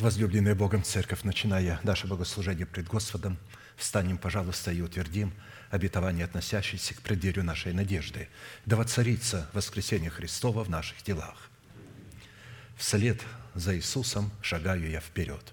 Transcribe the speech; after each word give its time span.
Возлюбленная 0.00 0.54
Богом 0.54 0.82
Церковь, 0.82 1.24
начиная 1.24 1.78
наше 1.82 2.06
богослужение 2.06 2.64
пред 2.64 2.86
Господом, 2.86 3.36
встанем, 3.76 4.16
пожалуйста, 4.16 4.72
и 4.72 4.80
утвердим 4.80 5.34
обетование, 5.68 6.24
относящееся 6.24 6.94
к 6.94 7.02
преддверию 7.02 7.44
нашей 7.44 7.74
надежды, 7.74 8.30
да 8.64 8.76
воцарится 8.76 9.50
воскресение 9.52 10.08
Христова 10.08 10.64
в 10.64 10.70
наших 10.70 11.02
делах. 11.02 11.50
Вслед 12.78 13.20
за 13.54 13.76
Иисусом 13.76 14.30
шагаю 14.40 14.88
я 14.88 15.00
вперед. 15.00 15.52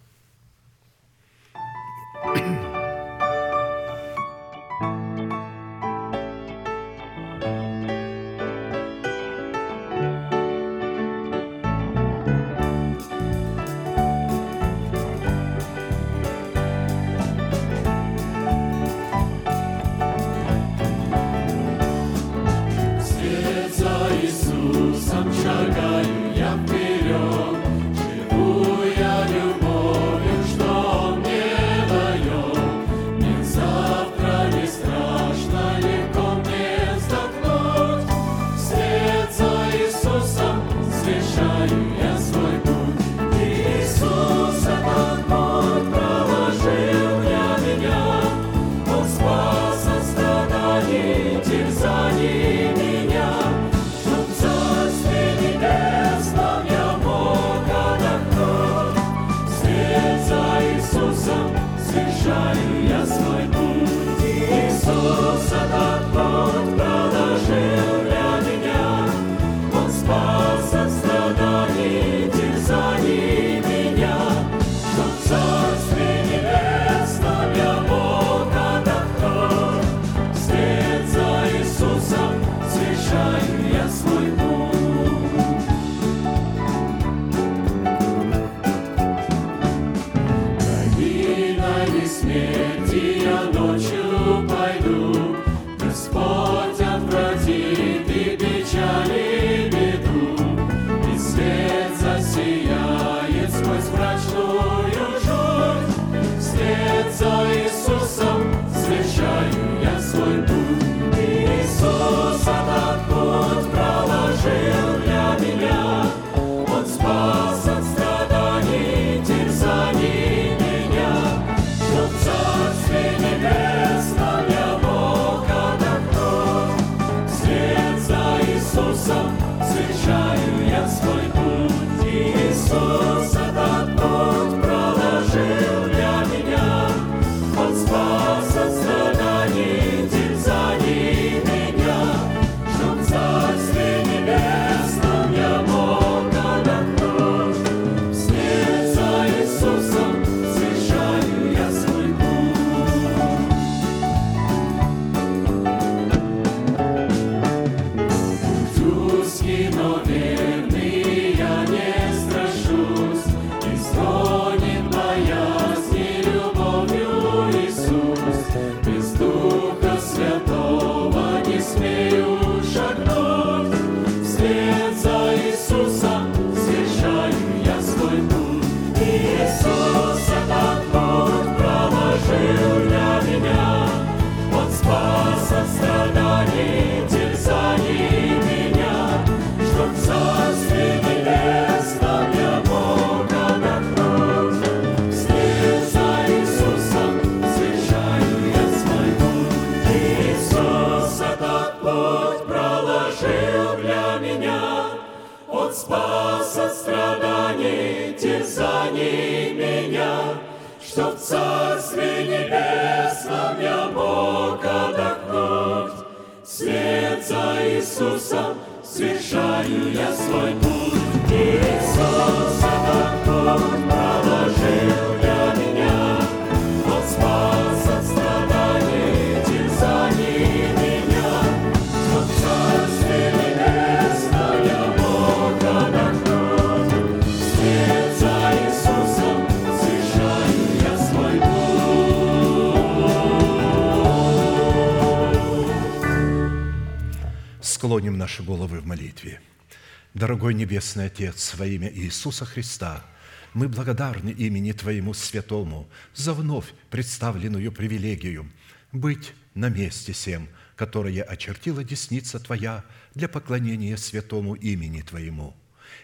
Дорогой 250.18 250.56
Небесный 250.56 251.06
Отец, 251.06 251.54
во 251.54 251.68
имя 251.68 251.94
Иисуса 251.94 252.44
Христа, 252.44 253.06
мы 253.54 253.70
благодарны 253.70 254.32
имени 254.32 254.72
Твоему 254.72 255.14
Святому 255.14 255.88
за 256.16 256.34
вновь 256.34 256.74
представленную 256.90 257.72
привилегию 257.72 258.52
быть 258.92 259.34
на 259.54 259.70
месте 259.70 260.14
всем, 260.14 260.50
которое 260.76 261.22
очертила 261.22 261.84
десница 261.84 262.40
Твоя 262.40 262.84
для 263.14 263.28
поклонения 263.28 263.96
святому 263.96 264.56
имени 264.56 265.04
Твоему. 265.04 265.56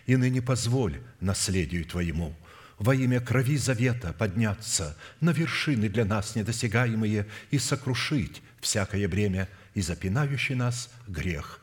И 0.06 0.16
ныне 0.16 0.44
позволь 0.44 1.02
наследию 1.20 1.84
Твоему 1.84 2.36
во 2.78 2.94
имя 2.94 3.20
крови 3.20 3.58
завета 3.58 4.14
подняться 4.14 4.96
на 5.22 5.32
вершины 5.32 5.90
для 5.90 6.06
нас 6.06 6.36
недосягаемые 6.36 7.26
и 7.50 7.58
сокрушить 7.58 8.44
всякое 8.62 9.08
бремя 9.08 9.50
и 9.74 9.82
запинающий 9.82 10.54
нас 10.54 10.92
грех 11.08 11.62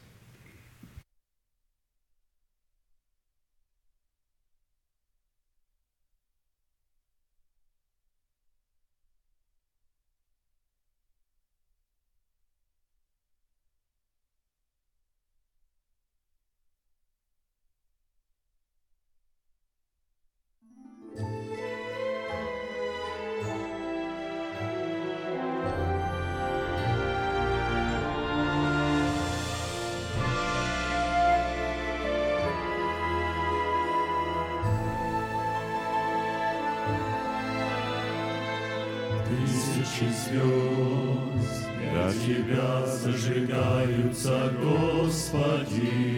сердца, 44.21 44.51
Господи. 44.61 46.11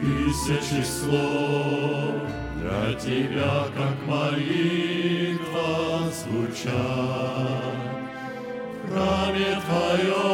Тысячи 0.00 0.82
слов 0.84 2.14
для 2.60 2.94
Тебя, 2.94 3.66
как 3.76 3.96
молитва, 4.06 5.58
звучат 6.12 6.72
в 8.82 8.92
храме 8.92 9.60
Твоем. 9.66 10.33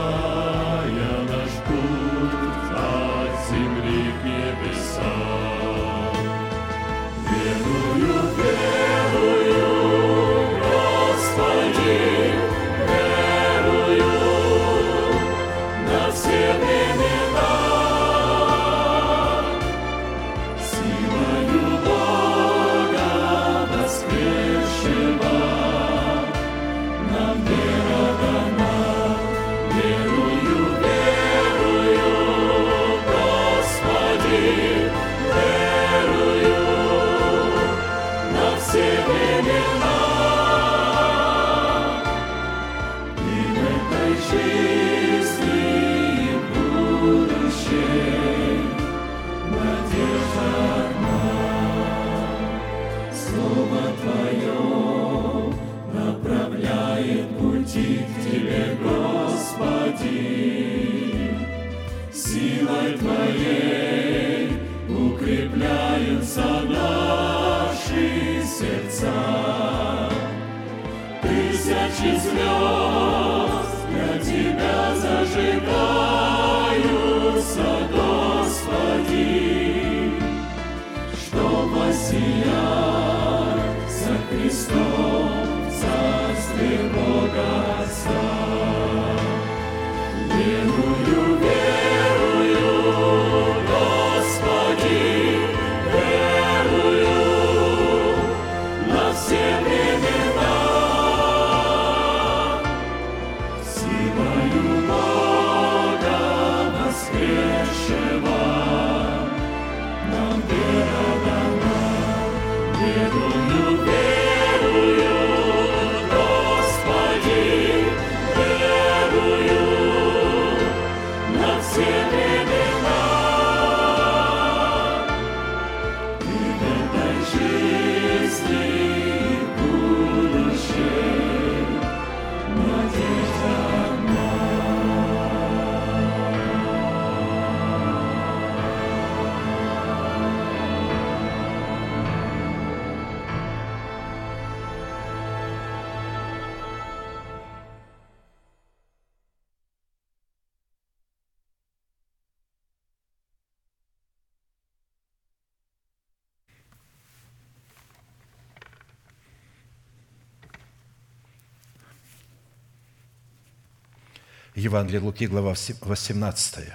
Евангелие 164.55 164.99
Луки, 164.99 165.27
глава 165.27 165.55
18. 165.81 166.65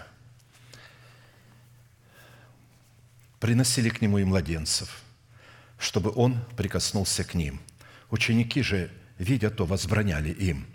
«Приносили 3.38 3.90
к 3.90 4.00
нему 4.00 4.16
и 4.16 4.24
младенцев, 4.24 5.02
чтобы 5.78 6.10
он 6.16 6.42
прикоснулся 6.56 7.22
к 7.22 7.34
ним. 7.34 7.60
Ученики 8.10 8.62
же, 8.62 8.90
видя 9.18 9.50
то, 9.50 9.66
возбраняли 9.66 10.30
им. 10.30 10.66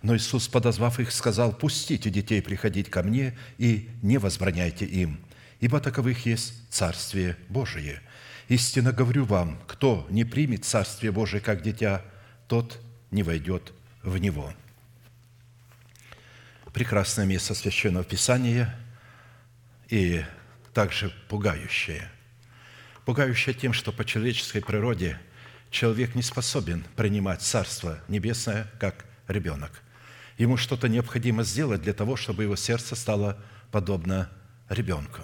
Но 0.00 0.16
Иисус, 0.16 0.48
подозвав 0.48 0.98
их, 0.98 1.12
сказал, 1.12 1.52
«Пустите 1.52 2.08
детей 2.08 2.40
приходить 2.40 2.88
ко 2.88 3.02
мне 3.02 3.36
и 3.58 3.90
не 4.00 4.16
возбраняйте 4.16 4.86
им, 4.86 5.20
ибо 5.60 5.78
таковых 5.78 6.24
есть 6.24 6.54
Царствие 6.70 7.36
Божие. 7.50 8.00
Истинно 8.48 8.92
говорю 8.92 9.26
вам, 9.26 9.60
кто 9.66 10.06
не 10.08 10.24
примет 10.24 10.64
Царствие 10.64 11.12
Божие 11.12 11.42
как 11.42 11.60
дитя, 11.60 12.02
тот 12.48 12.80
не 13.10 13.22
войдет 13.22 13.74
в 14.02 14.16
него» 14.16 14.54
прекрасное 16.76 17.24
место 17.24 17.54
Священного 17.54 18.04
Писания 18.04 18.78
и 19.88 20.22
также 20.74 21.10
пугающее. 21.26 22.06
Пугающее 23.06 23.54
тем, 23.54 23.72
что 23.72 23.92
по 23.92 24.04
человеческой 24.04 24.60
природе 24.60 25.18
человек 25.70 26.14
не 26.14 26.20
способен 26.20 26.84
принимать 26.94 27.40
Царство 27.40 27.98
Небесное 28.08 28.70
как 28.78 29.06
ребенок. 29.26 29.72
Ему 30.36 30.58
что-то 30.58 30.86
необходимо 30.86 31.44
сделать 31.44 31.80
для 31.80 31.94
того, 31.94 32.14
чтобы 32.14 32.42
его 32.42 32.56
сердце 32.56 32.94
стало 32.94 33.42
подобно 33.72 34.28
ребенку. 34.68 35.22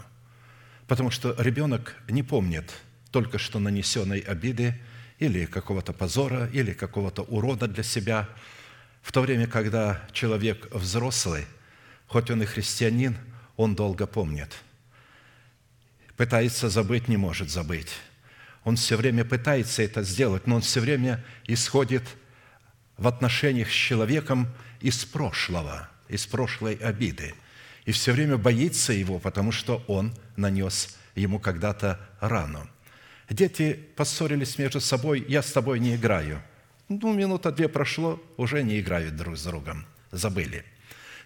Потому 0.88 1.10
что 1.10 1.36
ребенок 1.38 1.96
не 2.08 2.22
помнит 2.22 2.72
только 3.10 3.36
что 3.36 3.58
нанесенной 3.58 4.20
обиды 4.20 4.80
или 5.18 5.44
какого-то 5.44 5.92
позора, 5.92 6.48
или 6.50 6.72
какого-то 6.72 7.20
урода 7.24 7.68
для 7.68 7.82
себя– 7.82 8.26
в 9.02 9.10
то 9.10 9.20
время, 9.20 9.46
когда 9.46 10.00
человек 10.12 10.68
взрослый, 10.72 11.44
хоть 12.06 12.30
он 12.30 12.42
и 12.42 12.46
христианин, 12.46 13.18
он 13.56 13.74
долго 13.74 14.06
помнит. 14.06 14.56
Пытается 16.16 16.68
забыть, 16.68 17.08
не 17.08 17.16
может 17.16 17.50
забыть. 17.50 17.90
Он 18.64 18.76
все 18.76 18.96
время 18.96 19.24
пытается 19.24 19.82
это 19.82 20.02
сделать, 20.04 20.46
но 20.46 20.56
он 20.56 20.62
все 20.62 20.80
время 20.80 21.22
исходит 21.46 22.04
в 22.96 23.08
отношениях 23.08 23.68
с 23.68 23.74
человеком 23.74 24.48
из 24.80 25.04
прошлого, 25.04 25.88
из 26.08 26.26
прошлой 26.26 26.74
обиды. 26.74 27.34
И 27.84 27.90
все 27.90 28.12
время 28.12 28.36
боится 28.36 28.92
его, 28.92 29.18
потому 29.18 29.50
что 29.50 29.82
он 29.88 30.14
нанес 30.36 30.96
ему 31.16 31.40
когда-то 31.40 31.98
рану. 32.20 32.68
Дети 33.28 33.72
поссорились 33.96 34.58
между 34.58 34.80
собой, 34.80 35.24
я 35.26 35.42
с 35.42 35.50
тобой 35.50 35.80
не 35.80 35.96
играю– 35.96 36.40
ну, 37.00 37.12
минута 37.12 37.52
две 37.52 37.68
прошло, 37.68 38.20
уже 38.36 38.62
не 38.62 38.80
играют 38.80 39.16
друг 39.16 39.36
с 39.36 39.44
другом, 39.44 39.86
забыли. 40.10 40.64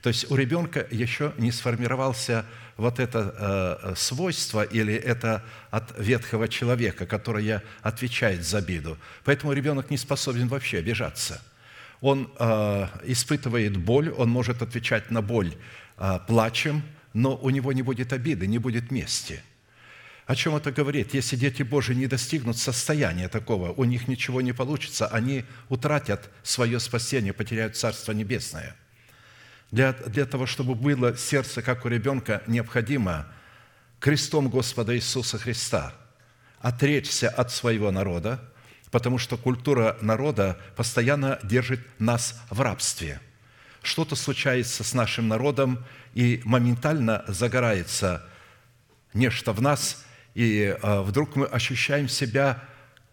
То 0.03 0.09
есть 0.09 0.31
у 0.31 0.37
ребенка 0.37 0.87
еще 0.91 1.33
не 1.39 1.51
сформировался 1.51 2.45
вот 2.77 3.01
это 3.01 3.83
э, 3.83 3.95
свойство 3.97 4.63
или 4.63 4.95
это 4.95 5.43
от 5.71 5.99
ветхого 5.99 6.49
человека, 6.49 7.07
которое 7.07 7.63
отвечает 7.83 8.45
за 8.45 8.59
обиду. 8.59 8.99
Поэтому 9.25 9.53
ребенок 9.53 9.91
не 9.91 9.97
способен 9.97 10.49
вообще 10.49 10.79
обижаться. 10.79 11.43
Он 12.01 12.31
э, 12.39 12.87
испытывает 13.05 13.77
боль, 13.79 14.11
он 14.11 14.29
может 14.29 14.63
отвечать 14.63 15.11
на 15.11 15.23
боль 15.23 15.55
э, 15.97 16.19
плачем, 16.27 16.83
но 17.15 17.37
у 17.37 17.51
него 17.51 17.73
не 17.73 17.83
будет 17.83 18.13
обиды, 18.13 18.47
не 18.47 18.59
будет 18.59 18.91
мести– 18.91 19.41
о 20.27 20.35
чем 20.35 20.57
это 20.57 20.73
говорит? 20.73 21.15
Если 21.15 21.37
дети 21.37 21.63
Божии 21.63 21.95
не 21.95 22.09
достигнут 22.09 22.59
состояния 22.59 23.29
такого, 23.29 23.73
у 23.73 23.85
них 23.85 24.09
ничего 24.09 24.41
не 24.41 24.53
получится, 24.53 25.07
они 25.07 25.45
утратят 25.69 26.31
свое 26.43 26.81
спасение, 26.81 27.33
потеряют 27.33 27.77
Царство 27.77 28.11
Небесное. 28.11 28.77
Для, 29.71 29.93
для 29.93 30.27
того, 30.27 30.47
чтобы 30.47 30.75
было 30.75 31.17
сердце, 31.17 31.63
как 31.63 31.85
у 31.85 31.89
ребенка, 31.89 32.43
необходимо 32.49 33.27
крестом 34.01 34.49
Господа 34.49 34.97
Иисуса 34.97 35.39
Христа 35.39 35.95
отречься 36.61 37.29
от 37.29 37.53
своего 37.53 37.93
народа, 37.93 38.41
потому 38.91 39.19
что 39.19 39.37
культура 39.37 39.97
народа 40.01 40.59
постоянно 40.75 41.39
держит 41.45 41.81
нас 42.01 42.41
в 42.51 42.61
рабстве. 42.61 43.21
Что-то 43.83 44.17
случается 44.17 44.83
с 44.83 44.93
нашим 44.93 45.29
народом, 45.29 45.85
и 46.15 46.41
моментально 46.45 47.25
загорается 47.29 48.25
нечто 49.15 49.53
в 49.53 49.63
нас, 49.63 50.06
и 50.37 50.77
а, 50.83 51.01
вдруг 51.01 51.35
мы 51.35 51.47
ощущаем 51.47 52.11
себя 52.11 52.63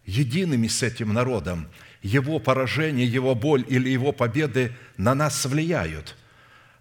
едиными 0.05 0.67
с 0.67 0.83
этим 0.83 1.13
народом. 1.13 1.69
Его 2.01 2.37
поражение, 2.37 3.07
его 3.07 3.33
боль 3.33 3.63
или 3.69 3.89
его 3.89 4.11
победы 4.11 4.75
на 4.97 5.15
нас 5.15 5.45
влияют. 5.45 6.17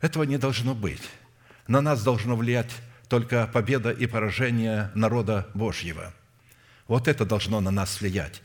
Этого 0.01 0.25
не 0.25 0.39
должно 0.39 0.75
быть. 0.75 1.09
На 1.69 1.81
нас 1.81 2.03
должно 2.03 2.35
влиять 2.35 2.73
только 3.09 3.47
победа 3.53 3.93
и 3.93 4.09
поражение 4.09 4.91
народа 4.97 5.47
Божьего. 5.55 6.13
Вот 6.89 7.07
это 7.07 7.25
должно 7.25 7.61
на 7.61 7.71
нас 7.71 8.01
влиять. 8.01 8.43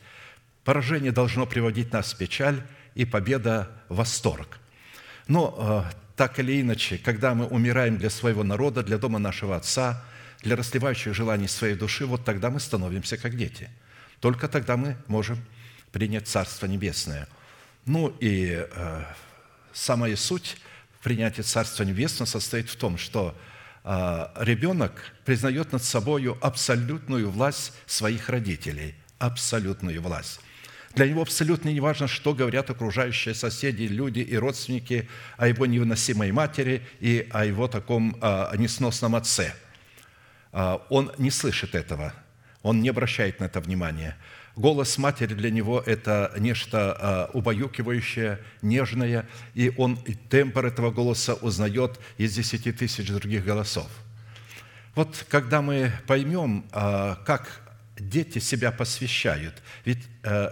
Поражение 0.64 1.12
должно 1.12 1.48
приводить 1.48 1.92
нас 1.92 2.14
в 2.14 2.18
печаль, 2.18 2.62
и 2.94 3.06
победа– 3.06 3.72
в 3.90 3.96
восторг. 3.96 4.60
Но 5.28 5.56
а, 5.58 5.92
так 6.16 6.38
или 6.38 6.62
иначе, 6.62 7.00
когда 7.00 7.34
мы 7.34 7.48
умираем 7.48 7.98
для 7.98 8.12
своего 8.12 8.44
народа, 8.44 8.84
для 8.84 9.00
дома 9.00 9.18
нашего 9.18 9.56
Отца– 9.56 10.06
для 10.42 10.56
расливающих 10.56 11.14
желаний 11.14 11.48
своей 11.48 11.76
души, 11.76 12.06
вот 12.06 12.26
тогда 12.26 12.50
мы 12.50 12.60
становимся 12.60 13.18
как 13.18 13.36
дети. 13.36 13.70
Только 14.20 14.48
тогда 14.48 14.78
мы 14.78 14.98
можем 15.08 15.40
принять 15.92 16.28
Царство 16.28 16.66
Небесное. 16.66 17.28
Ну 17.86 18.10
и 18.20 18.68
э, 18.70 19.04
самая 19.74 20.16
суть 20.16 20.58
принятия 21.04 21.44
Царства 21.44 21.84
Небесного 21.84 22.28
состоит 22.28 22.70
в 22.70 22.76
том, 22.76 22.98
что 22.98 23.36
э, 23.84 24.28
ребенок 24.38 25.14
признает 25.26 25.72
над 25.72 25.84
собой 25.84 26.36
абсолютную 26.42 27.30
власть 27.30 27.74
своих 27.86 28.30
родителей, 28.30 28.96
абсолютную 29.20 30.02
власть. 30.02 30.40
Для 30.96 31.08
него 31.08 31.22
абсолютно 31.22 31.70
не 31.70 31.80
важно, 31.80 32.08
что 32.08 32.34
говорят 32.34 32.70
окружающие 32.70 33.36
соседи, 33.36 33.84
люди 33.84 34.20
и 34.20 34.36
родственники 34.36 35.08
о 35.38 35.48
его 35.48 35.68
невыносимой 35.68 36.32
матери 36.32 36.82
и 37.00 37.28
о 37.32 37.46
его 37.46 37.68
таком 37.68 38.18
э, 38.22 38.58
несносном 38.58 39.16
отце– 39.16 39.54
он 40.52 41.12
не 41.18 41.32
слышит 41.32 41.76
этого, 41.76 42.14
он 42.62 42.82
не 42.82 42.90
обращает 42.90 43.40
на 43.40 43.46
это 43.46 43.60
внимания. 43.60 44.18
Голос 44.56 44.98
матери 44.98 45.36
для 45.36 45.52
него– 45.52 45.84
это 45.86 46.34
нечто 46.38 46.98
а, 47.00 47.30
убаюкивающее, 47.34 48.40
нежное, 48.64 49.30
и 49.54 49.72
он 49.78 49.98
темпор 50.30 50.66
этого 50.66 50.90
голоса 50.90 51.36
узнает 51.36 52.00
из 52.18 52.34
десяти 52.34 52.72
тысяч 52.72 53.08
других 53.08 53.46
голосов. 53.46 53.88
Вот 54.96 55.26
когда 55.30 55.62
мы 55.62 55.92
поймем, 56.08 56.66
а, 56.72 57.22
как 57.24 57.62
дети 58.00 58.40
себя 58.40 58.72
посвящают, 58.72 59.56
ведь 59.86 60.04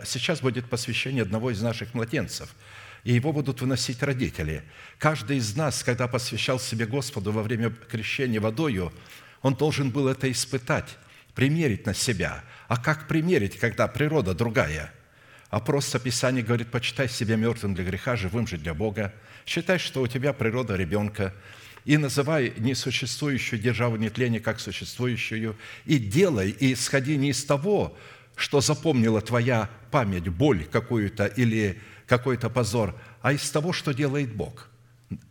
сейчас 0.06 0.42
будет 0.42 0.68
посвящение 0.70 1.22
одного 1.22 1.52
из 1.52 1.62
наших 1.62 1.94
младенцев– 1.94 2.54
и 3.06 3.14
его 3.14 3.32
будут 3.32 3.62
выносить 3.62 4.02
родители. 4.04 4.64
Каждый 4.98 5.38
из 5.38 5.56
нас, 5.56 5.84
когда 5.84 6.08
посвящал 6.08 6.60
себе 6.60 6.88
Господу 6.88 7.32
во 7.32 7.44
время 7.44 7.70
крещения 7.70 8.42
водою, 8.42 8.92
он 9.46 9.54
должен 9.54 9.92
был 9.92 10.08
это 10.08 10.32
испытать, 10.32 10.98
примерить 11.36 11.86
на 11.86 11.94
себя. 11.94 12.44
А 12.68 12.78
как 12.78 13.08
примерить, 13.08 13.60
когда 13.60 13.88
природа 13.88 14.34
другая? 14.34 14.92
А 15.52 15.60
просто 15.60 16.00
Писание 16.00 16.44
говорит, 16.44 16.72
почитай 16.72 17.08
себя 17.08 17.36
мертвым 17.36 17.76
для 17.76 17.84
греха, 17.84 18.16
живым 18.16 18.48
же 18.48 18.58
для 18.58 18.74
Бога. 18.74 19.14
Считай, 19.46 19.78
что 19.78 20.02
у 20.02 20.08
тебя 20.08 20.34
природа 20.34 20.76
ребенка, 20.76 21.32
и 21.86 21.96
называй 21.98 22.54
несуществующую 22.58 23.62
державу 23.62 23.98
нетления 23.98 24.40
как 24.40 24.60
существующую, 24.60 25.56
и 25.86 26.00
делай, 26.00 26.50
и 26.50 26.74
исходи 26.74 27.16
не 27.16 27.30
из 27.30 27.46
того, 27.46 27.96
что 28.36 28.62
запомнила 28.62 29.22
твоя 29.22 29.70
память, 29.92 30.28
боль 30.28 30.66
какую-то 30.66 31.28
или 31.28 31.80
какой-то 32.08 32.50
позор, 32.50 33.00
а 33.22 33.32
из 33.32 33.48
того, 33.52 33.74
что 33.74 33.94
делает 33.94 34.34
Бог, 34.34 34.72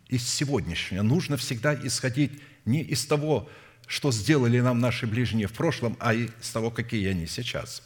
из 0.08 0.22
сегодняшнего. 0.22 1.02
Нужно 1.02 1.36
всегда 1.36 1.74
исходить 1.74 2.40
не 2.64 2.80
из 2.80 3.04
того, 3.06 3.50
что 3.86 4.12
сделали 4.12 4.60
нам 4.60 4.80
наши 4.80 5.06
ближние 5.06 5.46
в 5.46 5.52
прошлом, 5.52 5.96
а 6.00 6.14
из 6.14 6.50
того, 6.52 6.70
какие 6.70 7.08
они 7.08 7.26
сейчас. 7.26 7.82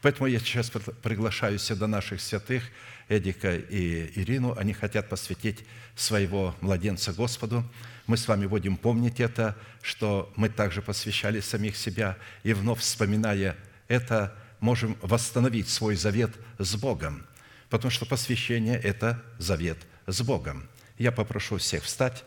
Поэтому 0.00 0.26
я 0.26 0.38
сейчас 0.40 0.70
приглашаю 0.70 1.58
сюда 1.58 1.86
наших 1.86 2.20
святых, 2.20 2.64
Эдика 3.08 3.56
и 3.56 4.10
Ирину. 4.20 4.56
Они 4.56 4.72
хотят 4.72 5.08
посвятить 5.08 5.64
своего 5.94 6.56
младенца 6.60 7.12
Господу. 7.12 7.64
Мы 8.06 8.16
с 8.16 8.26
вами 8.26 8.46
будем 8.46 8.76
помнить 8.76 9.20
это, 9.20 9.56
что 9.80 10.32
мы 10.34 10.48
также 10.48 10.82
посвящали 10.82 11.40
самих 11.40 11.76
себя, 11.76 12.16
и 12.42 12.52
вновь 12.52 12.80
вспоминая 12.80 13.56
это, 13.88 14.34
можем 14.58 14.96
восстановить 15.02 15.68
свой 15.68 15.96
завет 15.96 16.30
с 16.58 16.74
Богом, 16.76 17.26
потому 17.68 17.90
что 17.90 18.06
посвящение– 18.06 18.78
это 18.82 19.22
завет 19.38 19.78
с 20.06 20.22
Богом. 20.22 20.68
Я 20.98 21.12
попрошу 21.12 21.58
всех 21.58 21.84
встать, 21.84 22.24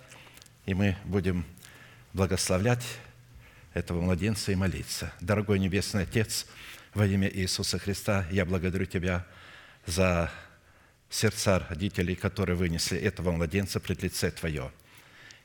и 0.66 0.74
мы 0.74 0.98
будем 1.06 1.46
благословлять 2.14 2.86
этого 3.76 4.02
младенца 4.02 4.52
и 4.52 4.56
молиться. 4.56 5.14
Дорогой 5.22 5.60
Небесный 5.60 6.02
Отец, 6.02 6.48
во 6.96 7.06
имя 7.06 7.30
Иисуса 7.30 7.78
Христа, 7.78 8.26
я 8.32 8.44
благодарю 8.44 8.86
Тебя 8.86 9.28
за 9.86 10.32
сердца 11.12 11.64
родителей, 11.70 12.16
которые 12.16 12.56
вынесли 12.56 12.98
этого 12.98 13.32
младенца 13.32 13.80
пред 13.80 14.02
лице 14.02 14.32
Твое– 14.32 14.72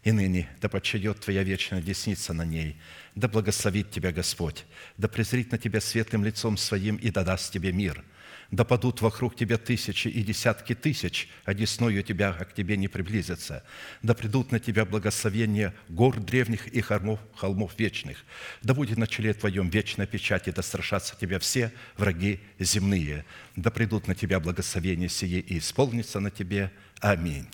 и 0.03 0.13
ныне 0.13 0.49
да 0.61 0.69
подчадет 0.69 1.21
Твоя 1.21 1.43
вечная 1.43 1.83
десница 1.83 2.33
на 2.33 2.45
ней, 2.45 2.77
да 3.15 3.29
благословит 3.29 3.91
Тебя 3.91 4.13
Господь, 4.13 4.65
да 4.97 5.09
презрит 5.09 5.53
на 5.53 5.59
Тебя 5.59 5.81
светлым 5.81 6.25
лицом 6.25 6.57
Своим 6.57 6.97
и 6.97 7.11
да 7.11 7.23
даст 7.23 7.53
Тебе 7.53 7.73
мир. 7.73 8.03
Да 8.51 8.65
падут 8.65 9.01
вокруг 9.01 9.37
Тебя 9.37 9.59
тысячи 9.59 10.09
и 10.09 10.23
десятки 10.25 10.75
тысяч, 10.75 11.29
а 11.45 11.55
десною 11.55 12.03
Тебя, 12.03 12.37
а 12.37 12.45
к 12.45 12.53
Тебе 12.53 12.77
не 12.77 12.89
приблизятся. 12.89 13.63
Да 14.03 14.13
придут 14.13 14.51
на 14.51 14.59
Тебя 14.59 14.85
благословения 14.85 15.73
гор 15.89 16.19
древних 16.19 16.67
и 16.67 16.81
холмов, 16.81 17.21
холмов 17.37 17.79
вечных. 17.79 18.25
Да 18.63 18.75
будет 18.75 18.99
на 18.99 19.07
челе 19.07 19.35
Твоем 19.35 19.71
вечная 19.71 20.07
печать, 20.07 20.49
и 20.49 20.53
да 20.53 20.63
страшатся 20.63 21.15
Тебя 21.17 21.39
все 21.39 21.73
враги 21.97 22.41
земные. 22.59 23.25
Да 23.55 23.71
придут 23.71 24.09
на 24.09 24.17
Тебя 24.17 24.41
благословения 24.41 25.09
сие 25.09 25.39
и 25.39 25.59
исполнится 25.59 26.19
на 26.19 26.33
Тебе. 26.33 26.73
Аминь. 27.01 27.47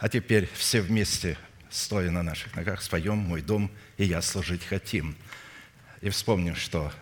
А 0.00 0.10
теперь 0.10 0.46
все 0.52 0.82
вместе, 0.82 1.38
стоя 1.70 2.10
на 2.10 2.22
наших 2.22 2.54
ногах, 2.54 2.82
споем 2.82 3.16
«Мой 3.16 3.40
дом, 3.40 3.70
и 3.96 4.04
я 4.04 4.20
служить 4.20 4.62
хотим». 4.62 5.16
И 6.02 6.10
вспомним, 6.10 6.54
что 6.54 6.92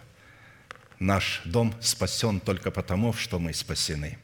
наш 0.98 1.42
дом 1.44 1.74
спасен 1.80 2.40
только 2.40 2.70
потому, 2.70 3.12
что 3.12 3.38
мы 3.38 3.52
спасены. 3.54 4.18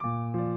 thank 0.00 0.36
you 0.36 0.47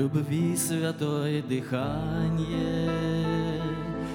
любви 0.00 0.56
святое 0.56 1.42
дыхание, 1.42 2.90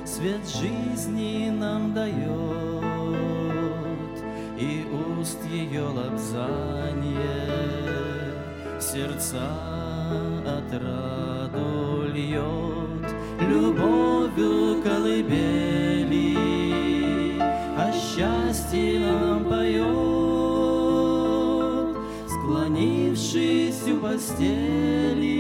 Свет 0.04 0.41
жизни 0.48 1.52
нам 1.52 1.93
дает, 1.93 2.15
И 4.60 4.84
уст 5.19 5.38
ее 5.48 5.84
лобзанье, 5.84 7.19
Сердца 8.80 9.48
отраду 10.58 12.08
льет, 12.12 13.06
Любовью 13.41 14.82
колыбели, 14.82 16.36
О 17.78 17.91
счастье 17.91 19.02
нам 19.02 19.45
поет, 19.45 19.86
Склонившись 22.28 23.88
у 23.88 23.98
постели, 23.98 25.35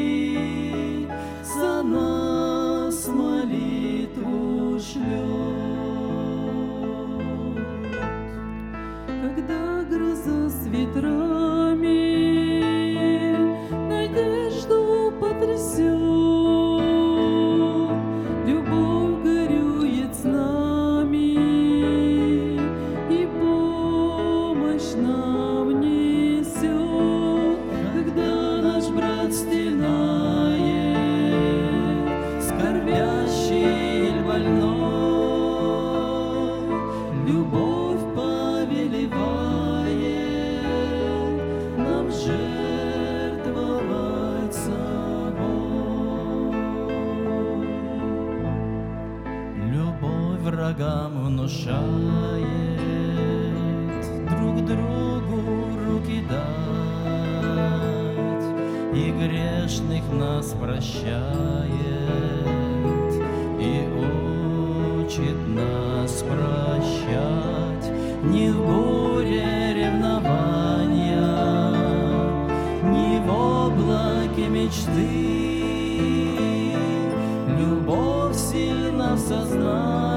nossas 79.29 79.55
mãos. 79.55 80.14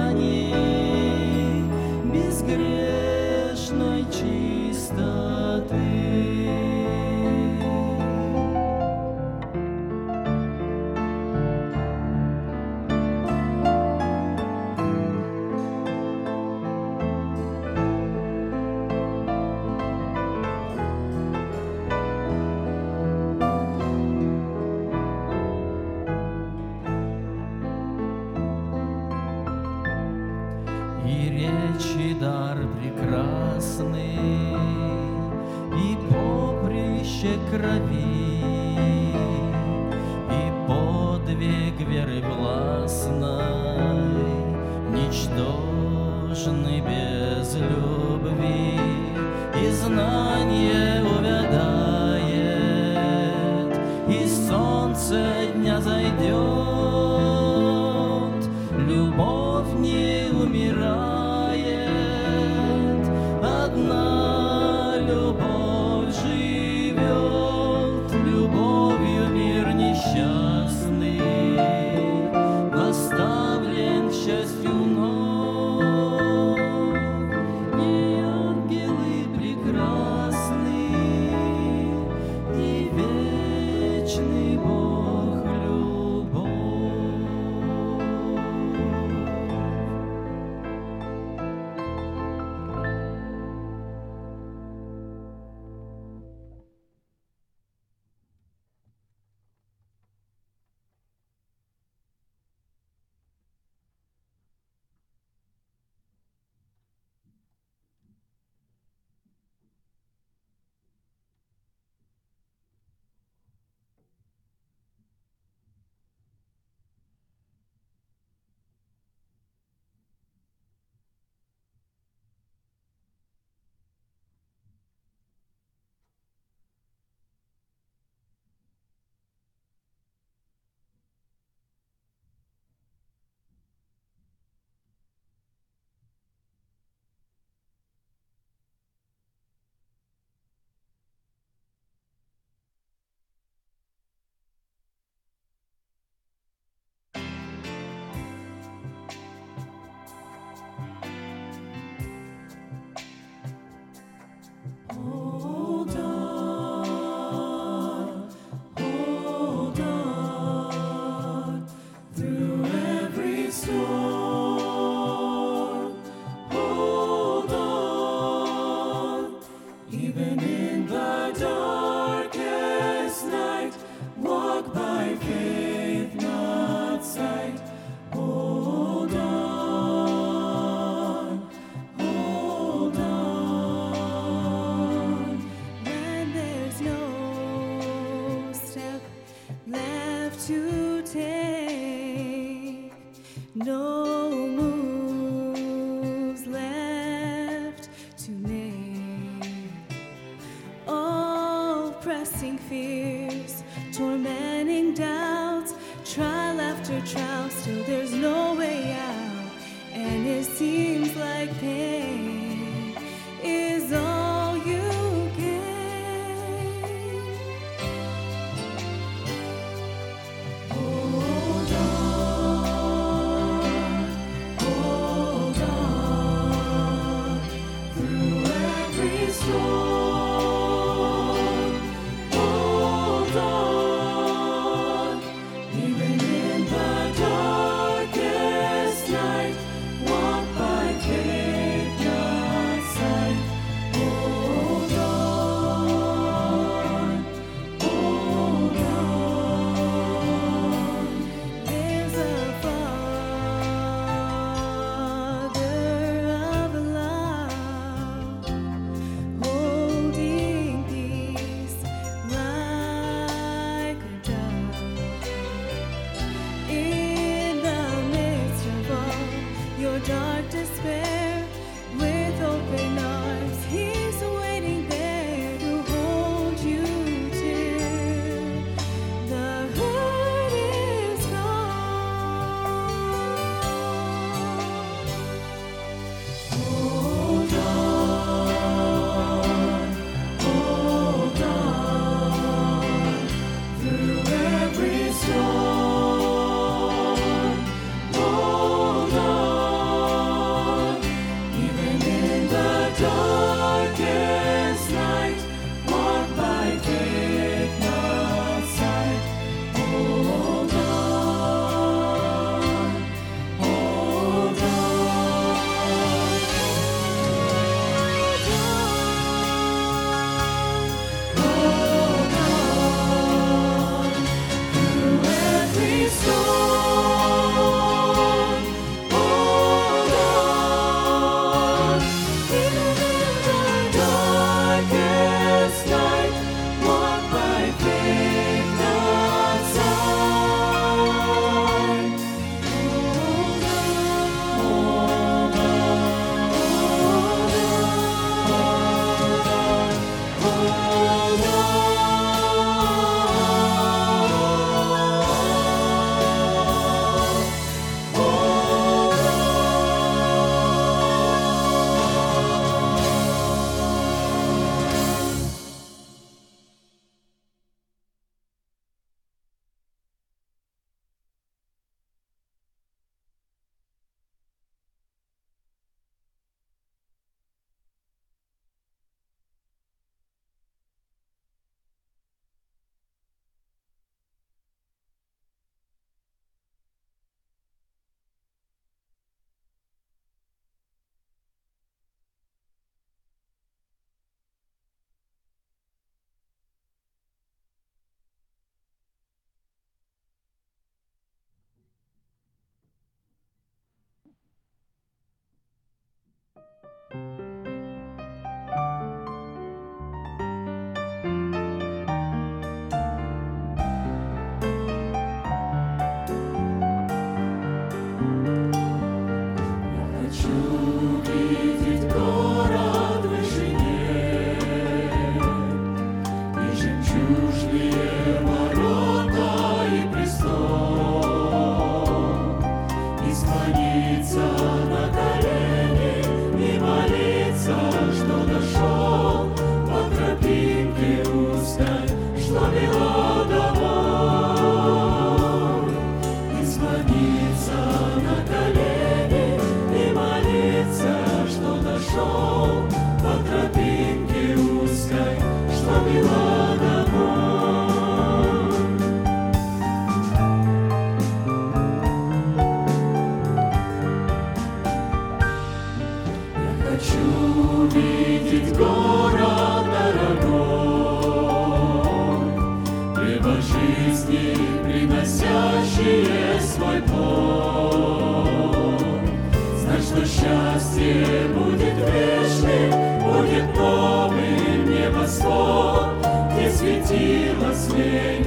Spirit. 487.98 488.37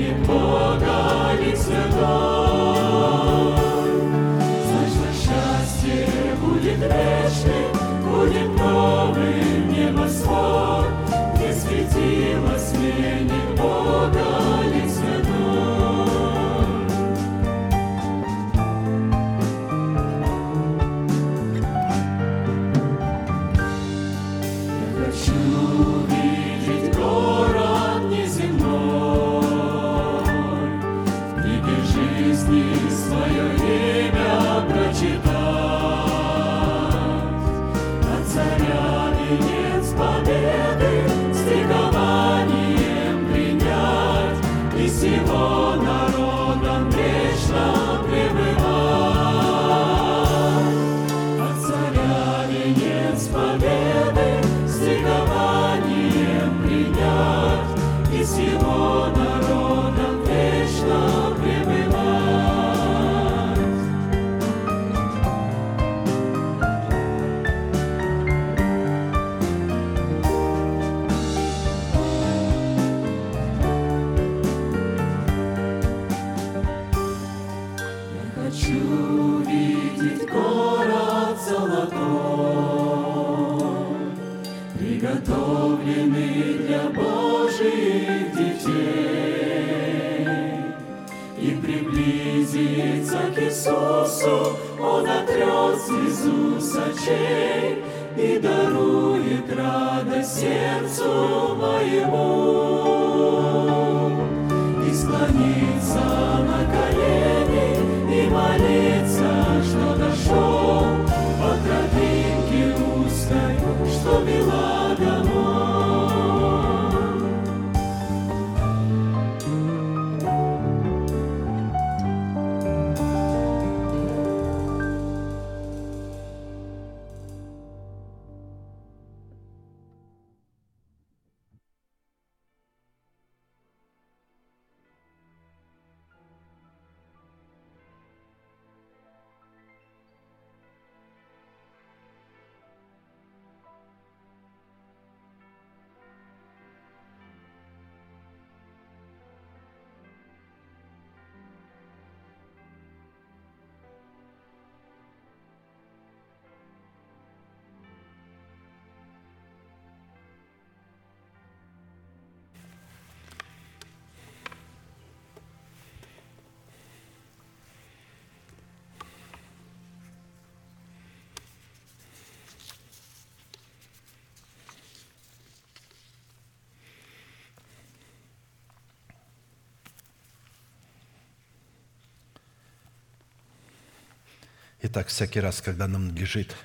Итак, 184.83 185.09
всякий 185.09 185.39
раз, 185.39 185.61
когда 185.61 185.87
нам 185.87 186.07
надлежит 186.07 186.55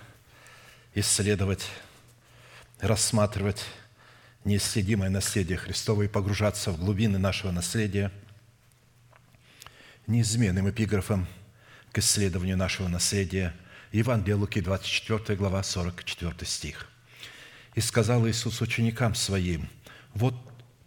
исследовать, 0.94 1.68
рассматривать 2.80 3.66
неисследимое 4.42 5.10
наследие 5.10 5.58
Христово 5.58 6.04
и 6.04 6.08
погружаться 6.08 6.70
в 6.70 6.78
глубины 6.78 7.18
нашего 7.18 7.50
наследия, 7.50 8.10
неизменным 10.06 10.70
эпиграфом 10.70 11.26
к 11.92 11.98
исследованию 11.98 12.56
нашего 12.56 12.88
наследия 12.88 13.54
Евангелие 13.92 14.36
Луки, 14.36 14.62
24 14.62 15.36
глава, 15.36 15.62
44 15.62 16.34
стих. 16.44 16.88
«И 17.74 17.82
сказал 17.82 18.26
Иисус 18.26 18.62
ученикам 18.62 19.14
Своим, 19.14 19.68
вот 20.14 20.34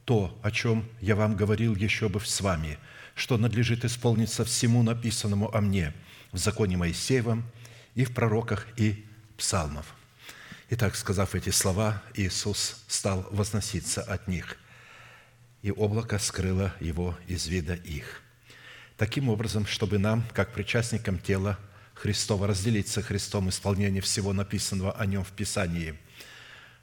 то, 0.04 0.36
о 0.42 0.50
чем 0.50 0.90
я 1.00 1.16
вам 1.16 1.36
говорил 1.36 1.76
еще 1.76 2.10
бы 2.10 2.20
с 2.22 2.42
вами, 2.42 2.80
что 3.14 3.38
надлежит 3.38 3.86
исполниться 3.86 4.44
всему 4.46 4.82
написанному 4.82 5.56
о 5.56 5.62
мне 5.62 5.94
в 6.32 6.38
законе 6.38 6.78
Моисеевом 6.78 7.44
и 7.96 8.06
в 8.06 8.14
пророках 8.14 8.68
и 8.78 9.06
псалмов». 9.38 9.94
Итак, 10.72 10.96
сказав 10.96 11.34
эти 11.34 11.50
слова, 11.50 12.04
Иисус 12.14 12.84
стал 12.88 13.28
возноситься 13.32 14.04
от 14.04 14.28
них, 14.28 14.58
и 15.64 15.72
облако 15.72 16.20
скрыло 16.20 16.74
его 16.80 17.18
из 17.28 17.48
вида 17.48 17.74
их. 17.74 18.22
Таким 18.96 19.30
образом, 19.30 19.66
чтобы 19.66 19.98
нам, 19.98 20.24
как 20.34 20.54
причастникам 20.54 21.18
тела 21.18 21.58
Христова, 21.96 22.46
разделить 22.46 22.88
со 22.88 23.02
Христом 23.02 23.50
исполнение 23.50 24.02
всего 24.02 24.32
написанного 24.32 24.92
о 24.92 25.06
Нем 25.08 25.24
в 25.24 25.32
Писании, 25.32 25.98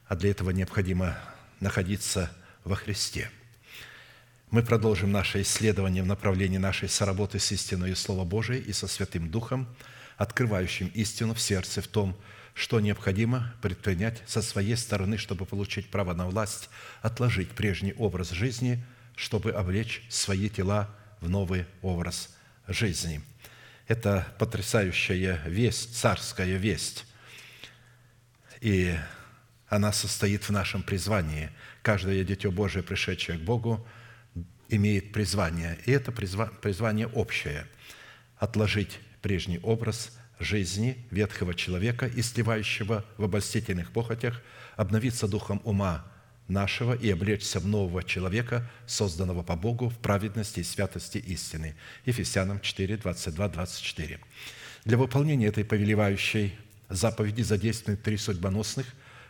а 0.09 0.17
для 0.17 0.31
этого 0.31 0.51
необходимо 0.51 1.17
находиться 1.61 2.33
во 2.65 2.75
Христе. 2.75 3.31
Мы 4.51 4.63
продолжим 4.63 5.11
наше 5.11 5.43
исследование 5.43 6.05
в 6.05 6.07
направлении 6.07 6.57
нашей 6.57 6.89
соработы 6.89 7.41
с 7.41 7.51
истиной 7.51 7.91
и 7.91 7.95
Слово 7.97 8.25
Божие 8.25 8.61
и 8.61 8.73
со 8.73 8.87
Святым 8.87 9.29
Духом, 9.29 9.67
открывающим 10.17 10.87
истину 10.95 11.35
в 11.35 11.41
сердце 11.41 11.83
в 11.83 11.89
том, 11.89 12.17
что 12.55 12.79
необходимо 12.79 13.53
предпринять 13.61 14.23
со 14.25 14.43
своей 14.43 14.77
стороны, 14.77 15.19
чтобы 15.19 15.47
получить 15.47 15.91
право 15.91 16.15
на 16.15 16.27
власть, 16.27 16.71
отложить 17.03 17.51
прежний 17.51 17.93
образ 17.95 18.31
жизни, 18.31 18.85
чтобы 19.17 19.51
облечь 19.51 20.05
свои 20.09 20.49
тела 20.49 20.95
в 21.21 21.29
новый 21.29 21.67
образ 21.83 22.33
жизни. 22.69 23.23
Это 23.89 24.33
потрясающая 24.39 25.43
весть, 25.47 25.97
царская 25.97 26.57
весть. 26.57 27.05
И 28.61 28.97
она 29.67 29.93
состоит 29.93 30.45
в 30.45 30.51
нашем 30.51 30.85
призвании. 30.85 31.51
Каждое 31.83 32.23
дитё 32.23 32.53
Божие, 32.53 32.85
пришедшее 32.85 33.39
к 33.39 33.43
Богу, 33.43 33.85
имеет 34.69 35.13
призвание. 35.13 35.79
И 35.87 35.93
это 35.93 36.13
призвание 36.13 37.07
общее– 37.07 37.67
отложить 38.39 38.99
прежний 39.23 39.59
образ 39.63 40.17
жизни 40.39 40.99
ветхого 41.11 41.55
человека, 41.55 42.11
истлевающего 42.15 43.05
в 43.17 43.25
обольстительных 43.25 43.91
похотях, 43.91 44.43
обновиться 44.77 45.27
духом 45.27 45.61
ума 45.65 46.05
нашего 46.49 46.95
и 46.95 47.11
облечься 47.11 47.59
в 47.59 47.67
нового 47.67 48.05
человека, 48.05 48.71
созданного 48.87 49.43
по 49.43 49.57
Богу 49.57 49.89
в 49.89 49.99
праведности 49.99 50.61
и 50.61 50.65
святости 50.65 51.19
истины. 51.19 51.75
Ефесянам 52.05 52.61
4, 52.61 52.99
22, 52.99 53.49
24. 53.49 54.21
Для 54.85 54.97
выполнения 54.97 55.47
этой 55.47 55.65
повелевающей 55.65 56.55
заповеди 56.89 57.43
задействованы 57.43 57.97
три 57.97 58.17
судьбоносных, 58.17 58.87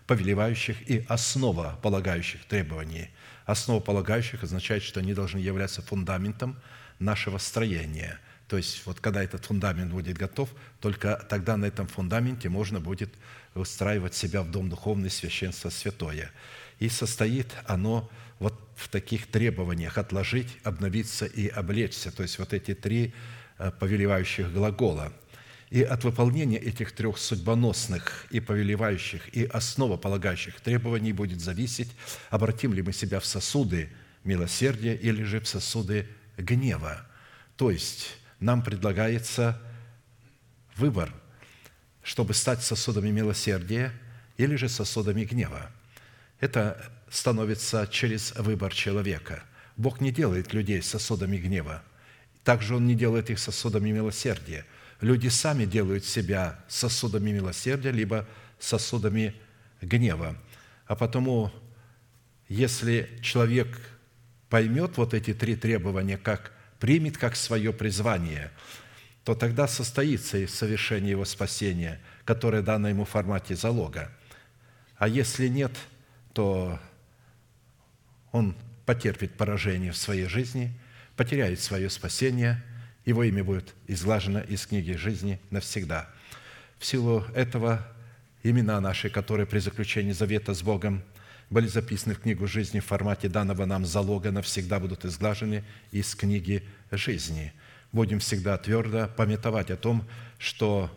повелевающих 0.07 0.91
и 0.91 1.05
основополагающих 1.09 2.45
требований. 2.45 3.09
Основополагающих 3.47 4.43
означает, 4.43 4.83
что 4.83 5.01
они 5.01 5.15
должны 5.15 5.39
являться 5.39 5.81
фундаментом 5.81 6.61
нашего 6.99 7.39
строения– 7.39 8.21
то 8.49 8.57
есть 8.57 8.83
вот 8.87 9.01
когда 9.01 9.23
этот 9.23 9.45
фундамент 9.45 9.93
будет 9.93 10.17
готов, 10.17 10.49
только 10.81 11.17
тогда 11.29 11.57
на 11.57 11.67
этом 11.67 11.89
фундаменте 11.89 12.49
можно 12.49 12.81
будет 12.81 13.13
устраивать 13.55 14.15
себя 14.15 14.43
в 14.43 14.51
Дом 14.51 14.69
Духовный 14.69 15.11
Священство 15.11 15.71
Святое. 15.71 16.31
И 16.79 16.89
состоит 16.89 17.53
оно 17.67 18.09
вот 18.39 18.55
в 18.77 18.89
таких 18.89 19.27
требованиях 19.27 19.99
отложить, 19.99 20.59
обновиться 20.63 21.27
и 21.27 21.49
облечься. 21.49 22.13
То 22.13 22.23
есть 22.23 22.39
вот 22.39 22.53
эти 22.53 22.75
три 22.75 23.15
э, 23.59 23.73
повелевающих 23.73 24.53
глагола. 24.53 25.13
И 25.71 25.83
от 25.83 26.05
выполнения 26.05 26.59
этих 26.59 26.93
трех 26.93 27.19
судьбоносных 27.19 28.27
и 28.31 28.39
повелевающих, 28.39 29.35
и 29.35 29.45
основополагающих 29.45 30.61
требований 30.61 31.13
будет 31.13 31.41
зависеть, 31.41 31.91
обратим 32.31 32.73
ли 32.73 32.83
мы 32.83 32.93
себя 32.93 33.19
в 33.19 33.27
сосуды 33.27 33.91
милосердия 34.23 34.95
или 34.95 35.25
же 35.25 35.41
в 35.41 35.49
сосуды 35.49 36.09
гнева. 36.37 37.07
То 37.57 37.71
есть 37.71 38.17
нам 38.39 38.63
предлагается 38.63 39.61
выбор, 40.77 41.13
чтобы 42.03 42.35
стать 42.35 42.63
сосудами 42.63 43.11
милосердия 43.11 43.93
или 44.37 44.55
же 44.57 44.69
сосудами 44.69 45.25
гнева. 45.25 45.71
Это 46.39 46.93
становится 47.11 47.89
через 47.91 48.35
выбор 48.37 48.73
человека. 48.73 49.43
Бог 49.77 50.01
не 50.01 50.13
делает 50.13 50.53
людей 50.53 50.83
сосудами 50.83 51.39
гнева. 51.39 51.83
Также 52.45 52.77
Он 52.77 52.87
не 52.87 52.95
делает 52.95 53.31
их 53.31 53.39
сосудами 53.39 53.91
милосердия. 53.91 54.65
Люди 55.01 55.29
сами 55.29 55.67
делают 55.67 56.05
себя 56.05 56.59
сосудами 56.69 57.31
милосердия, 57.31 57.91
либо 57.91 58.27
сосудами 58.59 59.35
гнева. 59.81 60.37
А 60.87 60.97
потому, 60.97 61.53
если 62.49 63.19
человек 63.23 63.79
поймет 64.49 64.97
вот 64.97 65.13
эти 65.13 65.35
три 65.35 65.57
требования 65.57 66.17
как 66.17 66.53
примет 66.79 67.19
как 67.19 67.37
свое 67.37 67.73
призвание, 67.73 68.51
то 69.25 69.35
тогда 69.35 69.67
состоится 69.67 70.39
и 70.39 70.47
совершение 70.47 71.11
его 71.11 71.25
спасения, 71.25 72.01
которое 72.25 72.63
дано 72.63 72.89
ему 72.89 73.05
в 73.05 73.11
формате 73.11 73.57
залога. 73.57 74.13
А 74.97 75.09
если 75.09 75.49
нет, 75.49 75.73
то 76.33 76.79
он 78.33 78.57
потерпит 78.87 79.37
поражение 79.37 79.93
в 79.93 79.97
своей 79.97 80.27
жизни, 80.27 80.73
потеряет 81.17 81.61
свое 81.61 81.91
спасение, 81.91 82.63
его 83.07 83.25
имя 83.25 83.43
будет 83.43 83.75
изглажено 83.87 84.41
из 84.41 84.67
книги 84.67 84.93
жизни 84.93 85.41
навсегда. 85.51 86.11
В 86.79 86.85
силу 86.85 87.25
этого 87.35 87.87
имена 88.43 88.81
наши, 88.81 89.09
которые 89.09 89.47
при 89.47 89.61
заключении 89.61 90.13
завета 90.13 90.53
с 90.53 90.63
Богом 90.63 91.03
были 91.49 91.69
записаны 91.69 92.15
в 92.15 92.21
книгу 92.21 92.47
жизни 92.47 92.81
в 92.81 92.85
формате 92.85 93.29
данного 93.29 93.65
нам 93.65 93.87
залога, 93.87 94.33
навсегда 94.33 94.81
будут 94.81 95.05
изглажены 95.05 95.65
из 95.93 96.15
книги 96.15 96.65
жизни. 96.91 97.53
Будем 97.93 98.19
всегда 98.19 98.59
твердо 98.59 99.09
памятовать 99.17 99.71
о 99.71 99.77
том, 99.77 100.05
что 100.39 100.91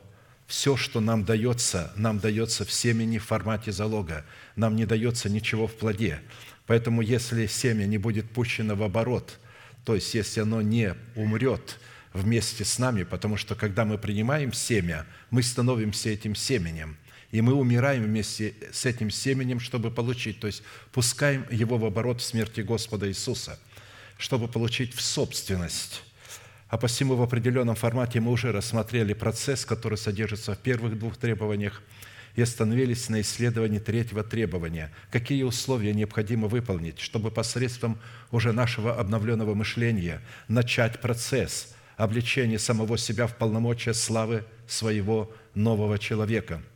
все, 0.48 0.76
что 0.76 1.00
нам 1.00 1.24
дается, 1.24 1.94
нам 1.96 2.18
дается 2.20 2.66
в 2.66 2.72
семени 2.72 3.20
в 3.20 3.26
формате 3.26 3.72
залога. 3.72 4.26
Нам 4.56 4.76
не 4.76 4.88
дается 4.88 5.30
ничего 5.30 5.68
в 5.68 5.76
плоде. 5.76 6.20
Поэтому 6.66 7.02
если 7.02 7.46
семя 7.46 7.86
не 7.86 8.00
будет 8.00 8.32
пущено 8.32 8.76
в 8.76 8.82
оборот, 8.82 9.40
то 9.86 9.94
есть 9.94 10.14
если 10.16 10.42
оно 10.42 10.62
не 10.62 10.96
умрет 11.16 11.80
вместе 12.14 12.66
с 12.66 12.80
нами, 12.80 13.04
потому 13.04 13.38
что 13.38 13.56
когда 13.56 13.86
мы 13.86 13.98
принимаем 13.98 14.54
семя, 14.54 15.06
мы 15.30 15.44
становимся 15.44 16.10
этим 16.10 16.36
семенем– 16.36 16.98
и 17.32 17.42
мы 17.42 17.54
умираем 17.54 18.04
вместе 18.04 18.56
с 18.72 18.86
этим 18.86 19.12
семенем, 19.12 19.60
чтобы 19.60 19.92
получить, 19.92 20.40
то 20.40 20.48
есть 20.48 20.64
пускаем 20.92 21.46
его 21.52 21.78
в 21.78 21.86
оборот 21.86 22.22
в 22.22 22.24
смерти 22.24 22.62
Господа 22.62 23.08
Иисуса, 23.08 23.60
чтобы 24.18 24.48
получить 24.48 24.96
в 24.96 25.02
собственность. 25.02 26.04
А 26.70 26.78
посему 26.78 27.16
в 27.16 27.22
определенном 27.22 27.76
формате 27.76 28.20
мы 28.20 28.32
уже 28.32 28.52
рассмотрели 28.52 29.14
процесс, 29.14 29.66
который 29.66 29.98
содержится 29.98 30.56
в 30.56 30.60
первых 30.60 30.98
двух 30.98 31.18
требованиях, 31.18 31.82
и 32.36 32.42
остановились 32.42 33.10
на 33.10 33.22
исследовании 33.22 33.80
третьего 33.80 34.24
требования. 34.24 34.92
Какие 35.12 35.44
условия 35.44 35.94
необходимо 35.94 36.48
выполнить, 36.48 37.00
чтобы 37.00 37.32
посредством 37.32 38.00
уже 38.32 38.54
нашего 38.54 38.96
обновленного 38.96 39.56
мышления 39.56 40.22
начать 40.48 41.02
процесс 41.02 41.76
обличения 42.00 42.58
самого 42.58 42.98
себя 42.98 43.28
в 43.28 43.36
полномочия 43.36 43.94
славы 43.94 44.44
своего 44.68 45.32
нового 45.54 46.00
человека– 46.00 46.64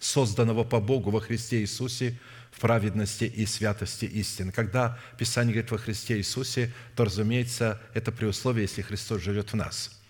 созданного 0.00 0.64
по 0.64 0.80
Богу 0.80 1.10
во 1.10 1.20
Христе 1.20 1.60
Иисусе 1.60 2.18
в 2.50 2.60
праведности 2.60 3.24
и 3.24 3.44
святости 3.46 4.04
истины. 4.06 4.52
Когда 4.52 4.98
Писание 5.18 5.52
говорит 5.52 5.70
во 5.70 5.78
Христе 5.78 6.16
Иисусе, 6.16 6.72
то, 6.94 7.04
разумеется, 7.04 7.80
это 7.94 8.12
при 8.12 8.26
условии, 8.26 8.62
если 8.62 8.82
Христос 8.82 9.22
живет 9.22 9.52
в 9.52 9.56
нас. 9.56 10.00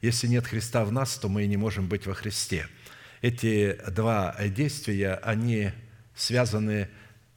Если 0.00 0.26
нет 0.26 0.46
Христа 0.46 0.84
в 0.84 0.92
нас, 0.92 1.16
то 1.16 1.28
мы 1.28 1.44
и 1.44 1.48
не 1.48 1.56
можем 1.56 1.88
быть 1.88 2.06
во 2.06 2.14
Христе. 2.14 2.66
Эти 3.20 3.78
два 3.88 4.36
действия, 4.48 5.14
они 5.22 5.70
связаны 6.16 6.88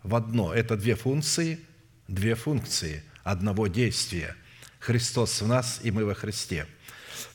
в 0.01 0.15
одно. 0.15 0.51
Это 0.53 0.75
две 0.75 0.95
функции, 0.95 1.59
две 2.07 2.33
функции 2.33 3.03
одного 3.23 3.67
действия. 3.67 4.35
Христос 4.85 5.41
в 5.41 5.47
нас, 5.47 5.79
и 5.83 5.91
мы 5.91 6.05
во 6.05 6.13
Христе– 6.13 6.65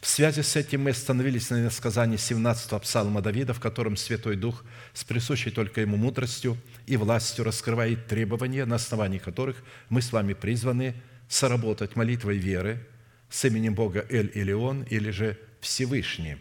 в 0.00 0.06
связи 0.06 0.42
с 0.42 0.56
этим 0.56 0.82
мы 0.82 0.90
остановились 0.90 1.50
на 1.50 1.68
сказании 1.68 2.16
17-го 2.16 2.78
псалма 2.80 3.20
Давида, 3.20 3.52
в 3.52 3.60
котором 3.60 3.98
Святой 3.98 4.36
Дух 4.36 4.64
с 4.94 5.04
присущей 5.04 5.50
только 5.50 5.82
Ему 5.82 5.98
мудростью 5.98 6.56
и 6.86 6.96
властью 6.96 7.44
раскрывает 7.44 8.06
требования, 8.06 8.64
на 8.64 8.76
основании 8.76 9.18
которых 9.18 9.62
мы 9.90 10.00
с 10.00 10.10
вами 10.10 10.32
призваны 10.32 10.94
соработать 11.28 11.96
молитвой 11.96 12.38
веры 12.38 12.86
с 13.28 13.44
именем 13.44 13.74
Бога 13.74 14.06
Эль-Илион 14.08 14.84
или 14.84 15.10
же 15.10 15.38
Всевышний. 15.60 16.38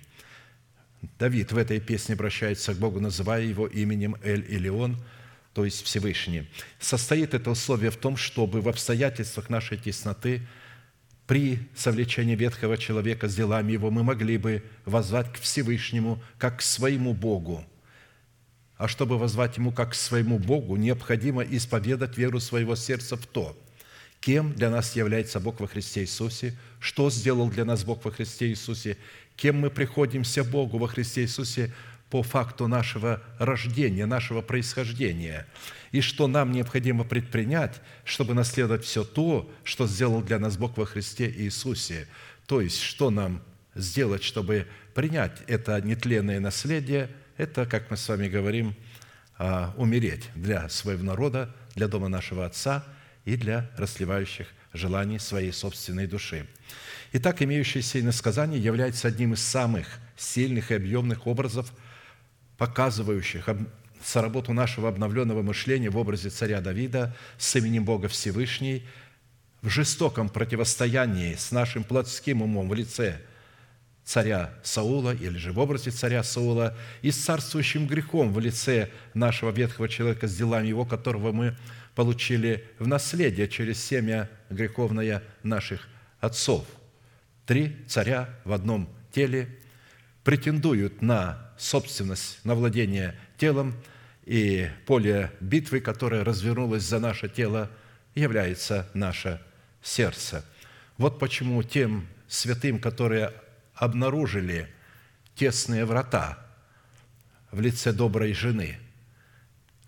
Давид 1.17 1.51
в 1.51 1.57
этой 1.57 1.81
песне 1.81 2.15
обращается 2.15 2.73
к 2.73 2.77
Богу, 2.77 3.01
называя 3.01 3.43
его 3.43 3.67
именем 3.67 4.15
Эль-Илион, 4.23 4.97
то 5.53 5.65
есть 5.65 5.83
Всевышний. 5.83 6.49
Состоит 6.79 7.33
это 7.33 7.51
условие 7.51 7.91
в 7.91 7.97
том, 7.97 8.15
чтобы 8.15 8.61
в 8.61 8.69
обстоятельствах 8.69 9.49
нашей 9.49 9.77
тесноты– 9.77 10.47
при 11.29 11.59
совлечении 11.75 12.35
ветхого 12.35 12.75
человека 12.75 13.27
с 13.27 13.35
делами 13.35 13.73
его 13.73 13.91
мы 13.91 14.01
могли 14.01 14.39
бы 14.39 14.63
возвать 14.85 15.31
к 15.31 15.39
Всевышнему, 15.39 16.19
как 16.39 16.57
к 16.57 16.61
своему 16.63 17.13
Богу. 17.13 17.63
А 18.77 18.87
чтобы 18.87 19.19
возвать 19.19 19.57
Ему 19.57 19.71
как 19.71 19.91
к 19.91 19.93
своему 19.93 20.39
Богу, 20.39 20.75
необходимо 20.75 21.43
исповедать 21.43 22.17
веру 22.17 22.39
своего 22.39 22.75
сердца 22.75 23.15
в 23.15 23.27
то, 23.27 23.55
кем 24.19 24.55
для 24.55 24.71
нас 24.71 24.95
является 24.95 25.39
Бог 25.39 25.59
во 25.59 25.67
Христе 25.67 26.01
Иисусе, 26.01 26.57
что 26.79 27.11
сделал 27.11 27.51
для 27.51 27.63
нас 27.63 27.83
Бог 27.83 28.03
во 28.05 28.09
Христе 28.09 28.47
Иисусе, 28.47 28.97
кем 29.35 29.59
мы 29.59 29.69
приходимся 29.69 30.43
Богу 30.43 30.79
во 30.79 30.87
Христе 30.87 31.21
Иисусе 31.21 31.71
по 32.09 32.23
факту 32.23 32.67
нашего 32.67 33.21
рождения, 33.37 34.05
нашего 34.05 34.41
происхождения– 34.41 35.47
и 35.91 36.01
что 36.01 36.27
нам 36.27 36.51
необходимо 36.51 37.03
предпринять, 37.03 37.81
чтобы 38.03 38.33
наследовать 38.33 38.85
все 38.85 39.03
то, 39.03 39.51
что 39.63 39.87
сделал 39.87 40.21
для 40.21 40.39
нас 40.39 40.57
Бог 40.57 40.77
во 40.77 40.85
Христе 40.85 41.29
Иисусе. 41.29 42.07
То 42.45 42.61
есть, 42.61 42.81
что 42.81 43.09
нам 43.09 43.41
сделать, 43.75 44.23
чтобы 44.23 44.67
принять 44.93 45.41
это 45.47 45.79
нетленное 45.81 46.39
наследие, 46.39 47.09
это, 47.37 47.65
как 47.65 47.89
мы 47.89 47.97
с 47.97 48.07
вами 48.07 48.27
говорим, 48.27 48.75
а, 49.37 49.73
умереть 49.77 50.29
для 50.35 50.67
своего 50.69 51.03
народа, 51.03 51.55
для 51.75 51.87
дома 51.87 52.09
нашего 52.09 52.45
Отца 52.45 52.83
и 53.25 53.35
для 53.35 53.69
расливающих 53.77 54.47
желаний 54.73 55.17
своей 55.19 55.51
собственной 55.51 56.07
души. 56.07 56.45
Итак, 57.13 57.41
имеющееся 57.41 58.01
иносказание 58.01 58.61
является 58.61 59.07
одним 59.07 59.33
из 59.33 59.41
самых 59.41 59.87
сильных 60.17 60.71
и 60.71 60.75
объемных 60.75 61.25
образов, 61.25 61.73
показывающих 62.59 63.49
соработу 64.03 64.53
нашего 64.53 64.89
обновленного 64.89 65.41
мышления 65.41 65.89
в 65.89 65.97
образе 65.97 66.29
царя 66.29 66.61
Давида 66.61 67.15
с 67.37 67.55
именем 67.55 67.85
Бога 67.85 68.09
Всевышний 68.09 68.85
в 69.61 69.69
жестоком 69.69 70.29
противостоянии 70.29 71.35
с 71.35 71.51
нашим 71.51 71.83
плотским 71.83 72.41
умом 72.41 72.69
в 72.69 72.73
лице 72.73 73.21
царя 74.03 74.53
Саула 74.61 75.15
или 75.15 75.37
же 75.37 75.53
в 75.53 75.59
образе 75.59 75.91
царя 75.91 76.21
Саула 76.21 76.77
и 77.01 77.11
с 77.11 77.17
царствующим 77.17 77.87
грехом 77.87 78.33
в 78.33 78.39
лице 78.39 78.89
нашего 79.13 79.51
ветхого 79.51 79.87
человека 79.87 80.27
с 80.27 80.35
делами 80.35 80.67
его, 80.67 80.83
которого 80.83 81.31
мы 81.31 81.55
получили 81.95 82.65
в 82.77 82.87
наследие 82.87 83.47
через 83.47 83.81
семя 83.81 84.29
греховное 84.49 85.23
наших 85.43 85.87
отцов. 86.19 86.65
Три 87.45 87.77
царя 87.87 88.29
в 88.43 88.51
одном 88.51 88.89
теле 89.13 89.47
претендуют 90.23 91.01
на 91.01 91.48
собственность, 91.59 92.39
на 92.43 92.55
владение 92.55 93.15
телом, 93.37 93.75
и 94.25 94.69
поле 94.85 95.31
битвы, 95.39 95.79
которое 95.79 96.23
развернулось 96.23 96.83
за 96.83 96.99
наше 96.99 97.29
тело, 97.29 97.69
является 98.15 98.89
наше 98.93 99.41
сердце. 99.81 100.45
Вот 100.97 101.19
почему 101.19 101.63
тем 101.63 102.07
святым, 102.27 102.79
которые 102.79 103.33
обнаружили 103.73 104.69
тесные 105.35 105.85
врата 105.85 106.37
в 107.51 107.59
лице 107.61 107.91
доброй 107.91 108.33
жены, 108.33 108.77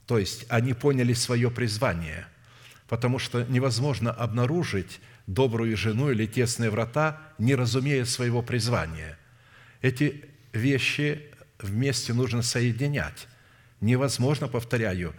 то 0.07 0.17
есть 0.17 0.45
они 0.49 0.73
поняли 0.73 1.13
свое 1.13 1.51
призвание, 1.51 2.25
потому 2.87 3.19
что 3.19 3.43
невозможно 3.43 4.11
обнаружить 4.11 4.99
добрую 5.27 5.77
жену 5.77 6.11
или 6.11 6.25
тесные 6.25 6.69
врата, 6.69 7.21
не 7.37 7.55
разумея 7.55 8.05
своего 8.05 8.41
призвания. 8.41 9.17
Эти 9.81 10.25
вещи 10.51 11.30
вместе 11.63 12.13
нужно 12.13 12.41
соединять. 12.41 13.27
Невозможно, 13.79 14.47
повторяю, 14.47 15.13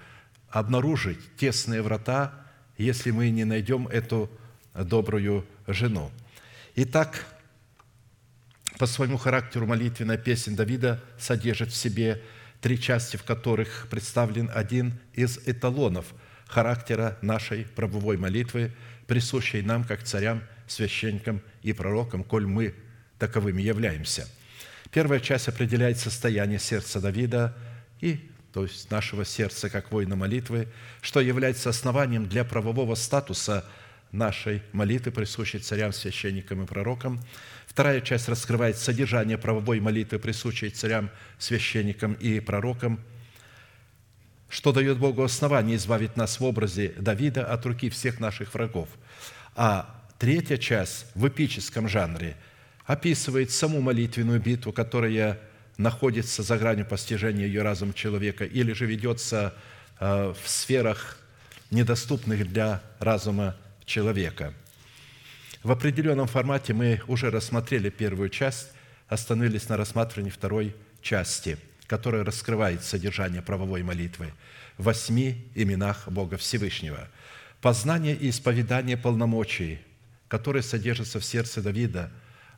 обнаружить 0.49 1.18
тесные 1.36 1.82
врата, 1.82 2.32
если 2.78 3.11
мы 3.11 3.30
не 3.30 3.45
найдем 3.45 3.88
эту 3.88 4.30
добрую 4.74 5.47
жену. 5.66 6.11
Итак, 6.76 7.26
по 8.78 8.86
своему 8.86 9.16
характеру 9.16 9.66
молитвенная 9.66 10.16
песня 10.16 10.57
Давида 10.57 11.03
содержит 11.18 11.70
в 11.70 11.76
себе 11.76 12.22
три 12.61 12.80
части, 12.80 13.16
в 13.16 13.24
которых 13.24 13.88
представлен 13.90 14.51
один 14.55 14.95
из 15.12 15.38
эталонов 15.47 16.07
характера 16.47 17.18
нашей 17.22 17.64
правовой 17.64 18.16
молитвы, 18.16 18.72
присущей 19.07 19.62
нам, 19.62 19.84
как 19.84 20.03
царям, 20.03 20.43
священникам 20.66 21.43
и 21.62 21.72
пророкам, 21.72 22.24
коль 22.24 22.47
мы 22.47 22.74
таковыми 23.18 23.62
являемся. 23.62 24.26
Первая 24.93 25.20
часть 25.20 25.49
определяет 25.49 25.99
состояние 25.99 26.59
сердца 26.59 27.01
Давида 27.01 27.57
и 28.01 28.28
то 28.53 28.64
есть 28.64 28.90
нашего 28.90 29.24
сердца, 29.24 29.70
как 29.70 29.90
воина 29.90 30.14
молитвы, 30.14 30.68
что 31.01 31.20
является 31.20 31.70
основанием 31.70 32.28
для 32.28 32.45
правового 32.45 32.95
статуса 32.95 33.64
нашей 34.12 34.62
молитвы, 34.72 35.11
присущей 35.11 35.59
царям, 35.59 35.95
священникам 35.95 36.62
и 36.62 36.66
пророкам. 36.66 37.22
Вторая 37.66 38.03
часть 38.03 38.28
раскрывает 38.28 38.76
содержание 38.76 39.38
правовой 39.38 39.80
молитвы, 39.80 40.18
присущей 40.18 40.68
царям, 40.68 41.09
священникам 41.38 42.12
и 42.12 42.40
пророкам, 42.40 43.01
что 44.51 44.72
дает 44.72 44.99
Богу 44.99 45.22
основание 45.22 45.76
избавить 45.76 46.18
нас 46.18 46.38
в 46.38 46.45
образе 46.45 46.93
Давида 46.99 47.47
от 47.47 47.64
руки 47.64 47.88
всех 47.88 48.20
наших 48.20 48.53
врагов. 48.53 48.90
А 49.57 50.05
третья 50.18 50.59
часть 50.59 51.07
в 51.14 51.26
эпическом 51.26 51.88
жанре 51.88 52.36
описывает 52.87 53.51
саму 53.51 53.80
молитвенную 53.80 54.41
битву, 54.41 54.72
которая 54.72 55.39
находится 55.76 56.43
за 56.43 56.59
гранью 56.59 56.87
постижения 56.87 57.47
ее 57.47 57.62
разума 57.62 57.93
человека 57.95 58.45
или 58.45 58.72
же 58.72 58.87
ведется 58.87 59.55
э, 60.01 60.35
в 60.41 60.49
сферах, 60.49 61.18
недоступных 61.70 62.53
для 62.53 62.83
разума 62.99 63.57
человека. 63.87 64.53
В 65.62 65.70
определенном 65.70 66.26
формате 66.26 66.74
мы 66.74 67.01
уже 67.07 67.30
рассмотрели 67.30 67.89
первую 67.89 68.28
часть, 68.28 68.68
остановились 69.09 69.68
на 69.68 69.76
рассматривании 69.76 70.30
второй 70.30 70.76
части, 71.01 71.57
которая 71.87 72.24
раскрывает 72.24 72.83
содержание 72.85 73.43
правовой 73.43 73.83
молитвы, 73.83 74.33
в 74.76 74.85
восьми 74.85 75.47
именах 75.55 76.09
Бога 76.09 76.37
Всевышнего. 76.37 77.09
Познание 77.61 78.16
и 78.16 78.30
исповедание 78.30 78.97
полномочий, 78.97 79.78
которые 80.28 80.62
содержатся 80.62 81.20
в 81.20 81.24
сердце 81.24 81.62
Давида, 81.62 82.11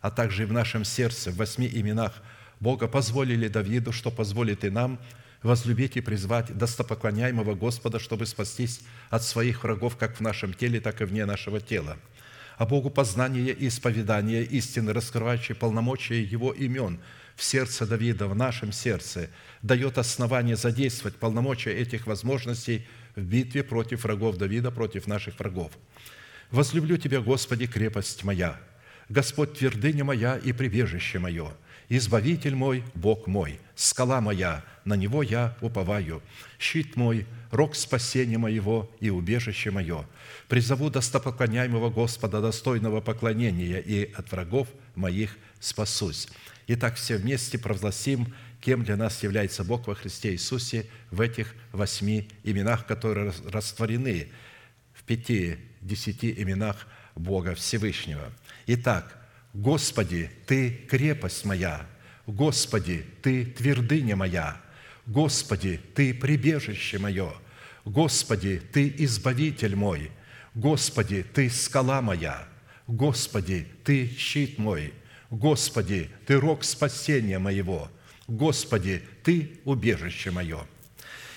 а 0.04 0.10
также 0.10 0.42
и 0.42 0.46
в 0.46 0.52
нашем 0.52 0.84
сердце, 0.84 1.30
в 1.30 1.36
восьми 1.36 1.66
именах 1.66 2.12
Бога, 2.60 2.86
позволили 2.88 3.48
Давиду, 3.48 3.90
что 3.90 4.10
позволит 4.10 4.62
и 4.64 4.70
нам 4.70 5.00
возлюбить 5.42 5.96
и 5.96 6.02
призвать 6.02 6.56
достопоклоняемого 6.56 7.54
Господа, 7.54 7.98
чтобы 7.98 8.26
спастись 8.26 8.82
от 9.08 9.24
своих 9.24 9.64
врагов 9.64 9.96
как 9.96 10.16
в 10.16 10.20
нашем 10.20 10.52
теле, 10.52 10.80
так 10.80 11.00
и 11.00 11.04
вне 11.04 11.24
нашего 11.24 11.60
тела– 11.60 11.96
а 12.56 12.66
Богу 12.66 12.90
познание 12.90 13.52
и 13.52 13.68
исповедание 13.68 14.44
истины, 14.44 14.92
раскрывающие 14.92 15.54
полномочия 15.56 16.22
Его 16.22 16.52
имен 16.52 17.00
в 17.34 17.42
сердце 17.42 17.86
Давида, 17.86 18.28
в 18.28 18.36
нашем 18.36 18.72
сердце, 18.72 19.28
дает 19.62 19.98
основание 19.98 20.56
задействовать 20.56 21.16
полномочия 21.16 21.72
этих 21.72 22.06
возможностей 22.06 22.86
в 23.16 23.22
битве 23.22 23.64
против 23.64 24.04
врагов 24.04 24.36
Давида, 24.36 24.70
против 24.70 25.06
наших 25.06 25.38
врагов. 25.38 25.72
«Возлюблю 26.50 26.96
Тебя, 26.96 27.20
Господи, 27.20 27.66
крепость 27.66 28.22
моя, 28.22 28.60
Господь 29.08 29.58
твердыня 29.58 30.04
моя 30.04 30.36
и 30.36 30.52
прибежище 30.52 31.18
мое, 31.18 31.52
Избавитель 31.88 32.54
мой, 32.54 32.82
Бог 32.94 33.26
мой, 33.26 33.60
скала 33.74 34.20
моя, 34.20 34.64
на 34.84 34.94
Него 34.94 35.22
я 35.22 35.56
уповаю, 35.60 36.22
щит 36.58 36.96
мой, 36.96 37.26
рог 37.50 37.74
спасения 37.74 38.38
моего 38.38 38.90
и 39.00 39.10
убежище 39.10 39.70
мое. 39.70 40.06
Призову 40.48 40.88
достопоклоняемого 40.88 41.90
Господа, 41.90 42.40
достойного 42.40 43.00
поклонения, 43.00 43.78
и 43.80 44.10
от 44.12 44.32
врагов 44.32 44.68
моих 44.94 45.36
спасусь». 45.60 46.28
Итак, 46.66 46.94
все 46.96 47.18
вместе 47.18 47.58
провозгласим, 47.58 48.32
кем 48.62 48.84
для 48.84 48.96
нас 48.96 49.22
является 49.22 49.64
Бог 49.64 49.86
во 49.86 49.94
Христе 49.94 50.32
Иисусе 50.32 50.86
в 51.10 51.20
этих 51.20 51.54
восьми 51.72 52.30
именах, 52.42 52.86
которые 52.86 53.34
растворены 53.46 54.28
в 54.94 55.02
пяти, 55.04 55.58
десяти 55.82 56.32
именах 56.32 56.86
Бога 57.14 57.54
Всевышнего. 57.54 58.32
Итак, 58.66 59.16
Господи, 59.52 60.30
Ты 60.46 60.70
крепость 60.88 61.44
моя, 61.44 61.86
Господи, 62.26 63.04
Ты 63.22 63.44
твердыня 63.44 64.16
моя, 64.16 64.60
Господи, 65.06 65.80
Ты 65.94 66.14
прибежище 66.14 66.98
мое, 66.98 67.32
Господи, 67.84 68.62
Ты 68.72 68.92
избавитель 68.98 69.76
мой, 69.76 70.10
Господи, 70.54 71.24
Ты 71.34 71.50
скала 71.50 72.00
моя, 72.00 72.48
Господи, 72.86 73.66
Ты 73.84 74.08
щит 74.16 74.58
мой, 74.58 74.94
Господи, 75.30 76.10
Ты 76.26 76.40
рог 76.40 76.64
спасения 76.64 77.38
моего, 77.38 77.90
Господи, 78.26 79.02
Ты 79.22 79.60
убежище 79.64 80.30
мое». 80.30 80.66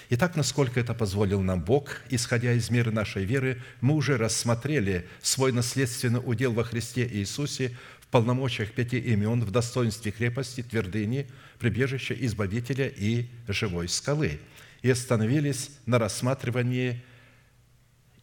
Итак, 0.10 0.38
насколько 0.38 0.80
это 0.80 0.94
позволил 0.94 1.42
нам 1.42 1.62
Бог, 1.62 2.02
исходя 2.10 2.54
из 2.54 2.70
меры 2.70 2.92
нашей 2.92 3.26
веры, 3.26 3.62
мы 3.82 3.94
уже 3.94 4.18
рассмотрели 4.18 5.06
свой 5.22 5.52
наследственный 5.52 6.22
удел 6.24 6.54
во 6.54 6.64
Христе 6.64 7.06
Иисусе 7.06 7.76
в 8.00 8.08
полномочиях 8.08 8.72
пяти 8.72 9.00
имен, 9.00 9.44
в 9.44 9.52
достоинстве 9.52 10.14
крепости, 10.14 10.64
твердыни, 10.64 11.28
прибежища, 11.60 12.14
избавителя 12.14 12.88
и 12.88 13.28
живой 13.50 13.90
скалы. 13.90 14.40
И 14.82 14.90
остановились 14.90 15.72
на 15.86 16.00
рассматривании 16.00 17.04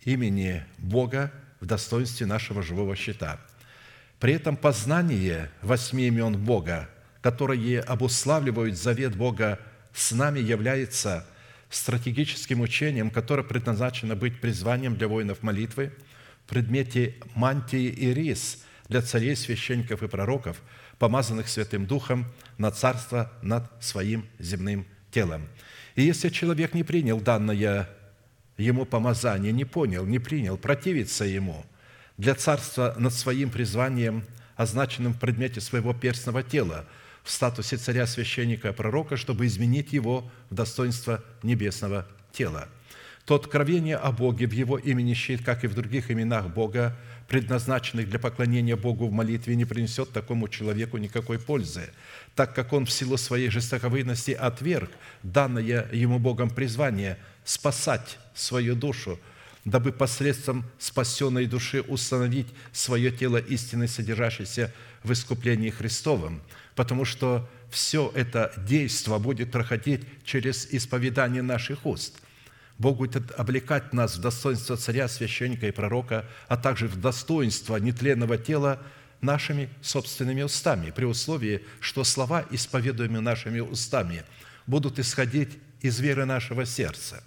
имени 0.05 0.65
Бога 0.79 1.33
в 1.61 1.67
достоинстве 1.67 2.25
нашего 2.25 2.63
живого 2.63 2.97
щита. 2.97 3.39
При 4.21 4.33
этом 4.33 4.57
познание 4.57 5.51
восьми 5.61 6.07
имен 6.07 6.39
Бога, 6.39 6.89
которые 7.21 7.81
обуславливают 7.81 8.79
завет 8.79 9.15
Бога 9.15 9.61
с 9.93 10.13
нами, 10.13 10.41
является 10.41 11.27
стратегическим 11.75 12.61
учением, 12.61 13.11
которое 13.11 13.43
предназначено 13.43 14.17
быть 14.17 14.41
призванием 14.41 14.97
для 14.97 15.09
воинов 15.09 15.43
молитвы 15.43 15.93
в 16.45 16.49
предмете 16.49 17.15
мантии 17.35 17.87
и 17.87 18.13
рис– 18.13 18.63
для 18.89 19.03
царей, 19.03 19.37
священников 19.37 20.03
и 20.03 20.09
пророков, 20.09 20.61
помазанных 20.99 21.49
Святым 21.49 21.87
Духом 21.87 22.27
на 22.59 22.71
царство 22.71 23.33
над 23.43 23.71
своим 23.83 24.27
земным 24.39 24.87
телом. 25.11 25.49
И 25.95 26.03
если 26.03 26.29
человек 26.29 26.75
не 26.75 26.85
принял 26.85 27.21
данное 27.21 27.89
ему 28.57 28.85
помазание, 28.85 29.53
не 29.53 29.65
понял, 29.65 30.05
не 30.05 30.19
принял, 30.19 30.57
противится 30.57 31.25
ему 31.25 31.65
для 32.17 32.35
царства 32.35 32.95
над 32.99 33.13
своим 33.13 33.51
призванием, 33.51 34.25
означенным 34.57 35.15
в 35.15 35.19
предмете 35.19 35.61
своего 35.61 35.93
перстного 35.95 36.43
тела, 36.43 36.87
в 37.25 37.31
статусе 37.31 37.79
царя, 37.79 38.07
священника, 38.07 38.73
пророка, 38.73 39.17
чтобы 39.17 39.47
изменить 39.47 39.93
его 39.93 40.31
в 40.51 40.55
достоинство 40.55 41.25
небесного 41.43 42.07
тела. 42.33 42.69
То 43.25 43.37
откровение 43.37 43.97
о 43.97 44.13
Боге 44.13 44.47
в 44.47 44.53
Его 44.53 44.77
имени 44.77 45.15
щит, 45.15 45.43
как 45.43 45.65
и 45.65 45.67
в 45.67 45.75
других 45.75 46.11
именах 46.11 46.49
Бога, 46.49 46.95
предназначенных 47.27 48.11
для 48.11 48.19
поклонения 48.19 48.77
Богу 48.77 49.09
в 49.09 49.13
молитве, 49.13 49.57
не 49.57 49.65
принесет 49.65 50.11
такому 50.11 50.49
человеку 50.49 50.99
никакой 50.99 51.39
пользы, 51.39 51.89
так 52.35 52.55
как 52.55 52.75
он 52.75 52.85
в 52.85 52.91
силу 52.91 53.17
своей 53.17 53.49
жестоковыности 53.49 54.33
отверг 54.33 54.91
данное 55.23 55.89
ему 55.91 56.19
Богом 56.19 56.51
призвание 56.51 57.17
спасать 57.45 58.19
свою 58.35 58.75
душу, 58.75 59.19
дабы 59.65 59.93
посредством 59.93 60.65
спасенной 60.79 61.47
души 61.47 61.81
установить 61.81 62.49
свое 62.73 63.11
тело 63.11 63.39
истинной, 63.39 63.89
содержащейся 63.89 64.71
в 65.03 65.13
искуплении 65.13 65.71
Христовом, 65.71 66.43
потому 66.75 67.05
что 67.05 67.49
все 67.71 68.11
это 68.15 68.53
действо 68.57 69.19
будет 69.19 69.51
проходить 69.51 70.03
через 70.25 70.67
исповедание 70.73 71.43
наших 71.43 71.87
уст. 71.87 72.21
Бог 72.79 72.99
будет 72.99 73.31
облекать 73.39 73.93
нас 73.93 74.17
в 74.17 74.21
достоинство 74.21 74.77
царя, 74.77 75.09
священника 75.09 75.69
и 75.69 75.73
пророка, 75.73 76.25
а 76.49 76.57
также 76.57 76.89
в 76.89 77.01
достоинство 77.01 77.77
нетленного 77.77 78.37
тела 78.37 78.83
нашими 79.21 79.69
собственными 79.81 80.43
устами, 80.43 80.91
при 80.91 81.05
условии, 81.05 81.65
что 81.81 82.05
слова, 82.05 82.45
исповедуемые 82.51 83.21
нашими 83.21 83.61
устами, 83.61 84.25
будут 84.67 84.99
исходить 84.99 85.51
из 85.81 86.01
веры 86.01 86.25
нашего 86.25 86.67
сердца. 86.67 87.23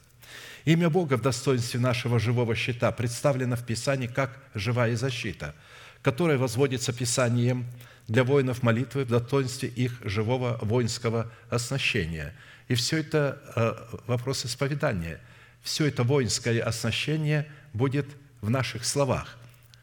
Имя 0.66 0.90
Бога 0.90 1.16
в 1.18 1.22
достоинстве 1.22 1.80
нашего 1.80 2.20
живого 2.20 2.54
щита 2.54 2.92
представлено 2.92 3.56
в 3.56 3.66
Писании 3.66 4.08
как 4.08 4.38
живая 4.54 4.98
защита, 4.98 5.56
которая 6.02 6.38
возводится 6.38 6.92
Писанием 6.92 7.66
для 8.08 8.24
воинов 8.24 8.64
молитвы 8.64 9.06
в 9.06 9.10
достоинстве 9.10 9.70
их 9.70 10.00
живого 10.04 10.58
воинского 10.62 11.32
оснащения. 11.50 12.34
И 12.68 12.76
все 12.76 13.00
это 13.00 13.42
э, 13.56 13.98
вопрос 14.08 14.46
исповедания– 14.46 15.20
все 15.68 15.88
это 15.88 16.04
воинское 16.04 16.64
оснащение 16.64 17.46
будет 17.74 18.08
в 18.40 18.50
наших 18.50 18.86
словах, 18.86 19.38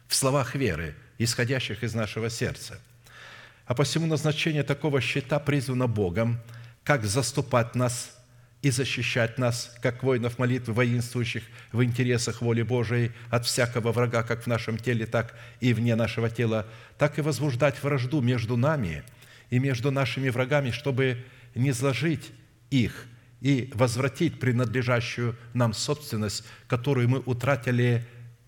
в 0.07 0.15
словах 0.15 0.55
веры, 0.55 0.95
исходящих 1.19 1.83
из 1.83 1.93
нашего 1.93 2.31
сердца. 2.31 2.79
А 3.67 3.75
посему 3.75 4.07
назначение 4.07 4.63
такого 4.63 4.99
щита 4.99 5.37
призвано 5.37 5.85
Богом, 5.85 6.39
как 6.83 7.05
заступать 7.05 7.75
нас 7.75 8.14
и 8.65 8.71
защищать 8.71 9.37
нас, 9.37 9.75
как 9.79 10.01
воинов 10.01 10.39
молитвы, 10.39 10.73
воинствующих 10.73 11.43
в 11.71 11.83
интересах 11.83 12.41
воли 12.41 12.63
Божией 12.63 13.11
от 13.29 13.45
всякого 13.45 13.91
врага, 13.91 14.23
как 14.23 14.41
в 14.41 14.47
нашем 14.47 14.79
теле, 14.79 15.05
так 15.05 15.35
и 15.59 15.71
вне 15.71 15.95
нашего 15.95 16.31
тела, 16.31 16.65
так 16.97 17.19
и 17.19 17.21
возбуждать 17.21 17.83
вражду 17.83 18.21
между 18.21 18.57
нами 18.57 19.03
и 19.51 19.59
между 19.59 19.91
нашими 19.91 20.29
врагами, 20.29 20.71
чтобы 20.71 21.23
не 21.53 21.71
зложить 21.73 22.31
их– 22.71 23.05
и 23.41 23.69
возвратить 23.75 24.39
принадлежащую 24.39 25.37
нам 25.53 25.73
собственность, 25.73 26.43
которую 26.67 27.09
мы 27.09 27.19
утратили 27.19 28.03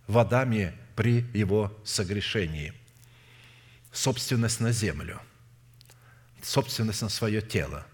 в 0.08 0.18
Адаме 0.18 0.74
при 0.96 1.24
его 1.36 1.78
согрешении. 1.86 2.74
Собственность 3.92 4.60
на 4.60 4.72
землю, 4.72 5.22
собственность 6.42 7.04
на 7.04 7.10
свое 7.10 7.44
тело. 7.44 7.86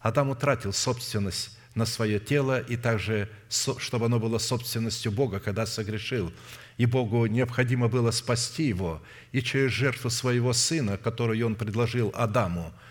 Адам 0.00 0.30
утратил 0.30 0.72
собственность 0.72 1.57
на 1.78 1.86
свое 1.86 2.20
тело 2.20 2.60
и 2.60 2.76
также, 2.76 3.30
чтобы 3.48 4.06
оно 4.06 4.18
было 4.18 4.38
собственностью 4.38 5.10
Бога, 5.10 5.40
когда 5.40 5.64
согрешил. 5.64 6.32
И 6.76 6.84
Богу 6.84 7.24
необходимо 7.26 7.88
было 7.88 8.10
спасти 8.10 8.64
его, 8.64 9.00
и 9.32 9.40
через 9.40 9.72
жертву 9.72 10.10
своего 10.10 10.52
сына, 10.52 10.98
которую 10.98 11.46
он 11.46 11.54
предложил 11.54 12.12
Адаму– 12.14 12.74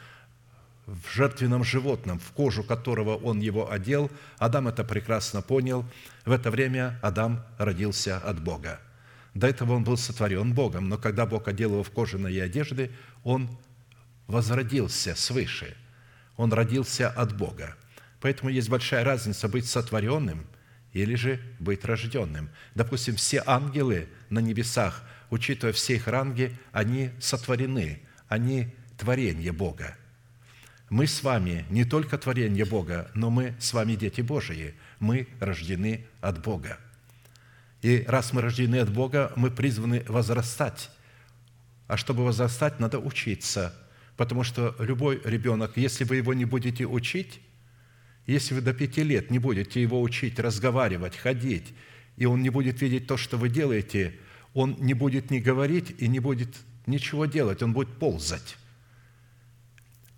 в 0.88 1.14
жертвенном 1.14 1.66
животном, 1.66 2.18
в 2.18 2.32
кожу 2.32 2.64
которого 2.64 3.16
он 3.18 3.42
его 3.42 3.70
одел. 3.70 4.10
Адам 4.38 4.70
это 4.70 4.84
прекрасно 4.86 5.42
понял. 5.42 5.86
В 6.26 6.32
это 6.32 6.50
время 6.50 6.98
Адам 7.04 7.44
родился 7.58 8.18
от 8.18 8.42
Бога. 8.42 8.80
До 9.34 9.48
этого 9.48 9.74
он 9.74 9.84
был 9.84 9.98
сотворен 9.98 10.54
Богом, 10.54 10.88
но 10.90 10.98
когда 10.98 11.26
Бог 11.26 11.48
одел 11.48 11.74
его 11.74 11.84
в 11.84 11.92
кожаные 11.92 12.42
одежды, 12.42 12.90
он 13.24 13.50
возродился 14.28 15.14
свыше. 15.14 15.76
Он 16.38 16.54
родился 16.54 17.10
от 17.10 17.36
Бога. 17.36 17.76
Поэтому 18.22 18.50
есть 18.50 18.70
большая 18.70 19.04
разница 19.04 19.48
быть 19.48 19.68
сотворенным 19.68 20.48
или 20.94 21.16
же 21.16 21.40
быть 21.60 21.86
рожденным. 21.86 22.50
Допустим, 22.76 23.16
все 23.16 23.44
ангелы 23.46 24.08
на 24.30 24.40
небесах, 24.40 25.04
учитывая 25.30 25.74
все 25.74 25.96
их 25.96 26.08
ранги, 26.08 26.58
они 26.72 27.12
сотворены, 27.20 28.02
они 28.28 28.74
творение 28.98 29.52
Бога– 29.52 29.96
Мы 30.90 31.06
с 31.06 31.22
вами 31.22 31.66
не 31.70 31.84
только 31.84 32.18
творение 32.18 32.64
Бога, 32.64 33.12
но 33.14 33.30
мы 33.30 33.56
с 33.60 33.74
вами 33.74 33.96
дети 33.96 34.22
Божии. 34.22 34.74
Мы 35.00 35.28
рождены 35.40 36.06
от 36.22 36.42
Бога. 36.42 36.80
И 37.82 38.06
раз 38.08 38.32
мы 38.32 38.42
рождены 38.42 38.78
от 38.80 38.90
Бога, 38.90 39.34
мы 39.36 39.52
призваны 39.52 40.04
возрастать. 40.08 40.90
А 41.88 41.98
чтобы 41.98 42.24
возрастать, 42.24 42.80
надо 42.80 43.00
учиться. 43.00 43.76
Потому 44.16 44.44
что 44.44 44.76
любой 44.80 45.22
ребенок, 45.26 45.76
если 45.76 46.06
вы 46.06 46.18
его 46.18 46.34
не 46.34 46.46
будете 46.46 46.86
учить, 46.86 47.42
если 48.28 48.54
вы 48.54 48.62
до 48.62 48.74
пяти 48.74 49.04
лет 49.04 49.32
не 49.32 49.40
будете 49.40 49.82
его 49.82 50.02
учить 50.02 50.38
разговаривать, 50.38 51.16
ходить, 51.16 51.74
и 52.18 52.26
он 52.26 52.42
не 52.42 52.50
будет 52.50 52.82
видеть 52.82 53.08
то, 53.08 53.16
что 53.16 53.38
вы 53.38 53.50
делаете, 53.50 54.14
он 54.54 54.76
не 54.80 54.94
будет 54.94 55.32
ни 55.32 55.40
говорить 55.40 55.96
и 55.98 56.08
не 56.08 56.20
будет 56.20 56.50
ничего 56.86 57.26
делать, 57.26 57.64
он 57.64 57.74
будет 57.74 57.98
ползать. 57.98 58.58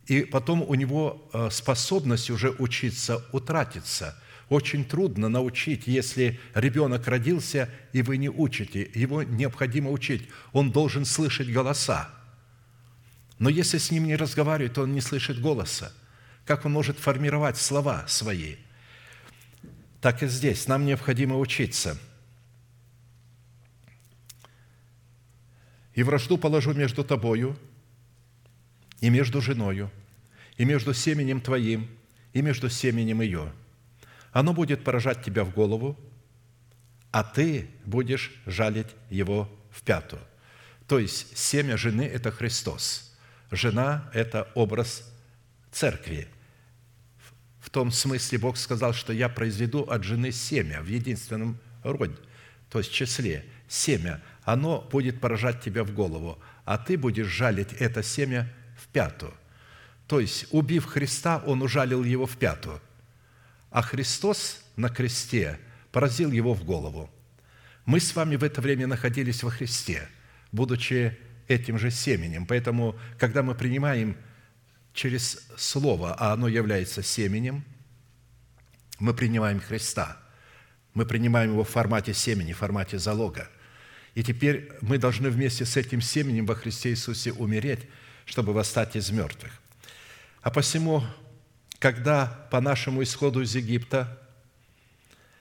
И 0.08 0.22
потом 0.22 0.64
у 0.64 0.74
него 0.74 1.30
э, 1.34 1.50
способность 1.52 2.32
уже 2.32 2.50
учиться 2.50 3.24
утратится. 3.32 4.20
Очень 4.50 4.84
трудно 4.84 5.30
научить, 5.30 5.86
если 5.86 6.40
ребенок 6.56 7.08
родился, 7.08 7.70
и 7.94 8.02
вы 8.02 8.18
не 8.18 8.30
учите. 8.30 8.90
Его 8.96 9.22
необходимо 9.22 9.92
учить. 9.92 10.28
Он 10.52 10.72
должен 10.72 11.06
слышать 11.06 11.52
голоса. 11.52 12.10
Но 13.38 13.50
если 13.50 13.78
с 13.78 13.92
ним 13.92 14.06
не 14.06 14.16
разговаривать, 14.16 14.74
то 14.74 14.82
он 14.82 14.94
не 14.94 15.02
слышит 15.02 15.40
голоса. 15.40 15.94
Как 16.46 16.66
он 16.66 16.72
может 16.72 16.98
формировать 16.98 17.58
слова 17.58 18.06
свои? 18.08 18.56
Так 20.02 20.24
и 20.24 20.28
здесь. 20.28 20.68
Нам 20.68 20.86
необходимо 20.86 21.38
учиться– 21.38 21.98
и 26.00 26.04
вражду 26.04 26.38
положу 26.38 26.74
между 26.74 27.04
тобою 27.04 27.58
и 29.02 29.10
между 29.10 29.42
женою, 29.42 29.92
и 30.56 30.64
между 30.64 30.94
семенем 30.94 31.42
твоим, 31.42 31.90
и 32.32 32.42
между 32.42 32.70
семенем 32.70 33.20
ее. 33.20 33.52
Оно 34.32 34.54
будет 34.54 34.86
поражать 34.86 35.26
тебя 35.26 35.44
в 35.44 35.54
голову, 35.54 36.00
а 37.12 37.22
ты 37.22 37.70
будешь 37.84 38.32
жалить 38.46 38.88
его 39.10 39.50
в 39.72 39.82
пяту. 39.82 40.18
То 40.88 41.00
есть 41.00 41.38
семя 41.38 41.76
жены– 41.76 42.04
это 42.14 42.32
Христос. 42.32 43.14
Жена– 43.52 44.10
это 44.14 44.50
образ 44.56 45.04
церкви. 45.72 46.28
В 47.60 47.70
том 47.70 47.92
смысле 47.92 48.38
Бог 48.38 48.58
сказал, 48.58 48.94
что 48.94 49.14
я 49.14 49.30
произведу 49.30 49.84
от 49.84 50.04
жены 50.04 50.32
семя 50.32 50.82
в 50.82 50.88
единственном 50.88 51.60
роде, 51.84 52.16
то 52.70 52.80
есть 52.80 52.92
числе. 52.92 53.46
Семя 53.68 54.22
оно 54.44 54.82
будет 54.92 55.22
поражать 55.22 55.62
тебя 55.62 55.84
в 55.84 55.94
голову, 55.94 56.40
а 56.66 56.78
ты 56.78 56.98
будешь 56.98 57.28
жалить 57.28 57.74
это 57.74 58.02
семя 58.02 58.52
в 58.78 58.88
пяту. 58.88 59.34
То 60.08 60.20
есть, 60.20 60.48
убив 60.50 60.86
Христа, 60.86 61.44
он 61.46 61.62
ужалил 61.62 62.04
его 62.04 62.26
в 62.26 62.36
пяту, 62.38 62.82
а 63.70 63.84
Христос 63.84 64.64
на 64.76 64.90
кресте 64.90 65.60
поразил 65.92 66.32
его 66.32 66.56
в 66.56 66.64
голову. 66.64 67.12
Мы 67.86 68.00
с 68.00 68.16
вами 68.16 68.36
в 68.36 68.44
это 68.44 68.62
время 68.62 68.88
находились 68.88 69.44
во 69.44 69.52
Христе, 69.52 70.10
будучи 70.52 71.18
этим 71.48 71.78
же 71.78 71.92
семенем. 71.92 72.46
Поэтому, 72.46 72.96
когда 73.18 73.44
мы 73.44 73.56
принимаем 73.56 74.18
через 74.94 75.48
Слово, 75.58 76.16
а 76.18 76.34
оно 76.34 76.48
является 76.48 77.04
семенем, 77.04 77.64
мы 79.00 79.14
принимаем 79.14 79.60
Христа. 79.60 80.18
Мы 80.94 81.06
принимаем 81.06 81.52
его 81.52 81.64
в 81.64 81.70
формате 81.70 82.14
семени, 82.14 82.54
в 82.54 82.58
формате 82.58 83.00
залога– 83.00 83.50
и 84.16 84.24
теперь 84.24 84.70
мы 84.82 84.98
должны 84.98 85.30
вместе 85.30 85.66
с 85.66 85.78
этим 85.78 86.02
семенем 86.02 86.46
во 86.46 86.56
Христе 86.56 86.90
Иисусе 86.90 87.32
умереть, 87.32 87.88
чтобы 88.26 88.54
восстать 88.54 88.96
из 88.96 89.10
мертвых. 89.12 89.52
А 90.42 90.52
посему, 90.52 91.04
когда 91.80 92.26
по 92.52 92.62
нашему 92.62 93.04
исходу 93.04 93.42
из 93.42 93.56
Египта 93.56 94.20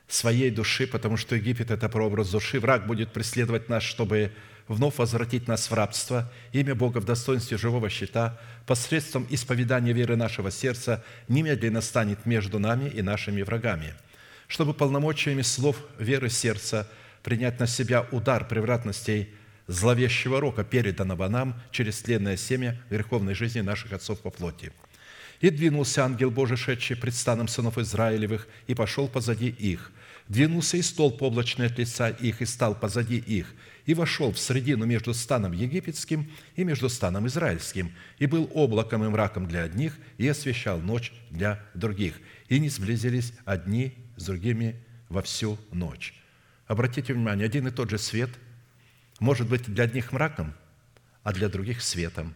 своей 0.06 0.50
души, 0.50 0.86
потому 0.86 1.16
что 1.16 1.34
Египет– 1.36 1.70
это 1.72 1.88
прообраз 1.88 2.30
души, 2.30 2.60
враг 2.60 2.86
будет 2.86 3.12
преследовать 3.12 3.68
нас, 3.68 3.82
чтобы 3.82 4.32
вновь 4.66 4.98
возвратить 4.98 5.48
нас 5.48 5.70
в 5.70 5.74
рабство, 5.74 6.30
имя 6.52 6.74
Бога 6.74 6.98
в 6.98 7.04
достоинстве 7.04 7.58
живого 7.58 7.90
щита, 7.90 8.40
посредством 8.68 9.26
исповедания 9.30 9.92
веры 9.92 10.14
нашего 10.14 10.52
сердца 10.52 11.02
немедленно 11.26 11.80
станет 11.80 12.24
между 12.26 12.60
нами 12.60 12.88
и 12.88 13.02
нашими 13.02 13.42
врагами, 13.42 13.94
чтобы 14.46 14.74
полномочиями 14.74 15.42
слов 15.42 15.76
веры 15.98 16.30
сердца– 16.30 16.88
принять 17.22 17.60
на 17.60 17.66
себя 17.66 18.06
удар 18.10 18.46
превратностей 18.46 19.28
зловещего 19.66 20.40
рока, 20.40 20.64
переданного 20.64 21.28
нам 21.28 21.60
через 21.70 22.00
тленное 22.00 22.36
семя 22.36 22.80
греховной 22.90 23.34
жизни 23.34 23.60
наших 23.60 23.92
отцов 23.92 24.20
по 24.20 24.30
плоти. 24.30 24.72
И 25.40 25.50
двинулся 25.50 26.04
ангел 26.04 26.30
Божий, 26.30 26.56
шедший 26.56 26.96
пред 26.96 27.14
станом 27.14 27.46
сынов 27.46 27.78
Израилевых, 27.78 28.48
и 28.66 28.74
пошел 28.74 29.08
позади 29.08 29.48
их. 29.48 29.92
Двинулся 30.26 30.78
и 30.78 30.82
столб 30.82 31.22
облачный 31.22 31.66
от 31.66 31.78
лица 31.78 32.08
их, 32.08 32.40
и 32.40 32.46
стал 32.46 32.74
позади 32.74 33.18
их, 33.18 33.54
и 33.88 33.94
вошел 33.94 34.32
в 34.32 34.38
средину 34.38 34.84
между 34.84 35.14
станом 35.14 35.52
египетским 35.52 36.30
и 36.56 36.62
между 36.62 36.90
станом 36.90 37.26
израильским, 37.26 37.90
и 38.18 38.26
был 38.26 38.50
облаком 38.52 39.02
и 39.02 39.08
мраком 39.08 39.48
для 39.48 39.62
одних, 39.62 39.96
и 40.18 40.28
освещал 40.28 40.78
ночь 40.78 41.10
для 41.30 41.64
других. 41.72 42.20
И 42.50 42.60
не 42.60 42.68
сблизились 42.68 43.32
одни 43.46 43.94
с 44.16 44.26
другими 44.26 44.76
во 45.08 45.22
всю 45.22 45.58
ночь. 45.72 46.12
Обратите 46.66 47.14
внимание, 47.14 47.46
один 47.46 47.66
и 47.66 47.70
тот 47.70 47.88
же 47.88 47.96
свет 47.96 48.28
может 49.20 49.48
быть 49.48 49.62
для 49.62 49.84
одних 49.84 50.12
мраком, 50.12 50.52
а 51.22 51.32
для 51.32 51.48
других 51.48 51.80
светом. 51.80 52.34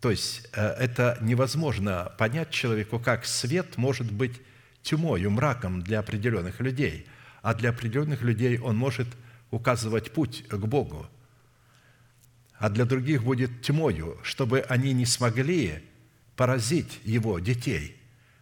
То 0.00 0.10
есть 0.10 0.48
э, 0.54 0.60
это 0.60 1.18
невозможно 1.20 2.12
понять 2.18 2.50
человеку, 2.50 2.98
как 2.98 3.26
свет 3.26 3.76
может 3.76 4.10
быть 4.10 4.40
тьмою, 4.82 5.30
мраком 5.30 5.82
для 5.82 6.00
определенных 6.00 6.58
людей, 6.58 7.06
а 7.42 7.54
для 7.54 7.70
определенных 7.70 8.22
людей 8.22 8.58
он 8.58 8.76
может 8.76 9.06
указывать 9.50 10.12
путь 10.12 10.46
к 10.48 10.56
Богу, 10.56 11.06
а 12.54 12.68
для 12.68 12.84
других 12.84 13.24
будет 13.24 13.62
тьмою, 13.62 14.18
чтобы 14.22 14.60
они 14.60 14.92
не 14.92 15.06
смогли 15.06 15.82
поразить 16.36 17.00
его 17.04 17.38
детей. 17.38 17.96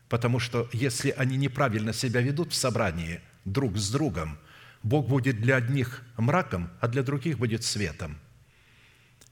Потому 0.09 0.38
что 0.38 0.68
если 0.72 1.11
они 1.11 1.36
неправильно 1.36 1.92
себя 1.92 2.20
ведут 2.20 2.52
в 2.52 2.56
собрании– 2.56 3.20
друг 3.52 3.76
с 3.76 3.90
другом, 3.90 4.38
Бог 4.82 5.09
будет 5.09 5.40
для 5.40 5.56
одних 5.56 6.02
мраком, 6.16 6.70
а 6.80 6.88
для 6.88 7.02
других 7.02 7.38
будет 7.38 7.64
светом. 7.64 8.18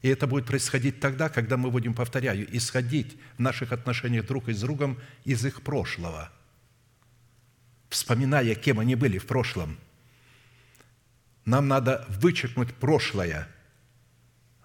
И 0.01 0.09
это 0.09 0.27
будет 0.27 0.45
происходить 0.45 0.99
тогда, 0.99 1.29
когда 1.29 1.57
мы 1.57 1.71
будем, 1.71 1.93
повторяю, 1.93 2.47
исходить 2.55 3.17
в 3.37 3.39
наших 3.39 3.71
отношениях 3.71 4.27
друг 4.27 4.49
с 4.49 4.59
другом 4.59 4.99
из 5.23 5.43
их 5.45 5.61
прошлого, 5.61 6.31
вспоминая, 7.89 8.53
кем 8.55 8.79
они 8.79 8.95
были 8.95 9.17
в 9.17 9.25
прошлом. 9.25 9.77
Нам 11.47 11.69
надо 11.69 12.05
вычеркнуть 12.09 12.73
прошлое 12.73 13.47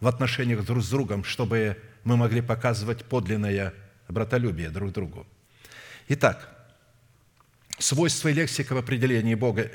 в 0.00 0.08
отношениях 0.08 0.66
друг 0.66 0.82
с 0.82 0.90
другом, 0.90 1.22
чтобы 1.22 1.76
мы 2.02 2.16
могли 2.16 2.40
показывать 2.40 3.04
подлинное 3.04 3.72
братолюбие 4.08 4.68
друг 4.68 4.90
другу. 4.90 5.24
Итак, 6.08 6.48
Свойства 7.78 8.28
и 8.28 8.32
лексика 8.32 8.74
в 8.74 8.78
определении 8.78 9.36
Бога 9.36 9.70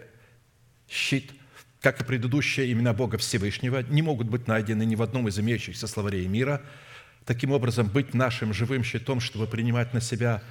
щит, 0.89 1.31
как 1.79 2.01
и 2.01 2.03
предыдущие 2.03 2.73
имена 2.73 2.91
Бога 2.93 3.17
Всевышнего, 3.17 3.83
не 3.83 4.01
могут 4.01 4.27
быть 4.27 4.47
найдены 4.47 4.83
ни 4.83 4.95
в 4.95 5.01
одном 5.01 5.29
из 5.29 5.39
имеющихся 5.39 5.87
словарей 5.87 6.27
мира. 6.27 6.61
Таким 7.23 7.53
образом, 7.53 7.87
быть 7.87 8.13
нашим 8.13 8.53
живым 8.53 8.83
щитом, 8.83 9.21
чтобы 9.21 9.47
принимать 9.47 9.93
на 9.93 10.01
себя 10.01 10.43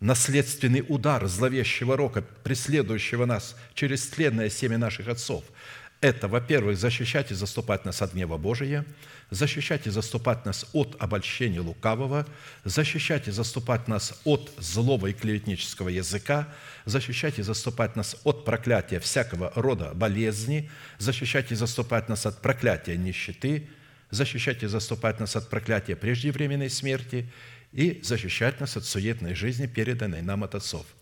наследственный 0.00 0.84
удар 0.86 1.26
зловещего 1.26 1.96
рока, 1.96 2.20
преследующего 2.20 3.24
нас 3.24 3.56
через 3.72 4.06
тленное 4.08 4.50
семя 4.50 4.76
наших 4.76 5.08
отцов– 5.08 5.42
это, 6.00 6.28
во-первых, 6.28 6.76
защищать 6.76 7.30
и 7.30 7.34
заступать 7.34 7.84
нас 7.84 8.02
от 8.02 8.12
гнева 8.12 8.36
Божия, 8.36 8.84
защищать 9.30 9.86
и 9.86 9.90
заступать 9.90 10.44
нас 10.44 10.66
от 10.72 10.94
обольщения 10.98 11.60
лукавого, 11.60 12.26
защищать 12.64 13.28
и 13.28 13.30
заступать 13.30 13.88
нас 13.88 14.20
от 14.24 14.52
злого 14.58 15.08
и 15.08 15.12
клеветнического 15.12 15.88
языка, 15.88 16.48
защищать 16.84 17.38
и 17.38 17.42
заступать 17.42 17.96
нас 17.96 18.16
от 18.24 18.44
проклятия 18.44 19.00
всякого 19.00 19.52
рода 19.54 19.92
болезни, 19.94 20.70
защищать 20.98 21.50
и 21.50 21.54
заступать 21.54 22.08
нас 22.08 22.26
от 22.26 22.42
проклятия 22.42 22.96
нищеты, 22.96 23.68
защищать 24.10 24.62
и 24.62 24.66
заступать 24.66 25.18
нас 25.18 25.34
от 25.34 25.48
проклятия 25.48 25.96
преждевременной 25.96 26.70
смерти 26.70 27.30
и 27.72 28.00
защищать 28.04 28.60
нас 28.60 28.76
от 28.76 28.84
суетной 28.84 29.34
жизни, 29.34 29.66
переданной 29.66 30.22
нам 30.22 30.44
от 30.44 30.54
отцов– 30.54 30.86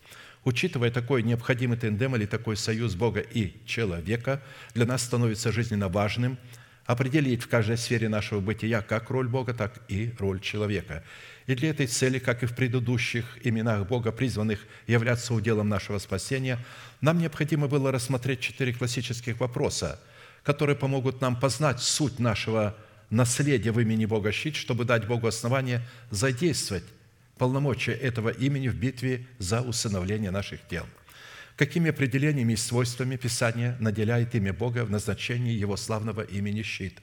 Учитывая 0.45 0.91
такой 0.91 1.23
необходимый 1.23 1.75
тендем 1.75 2.15
или 2.15 2.27
такой 2.27 2.55
союз 2.55 2.93
Бога 2.93 3.19
и 3.19 3.53
человека, 3.65 4.41
для 4.75 4.85
нас 4.85 5.01
становится 5.03 5.51
жизненно 5.51 5.89
важным 5.89 6.37
определить 6.85 7.41
в 7.41 7.47
каждой 7.47 7.77
сфере 7.77 8.09
нашего 8.09 8.39
бытия 8.39 8.83
как 8.83 9.09
роль 9.09 9.27
Бога, 9.27 9.55
так 9.55 9.81
и 9.87 10.13
роль 10.19 10.39
человека. 10.39 11.03
И 11.47 11.55
для 11.55 11.71
этой 11.71 11.87
цели, 11.87 12.19
как 12.19 12.43
и 12.43 12.45
в 12.45 12.55
предыдущих 12.55 13.25
именах 13.43 13.87
Бога, 13.87 14.11
призванных 14.11 14.59
являться 14.85 15.33
уделом 15.33 15.67
нашего 15.67 15.97
спасения, 15.97 16.59
нам 17.01 17.17
необходимо 17.17 17.67
было 17.67 17.91
рассмотреть 17.91 18.39
четыре 18.39 18.71
классических 18.71 19.39
вопроса, 19.39 19.99
которые 20.43 20.75
помогут 20.75 21.21
нам 21.21 21.39
познать 21.39 21.81
суть 21.81 22.19
нашего 22.19 22.77
наследия 23.09 23.71
в 23.71 23.79
имени 23.79 24.05
Бога 24.05 24.31
щит, 24.31 24.55
чтобы 24.55 24.85
дать 24.85 25.07
Богу 25.07 25.25
основание 25.25 25.81
задействовать 26.11 26.83
полномочия 27.37 27.93
этого 27.93 28.29
имени 28.29 28.67
в 28.67 28.75
битве 28.75 29.25
за 29.39 29.61
усыновление 29.61 30.31
наших 30.31 30.67
тел. 30.67 30.85
Какими 31.55 31.89
определениями 31.89 32.53
и 32.53 32.57
свойствами 32.57 33.15
Писание 33.15 33.77
наделяет 33.79 34.35
имя 34.35 34.53
Бога 34.53 34.83
в 34.83 34.91
назначении 34.91 35.53
Его 35.53 35.77
славного 35.77 36.21
имени 36.21 36.63
щит? 36.63 36.99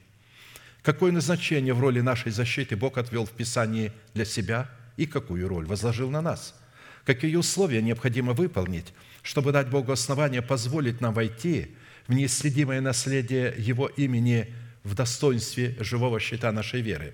Какое 0.83 1.11
назначение 1.11 1.73
в 1.73 1.79
роли 1.79 2.01
нашей 2.01 2.31
защиты 2.31 2.75
Бог 2.75 2.97
отвел 2.97 3.25
в 3.25 3.31
Писании 3.31 3.91
для 4.13 4.25
себя 4.25 4.69
и 4.97 5.05
какую 5.05 5.47
роль 5.47 5.65
возложил 5.65 6.09
на 6.09 6.21
нас? 6.21 6.55
Какие 7.05 7.35
условия 7.35 7.81
необходимо 7.81 8.33
выполнить, 8.33 8.93
чтобы 9.23 9.51
дать 9.51 9.69
Богу 9.69 9.91
основание 9.91 10.41
позволить 10.41 11.01
нам 11.01 11.13
войти 11.13 11.75
в 12.07 12.13
неисследимое 12.13 12.81
наследие 12.81 13.55
Его 13.57 13.87
имени 13.87 14.53
в 14.83 14.95
достоинстве 14.95 15.75
живого 15.79 16.19
щита 16.19 16.51
нашей 16.51 16.81
веры? 16.81 17.13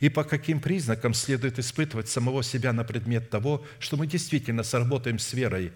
И 0.00 0.08
по 0.08 0.24
каким 0.24 0.60
признакам 0.60 1.14
следует 1.14 1.58
испытывать 1.58 2.08
самого 2.08 2.42
себя 2.42 2.72
на 2.72 2.84
предмет 2.84 3.30
того, 3.30 3.64
что 3.78 3.96
мы 3.96 4.06
действительно 4.06 4.62
сработаем 4.62 5.18
с 5.18 5.32
верой, 5.32 5.72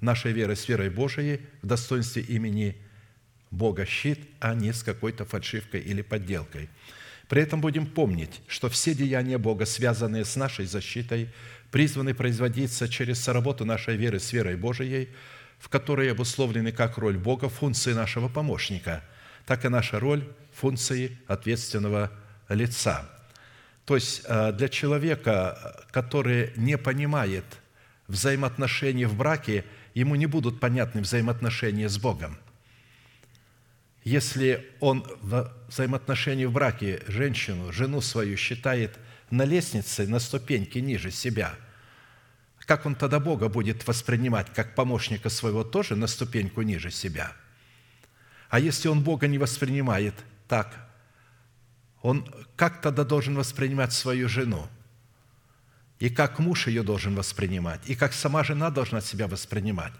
нашей 0.00 0.32
верой, 0.32 0.56
с 0.56 0.68
верой 0.68 0.90
Божией 0.90 1.40
в 1.62 1.66
достоинстве 1.66 2.22
имени 2.22 2.76
Бога 3.50 3.86
щит, 3.86 4.20
а 4.40 4.54
не 4.54 4.72
с 4.72 4.82
какой-то 4.82 5.24
фальшивкой 5.24 5.80
или 5.80 6.02
подделкой. 6.02 6.68
При 7.28 7.42
этом 7.42 7.60
будем 7.60 7.86
помнить, 7.86 8.40
что 8.48 8.68
все 8.68 8.94
деяния 8.94 9.38
Бога, 9.38 9.64
связанные 9.64 10.24
с 10.24 10.36
нашей 10.36 10.66
защитой, 10.66 11.30
призваны 11.70 12.14
производиться 12.14 12.88
через 12.88 13.20
соработу 13.20 13.64
нашей 13.64 13.96
веры 13.96 14.20
с 14.20 14.32
верой 14.32 14.56
Божией, 14.56 15.08
в 15.58 15.68
которой 15.68 16.10
обусловлены 16.10 16.72
как 16.72 16.98
роль 16.98 17.16
Бога 17.16 17.48
функции 17.48 17.92
нашего 17.92 18.28
помощника, 18.28 19.04
так 19.46 19.64
и 19.64 19.68
наша 19.68 20.00
роль 20.00 20.28
функции 20.54 21.18
ответственного 21.26 22.10
лица. 22.48 23.08
То 23.84 23.96
есть 23.96 24.22
э, 24.24 24.52
для 24.52 24.68
человека, 24.68 25.84
который 25.90 26.52
не 26.56 26.78
понимает 26.78 27.44
взаимоотношения 28.08 29.06
в 29.06 29.16
браке, 29.16 29.64
ему 29.94 30.14
не 30.14 30.26
будут 30.26 30.60
понятны 30.60 31.00
взаимоотношения 31.00 31.88
с 31.88 31.98
Богом. 31.98 32.38
Если 34.04 34.66
он 34.80 35.06
в 35.20 35.52
взаимоотношении 35.68 36.44
в 36.44 36.52
браке 36.52 37.02
женщину, 37.06 37.72
жену 37.72 38.00
свою 38.00 38.36
считает 38.36 38.98
на 39.30 39.44
лестнице, 39.44 40.06
на 40.06 40.18
ступеньке 40.18 40.80
ниже 40.80 41.10
себя, 41.10 41.54
как 42.66 42.86
он 42.86 42.94
тогда 42.94 43.20
Бога 43.20 43.48
будет 43.48 43.86
воспринимать 43.86 44.52
как 44.52 44.74
помощника 44.74 45.28
своего 45.28 45.64
тоже 45.64 45.96
на 45.96 46.06
ступеньку 46.06 46.62
ниже 46.62 46.90
себя? 46.90 47.32
А 48.48 48.60
если 48.60 48.88
он 48.88 49.02
Бога 49.02 49.26
не 49.28 49.38
воспринимает 49.38 50.14
так, 50.48 50.88
он 52.02 52.26
как 52.56 52.80
тогда 52.80 53.04
должен 53.04 53.36
воспринимать 53.36 53.92
свою 53.92 54.28
жену? 54.28 54.68
И 55.98 56.10
как 56.10 56.40
муж 56.40 56.66
ее 56.66 56.82
должен 56.82 57.14
воспринимать? 57.14 57.80
И 57.86 57.94
как 57.94 58.12
сама 58.12 58.42
жена 58.42 58.70
должна 58.70 59.00
себя 59.00 59.28
воспринимать? 59.28 59.92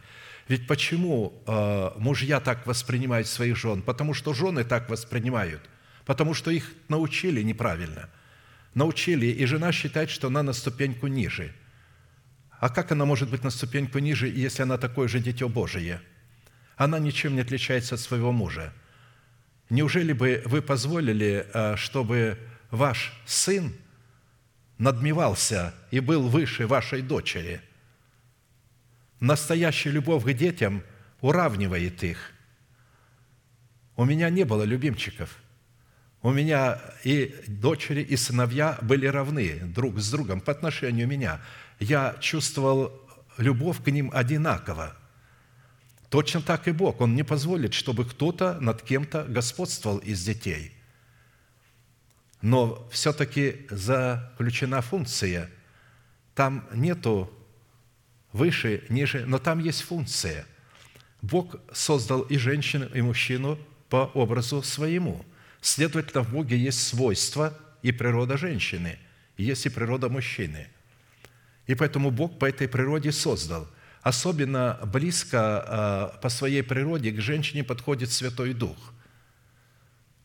Ведь 0.49 0.67
почему 0.67 1.33
э, 1.47 1.91
мужья 1.97 2.41
так 2.41 2.67
воспринимают 2.67 3.29
своих 3.29 3.57
жен? 3.57 3.83
Потому 3.83 4.13
что 4.13 4.35
жены 4.35 4.65
так 4.65 4.91
воспринимают. 4.91 5.63
Потому 6.05 6.35
что 6.35 6.51
их 6.51 6.73
научили 6.89 7.43
неправильно. 7.43 8.09
Научили, 8.75 9.27
и 9.27 9.47
жена 9.47 9.71
считает, 9.71 10.11
что 10.11 10.27
она 10.27 10.43
на 10.43 10.53
ступеньку 10.53 11.07
ниже. 11.07 11.55
А 12.59 12.69
как 12.69 12.91
она 12.91 13.05
может 13.05 13.31
быть 13.31 13.45
на 13.45 13.51
ступеньку 13.51 13.99
ниже, 13.99 14.29
если 14.29 14.63
она 14.63 14.79
такое 14.79 15.07
же 15.09 15.21
дитё 15.21 15.49
Божие? 15.49 16.01
Она 16.77 16.99
ничем 16.99 17.35
не 17.35 17.43
отличается 17.43 17.95
от 17.95 18.01
своего 18.01 18.33
мужа. 18.33 18.73
Неужели 19.73 20.13
бы 20.13 20.43
вы 20.45 20.61
позволили, 20.61 21.47
э, 21.51 21.77
чтобы 21.77 22.37
ваш 22.71 23.11
сын 23.25 23.73
надмевался 24.77 25.75
и 25.91 25.99
был 25.99 26.29
выше 26.29 26.67
вашей 26.67 27.01
дочери? 27.01 27.63
Настоящая 29.19 29.93
любовь 29.93 30.25
к 30.25 30.33
детям 30.35 30.83
уравнивает 31.23 32.05
их. 32.05 32.33
У 33.97 34.05
меня 34.05 34.29
не 34.29 34.45
было 34.45 34.63
любимчиков. 34.65 35.39
У 36.21 36.33
меня 36.33 36.79
и 37.03 37.35
дочери, 37.47 38.03
и 38.03 38.19
сыновья 38.19 38.79
были 38.83 39.07
равны 39.07 39.59
друг 39.75 39.99
с 40.01 40.11
другом 40.11 40.43
по 40.43 40.53
отношению 40.53 41.09
меня. 41.09 41.41
Я 41.81 42.15
чувствовал 42.21 42.93
любовь 43.39 43.83
к 43.83 43.91
ним 43.91 44.11
одинаково– 44.13 44.95
Точно 46.13 46.43
так 46.43 46.69
и 46.69 46.73
Бог. 46.73 47.01
Он 47.01 47.15
не 47.15 47.23
позволит, 47.23 47.73
чтобы 47.73 48.05
кто-то 48.05 48.61
над 48.61 48.83
кем-то 48.83 49.25
господствовал 49.25 49.97
из 49.97 50.23
детей. 50.23 50.75
Но 52.43 52.87
все-таки 52.93 53.67
заключена 53.71 54.83
функция. 54.83 55.49
Там 56.35 56.69
нету 56.75 57.33
выше, 58.31 58.85
ниже, 58.91 59.25
но 59.25 59.39
там 59.39 59.59
есть 59.59 59.81
функция. 59.81 60.45
Бог 61.23 61.57
создал 61.73 62.21
и 62.21 62.37
женщину, 62.37 62.91
и 62.93 63.01
мужчину 63.01 63.59
по 63.89 64.11
образу 64.13 64.63
своему. 64.63 65.25
Следовательно, 65.63 66.25
в 66.25 66.33
Боге 66.33 66.59
есть 66.59 66.87
свойства 66.87 67.59
и 67.81 67.91
природа 67.91 68.37
женщины, 68.37 68.99
есть 69.39 69.65
и 69.65 69.71
природа 69.71 70.11
мужчины. 70.11 70.69
И 71.67 71.75
поэтому 71.75 72.11
Бог 72.11 72.39
по 72.39 72.45
этой 72.45 72.69
природе 72.69 73.13
создал– 73.13 73.67
Особенно 74.03 74.81
близко 74.83 75.39
а, 75.39 76.19
по 76.21 76.29
своей 76.29 76.63
природе 76.63 77.13
к 77.13 77.21
женщине 77.21 77.63
подходит 77.63 78.11
Святой 78.11 78.53
Дух. 78.53 78.77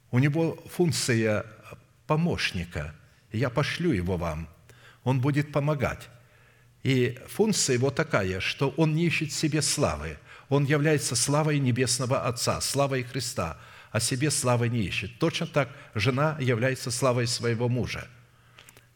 У 0.10 0.18
него 0.18 0.58
функция 0.72 1.46
помощника. 2.08 2.96
Я 3.32 3.52
пошлю 3.52 3.92
его 3.92 4.18
вам. 4.18 4.50
Он 5.04 5.22
будет 5.22 5.52
помогать. 5.52 6.10
И 6.82 7.20
функция 7.28 7.76
его 7.76 7.92
такая, 7.92 8.40
что 8.40 8.70
он 8.78 8.96
не 8.96 9.06
ищет 9.06 9.32
себе 9.32 9.62
славы. 9.62 10.18
Он 10.50 10.66
является 10.66 11.16
славой 11.16 11.60
Небесного 11.60 12.26
Отца, 12.26 12.60
славой 12.62 13.04
Христа, 13.04 13.60
а 13.92 14.00
себе 14.00 14.32
славы 14.32 14.70
не 14.70 14.80
ищет. 14.80 15.20
Точно 15.20 15.46
так 15.46 15.70
жена 15.94 16.36
является 16.40 16.90
славой 16.90 17.28
своего 17.28 17.70
мужа. 17.70 18.08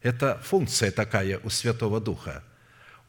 Это 0.02 0.40
функция 0.44 0.90
такая 0.90 1.40
у 1.44 1.50
Святого 1.52 2.02
Духа. 2.02 2.44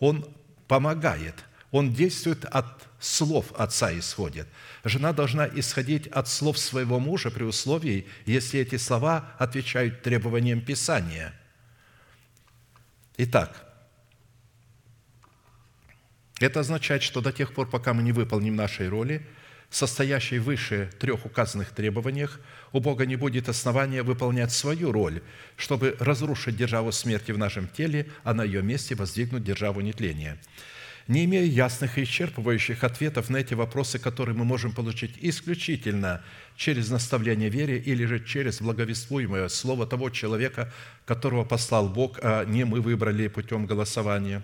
Он 0.01 0.29
помогает– 0.69 1.35
он 1.73 1.93
действует 1.93 2.45
от 2.45 2.87
слов 3.01 3.53
отца 3.57 3.99
исходит. 3.99 4.47
Жена 4.85 5.13
должна 5.13 5.49
исходить 5.49 6.07
от 6.07 6.29
слов 6.29 6.59
своего 6.59 7.01
мужа 7.01 7.31
при 7.31 7.45
условии, 7.45 8.07
если 8.27 8.61
эти 8.61 8.77
слова 8.77 9.35
отвечают 9.39 10.03
требованиям 10.03 10.61
Писания. 10.61 11.35
Итак, 13.17 13.67
это 16.41 16.61
означает, 16.61 17.03
что 17.03 17.23
до 17.23 17.33
тех 17.33 17.55
пор, 17.55 17.71
пока 17.71 17.95
мы 17.95 18.03
не 18.03 18.13
выполним 18.13 18.55
нашей 18.55 18.89
роли, 18.89 19.27
состоящей 19.71 20.41
выше 20.41 20.91
трех 21.01 21.25
указанных 21.25 21.71
требованиях, 21.71 22.39
у 22.73 22.81
Бога 22.81 23.07
не 23.07 23.17
будет 23.17 23.49
основания 23.49 24.03
выполнять 24.03 24.53
свою 24.53 24.93
роль, 24.93 25.23
чтобы 25.57 25.97
разрушить 26.01 26.57
державу 26.57 26.93
смерти 26.93 27.33
в 27.33 27.39
нашем 27.39 27.67
теле, 27.67 28.11
а 28.25 28.35
на 28.35 28.45
ее 28.45 28.63
месте 28.63 28.95
воздвигнуть 28.95 29.43
державу 29.43 29.81
нетления– 29.81 30.39
не 31.09 31.25
имея 31.25 31.45
ясных 31.45 31.99
и 31.99 32.05
исчерпывающих 32.05 32.85
ответов 32.85 33.29
на 33.31 33.39
эти 33.39 33.55
вопросы, 33.55 33.99
которые 33.99 34.37
мы 34.37 34.45
можем 34.45 34.73
получить 34.73 35.15
исключительно 35.21 36.23
через 36.57 36.91
наставление 36.91 37.49
вере 37.49 37.79
или 37.79 38.05
же 38.05 38.25
через 38.25 38.61
благовествуемое 38.61 39.49
слово 39.49 39.87
того 39.87 40.11
человека, 40.11 40.73
которого 41.05 41.45
послал 41.45 41.89
Бог, 41.89 42.19
а 42.23 42.45
не 42.45 42.65
мы 42.65 42.81
выбрали 42.81 43.29
путем 43.29 43.67
голосования. 43.67 44.43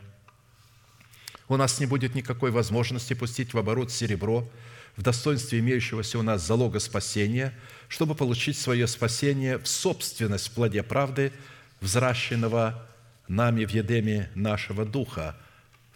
У 1.48 1.56
нас 1.56 1.80
не 1.80 1.86
будет 1.86 2.14
никакой 2.14 2.50
возможности 2.50 3.14
пустить 3.14 3.54
в 3.54 3.58
оборот 3.58 3.90
серебро 3.90 4.48
в 4.96 5.02
достоинстве 5.02 5.60
имеющегося 5.60 6.18
у 6.18 6.22
нас 6.22 6.44
залога 6.44 6.80
спасения, 6.80 7.54
чтобы 7.86 8.16
получить 8.16 8.58
свое 8.58 8.88
спасение 8.88 9.58
в 9.58 9.68
собственность 9.68 10.48
в 10.48 10.50
плоде 10.50 10.82
правды, 10.82 11.32
взращенного 11.80 12.84
нами 13.28 13.64
в 13.64 13.70
едеме 13.70 14.28
нашего 14.34 14.84
духа– 14.84 15.36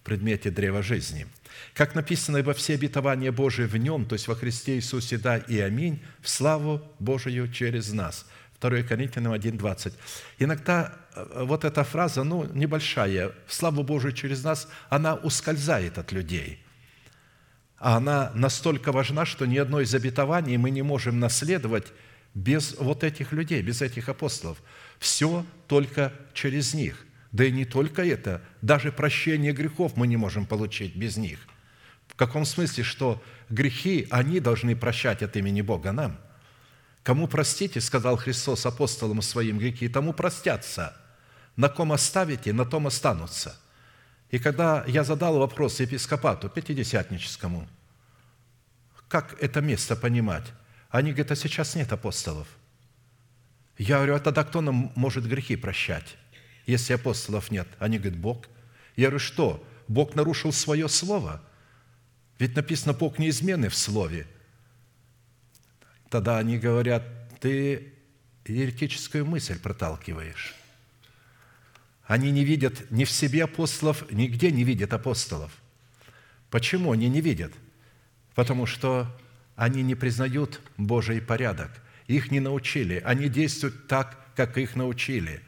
предмете 0.05 0.51
древа 0.51 0.83
жизни. 0.83 1.27
Как 1.75 1.95
написано, 1.95 2.43
во 2.43 2.55
все 2.55 2.75
обетования 2.75 3.33
Божии 3.33 3.65
в 3.65 3.77
Нем, 3.77 4.07
то 4.07 4.15
есть 4.15 4.29
во 4.29 4.35
Христе 4.35 4.77
Иисусе, 4.77 5.19
да 5.19 5.39
и 5.39 5.59
аминь, 5.59 6.03
в 6.21 6.29
славу 6.29 6.83
Божию 6.99 7.51
через 7.51 7.93
нас». 7.93 8.27
2 8.61 8.83
Коринфянам 8.83 9.33
1,20. 9.33 9.93
Иногда 10.39 10.95
э, 11.15 11.45
вот 11.45 11.65
эта 11.65 11.83
фраза, 11.83 12.23
ну, 12.23 12.45
небольшая, 12.55 13.33
в 13.47 13.53
славу 13.53 13.83
Божию 13.83 14.13
через 14.13 14.45
нас, 14.45 14.69
она 14.89 15.17
ускользает 15.17 15.99
от 15.99 16.13
людей. 16.13 16.61
А 17.79 17.97
она 17.97 18.31
настолько 18.37 18.93
важна, 18.93 19.27
что 19.27 19.47
ни 19.47 19.59
одно 19.59 19.81
из 19.81 19.93
обетований 19.95 20.57
мы 20.59 20.71
не 20.71 20.83
можем 20.83 21.19
наследовать 21.19 21.89
без 22.35 22.77
вот 22.79 23.03
этих 23.03 23.33
людей, 23.33 23.63
без 23.63 23.83
этих 23.83 24.09
апостолов. 24.09 24.63
Все 25.01 25.45
только 25.67 26.13
через 26.33 26.73
них– 26.73 27.05
да 27.33 27.45
и 27.45 27.51
не 27.51 27.65
только 27.65 28.05
это, 28.05 28.43
даже 28.61 28.93
прощение 28.93 29.53
грехов 29.53 29.97
мы 29.97 30.07
не 30.07 30.17
можем 30.17 30.47
получить 30.47 30.95
без 30.95 31.17
них. 31.17 31.39
В 32.09 32.15
каком 32.15 32.45
смысле, 32.45 32.85
что 32.85 33.23
грехи, 33.49 34.07
они 34.11 34.39
должны 34.39 34.77
прощать 34.77 35.23
от 35.23 35.35
имени 35.37 35.63
Бога 35.63 35.93
нам. 35.93 36.19
Кому 37.03 37.27
простите, 37.27 37.81
сказал 37.81 38.17
Христос 38.17 38.67
апостолам 38.67 39.23
своим 39.23 39.59
грехи, 39.59 39.89
тому 39.89 40.13
простятся. 40.13 40.95
На 41.57 41.69
ком 41.69 41.93
оставите, 41.93 42.53
на 42.53 42.67
том 42.67 42.87
останутся. 42.87 43.59
И 44.31 44.39
когда 44.39 44.85
я 44.87 45.03
задал 45.03 45.39
вопрос 45.39 45.81
епископату 45.81 46.49
пятидесятническому, 46.49 47.69
как 49.09 49.37
это 49.43 49.61
место 49.61 49.97
понимать, 49.97 50.53
они 50.91 51.13
говорят, 51.13 51.33
а 51.33 51.37
сейчас 51.37 51.75
нет 51.75 51.93
апостолов. 51.93 52.47
Я 53.79 53.97
говорю, 53.97 54.15
а 54.17 54.21
тогда 54.21 54.45
кто 54.45 54.61
нам 54.61 54.93
может 54.95 55.27
грехи 55.27 55.57
прощать, 55.57 56.17
если 56.67 56.95
апостолов 56.95 57.51
нет? 57.51 57.69
Они 57.79 57.99
говорят, 57.99 58.21
Бог. 58.21 58.47
Я 58.97 59.09
говорю, 59.09 59.19
что? 59.19 59.67
Бог 59.89 60.15
нарушил 60.15 60.53
свое 60.53 60.89
слово? 60.89 61.43
Ведь 62.39 62.57
написано, 62.57 62.93
Бог 62.93 63.19
неизменный 63.19 63.69
в 63.69 63.75
слове. 63.75 64.27
Тогда 66.09 66.39
они 66.39 66.59
говорят, 66.59 67.05
ты 67.41 67.93
еретическую 68.47 69.25
мысль 69.25 69.59
проталкиваешь. 69.59 70.55
Они 72.05 72.31
не 72.31 72.45
видят 72.45 72.91
ни 72.91 73.05
в 73.05 73.11
себе 73.11 73.45
апостолов, 73.45 74.11
нигде 74.11 74.51
не 74.51 74.65
видят 74.65 74.93
апостолов. 74.93 75.53
Почему 76.51 76.93
они 76.93 77.09
не 77.09 77.21
видят? 77.21 77.53
Потому 78.35 78.67
что 78.67 79.07
они 79.57 79.83
не 79.83 79.95
признают 79.95 80.61
Божий 80.77 81.21
порядок. 81.21 81.71
Их 82.09 82.31
не 82.31 82.41
научили. 82.41 83.01
Они 83.05 83.29
действуют 83.29 83.87
так, 83.87 84.19
как 84.35 84.59
их 84.59 84.77
научили. 84.77 85.41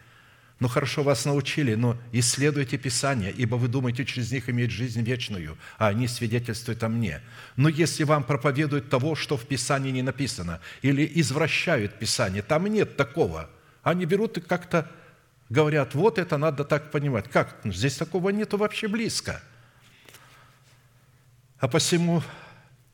Ну 0.64 0.68
хорошо, 0.68 1.02
вас 1.02 1.26
научили, 1.26 1.74
но 1.74 1.98
исследуйте 2.10 2.78
Писание, 2.78 3.30
ибо 3.30 3.56
вы 3.56 3.68
думаете 3.68 4.06
через 4.06 4.32
них 4.32 4.48
иметь 4.48 4.70
жизнь 4.70 5.02
вечную, 5.02 5.58
а 5.76 5.88
они 5.88 6.08
свидетельствуют 6.08 6.82
о 6.82 6.88
мне. 6.88 7.20
Но 7.56 7.68
если 7.68 8.02
вам 8.04 8.24
проповедуют 8.24 8.88
того, 8.88 9.14
что 9.14 9.36
в 9.36 9.44
Писании 9.44 9.90
не 9.90 10.00
написано, 10.00 10.62
или 10.80 11.06
извращают 11.16 11.98
Писание, 11.98 12.40
там 12.40 12.66
нет 12.66 12.96
такого. 12.96 13.50
Они 13.82 14.06
берут 14.06 14.38
и 14.38 14.40
как-то 14.40 14.90
говорят, 15.50 15.94
вот 15.94 16.18
это 16.18 16.38
надо 16.38 16.64
так 16.64 16.90
понимать. 16.90 17.28
Как? 17.28 17.60
Ну, 17.62 17.70
здесь 17.70 17.98
такого 17.98 18.30
нету 18.30 18.56
вообще 18.56 18.88
близко. 18.88 19.42
А 21.58 21.68
посему 21.68 22.22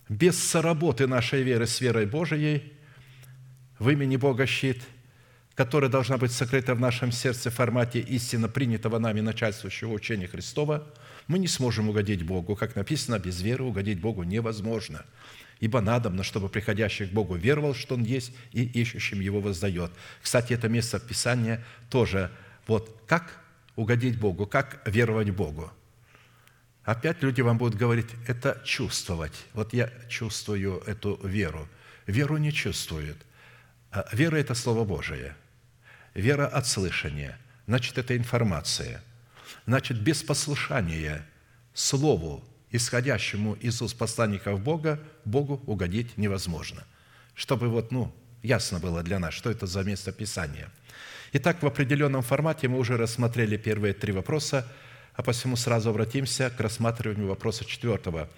без 0.08 0.36
соработы 0.42 1.06
нашей 1.06 1.44
веры 1.44 1.68
с 1.68 1.80
верой 1.80 2.06
Божией 2.06 2.72
в 3.78 3.88
имени 3.90 4.16
Бога 4.16 4.44
щит, 4.46 4.82
которая 5.60 5.90
должна 5.90 6.16
быть 6.16 6.32
сокрыта 6.32 6.74
в 6.74 6.80
нашем 6.80 7.12
сердце 7.12 7.50
в 7.50 7.54
формате 7.54 8.00
истинно 8.00 8.48
принятого 8.48 8.98
нами 8.98 9.20
начальствующего 9.20 9.92
учения 9.92 10.26
Христова, 10.26 10.86
мы 11.26 11.38
не 11.38 11.48
сможем 11.48 11.90
угодить 11.90 12.22
Богу. 12.22 12.56
Как 12.56 12.76
написано, 12.76 13.18
без 13.18 13.42
веры 13.42 13.64
угодить 13.64 14.00
Богу 14.00 14.22
невозможно. 14.22 15.04
Ибо 15.58 15.82
надобно, 15.82 16.22
чтобы 16.22 16.48
приходящий 16.48 17.06
к 17.06 17.12
Богу 17.12 17.34
веровал, 17.34 17.74
что 17.74 17.96
Он 17.96 18.04
есть, 18.04 18.32
и 18.52 18.64
ищущим 18.64 19.20
Его 19.20 19.42
воздает. 19.42 19.92
Кстати, 20.22 20.54
это 20.54 20.70
место 20.70 20.98
Писания 20.98 21.62
тоже 21.90 22.30
вот 22.66 22.98
как 23.06 23.38
угодить 23.76 24.18
Богу, 24.18 24.46
как 24.46 24.80
веровать 24.86 25.28
Богу. 25.28 25.70
Опять 26.84 27.22
люди 27.22 27.42
вам 27.42 27.58
будут 27.58 27.78
говорить, 27.78 28.08
это 28.26 28.62
чувствовать. 28.64 29.34
Вот 29.52 29.74
я 29.74 29.90
чувствую 30.08 30.82
эту 30.86 31.20
веру. 31.22 31.68
Веру 32.06 32.38
не 32.38 32.50
чувствуют. 32.50 33.18
А 33.90 34.08
Вера– 34.10 34.36
это 34.38 34.54
Слово 34.54 34.84
Божие. 34.84 35.36
Вера 36.14 36.46
от 36.46 36.66
слышания. 36.66 37.38
Значит, 37.66 37.98
это 37.98 38.16
информация. 38.16 39.02
Значит, 39.66 40.00
без 40.00 40.22
послушания 40.22 41.26
Слову, 41.72 42.44
исходящему 42.70 43.54
из 43.54 43.80
уст 43.80 43.96
посланников 43.96 44.60
Бога, 44.60 45.00
Богу 45.24 45.62
угодить 45.66 46.18
невозможно. 46.18 46.84
Чтобы 47.34 47.68
вот, 47.68 47.92
ну, 47.92 48.12
ясно 48.42 48.80
было 48.80 49.02
для 49.02 49.18
нас, 49.18 49.34
что 49.34 49.50
это 49.50 49.66
за 49.66 49.82
место 49.82 50.12
Писания– 50.12 50.70
Итак, 51.32 51.62
в 51.62 51.66
определенном 51.66 52.22
формате 52.22 52.66
мы 52.66 52.76
уже 52.78 52.96
рассмотрели 52.96 53.56
первые 53.56 53.94
три 53.94 54.12
вопроса, 54.12 54.66
а 55.14 55.22
посему 55.22 55.54
сразу 55.54 55.90
обратимся 55.90 56.50
к 56.50 56.60
рассматриванию 56.60 57.28
вопроса 57.28 57.64
четвертого. 57.64 58.28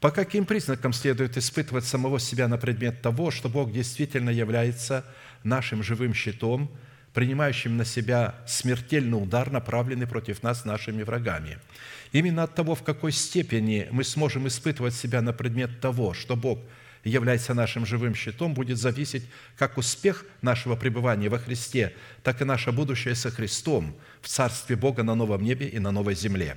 По 0.00 0.10
каким 0.10 0.44
признакам 0.44 0.92
следует 0.92 1.36
испытывать 1.36 1.84
самого 1.84 2.18
себя 2.18 2.48
на 2.48 2.58
предмет 2.58 3.02
того, 3.02 3.30
что 3.30 3.48
Бог 3.48 3.70
действительно 3.70 4.30
является 4.30 5.04
нашим 5.44 5.84
живым 5.84 6.12
щитом, 6.12 6.76
принимающим 7.14 7.78
на 7.78 7.86
себя 7.86 8.34
смертельный 8.46 9.22
удар, 9.22 9.50
направленный 9.50 10.06
против 10.06 10.42
нас 10.42 10.66
нашими 10.66 11.02
врагами? 11.02 11.58
Именно 12.12 12.42
от 12.42 12.54
того, 12.54 12.74
в 12.74 12.82
какой 12.82 13.12
степени 13.12 13.88
мы 13.90 14.04
сможем 14.04 14.46
испытывать 14.46 14.94
себя 14.94 15.22
на 15.22 15.32
предмет 15.32 15.80
того, 15.80 16.12
что 16.12 16.36
Бог– 16.36 16.58
является 17.04 17.54
нашим 17.54 17.86
живым 17.86 18.14
щитом, 18.14 18.54
будет 18.54 18.78
зависеть 18.78 19.26
как 19.56 19.78
успех 19.78 20.24
нашего 20.42 20.74
пребывания 20.74 21.28
во 21.28 21.38
Христе, 21.38 21.94
так 22.22 22.40
и 22.40 22.44
наше 22.44 22.72
будущее 22.72 23.14
со 23.14 23.30
Христом 23.30 23.94
в 24.22 24.28
Царстве 24.28 24.76
Бога 24.76 25.02
на 25.02 25.14
новом 25.14 25.42
небе 25.42 25.68
и 25.68 25.78
на 25.78 25.92
новой 25.92 26.14
земле. 26.14 26.56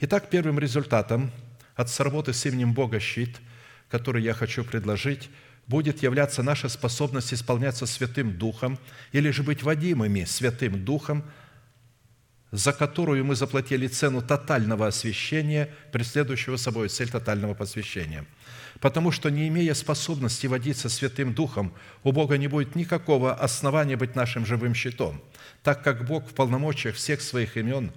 Итак, 0.00 0.30
первым 0.30 0.58
результатом 0.58 1.30
от 1.74 1.88
сработы 1.88 2.32
с 2.32 2.44
именем 2.44 2.74
Бога 2.74 3.00
щит, 3.00 3.40
который 3.88 4.22
я 4.22 4.34
хочу 4.34 4.64
предложить, 4.64 5.30
будет 5.68 6.02
являться 6.02 6.42
наша 6.42 6.68
способность 6.68 7.32
исполняться 7.32 7.86
Святым 7.86 8.36
Духом 8.36 8.78
или 9.12 9.30
же 9.30 9.42
быть 9.42 9.62
водимыми 9.62 10.24
Святым 10.24 10.84
Духом– 10.84 11.24
за 12.50 12.72
которую 12.72 13.24
мы 13.24 13.34
заплатили 13.34 13.86
цену 13.88 14.22
тотального 14.22 14.86
освящения, 14.86 15.68
преследующего 15.92 16.56
собой 16.56 16.88
цель 16.88 17.10
тотального 17.10 17.54
посвящения. 17.54 18.24
Потому 18.80 19.10
что, 19.10 19.28
не 19.28 19.48
имея 19.48 19.74
способности 19.74 20.46
водиться 20.46 20.88
Святым 20.88 21.34
Духом, 21.34 21.74
у 22.04 22.12
Бога 22.12 22.38
не 22.38 22.48
будет 22.48 22.74
никакого 22.74 23.34
основания 23.34 23.96
быть 23.96 24.14
нашим 24.14 24.46
живым 24.46 24.74
щитом, 24.74 25.20
так 25.62 25.82
как 25.82 26.06
Бог 26.06 26.28
в 26.28 26.34
полномочиях 26.34 26.94
всех 26.94 27.20
своих 27.20 27.56
имен 27.56 27.92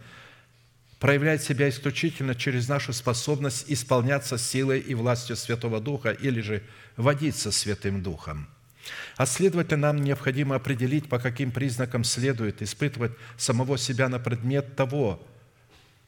проявляет 1.02 1.44
себя 1.44 1.68
исключительно 1.68 2.34
через 2.34 2.70
нашу 2.70 2.94
способность 2.94 3.66
исполняться 3.68 4.38
силой 4.38 4.80
и 4.80 4.96
властью 4.96 5.36
Святого 5.36 5.82
Духа 5.82 6.12
или 6.12 6.40
же 6.40 6.64
водиться 6.96 7.52
Святым 7.52 8.02
Духом– 8.02 8.48
а 9.18 9.26
следовательно, 9.26 9.94
нам 9.94 10.04
необходимо 10.04 10.56
определить, 10.56 11.08
по 11.10 11.20
каким 11.20 11.52
признакам 11.52 12.04
следует 12.04 12.62
испытывать 12.62 13.12
самого 13.38 13.78
себя 13.78 14.10
на 14.10 14.20
предмет 14.20 14.76
того, 14.76 15.26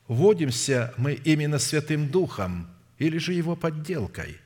водимся 0.07 0.93
мы 0.97 1.13
именно 1.13 1.59
Святым 1.59 2.09
Духом 2.09 2.67
или 2.97 3.17
же 3.17 3.33
Его 3.33 3.55
подделкой. 3.55 4.39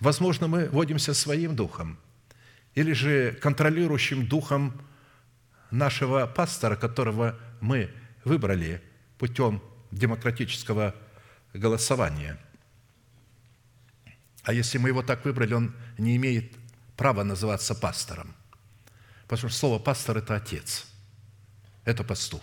Возможно, 0.00 0.48
мы 0.48 0.66
водимся 0.68 1.12
своим 1.12 1.54
духом 1.54 1.98
или 2.74 2.92
же 2.92 3.32
контролирующим 3.32 4.26
духом 4.26 4.80
нашего 5.70 6.26
пастора, 6.26 6.76
которого 6.76 7.38
мы 7.60 7.90
выбрали 8.24 8.80
путем 9.20 9.62
демократического 9.90 10.94
голосования. 11.52 12.38
А 14.44 14.54
если 14.54 14.78
мы 14.78 14.88
его 14.88 15.02
так 15.02 15.26
выбрали, 15.26 15.52
он 15.52 15.74
не 15.98 16.16
имеет 16.16 16.56
право 16.96 17.22
называться 17.22 17.74
пастором. 17.74 18.34
Потому 19.28 19.50
что 19.50 19.58
слово 19.58 19.78
«пастор»– 19.78 20.16
это 20.18 20.36
отец, 20.36 20.86
это 21.84 22.02
пастух. 22.02 22.42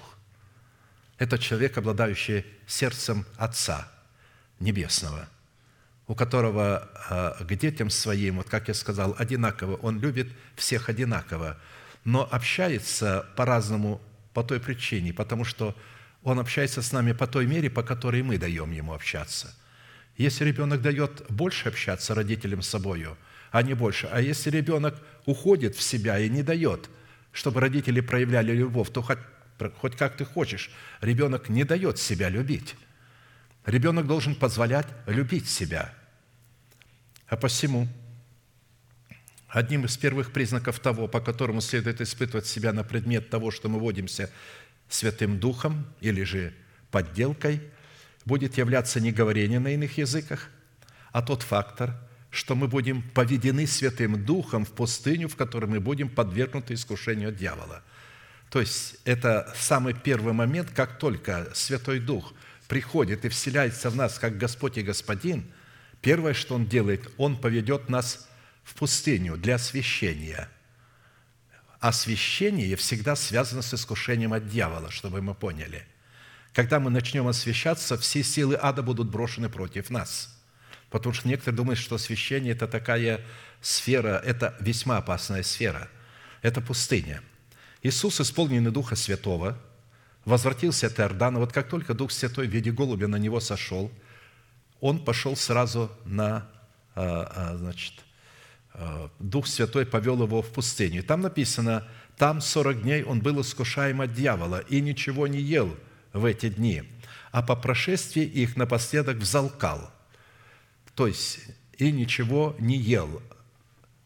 Это 1.18 1.40
человек, 1.40 1.80
обладающий 1.80 2.46
сердцем 2.68 3.26
Отца 3.38 3.92
Небесного, 4.60 5.28
у 6.06 6.14
которого 6.14 6.88
а, 7.10 7.44
к 7.44 7.56
детям 7.56 7.90
своим, 7.90 8.38
вот 8.38 8.50
как 8.50 8.68
я 8.68 8.76
сказал, 8.76 9.16
одинаково, 9.18 9.78
он 9.78 10.00
любит 10.00 10.32
всех 10.56 10.90
одинаково, 10.90 11.58
но 12.04 12.30
общается 12.32 13.26
по-разному 13.36 14.00
по 14.36 14.44
той 14.44 14.60
причине, 14.60 15.12
потому 15.12 15.44
что 15.44 15.76
он 16.28 16.40
общается 16.40 16.82
с 16.82 16.92
нами 16.92 17.14
по 17.14 17.28
той 17.28 17.46
мере, 17.46 17.70
по 17.70 17.84
которой 17.84 18.24
мы 18.24 18.38
даем 18.38 18.72
ему 18.72 18.94
общаться. 18.94 19.56
Если 20.18 20.46
ребенок 20.46 20.82
дает 20.82 21.26
больше 21.30 21.70
общаться 21.70 22.16
родителям 22.16 22.62
с 22.62 22.68
собою– 22.70 23.18
а 23.52 23.62
не 23.62 23.74
больше. 23.74 24.08
А 24.12 24.22
если 24.22 24.50
ребенок 24.50 25.00
уходит 25.26 25.76
в 25.76 25.82
себя 25.82 26.20
и 26.20 26.30
не 26.30 26.44
дает, 26.44 26.90
чтобы 27.32 27.62
родители 27.62 28.02
проявляли 28.02 28.52
любовь, 28.52 28.92
то 28.92 29.02
хоть, 29.02 29.20
хоть 29.80 29.96
как 29.96 30.18
ты 30.18 30.26
хочешь, 30.26 30.72
ребенок 31.02 31.50
не 31.50 31.64
дает 31.64 31.98
себя 31.98 32.30
любить. 32.30 32.76
Ребенок 33.66 34.08
должен 34.08 34.36
позволять 34.36 34.88
любить 35.06 35.50
себя. 35.50 35.94
А 37.28 37.36
посему 37.36 37.88
одним 39.48 39.86
из 39.86 39.98
первых 39.98 40.32
признаков 40.32 40.80
того, 40.80 41.08
по 41.08 41.20
которому 41.20 41.62
следует 41.62 42.00
испытывать 42.02 42.48
себя 42.48 42.74
на 42.74 42.84
предмет 42.84 43.30
того, 43.30 43.52
что 43.52 43.70
мы 43.70 43.80
водимся 43.80 44.30
Святым 44.90 45.40
Духом 45.40 45.86
или 46.02 46.24
же 46.24 46.54
подделкой, 46.92 47.62
будет 48.26 48.58
являться 48.58 49.00
не 49.00 49.12
говорение 49.12 49.60
на 49.60 49.74
иных 49.74 49.98
языках, 49.98 50.50
а 51.12 51.22
тот 51.22 51.44
фактор– 51.44 51.96
что 52.30 52.56
мы 52.56 52.68
будем 52.68 53.02
поведены 53.02 53.66
Святым 53.68 54.24
Духом 54.24 54.66
в 54.66 54.72
пустыню, 54.72 55.28
в 55.28 55.36
которой 55.36 55.66
мы 55.66 55.80
будем 55.80 56.10
подвергнуты 56.10 56.74
искушению 56.74 57.32
дьявола. 57.32 57.84
То 58.50 58.60
есть 58.60 58.98
это 59.06 59.54
самый 59.58 59.94
первый 59.94 60.34
момент, 60.34 60.70
как 60.72 61.00
только 61.00 61.50
Святой 61.54 62.00
Дух 62.00 62.34
приходит 62.68 63.26
и 63.26 63.30
вселяется 63.30 63.90
в 63.90 63.96
нас, 63.96 64.20
как 64.20 64.38
Господь 64.38 64.78
и 64.78 64.84
Господин, 64.84 65.46
первое, 66.02 66.34
что 66.34 66.56
Он 66.56 66.66
делает, 66.66 67.10
Он 67.18 67.38
поведет 67.38 67.90
нас 67.90 68.30
в 68.64 68.76
пустыню 68.76 69.38
для 69.38 69.56
освящения. 69.56 70.50
Освящение 71.80 72.76
всегда 72.76 73.16
связано 73.16 73.62
с 73.62 73.74
искушением 73.74 74.34
от 74.34 74.48
дьявола, 74.48 74.92
чтобы 74.92 75.22
мы 75.22 75.36
поняли. 75.36 75.86
Когда 76.54 76.80
мы 76.80 76.90
начнем 76.90 77.28
освящаться, 77.28 77.98
все 77.98 78.24
силы 78.24 78.58
ада 78.60 78.82
будут 78.82 79.10
брошены 79.10 79.50
против 79.50 79.90
нас. 79.90 80.36
Потому 80.90 81.14
что 81.14 81.28
некоторые 81.28 81.58
думают, 81.58 81.80
что 81.80 81.96
освящение– 81.96 82.54
это 82.54 82.68
такая 82.68 83.22
сфера, 83.62 84.22
это 84.26 84.56
весьма 84.60 84.98
опасная 84.98 85.44
сфера. 85.44 85.90
Это 86.42 86.62
пустыня. 86.62 87.22
Иисус, 87.84 88.20
исполненный 88.22 88.72
Духа 88.72 88.96
Святого, 88.96 89.58
возвратился 90.26 90.88
от 90.88 91.00
Иордана. 91.00 91.40
Вот 91.40 91.54
как 91.54 91.70
только 91.70 91.94
Дух 91.94 92.12
Святой 92.12 92.48
в 92.48 92.52
виде 92.52 92.72
голубя 92.72 93.08
на 93.08 93.18
него 93.18 93.40
сошел, 93.40 93.92
он 94.80 95.04
пошел 95.04 95.36
сразу 95.36 95.92
на, 96.06 96.50
а, 96.96 97.32
а, 97.54 97.58
значит, 97.58 97.94
Дух 99.20 99.48
Святой 99.48 99.86
повел 99.86 100.22
его 100.24 100.42
в 100.42 100.52
пустыню. 100.52 101.04
Там 101.04 101.22
написано, 101.22 101.88
там 102.18 102.42
40 102.42 102.84
дней 102.84 103.04
он 103.04 103.22
был 103.22 103.42
искушаем 103.42 104.02
от 104.02 104.14
дьявола 104.14 104.60
и 104.70 104.82
ничего 104.82 105.28
не 105.28 105.40
ел 105.40 105.76
в 106.14 106.26
эти 106.26 106.50
дни, 106.50 106.84
а 107.32 107.42
по 107.42 107.56
прошествии 107.56 108.24
их 108.24 108.56
напоследок 108.56 109.18
взалкал. 109.18 109.92
То 110.96 111.08
есть, 111.08 111.40
и 111.78 111.92
ничего 111.92 112.56
не 112.60 112.78
ел. 112.78 113.22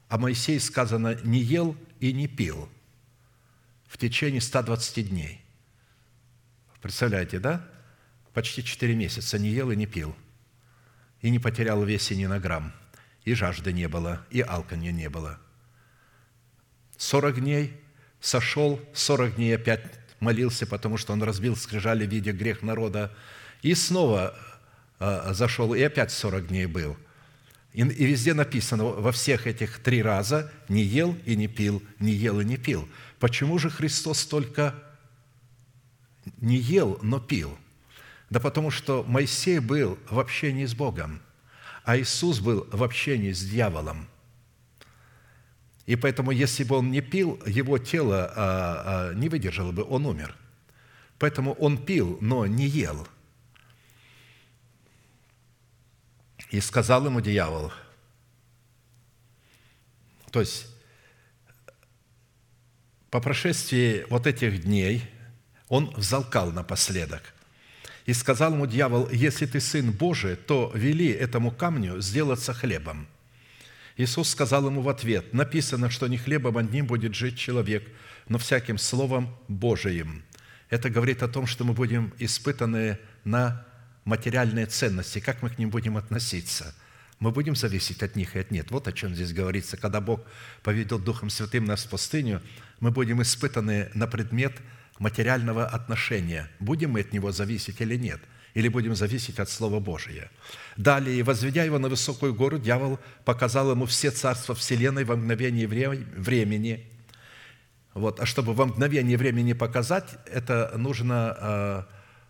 А 0.10 0.18
Моисей 0.18 0.60
сказано, 0.60 1.18
не 1.24 1.40
ел 1.40 1.76
и 2.00 2.12
не 2.12 2.28
пил 2.28 2.70
в 3.88 3.98
течение 3.98 4.42
120 4.42 5.10
дней. 5.10 5.42
Представляете, 6.82 7.40
да? 7.40 7.66
Почти 8.34 8.64
4 8.64 8.96
месяца 8.96 9.38
не 9.38 9.50
ел 9.50 9.72
и 9.72 9.76
не 9.76 9.86
пил. 9.86 10.16
И 11.22 11.30
не 11.30 11.40
потерял 11.40 11.84
весе 11.84 12.16
ни 12.16 12.26
на 12.26 12.40
грамм. 12.40 12.74
И 13.26 13.34
жажды 13.34 13.72
не 13.72 13.88
было, 13.88 14.26
и 14.30 14.42
алканья 14.42 14.92
не 14.92 15.10
было. 15.10 15.40
40 16.98 17.40
дней 17.40 17.74
сошел, 18.20 18.80
40 18.94 19.36
дней 19.36 19.56
опять 19.56 19.84
молился, 20.20 20.66
потому 20.68 20.98
что 20.98 21.14
он 21.14 21.24
разбил 21.24 21.56
скрижали, 21.56 22.06
видя 22.06 22.32
грех 22.32 22.62
народа, 22.62 23.16
и 23.62 23.74
снова 23.74 24.36
э, 25.00 25.34
зашел, 25.34 25.74
и 25.74 25.82
опять 25.82 26.12
40 26.12 26.48
дней 26.48 26.66
был. 26.68 26.98
И, 27.74 27.82
и 27.82 28.06
везде 28.06 28.34
написано, 28.34 28.86
во 28.86 29.12
всех 29.12 29.48
этих 29.48 29.80
три 29.80 30.02
раза 30.02 30.52
не 30.70 30.84
ел 30.84 31.18
и 31.26 31.36
не 31.36 31.48
пил, 31.48 31.82
не 32.00 32.12
ел 32.12 32.40
и 32.40 32.46
не 32.46 32.58
пил. 32.58 32.88
Почему 33.20 33.58
же 33.58 33.70
Христос 33.70 34.26
только 34.26 34.76
не 36.38 36.58
ел, 36.58 37.00
но 37.02 37.20
пил? 37.20 37.58
Да 38.30 38.40
потому 38.40 38.72
что 38.72 39.04
Моисей 39.04 39.60
был 39.60 39.98
в 40.10 40.20
общении 40.20 40.66
с 40.66 40.74
Богом, 40.74 41.22
а 41.84 41.98
Иисус 41.98 42.40
был 42.40 42.68
в 42.72 42.84
общении 42.84 43.32
с 43.32 43.44
дьяволом. 43.44 44.08
И 45.86 45.96
поэтому, 45.96 46.32
если 46.32 46.64
бы 46.64 46.78
он 46.78 46.92
не 46.92 47.02
пил, 47.02 47.42
его 47.46 47.78
тело 47.78 48.32
а, 48.36 49.10
а, 49.12 49.14
не 49.14 49.30
выдержало 49.30 49.72
бы, 49.72 49.84
он 49.84 50.06
умер. 50.06 50.36
Поэтому 51.18 51.54
он 51.54 51.84
пил, 51.84 52.18
но 52.22 52.46
не 52.46 52.68
ел. 52.68 53.08
И 56.50 56.60
сказал 56.60 57.06
ему 57.06 57.22
дьявол, 57.22 57.72
то 60.32 60.40
есть 60.40 60.68
по 63.10 63.20
прошествии 63.20 64.06
вот 64.10 64.28
этих 64.28 64.64
дней 64.64 65.04
он 65.68 65.94
взалкал 65.96 66.52
напоследок. 66.52 67.34
И 68.06 68.14
сказал 68.14 68.54
ему 68.54 68.66
дьявол, 68.66 69.10
если 69.12 69.46
ты 69.46 69.60
сын 69.60 69.92
Божий, 69.92 70.36
то 70.36 70.72
вели 70.74 71.10
этому 71.10 71.52
камню 71.52 72.02
сделаться 72.02 72.54
хлебом. 72.54 73.08
Иисус 73.98 74.30
сказал 74.30 74.66
ему 74.66 74.82
в 74.82 74.90
ответ, 74.90 75.34
написано, 75.34 75.90
что 75.90 76.08
не 76.08 76.18
хлебом 76.18 76.58
одним 76.58 76.88
будет 76.88 77.14
жить 77.14 77.38
человек, 77.38 77.88
но 78.28 78.38
всяким 78.38 78.78
словом 78.78 79.38
Божиим. 79.48 80.24
Это 80.70 80.90
говорит 80.90 81.22
о 81.22 81.28
том, 81.28 81.46
что 81.46 81.66
мы 81.66 81.74
будем 81.74 82.14
испытаны 82.18 82.98
на 83.24 83.66
материальные 84.06 84.66
ценности, 84.66 85.20
как 85.20 85.42
мы 85.42 85.50
к 85.50 85.60
ним 85.60 85.70
будем 85.70 85.98
относиться. 85.98 86.74
Мы 87.20 87.32
будем 87.32 87.56
зависеть 87.56 88.02
от 88.02 88.16
них 88.16 88.36
и 88.36 88.40
от 88.40 88.50
нет. 88.50 88.72
Вот 88.72 88.88
о 88.88 88.94
чем 88.94 89.14
здесь 89.14 89.32
говорится. 89.32 89.78
Когда 89.78 90.02
Бог 90.02 90.22
поведел 90.64 90.98
Духом 90.98 91.30
Святым 91.30 91.66
нас 91.66 91.84
в 91.84 91.90
пустыню, 91.90 92.42
мы 92.80 92.90
будем 92.90 93.22
испытаны 93.22 93.92
на 93.94 94.08
предмет 94.08 94.54
материального 95.02 95.66
отношения. 95.66 96.50
Будем 96.60 96.92
мы 96.92 97.02
от 97.02 97.12
него 97.14 97.32
зависеть 97.32 97.82
или 97.82 97.98
нет– 97.98 98.22
или 98.54 98.68
будем 98.68 98.96
зависеть 98.96 99.40
от 99.40 99.50
Слова 99.50 99.80
Божия. 99.80 100.30
Далее, 100.78 101.24
возведя 101.24 101.64
его 101.64 101.80
на 101.80 101.90
высокую 101.90 102.34
гору, 102.34 102.60
дьявол 102.60 103.00
показал 103.26 103.72
ему 103.72 103.86
все 103.86 104.12
царства 104.12 104.56
Вселенной 104.56 105.06
во 105.06 105.16
мгновение 105.16 105.68
времени. 105.68 106.86
Вот. 107.94 108.20
А 108.20 108.26
чтобы 108.26 108.54
во 108.54 108.66
мгновение 108.66 109.18
времени 109.18 109.54
показать, 109.54 110.10
это 110.26 110.74
нужно 110.78 111.38
э, 111.40 111.84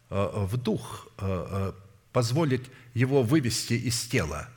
э, 0.10 0.45
в 0.45 0.57
дух 0.57 1.07
э, 1.18 1.72
позволить 2.11 2.65
его 2.93 3.23
вывести 3.23 3.73
из 3.73 3.99
тела, 4.02 4.48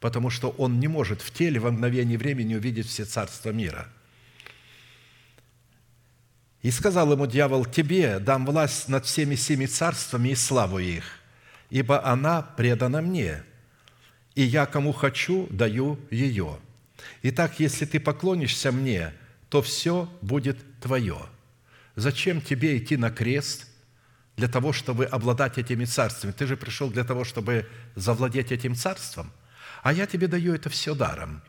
потому 0.00 0.30
что 0.30 0.50
он 0.50 0.80
не 0.80 0.88
может 0.88 1.22
в 1.22 1.30
теле 1.32 1.60
во 1.60 1.70
мгновение 1.70 2.18
времени 2.18 2.54
увидеть 2.54 2.86
все 2.86 3.04
царства 3.04 3.50
мира– 3.50 3.88
и 6.62 6.70
сказал 6.70 7.12
ему 7.12 7.26
дьявол, 7.26 7.64
«Тебе 7.64 8.18
дам 8.18 8.44
власть 8.44 8.88
над 8.88 9.06
всеми 9.06 9.36
семи 9.36 9.66
царствами 9.66 10.30
и 10.30 10.34
славу 10.34 10.78
их, 10.78 11.04
ибо 11.70 12.04
она 12.04 12.42
предана 12.42 13.00
мне, 13.00 13.44
и 14.34 14.42
я 14.42 14.66
кому 14.66 14.92
хочу, 14.92 15.46
даю 15.50 15.98
ее. 16.10 16.58
Итак, 17.22 17.60
если 17.60 17.84
ты 17.84 18.00
поклонишься 18.00 18.72
мне, 18.72 19.12
то 19.48 19.62
все 19.62 20.12
будет 20.20 20.58
твое. 20.80 21.18
Зачем 21.96 22.40
тебе 22.40 22.78
идти 22.78 22.96
на 22.96 23.10
крест 23.10 23.66
для 24.36 24.48
того, 24.48 24.72
чтобы 24.72 25.04
обладать 25.04 25.58
этими 25.58 25.84
царствами? 25.84 26.32
Ты 26.32 26.46
же 26.46 26.56
пришел 26.56 26.90
для 26.90 27.04
того, 27.04 27.24
чтобы 27.24 27.68
завладеть 27.94 28.52
этим 28.52 28.74
царством, 28.74 29.32
а 29.82 29.92
я 29.92 30.06
тебе 30.06 30.26
даю 30.26 30.54
это 30.54 30.70
все 30.70 30.94
даром. 30.94 31.40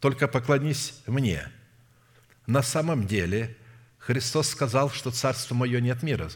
Только 0.00 0.26
поклонись 0.26 0.94
мне». 1.06 1.48
На 2.46 2.62
самом 2.62 3.06
деле– 3.06 3.56
Христос 4.10 4.48
сказал, 4.48 4.90
что 4.90 5.12
царство 5.12 5.54
мое 5.54 5.80
не 5.80 5.90
от 5.90 6.02
мира 6.02 6.28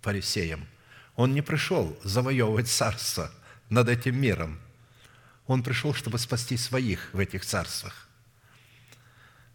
фарисеям. 0.00 0.66
Он 1.14 1.34
не 1.34 1.42
пришел 1.42 1.94
завоевывать 2.02 2.68
царство 2.68 3.30
над 3.68 3.90
этим 3.90 4.18
миром. 4.18 4.58
Он 5.46 5.62
пришел, 5.62 5.92
чтобы 5.92 6.18
спасти 6.18 6.56
своих 6.56 7.10
в 7.12 7.18
этих 7.18 7.44
царствах. 7.44 8.08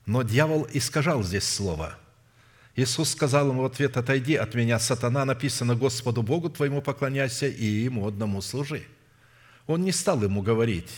Но 0.05 0.21
дьявол 0.21 0.67
искажал 0.71 1.23
здесь 1.23 1.45
слово. 1.49 1.97
Иисус 2.75 3.09
сказал 3.09 3.49
ему 3.49 3.63
в 3.63 3.65
ответ, 3.65 3.97
«Отойди 3.97 4.35
от 4.35 4.53
меня, 4.53 4.77
сатана, 4.77 5.25
написано, 5.25 5.73
Господу 5.73 6.21
Богу 6.21 6.51
твоему 6.51 6.83
поклоняйся 6.83 7.47
и 7.47 7.65
Ему 7.65 8.07
одному 8.07 8.43
служи». 8.43 8.83
Он 9.65 9.81
не 9.81 9.91
стал 9.91 10.21
ему 10.21 10.43
говорить, 10.43 10.91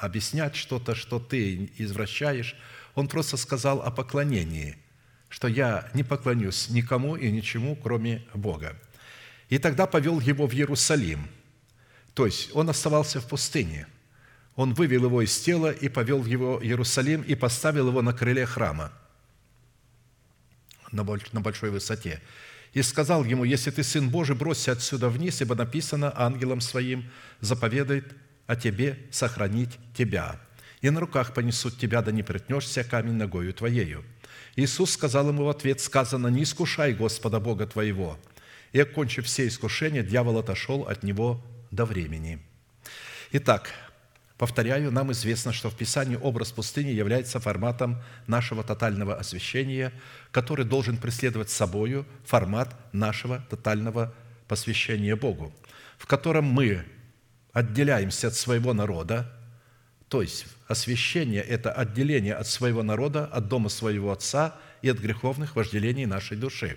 объяснять 0.00 0.56
что-то, 0.56 0.94
что 0.94 1.20
ты 1.20 1.70
извращаешь. 1.76 2.56
Он 2.94 3.08
просто 3.08 3.36
сказал 3.36 3.82
о 3.82 3.90
поклонении– 3.90 4.78
что 5.28 5.48
я 5.48 5.88
не 5.94 6.02
поклонюсь 6.02 6.68
никому 6.70 7.16
и 7.16 7.30
ничему, 7.30 7.76
кроме 7.76 8.24
Бога. 8.34 8.76
И 9.48 9.58
тогда 9.58 9.86
повел 9.86 10.20
его 10.20 10.46
в 10.46 10.54
Иерусалим. 10.54 11.28
То 12.14 12.26
есть 12.26 12.50
он 12.54 12.68
оставался 12.70 13.20
в 13.20 13.28
пустыне. 13.28 13.86
Он 14.54 14.72
вывел 14.74 15.04
его 15.04 15.22
из 15.22 15.38
тела 15.38 15.70
и 15.70 15.88
повел 15.88 16.24
его 16.24 16.58
в 16.58 16.62
Иерусалим 16.62 17.22
и 17.22 17.34
поставил 17.34 17.88
его 17.88 18.02
на 18.02 18.12
крыле 18.12 18.46
храма 18.46 18.92
на 20.92 21.40
большой 21.40 21.70
высоте. 21.70 22.20
И 22.72 22.82
сказал 22.82 23.24
ему, 23.24 23.44
если 23.44 23.70
ты 23.70 23.82
сын 23.82 24.10
Божий, 24.10 24.36
бросься 24.36 24.72
отсюда 24.72 25.08
вниз, 25.08 25.40
ибо 25.40 25.54
написано 25.54 26.12
ангелом 26.14 26.60
своим, 26.60 27.10
заповедает 27.40 28.14
о 28.46 28.56
тебе 28.56 28.98
сохранить 29.10 29.78
тебя. 29.96 30.38
И 30.82 30.90
на 30.90 31.00
руках 31.00 31.32
понесут 31.32 31.78
тебя, 31.78 32.02
да 32.02 32.12
не 32.12 32.22
притнешься 32.22 32.84
камень 32.84 33.14
ногою 33.14 33.54
твоею. 33.54 34.04
Иисус 34.56 34.92
сказал 34.92 35.28
ему 35.28 35.44
в 35.44 35.50
ответ, 35.50 35.80
сказано, 35.80 36.28
«Не 36.28 36.42
искушай 36.42 36.94
Господа 36.94 37.40
Бога 37.40 37.66
твоего». 37.66 38.18
И, 38.72 38.80
окончив 38.80 39.26
все 39.26 39.46
искушения, 39.46 40.02
дьявол 40.02 40.38
отошел 40.38 40.82
от 40.88 41.02
него 41.02 41.44
до 41.70 41.84
времени. 41.84 42.38
Итак, 43.32 43.70
повторяю, 44.38 44.90
нам 44.90 45.12
известно, 45.12 45.52
что 45.52 45.70
в 45.70 45.76
Писании 45.76 46.16
образ 46.16 46.52
пустыни 46.52 46.90
является 46.90 47.38
форматом 47.38 48.02
нашего 48.26 48.64
тотального 48.64 49.14
освящения, 49.16 49.92
который 50.30 50.64
должен 50.64 50.96
преследовать 50.96 51.50
собою 51.50 52.06
формат 52.24 52.74
нашего 52.92 53.44
тотального 53.50 54.14
посвящения 54.48 55.16
Богу, 55.16 55.54
в 55.98 56.06
котором 56.06 56.44
мы 56.44 56.84
отделяемся 57.52 58.28
от 58.28 58.34
своего 58.34 58.72
народа, 58.72 59.32
то 60.08 60.22
есть 60.22 60.46
освящение– 60.68 61.42
это 61.48 61.72
отделение 61.72 62.34
от 62.34 62.46
своего 62.46 62.82
народа, 62.82 63.26
от 63.26 63.48
дома 63.48 63.68
своего 63.68 64.12
отца 64.12 64.56
и 64.82 64.88
от 64.88 64.98
греховных 64.98 65.56
вожделений 65.56 66.06
нашей 66.06 66.36
души. 66.36 66.76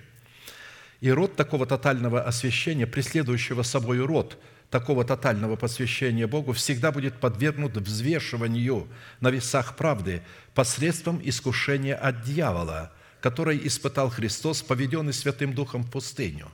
И 1.02 1.10
род 1.12 1.36
такого 1.36 1.66
тотального 1.66 2.22
освящения, 2.22 2.86
преследующего 2.86 3.64
собой 3.64 4.00
род 4.00 4.38
такого 4.70 5.04
тотального 5.04 5.56
посвящения 5.56 6.28
Богу 6.28 6.54
всегда 6.54 6.92
будет 6.92 7.20
подвергнут 7.20 7.78
взвешиванию 7.78 8.88
на 9.20 9.30
весах 9.30 9.76
правды 9.76 10.22
посредством 10.54 11.20
искушения 11.24 11.96
от 11.96 12.22
дьявола, 12.24 12.92
который 13.22 13.60
испытал 13.66 14.10
Христос, 14.10 14.62
поведенный 14.62 15.14
Святым 15.14 15.54
Духом 15.54 15.84
в 15.84 15.92
пустыню. 15.92 16.50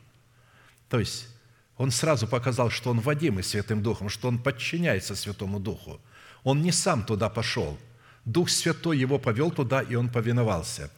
То 0.89 0.99
есть 0.99 1.27
он 1.77 1.91
сразу 1.91 2.27
показал, 2.27 2.69
что 2.69 2.91
он 2.91 2.99
водимый 2.99 3.43
Святым 3.43 3.83
Духом, 3.83 4.09
что 4.09 4.27
он 4.27 4.39
подчиняется 4.39 5.15
Святому 5.15 5.59
Духу. 5.59 5.99
Он 6.45 6.61
не 6.61 6.71
сам 6.71 7.03
туда 7.03 7.27
пошел. 7.27 7.77
Дух 8.23 8.49
Святой 8.49 8.97
его 8.97 9.19
повел 9.19 9.51
туда, 9.51 9.81
и 9.81 9.95
он 9.95 10.07
повиновался. 10.09 10.89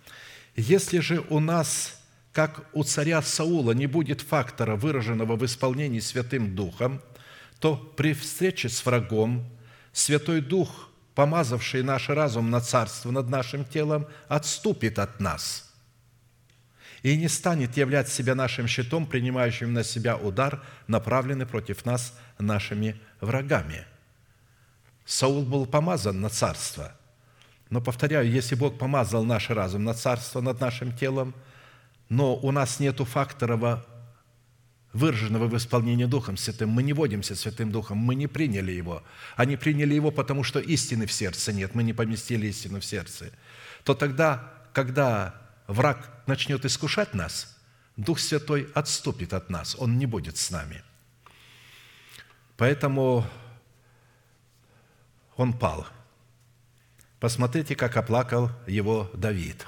Если 0.55 0.99
же 0.99 1.23
у 1.29 1.39
нас, 1.39 1.99
как 2.31 2.69
у 2.73 2.83
царя 2.83 3.23
Саула, 3.23 3.71
не 3.71 3.87
будет 3.87 4.21
фактора, 4.21 4.75
выраженного 4.75 5.35
в 5.35 5.43
исполнении 5.43 6.01
Святым 6.01 6.53
Духом, 6.53 7.01
то 7.59 7.75
при 7.75 8.13
встрече 8.13 8.69
с 8.69 8.85
врагом 8.85 9.49
Святой 9.93 10.41
Дух, 10.41 10.89
помазавший 11.15 11.81
наш 11.81 12.09
разум 12.09 12.51
на 12.51 12.61
царство 12.61 13.09
над 13.09 13.29
нашим 13.29 13.65
телом, 13.65 14.05
отступит 14.27 14.99
от 14.99 15.19
нас– 15.19 15.63
и 17.03 17.15
не 17.15 17.29
станет 17.29 17.77
являть 17.77 18.09
себя 18.09 18.35
нашим 18.35 18.67
щитом, 18.67 19.05
принимающим 19.05 19.71
на 19.71 19.83
себя 19.83 20.17
удар, 20.17 20.63
направленный 20.87 21.45
против 21.45 21.85
нас 21.85 22.17
нашими 22.39 22.99
врагами. 23.21 23.85
Саул 25.07 25.43
был 25.43 25.65
помазан 25.65 26.19
на 26.19 26.29
царство. 26.29 26.91
Но, 27.69 27.79
повторяю, 27.79 28.29
если 28.29 28.55
Бог 28.55 28.77
помазал 28.77 29.23
наш 29.23 29.49
разум 29.49 29.85
на 29.85 29.93
царство 29.93 30.41
над 30.41 30.59
нашим 30.59 30.95
телом, 30.95 31.33
но 32.09 32.35
у 32.35 32.51
нас 32.51 32.81
нет 32.81 32.99
фактора 32.99 33.85
выраженного 34.91 35.47
в 35.47 35.55
исполнении 35.55 36.03
Духом 36.03 36.35
Святым. 36.35 36.69
Мы 36.69 36.83
не 36.83 36.91
водимся 36.91 37.35
Святым 37.35 37.71
Духом, 37.71 37.97
мы 37.97 38.15
не 38.15 38.27
приняли 38.27 38.73
Его. 38.73 39.01
Они 39.37 39.55
приняли 39.55 39.93
Его, 39.93 40.11
потому 40.11 40.43
что 40.43 40.59
истины 40.59 41.05
в 41.05 41.13
сердце 41.13 41.53
нет, 41.53 41.73
мы 41.73 41.83
не 41.83 41.93
поместили 41.93 42.47
истину 42.47 42.81
в 42.81 42.85
сердце. 42.85 43.31
То 43.85 43.95
тогда, 43.95 44.51
когда 44.73 45.35
враг 45.67 46.21
начнет 46.27 46.65
искушать 46.65 47.13
нас, 47.13 47.57
Дух 47.95 48.19
Святой 48.19 48.67
отступит 48.75 49.33
от 49.33 49.49
нас, 49.49 49.75
Он 49.79 49.97
не 49.97 50.05
будет 50.05 50.35
с 50.35 50.51
нами. 50.51 50.83
Поэтому 52.57 53.25
он 55.37 55.53
пал. 55.53 55.87
Посмотрите, 57.19 57.75
как 57.75 57.95
оплакал 57.95 58.51
его 58.67 59.09
Давид, 59.13 59.65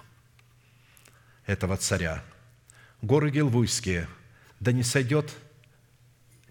этого 1.45 1.77
царя. 1.77 2.23
Горы 3.01 3.31
Гелвуйские, 3.31 4.07
да 4.59 4.71
не 4.71 4.83
сойдет 4.83 5.33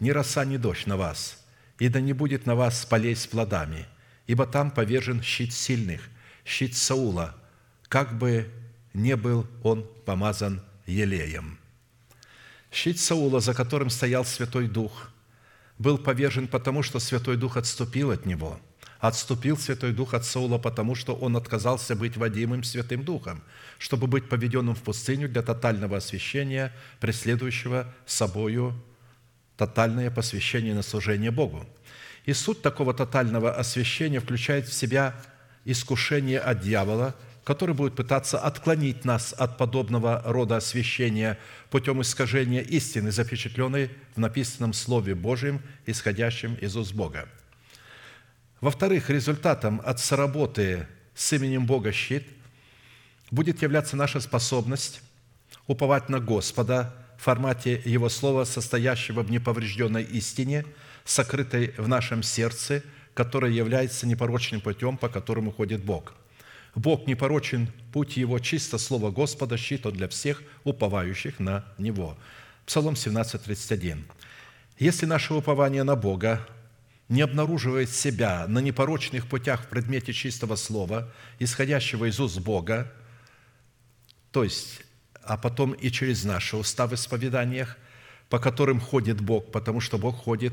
ни 0.00 0.10
роса, 0.10 0.44
ни 0.44 0.56
дождь 0.56 0.86
на 0.86 0.96
вас, 0.96 1.44
и 1.78 1.88
да 1.88 2.00
не 2.00 2.12
будет 2.12 2.46
на 2.46 2.54
вас 2.54 2.86
полей 2.86 3.14
с 3.14 3.26
плодами, 3.26 3.86
ибо 4.26 4.46
там 4.46 4.70
повержен 4.70 5.22
щит 5.22 5.52
сильных, 5.52 6.08
щит 6.44 6.76
Саула, 6.76 7.36
как 7.88 8.16
бы 8.16 8.50
не 8.94 9.16
был 9.16 9.46
он 9.62 9.86
помазан 10.04 10.62
елеем. 10.86 11.58
Щит 12.70 12.98
Саула, 12.98 13.40
за 13.40 13.54
которым 13.54 13.90
стоял 13.90 14.24
Святой 14.24 14.68
Дух, 14.68 15.10
был 15.78 15.98
повержен 15.98 16.48
потому, 16.48 16.82
что 16.82 16.98
Святой 16.98 17.36
Дух 17.36 17.56
отступил 17.56 18.10
от 18.10 18.26
него. 18.26 18.60
Отступил 19.00 19.56
Святой 19.56 19.92
Дух 19.92 20.14
от 20.14 20.24
Саула, 20.24 20.58
потому 20.58 20.94
что 20.94 21.14
он 21.14 21.36
отказался 21.36 21.94
быть 21.94 22.16
водимым 22.16 22.64
Святым 22.64 23.04
Духом, 23.04 23.42
чтобы 23.78 24.06
быть 24.06 24.28
поведенным 24.28 24.74
в 24.74 24.82
пустыню 24.82 25.28
для 25.28 25.42
тотального 25.42 25.98
освящения, 25.98 26.72
преследующего 27.00 27.92
собою 28.06 28.74
тотальное 29.56 30.10
посвящение 30.10 30.74
на 30.74 30.82
служение 30.82 31.30
Богу. 31.30 31.64
И 32.26 32.32
суть 32.32 32.62
такого 32.62 32.92
тотального 32.92 33.54
освящения 33.54 34.20
включает 34.20 34.68
в 34.68 34.74
себя 34.74 35.14
искушение 35.64 36.40
от 36.40 36.60
дьявола– 36.60 37.14
который 37.48 37.74
будет 37.74 37.94
пытаться 37.94 38.38
отклонить 38.38 39.06
нас 39.06 39.32
от 39.32 39.56
подобного 39.56 40.20
рода 40.26 40.58
освящения 40.58 41.38
путем 41.70 42.02
искажения 42.02 42.60
истины, 42.60 43.10
запечатленной 43.10 43.90
в 44.14 44.20
написанном 44.20 44.74
Слове 44.74 45.14
Божьем, 45.14 45.62
исходящем 45.86 46.56
из 46.56 46.76
уст 46.76 46.92
Бога. 46.92 47.26
Во-вторых, 48.60 49.10
результатом 49.10 49.80
от 49.84 50.00
соработы 50.00 50.86
с 51.14 51.32
именем 51.32 51.66
Бога 51.66 51.92
щит 51.92 52.26
будет 53.30 53.62
являться 53.62 53.96
наша 53.96 54.20
способность 54.20 55.00
уповать 55.66 56.08
на 56.08 56.20
Господа 56.20 56.94
в 57.18 57.22
формате 57.22 57.80
Его 57.84 58.08
Слова, 58.08 58.44
состоящего 58.44 59.22
в 59.22 59.30
неповрежденной 59.30 60.02
истине, 60.02 60.64
сокрытой 61.04 61.74
в 61.76 61.88
нашем 61.88 62.22
сердце, 62.22 62.82
которая 63.14 63.50
является 63.50 64.06
непорочным 64.06 64.60
путем, 64.60 64.96
по 64.96 65.08
которому 65.08 65.52
ходит 65.52 65.84
Бог– 65.84 66.14
Бог 66.78 67.06
непорочен, 67.06 67.68
путь 67.92 68.16
Его 68.16 68.38
чисто, 68.38 68.78
Слово 68.78 69.10
Господа, 69.10 69.56
щит 69.56 69.86
Он 69.86 69.92
для 69.92 70.08
всех 70.08 70.42
уповающих 70.64 71.40
на 71.40 71.64
Него». 71.78 72.16
Псалом 72.66 72.96
17, 72.96 73.42
31. 73.42 74.04
Если 74.78 75.06
наше 75.06 75.34
упование 75.34 75.82
на 75.82 75.96
Бога 75.96 76.46
не 77.08 77.22
обнаруживает 77.22 77.90
себя 77.90 78.46
на 78.48 78.58
непорочных 78.58 79.26
путях 79.26 79.64
в 79.64 79.68
предмете 79.68 80.12
чистого 80.12 80.56
слова, 80.56 81.12
исходящего 81.38 82.04
из 82.06 82.20
уст 82.20 82.38
Бога, 82.38 82.92
то 84.30 84.44
есть, 84.44 84.82
а 85.22 85.36
потом 85.36 85.72
и 85.72 85.90
через 85.90 86.24
наши 86.24 86.56
уста 86.56 86.86
в 86.86 86.94
исповеданиях, 86.94 87.78
по 88.28 88.38
которым 88.38 88.80
ходит 88.80 89.20
Бог, 89.20 89.50
потому 89.50 89.80
что 89.80 89.96
Бог 89.96 90.16
ходит 90.16 90.52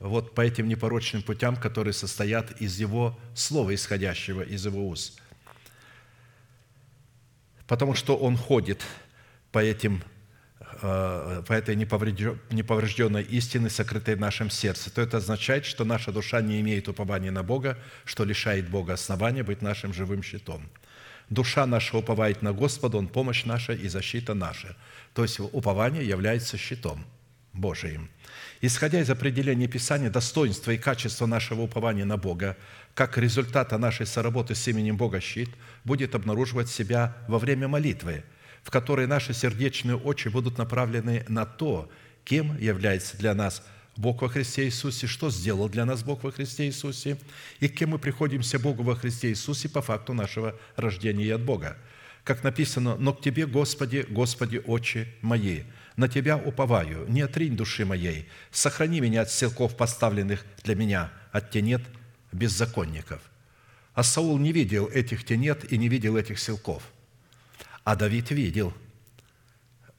вот 0.00 0.34
по 0.34 0.40
этим 0.40 0.68
непорочным 0.68 1.22
путям, 1.22 1.56
которые 1.56 1.94
состоят 1.94 2.60
из 2.60 2.80
Его 2.80 3.16
слова, 3.34 3.72
исходящего 3.72 4.42
из 4.42 4.66
Его 4.66 4.88
уст. 4.88 5.20
Потому 7.68 7.94
что 7.94 8.16
он 8.16 8.36
ходит 8.36 8.82
по 9.52 9.60
этим 9.60 10.02
по 10.80 11.52
этой 11.52 11.76
неповрежденной 11.76 13.22
истине, 13.22 13.70
сокрытой 13.70 14.16
в 14.16 14.20
нашем 14.20 14.50
сердце, 14.50 14.90
то 14.90 15.00
это 15.00 15.18
означает, 15.18 15.64
что 15.64 15.84
наша 15.84 16.12
душа 16.12 16.40
не 16.40 16.60
имеет 16.60 16.88
упования 16.88 17.30
на 17.30 17.42
Бога, 17.42 17.78
что 18.04 18.24
лишает 18.24 18.68
Бога 18.68 18.94
основания 18.94 19.42
быть 19.42 19.62
нашим 19.62 19.92
живым 19.92 20.22
щитом. 20.22 20.68
Душа 21.30 21.66
наша 21.66 21.96
уповает 21.96 22.42
на 22.42 22.52
Господа, 22.52 22.98
Он 22.98 23.08
помощь 23.08 23.44
наша 23.44 23.72
и 23.72 23.88
защита 23.88 24.34
наша. 24.34 24.76
То 25.14 25.22
есть 25.22 25.40
упование 25.40 26.06
является 26.06 26.58
щитом 26.58 27.04
Божиим. 27.52 28.10
Исходя 28.60 29.00
из 29.00 29.10
определения 29.10 29.66
Писания, 29.66 30.10
достоинства 30.10 30.70
и 30.70 30.78
качества 30.78 31.26
нашего 31.26 31.62
упования 31.62 32.04
на 32.04 32.16
Бога, 32.16 32.56
как 32.94 33.18
результата 33.18 33.78
нашей 33.78 34.06
соработы 34.06 34.54
с 34.54 34.68
именем 34.68 34.96
Бога 34.96 35.20
щит, 35.20 35.50
будет 35.84 36.14
обнаруживать 36.14 36.68
себя 36.68 37.16
во 37.28 37.38
время 37.38 37.68
молитвы, 37.68 38.24
в 38.62 38.70
которой 38.70 39.06
наши 39.06 39.34
сердечные 39.34 39.96
очи 39.96 40.28
будут 40.28 40.58
направлены 40.58 41.24
на 41.28 41.44
то, 41.44 41.90
кем 42.24 42.56
является 42.58 43.16
для 43.16 43.34
нас 43.34 43.62
Бог 43.96 44.22
во 44.22 44.28
Христе 44.28 44.64
Иисусе, 44.64 45.06
что 45.06 45.30
сделал 45.30 45.68
для 45.68 45.84
нас 45.84 46.02
Бог 46.02 46.22
во 46.22 46.32
Христе 46.32 46.66
Иисусе, 46.66 47.18
и 47.60 47.68
кем 47.68 47.90
мы 47.90 47.98
приходимся 47.98 48.58
Богу 48.58 48.82
во 48.82 48.94
Христе 48.94 49.28
Иисусе 49.28 49.68
по 49.68 49.82
факту 49.82 50.14
нашего 50.14 50.56
рождения 50.76 51.34
от 51.34 51.42
Бога. 51.42 51.76
Как 52.24 52.44
написано, 52.44 52.96
«Но 52.96 53.12
к 53.12 53.20
Тебе, 53.20 53.46
Господи, 53.46 54.06
Господи, 54.08 54.62
очи 54.64 55.08
мои, 55.20 55.64
на 55.96 56.08
Тебя 56.08 56.38
уповаю, 56.38 57.04
не 57.08 57.20
отринь 57.20 57.56
души 57.56 57.84
моей, 57.84 58.28
сохрани 58.50 59.00
меня 59.00 59.22
от 59.22 59.30
силков, 59.30 59.76
поставленных 59.76 60.44
для 60.62 60.74
меня, 60.74 61.12
от 61.32 61.50
тенет 61.50 61.82
беззаконников». 62.30 63.20
А 63.94 64.02
Саул 64.02 64.38
не 64.38 64.52
видел 64.52 64.86
этих 64.86 65.24
тенет 65.24 65.70
и 65.70 65.76
не 65.76 65.88
видел 65.88 66.16
этих 66.16 66.38
силков. 66.38 66.82
А 67.84 67.96
Давид 67.96 68.30
видел, 68.30 68.72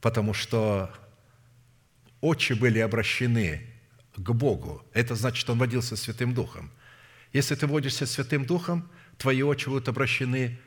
потому 0.00 0.32
что 0.32 0.90
очи 2.20 2.54
были 2.54 2.78
обращены 2.78 3.66
к 4.16 4.30
Богу. 4.30 4.84
Это 4.92 5.14
значит, 5.14 5.48
он 5.50 5.58
водился 5.58 5.96
Святым 5.96 6.32
Духом. 6.34 6.70
Если 7.32 7.54
ты 7.54 7.66
водишься 7.66 8.06
Святым 8.06 8.46
Духом, 8.46 8.88
твои 9.18 9.42
очи 9.42 9.68
будут 9.68 9.88
обращены 9.88 10.58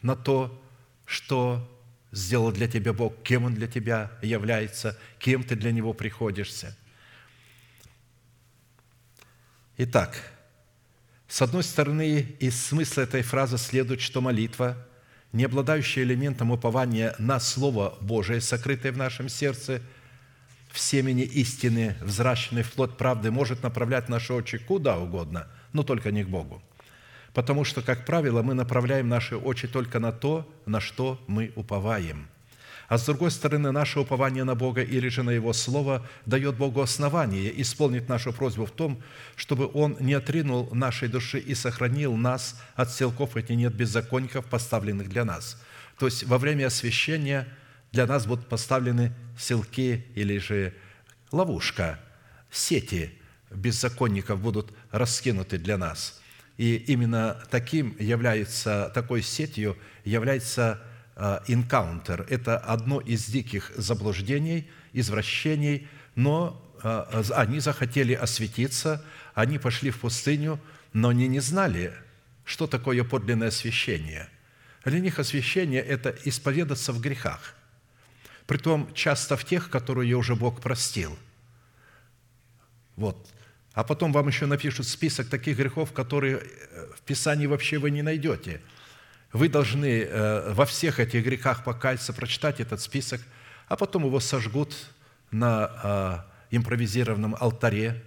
на 0.00 0.16
то, 0.16 0.62
что 1.04 1.68
сделал 2.12 2.52
для 2.52 2.68
тебя 2.68 2.92
Бог, 2.92 3.22
кем 3.22 3.44
Он 3.44 3.54
для 3.54 3.66
тебя 3.66 4.10
является, 4.22 4.98
кем 5.18 5.42
ты 5.42 5.56
для 5.56 5.72
Него 5.72 5.92
приходишься. 5.92 6.76
Итак, 9.76 10.18
с 11.28 11.42
одной 11.42 11.62
стороны, 11.62 12.20
из 12.40 12.60
смысла 12.60 13.02
этой 13.02 13.22
фразы 13.22 13.58
следует, 13.58 14.00
что 14.00 14.20
молитва, 14.20 14.87
не 15.32 15.44
обладающая 15.44 16.02
элементом 16.02 16.50
упования 16.50 17.14
на 17.18 17.38
Слово 17.40 17.96
Божие, 18.00 18.40
сокрытое 18.40 18.92
в 18.92 18.96
нашем 18.96 19.28
сердце, 19.28 19.82
в 20.70 20.78
семени 20.78 21.22
истины, 21.22 21.96
взращенной 22.00 22.62
в 22.62 22.72
плод 22.72 22.96
правды, 22.96 23.30
может 23.30 23.62
направлять 23.62 24.08
наши 24.08 24.32
очи 24.32 24.58
куда 24.58 24.98
угодно, 24.98 25.48
но 25.72 25.82
только 25.82 26.10
не 26.10 26.24
к 26.24 26.28
Богу. 26.28 26.62
Потому 27.34 27.64
что, 27.64 27.82
как 27.82 28.04
правило, 28.04 28.42
мы 28.42 28.54
направляем 28.54 29.08
наши 29.08 29.36
очи 29.36 29.68
только 29.68 29.98
на 29.98 30.12
то, 30.12 30.50
на 30.66 30.80
что 30.80 31.22
мы 31.26 31.52
уповаем. 31.56 32.28
А 32.88 32.96
с 32.96 33.04
другой 33.04 33.30
стороны, 33.30 33.70
наше 33.70 34.00
упование 34.00 34.44
на 34.44 34.54
Бога 34.54 34.82
или 34.82 35.08
же 35.08 35.22
на 35.22 35.30
Его 35.30 35.52
Слово 35.52 36.06
дает 36.24 36.56
Богу 36.56 36.80
основание 36.80 37.60
исполнить 37.60 38.08
нашу 38.08 38.32
просьбу 38.32 38.64
в 38.64 38.70
том, 38.70 39.02
чтобы 39.36 39.70
Он 39.74 39.96
не 40.00 40.14
отринул 40.14 40.74
нашей 40.74 41.08
души 41.08 41.38
и 41.38 41.54
сохранил 41.54 42.16
нас 42.16 42.58
от 42.74 42.90
селков 42.90 43.36
эти 43.36 43.52
нет 43.52 43.74
беззаконников, 43.74 44.46
поставленных 44.46 45.10
для 45.10 45.26
нас. 45.26 45.62
То 45.98 46.06
есть 46.06 46.24
во 46.24 46.38
время 46.38 46.68
освящения 46.68 47.46
для 47.92 48.06
нас 48.06 48.26
будут 48.26 48.48
поставлены 48.48 49.12
селки 49.38 50.06
или 50.14 50.38
же 50.38 50.72
ловушка, 51.30 52.00
сети 52.50 53.12
беззаконников 53.50 54.40
будут 54.40 54.72
раскинуты 54.90 55.58
для 55.58 55.76
нас. 55.76 56.22
И 56.56 56.76
именно 56.76 57.38
таким 57.50 57.94
является, 57.98 58.90
такой 58.94 59.22
сетью 59.22 59.76
является 60.04 60.82
инкаунтер. 61.48 62.26
Это 62.30 62.56
одно 62.56 63.00
из 63.00 63.26
диких 63.26 63.72
заблуждений, 63.76 64.70
извращений, 64.92 65.88
но 66.14 66.62
а, 66.82 67.24
они 67.34 67.58
захотели 67.58 68.14
осветиться, 68.14 69.04
они 69.34 69.58
пошли 69.58 69.90
в 69.90 69.98
пустыню, 69.98 70.60
но 70.92 71.08
они 71.08 71.26
не 71.26 71.40
знали, 71.40 71.92
что 72.44 72.66
такое 72.66 73.02
подлинное 73.02 73.48
освящение. 73.48 74.28
Для 74.84 75.00
них 75.00 75.18
освящение– 75.18 75.82
это 75.82 76.16
исповедаться 76.24 76.92
в 76.92 77.00
грехах. 77.00 77.54
Притом 78.46 78.88
часто 78.94 79.36
в 79.36 79.44
тех, 79.44 79.70
которые 79.70 80.14
уже 80.14 80.36
Бог 80.36 80.62
простил. 80.62 81.18
Вот. 82.96 83.28
А 83.74 83.84
потом 83.84 84.12
вам 84.12 84.28
еще 84.28 84.46
напишут 84.46 84.86
список 84.86 85.28
таких 85.28 85.58
грехов, 85.58 85.92
которые 85.92 86.36
э, 86.38 86.86
в 86.96 87.02
Писании 87.02 87.46
вообще 87.46 87.78
вы 87.78 87.90
не 87.90 88.02
найдете– 88.02 88.62
вы 89.32 89.48
должны 89.48 90.02
э, 90.02 90.52
во 90.52 90.64
всех 90.64 91.00
этих 91.00 91.24
грехах 91.24 91.64
покаяться, 91.64 92.12
прочитать 92.12 92.60
этот 92.60 92.80
список, 92.80 93.20
а 93.68 93.76
потом 93.76 94.06
его 94.06 94.20
сожгут 94.20 94.74
на 95.30 96.24
э, 96.50 96.56
импровизированном 96.56 97.36
алтаре. 97.38 98.02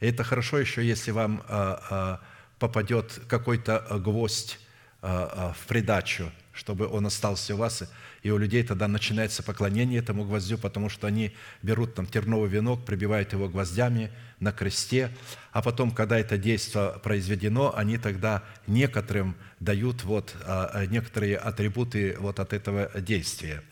Это 0.00 0.22
хорошо 0.22 0.58
еще, 0.58 0.86
если 0.86 1.12
вам 1.12 1.42
э, 1.48 2.18
попадет 2.58 3.20
какой-то 3.28 3.86
гвоздь 4.04 4.58
в 5.02 5.56
придачу, 5.68 6.32
чтобы 6.52 6.86
он 6.86 7.04
остался 7.04 7.54
у 7.54 7.58
вас, 7.58 7.82
и 8.24 8.30
у 8.30 8.38
людей 8.38 8.62
тогда 8.62 8.88
начинается 8.88 9.42
поклонение 9.42 10.00
этому 10.00 10.24
гвоздю, 10.24 10.56
потому 10.56 10.88
что 10.88 11.06
они 11.06 11.34
берут 11.62 11.94
там 11.94 12.06
терновый 12.06 12.48
венок, 12.48 12.84
прибивают 12.86 13.34
его 13.34 13.50
гвоздями 13.50 14.10
на 14.40 14.50
кресте, 14.50 15.10
а 15.52 15.60
потом, 15.60 15.90
когда 15.90 16.18
это 16.18 16.38
действие 16.38 16.94
произведено, 17.02 17.76
они 17.76 17.98
тогда 17.98 18.42
некоторым 18.66 19.36
дают 19.60 20.04
вот 20.04 20.34
а, 20.42 20.70
а, 20.72 20.86
некоторые 20.86 21.36
атрибуты 21.36 22.16
вот 22.18 22.40
от 22.40 22.54
этого 22.54 22.90
действия. 22.98 23.62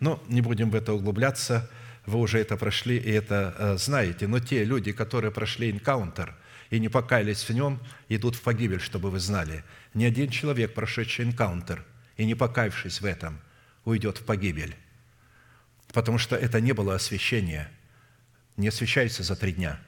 Но 0.00 0.22
не 0.28 0.42
будем 0.42 0.68
в 0.68 0.74
это 0.74 0.92
углубляться, 0.92 1.70
вы 2.04 2.18
уже 2.18 2.38
это 2.38 2.58
прошли 2.58 2.98
и 2.98 3.10
это 3.10 3.54
а, 3.58 3.76
знаете. 3.78 4.26
Но 4.26 4.38
те 4.38 4.64
люди, 4.64 4.92
которые 4.92 5.30
прошли 5.30 5.70
энкаунтер 5.70 6.34
и 6.68 6.78
не 6.78 6.90
покаялись 6.90 7.48
в 7.48 7.54
нем, 7.54 7.80
идут 8.10 8.36
в 8.36 8.42
погибель, 8.42 8.80
чтобы 8.80 9.10
вы 9.10 9.18
знали. 9.18 9.64
Ни 9.94 10.04
один 10.04 10.28
человек, 10.28 10.74
прошедший 10.74 11.24
энкаунтер 11.24 11.82
и 12.18 12.26
не 12.26 12.34
покаявшись 12.34 13.00
в 13.00 13.06
этом– 13.06 13.40
уйдет 13.84 14.18
в 14.18 14.24
погибель. 14.24 14.76
Потому 15.92 16.18
что 16.18 16.36
это 16.36 16.60
не 16.60 16.72
было 16.72 16.94
освящение. 16.94 17.70
Не 18.56 18.68
освящается 18.68 19.22
за 19.22 19.36
три 19.36 19.52
дня. 19.52 19.80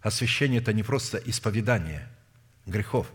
Освящение– 0.00 0.60
это 0.62 0.72
не 0.72 0.82
просто 0.82 1.18
исповедание 1.18 2.08
грехов, 2.66 3.10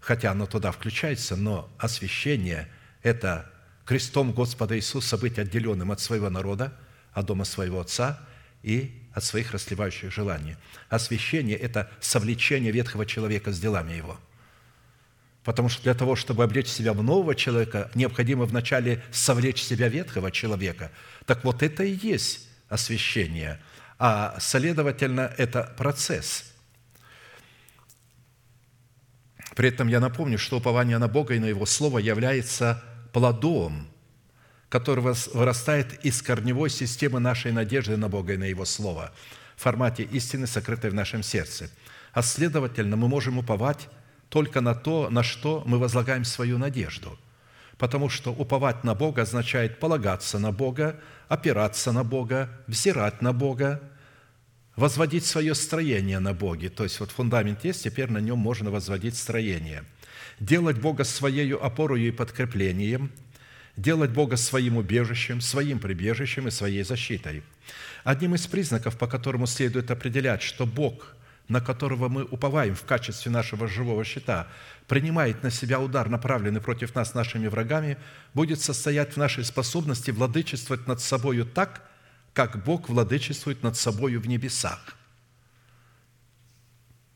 хотя 0.00 0.30
оно 0.30 0.46
туда 0.46 0.72
включается, 0.72 1.36
но 1.36 1.70
освящение– 1.78 2.68
это 3.02 3.50
крестом 3.84 4.32
Господа 4.32 4.76
Иисуса 4.76 5.18
быть 5.18 5.38
отделенным 5.38 5.90
от 5.90 6.00
своего 6.00 6.30
народа, 6.30 6.72
от 7.12 7.26
дома 7.26 7.44
своего 7.44 7.80
Отца 7.80 8.20
и 8.62 9.02
от 9.12 9.24
своих 9.24 9.52
расливающих 9.52 10.12
желаний. 10.12 10.56
Освящение– 10.88 11.56
это 11.58 11.90
совлечение 12.00 12.72
ветхого 12.72 13.04
человека 13.04 13.52
с 13.52 13.60
делами 13.60 13.92
его– 13.92 14.18
Потому 15.44 15.68
что 15.68 15.82
для 15.82 15.94
того, 15.94 16.14
чтобы 16.14 16.44
облечь 16.44 16.68
себя 16.68 16.92
в 16.92 17.02
нового 17.02 17.34
человека, 17.34 17.90
необходимо 17.94 18.44
вначале 18.44 19.02
совлечь 19.10 19.62
себя 19.62 19.88
ветхого 19.88 20.30
человека. 20.30 20.92
Так 21.26 21.44
вот 21.44 21.62
это 21.62 21.82
и 21.82 21.98
есть 22.06 22.48
освящение. 22.68 23.60
А 23.98 24.36
следовательно, 24.40 25.32
это 25.36 25.74
процесс. 25.76 26.52
При 29.54 29.68
этом 29.68 29.88
я 29.88 30.00
напомню, 30.00 30.38
что 30.38 30.58
упование 30.58 30.98
на 30.98 31.08
Бога 31.08 31.34
и 31.34 31.38
на 31.38 31.46
Его 31.46 31.66
Слово 31.66 31.98
является 31.98 32.82
плодом, 33.12 33.88
который 34.68 35.04
вырастает 35.34 36.04
из 36.04 36.22
корневой 36.22 36.70
системы 36.70 37.20
нашей 37.20 37.52
надежды 37.52 37.96
на 37.96 38.08
Бога 38.08 38.34
и 38.34 38.38
на 38.38 38.44
Его 38.44 38.64
Слово 38.64 39.12
в 39.56 39.62
формате 39.62 40.04
истины, 40.04 40.46
сокрытой 40.46 40.90
в 40.90 40.94
нашем 40.94 41.22
сердце. 41.22 41.68
А 42.12 42.22
следовательно, 42.22 42.96
мы 42.96 43.08
можем 43.08 43.38
уповать 43.38 43.88
только 44.32 44.62
на 44.62 44.74
то, 44.74 45.10
на 45.10 45.22
что 45.22 45.62
мы 45.66 45.78
возлагаем 45.78 46.24
свою 46.24 46.56
надежду. 46.56 47.18
Потому 47.76 48.08
что 48.08 48.32
уповать 48.32 48.82
на 48.82 48.94
Бога 48.94 49.22
означает 49.22 49.78
полагаться 49.78 50.38
на 50.38 50.52
Бога, 50.52 50.98
опираться 51.28 51.92
на 51.92 52.02
Бога, 52.02 52.48
взирать 52.66 53.20
на 53.20 53.34
Бога, 53.34 53.82
возводить 54.74 55.26
свое 55.26 55.54
строение 55.54 56.18
на 56.18 56.32
Боге. 56.32 56.70
То 56.70 56.84
есть 56.84 56.98
вот 56.98 57.10
фундамент 57.10 57.62
есть, 57.62 57.84
теперь 57.84 58.10
на 58.10 58.18
нем 58.18 58.38
можно 58.38 58.70
возводить 58.70 59.18
строение. 59.18 59.84
Делать 60.40 60.80
Бога 60.80 61.04
своей 61.04 61.54
опорой 61.54 62.04
и 62.04 62.10
подкреплением, 62.10 63.12
делать 63.76 64.12
Бога 64.12 64.38
своим 64.38 64.78
убежищем, 64.78 65.42
своим 65.42 65.78
прибежищем 65.78 66.48
и 66.48 66.50
своей 66.50 66.84
защитой. 66.84 67.42
Одним 68.02 68.34
из 68.34 68.46
признаков, 68.46 68.96
по 68.96 69.06
которому 69.06 69.46
следует 69.46 69.90
определять, 69.90 70.40
что 70.40 70.64
Бог– 70.64 71.16
на 71.48 71.60
которого 71.60 72.08
мы 72.08 72.24
уповаем 72.24 72.74
в 72.74 72.84
качестве 72.84 73.30
нашего 73.30 73.68
живого 73.68 74.04
щита, 74.04 74.48
принимает 74.86 75.42
на 75.42 75.50
себя 75.50 75.80
удар, 75.80 76.08
направленный 76.08 76.60
против 76.60 76.94
нас 76.94 77.14
нашими 77.14 77.48
врагами, 77.48 77.98
будет 78.34 78.60
состоять 78.60 79.14
в 79.14 79.16
нашей 79.16 79.44
способности 79.44 80.10
владычествовать 80.10 80.86
над 80.86 81.00
собою 81.00 81.44
так, 81.46 81.88
как 82.32 82.64
Бог 82.64 82.88
владычествует 82.88 83.62
над 83.62 83.76
собою 83.76 84.20
в 84.20 84.26
небесах. 84.26 84.96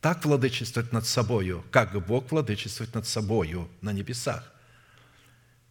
Так 0.01 0.25
владычествовать 0.25 0.93
над 0.93 1.07
собою, 1.07 1.65
как 1.71 1.93
Бог 2.07 2.31
владычествует 2.31 2.95
над 2.95 3.07
собою 3.07 3.69
на 3.81 3.93
небесах. 3.93 4.53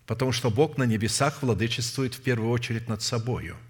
Потому 0.07 0.31
что 0.31 0.49
Бог 0.49 0.77
на 0.77 0.83
небесах 0.83 1.41
владычествует 1.41 2.15
в 2.15 2.21
первую 2.21 2.51
очередь 2.51 2.89
над 2.89 3.01
собою– 3.01 3.55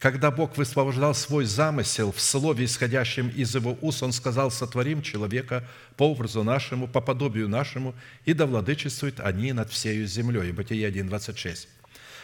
когда 0.00 0.30
Бог 0.30 0.56
высвобождал 0.56 1.14
свой 1.14 1.44
замысел 1.44 2.10
в 2.10 2.20
слове, 2.20 2.64
исходящем 2.64 3.28
из 3.28 3.54
его 3.54 3.76
уст, 3.82 4.02
Он 4.02 4.12
сказал, 4.12 4.50
сотворим 4.50 5.02
человека 5.02 5.68
по 5.98 6.10
образу 6.10 6.42
нашему, 6.42 6.88
по 6.88 7.02
подобию 7.02 7.50
нашему, 7.50 7.94
и 8.24 8.32
да 8.32 8.46
владычествуют 8.46 9.20
они 9.20 9.52
над 9.52 9.70
всею 9.70 10.06
землей. 10.06 10.52
Бытие 10.52 10.86
1, 10.86 11.06
26. 11.06 11.68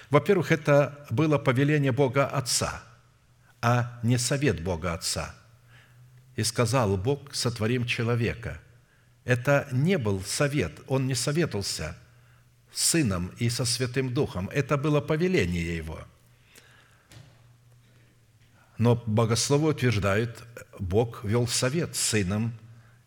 Во-первых, 0.09 0.53
это 0.53 1.07
было 1.11 1.37
повеление 1.37 1.93
Бога 1.93 2.27
Отца, 2.27 2.83
а 3.61 4.01
не 4.03 4.17
совет 4.17 4.63
Бога 4.63 4.95
Отца. 4.95 5.35
И 6.35 6.45
сказал 6.45 6.97
Бог, 6.97 7.35
сотворим 7.35 7.85
человека. 7.85 8.59
Это 9.27 9.69
не 9.71 9.99
был 9.99 10.23
совет, 10.23 10.73
он 10.87 11.07
не 11.07 11.15
советовался 11.15 11.95
с 12.73 12.87
Сыном 12.87 13.33
и 13.37 13.51
со 13.51 13.67
Святым 13.67 14.15
Духом. 14.15 14.49
Это 14.49 14.79
было 14.79 15.03
повеление 15.03 15.77
Его– 15.77 16.01
но 18.79 19.03
богословы 19.07 19.71
утверждают, 19.71 20.43
Бог 20.79 21.25
вел 21.25 21.47
совет 21.47 21.97
с 21.97 22.01
Сыном 22.01 22.53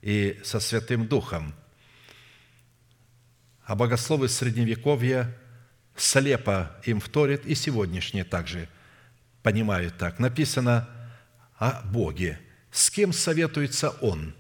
и 0.01 0.39
со 0.43 0.59
Святым 0.59 1.07
Духом. 1.07 1.53
А 3.63 3.75
богословы 3.75 4.29
Средневековья 4.29 5.35
слепо 5.95 6.75
им 6.85 6.99
вторят, 6.99 7.45
и 7.45 7.53
сегодняшние 7.53 8.23
также 8.23 8.67
понимают 9.43 9.97
так. 9.97 10.17
Написано 10.17 10.89
о 11.57 11.81
Боге. 11.83 12.39
С 12.71 12.89
кем 12.89 13.13
советуется 13.13 13.91
Он? 14.01 14.33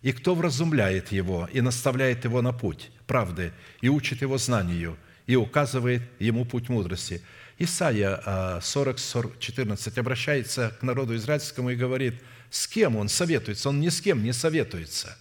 И 0.00 0.12
кто 0.12 0.34
вразумляет 0.34 1.12
Его 1.12 1.48
и 1.52 1.60
наставляет 1.60 2.24
Его 2.24 2.40
на 2.40 2.52
путь 2.52 2.90
правды, 3.06 3.52
и 3.82 3.88
учит 3.88 4.22
Его 4.22 4.38
знанию, 4.38 4.96
и 5.26 5.36
указывает 5.36 6.02
Ему 6.18 6.46
путь 6.46 6.70
мудрости– 6.70 7.22
Исайя 7.58 8.60
40, 8.60 8.98
40, 8.98 9.38
14 9.38 9.98
обращается 9.98 10.76
к 10.78 10.82
народу 10.82 11.16
израильскому 11.16 11.70
и 11.70 11.76
говорит, 11.76 12.22
с 12.50 12.66
кем 12.68 12.96
он 12.96 13.08
советуется? 13.08 13.70
Он 13.70 13.80
ни 13.80 13.88
с 13.88 14.00
кем 14.00 14.22
не 14.22 14.32
советуется. 14.32 15.16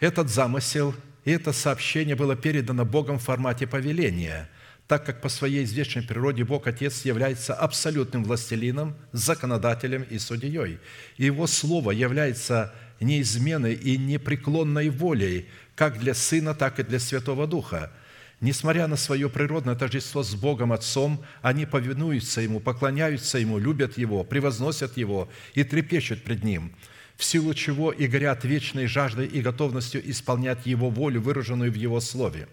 Этот 0.00 0.30
замысел 0.30 0.94
и 1.24 1.32
это 1.32 1.52
сообщение 1.52 2.16
было 2.16 2.34
передано 2.34 2.84
Богом 2.84 3.18
в 3.18 3.22
формате 3.22 3.66
повеления, 3.66 4.48
так 4.86 5.04
как 5.04 5.20
по 5.20 5.28
своей 5.28 5.64
извечной 5.64 6.02
природе 6.02 6.44
Бог 6.44 6.66
Отец 6.66 7.04
является 7.04 7.54
абсолютным 7.54 8.24
властелином, 8.24 8.96
законодателем 9.12 10.02
и 10.02 10.18
судьей. 10.18 10.78
И 11.16 11.24
Его 11.26 11.46
Слово 11.46 11.90
является 11.92 12.74
неизменной 13.00 13.74
и 13.74 13.96
непреклонной 13.98 14.88
волей, 14.88 15.48
как 15.74 15.98
для 15.98 16.14
Сына, 16.14 16.54
так 16.54 16.80
и 16.80 16.82
для 16.82 16.98
Святого 16.98 17.46
Духа. 17.46 17.92
Несмотря 18.40 18.86
на 18.86 18.96
свое 18.96 19.28
природное 19.28 19.74
тождество 19.74 20.22
с 20.22 20.34
Богом 20.34 20.72
Отцом, 20.72 21.22
они 21.42 21.66
повинуются 21.66 22.40
Ему, 22.40 22.58
поклоняются 22.58 23.38
Ему, 23.38 23.58
любят 23.58 23.98
Его, 23.98 24.24
превозносят 24.24 24.96
Его 24.96 25.28
и 25.52 25.62
трепещут 25.62 26.24
пред 26.24 26.42
Ним, 26.42 26.74
в 27.16 27.24
силу 27.24 27.52
чего 27.52 27.92
и 27.92 28.06
горят 28.06 28.44
вечной 28.44 28.86
жаждой 28.86 29.26
и 29.26 29.42
готовностью 29.42 30.08
исполнять 30.10 30.64
Его 30.64 30.88
волю, 30.88 31.20
выраженную 31.20 31.70
в 31.70 31.74
Его 31.74 32.00
Слове. 32.00 32.48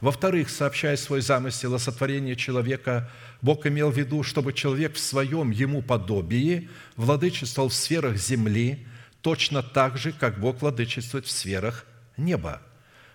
Во-вторых, 0.00 0.50
сообщая 0.50 0.96
свой 0.96 1.20
замысел 1.20 1.74
о 1.74 1.78
сотворении 1.78 2.34
человека, 2.34 3.08
Бог 3.40 3.66
имел 3.66 3.90
в 3.90 3.98
виду, 3.98 4.24
чтобы 4.24 4.52
человек 4.52 4.94
в 4.94 4.98
своем 4.98 5.52
Ему 5.52 5.80
подобии 5.80 6.68
владычествовал 6.96 7.68
в 7.68 7.74
сферах 7.74 8.16
земли, 8.16 8.84
точно 9.20 9.62
так 9.62 9.96
же, 9.96 10.10
как 10.10 10.40
Бог 10.40 10.60
владычествует 10.60 11.26
в 11.26 11.30
сферах 11.30 11.86
неба– 12.16 12.62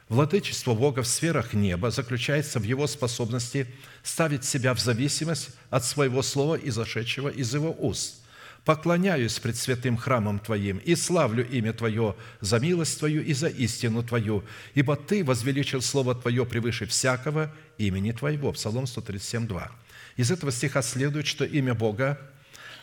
Владычество 0.08 0.76
Бога 0.76 1.02
в 1.02 1.08
сферах 1.08 1.54
неба 1.54 1.90
заключается 1.90 2.60
в 2.60 2.64
Его 2.64 2.86
способности 2.86 3.66
ставить 4.04 4.46
себя 4.46 4.76
в 4.76 4.80
зависимость 4.80 5.50
от 5.72 5.84
своего 5.84 6.22
слова, 6.22 6.56
изошедшего 6.56 7.30
из 7.30 7.54
Его 7.54 7.76
уст. 7.80 8.22
«Поклоняюсь 8.66 9.40
пред 9.40 9.58
святым 9.58 9.98
храмом 9.98 10.40
Твоим 10.40 10.78
и 10.78 10.96
славлю 10.96 11.48
имя 11.48 11.74
Твое 11.74 12.16
за 12.40 12.60
милость 12.60 13.00
Твою 13.00 13.24
и 13.24 13.34
за 13.34 13.48
истину 13.48 14.04
Твою, 14.04 14.44
ибо 14.76 14.96
Ты 14.96 15.24
возвеличил 15.24 15.82
Слово 15.82 16.14
Твое 16.14 16.46
превыше 16.46 16.86
всякого 16.86 17.52
имени 17.80 18.12
Твоего». 18.12 18.52
Псалом 18.52 18.86
137, 18.86 19.48
2. 19.48 19.72
Из 20.18 20.32
этого 20.32 20.52
стиха 20.52 20.84
следует, 20.84 21.26
что 21.26 21.46
имя 21.46 21.74
Бога 21.74 22.20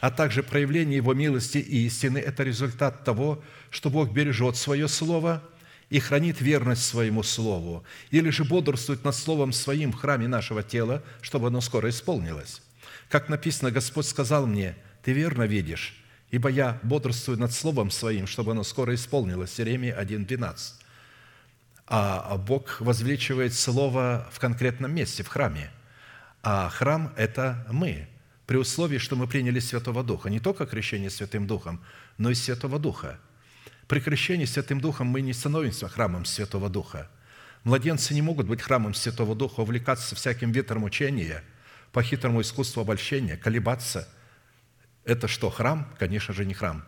а 0.01 0.11
также 0.11 0.43
проявление 0.43 0.97
Его 0.97 1.15
милости 1.15 1.59
и 1.59 1.87
истины– 1.87 2.19
это 2.27 2.43
результат 2.43 3.05
того, 3.05 3.41
что 3.71 3.89
Бог 3.89 4.13
бережет 4.13 4.57
Свое 4.57 4.89
Слово– 4.89 5.41
и 5.93 6.01
хранит 6.01 6.41
верность 6.41 6.87
своему 6.87 7.23
слову, 7.23 7.85
или 8.11 8.31
же 8.31 8.45
бодрствует 8.45 9.05
над 9.05 9.15
словом 9.15 9.53
своим 9.53 9.93
в 9.93 9.97
храме 9.97 10.27
нашего 10.27 10.63
тела, 10.63 11.03
чтобы 11.21 11.49
оно 11.49 11.61
скоро 11.61 11.91
исполнилось. 11.91 12.63
Как 13.11 13.29
написано, 13.29 13.71
Господь 13.71 14.07
сказал 14.07 14.47
мне, 14.47 14.75
ты 15.03 15.13
верно 15.13 15.43
видишь, 15.43 16.03
ибо 16.31 16.49
я 16.49 16.81
бодрствую 16.83 17.39
над 17.39 17.53
словом 17.53 17.91
своим, 17.91 18.27
чтобы 18.27 18.53
оно 18.53 18.65
скоро 18.65 18.95
исполнилось. 18.95 19.61
Иеремия 19.61 19.95
1.12. 20.01 20.57
А 21.89 22.39
Бог 22.39 22.81
возвеличивает 22.81 23.53
слово 23.53 24.31
в 24.33 24.41
конкретном 24.41 24.95
месте, 24.95 25.23
в 25.23 25.29
храме. 25.29 25.71
А 26.43 26.71
храм– 26.71 27.13
это 27.19 27.67
мы, 27.71 28.09
при 28.47 28.57
условии, 28.57 28.97
что 28.97 29.15
мы 29.15 29.27
приняли 29.27 29.59
Святого 29.59 30.03
Духа. 30.03 30.31
Не 30.31 30.41
только 30.41 30.65
крещение 30.65 31.11
Святым 31.11 31.47
Духом, 31.47 31.85
но 32.17 32.31
и 32.31 32.35
Святого 32.35 32.79
Духа– 32.79 33.21
при 33.93 34.01
крещении 34.01 34.47
Святым 34.47 34.81
Духом 34.81 35.09
мы 35.09 35.21
не 35.21 35.35
становимся 35.35 35.87
храмом 35.87 36.25
Святого 36.25 36.71
Духа. 36.71 37.11
Младенцы 37.63 38.15
не 38.15 38.23
могут 38.23 38.47
быть 38.47 38.63
храмом 38.63 38.95
Святого 38.95 39.35
Духа, 39.35 39.61
увлекаться 39.61 40.15
всяким 40.15 40.51
ветром 40.51 40.85
учения, 40.85 41.45
по 41.93 42.03
хитрому 42.03 42.41
искусству 42.41 42.81
обольщения, 42.81 43.37
колебаться. 43.37 44.09
Это 45.05 45.29
что, 45.29 45.51
храм? 45.51 45.95
Конечно 45.99 46.33
же, 46.33 46.47
не 46.47 46.55
храм. 46.55 46.87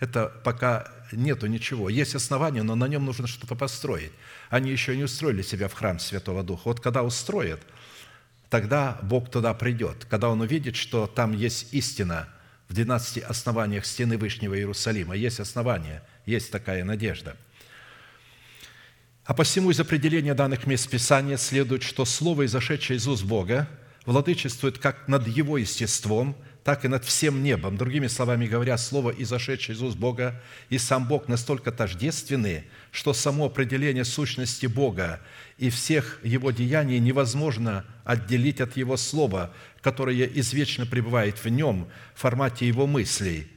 Это 0.00 0.26
пока 0.42 0.90
нету 1.12 1.46
ничего. 1.46 1.88
Есть 1.88 2.16
основания, 2.16 2.64
но 2.64 2.74
на 2.74 2.88
нем 2.88 3.04
нужно 3.04 3.28
что-то 3.28 3.54
построить. 3.54 4.10
Они 4.50 4.72
еще 4.72 4.96
не 4.96 5.04
устроили 5.04 5.42
себя 5.42 5.68
в 5.68 5.74
храм 5.74 6.00
Святого 6.00 6.42
Духа. 6.42 6.62
Вот 6.64 6.80
когда 6.80 7.04
устроят, 7.04 7.60
тогда 8.50 8.98
Бог 9.02 9.30
туда 9.30 9.54
придет. 9.54 10.04
Когда 10.10 10.30
Он 10.30 10.40
увидит, 10.40 10.74
что 10.74 11.06
там 11.06 11.30
есть 11.30 11.72
истина– 11.72 12.28
в 12.72 12.74
12 12.74 13.18
основаниях 13.18 13.84
стены 13.84 14.16
Вышнего 14.16 14.56
Иерусалима. 14.56 15.14
Есть 15.14 15.40
основания, 15.40 16.02
есть 16.24 16.50
такая 16.50 16.84
надежда. 16.84 17.36
А 19.26 19.34
посему 19.34 19.70
из 19.70 19.78
определения 19.78 20.32
данных 20.32 20.66
мест 20.66 20.88
Писания 20.88 21.36
следует, 21.36 21.82
что 21.82 22.06
Слово, 22.06 22.46
изошедшее 22.46 22.96
из 22.96 23.06
уст 23.06 23.24
Бога, 23.24 23.68
владычествует 24.06 24.78
как 24.78 25.06
над 25.06 25.28
Его 25.28 25.58
естеством– 25.58 26.34
так 26.64 26.84
и 26.84 26.88
над 26.88 27.04
всем 27.04 27.42
небом. 27.42 27.76
Другими 27.76 28.06
словами 28.06 28.46
говоря, 28.46 28.78
слово, 28.78 29.10
изошедшее 29.10 29.74
из 29.74 29.82
уст 29.82 29.96
Бога, 29.96 30.40
и 30.68 30.78
сам 30.78 31.08
Бог 31.08 31.28
настолько 31.28 31.72
тождественны, 31.72 32.64
что 32.90 33.12
само 33.12 33.46
определение 33.46 34.04
сущности 34.04 34.66
Бога 34.66 35.20
и 35.58 35.70
всех 35.70 36.20
Его 36.22 36.50
деяний 36.50 36.98
невозможно 36.98 37.84
отделить 38.04 38.60
от 38.60 38.76
Его 38.76 38.96
Слова, 38.96 39.52
которое 39.80 40.24
извечно 40.26 40.86
пребывает 40.86 41.42
в 41.42 41.48
Нем 41.48 41.88
в 42.14 42.20
формате 42.20 42.68
Его 42.68 42.86
мыслей, 42.86 43.48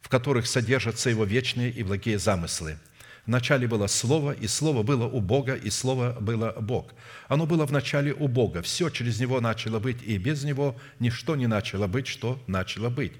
в 0.00 0.08
которых 0.08 0.46
содержатся 0.46 1.10
Его 1.10 1.24
вечные 1.24 1.70
и 1.70 1.82
благие 1.82 2.18
замыслы– 2.18 2.78
Вначале 3.26 3.66
было 3.66 3.88
Слово, 3.88 4.32
и 4.32 4.46
Слово 4.46 4.84
было 4.84 5.04
у 5.06 5.20
Бога, 5.20 5.54
и 5.54 5.68
Слово 5.68 6.16
было 6.20 6.52
Бог. 6.60 6.94
Оно 7.26 7.44
было 7.44 7.66
вначале 7.66 8.12
у 8.12 8.28
Бога. 8.28 8.62
Все 8.62 8.88
через 8.88 9.18
Него 9.18 9.40
начало 9.40 9.80
быть, 9.80 10.00
и 10.02 10.16
без 10.16 10.44
Него 10.44 10.76
ничто 11.00 11.34
не 11.34 11.48
начало 11.48 11.88
быть, 11.88 12.06
что 12.06 12.40
начало 12.46 12.88
быть. 12.88 13.14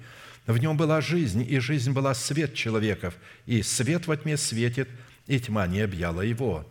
В 0.46 0.56
Нем 0.58 0.76
была 0.76 1.00
жизнь, 1.00 1.44
и 1.48 1.58
жизнь 1.58 1.90
была 1.90 2.14
свет 2.14 2.54
человеков, 2.54 3.14
и 3.46 3.62
свет 3.62 4.06
во 4.06 4.16
тьме 4.16 4.36
светит, 4.36 4.88
и 5.26 5.40
тьма 5.40 5.66
не 5.66 5.80
объяла 5.80 6.20
его». 6.20 6.64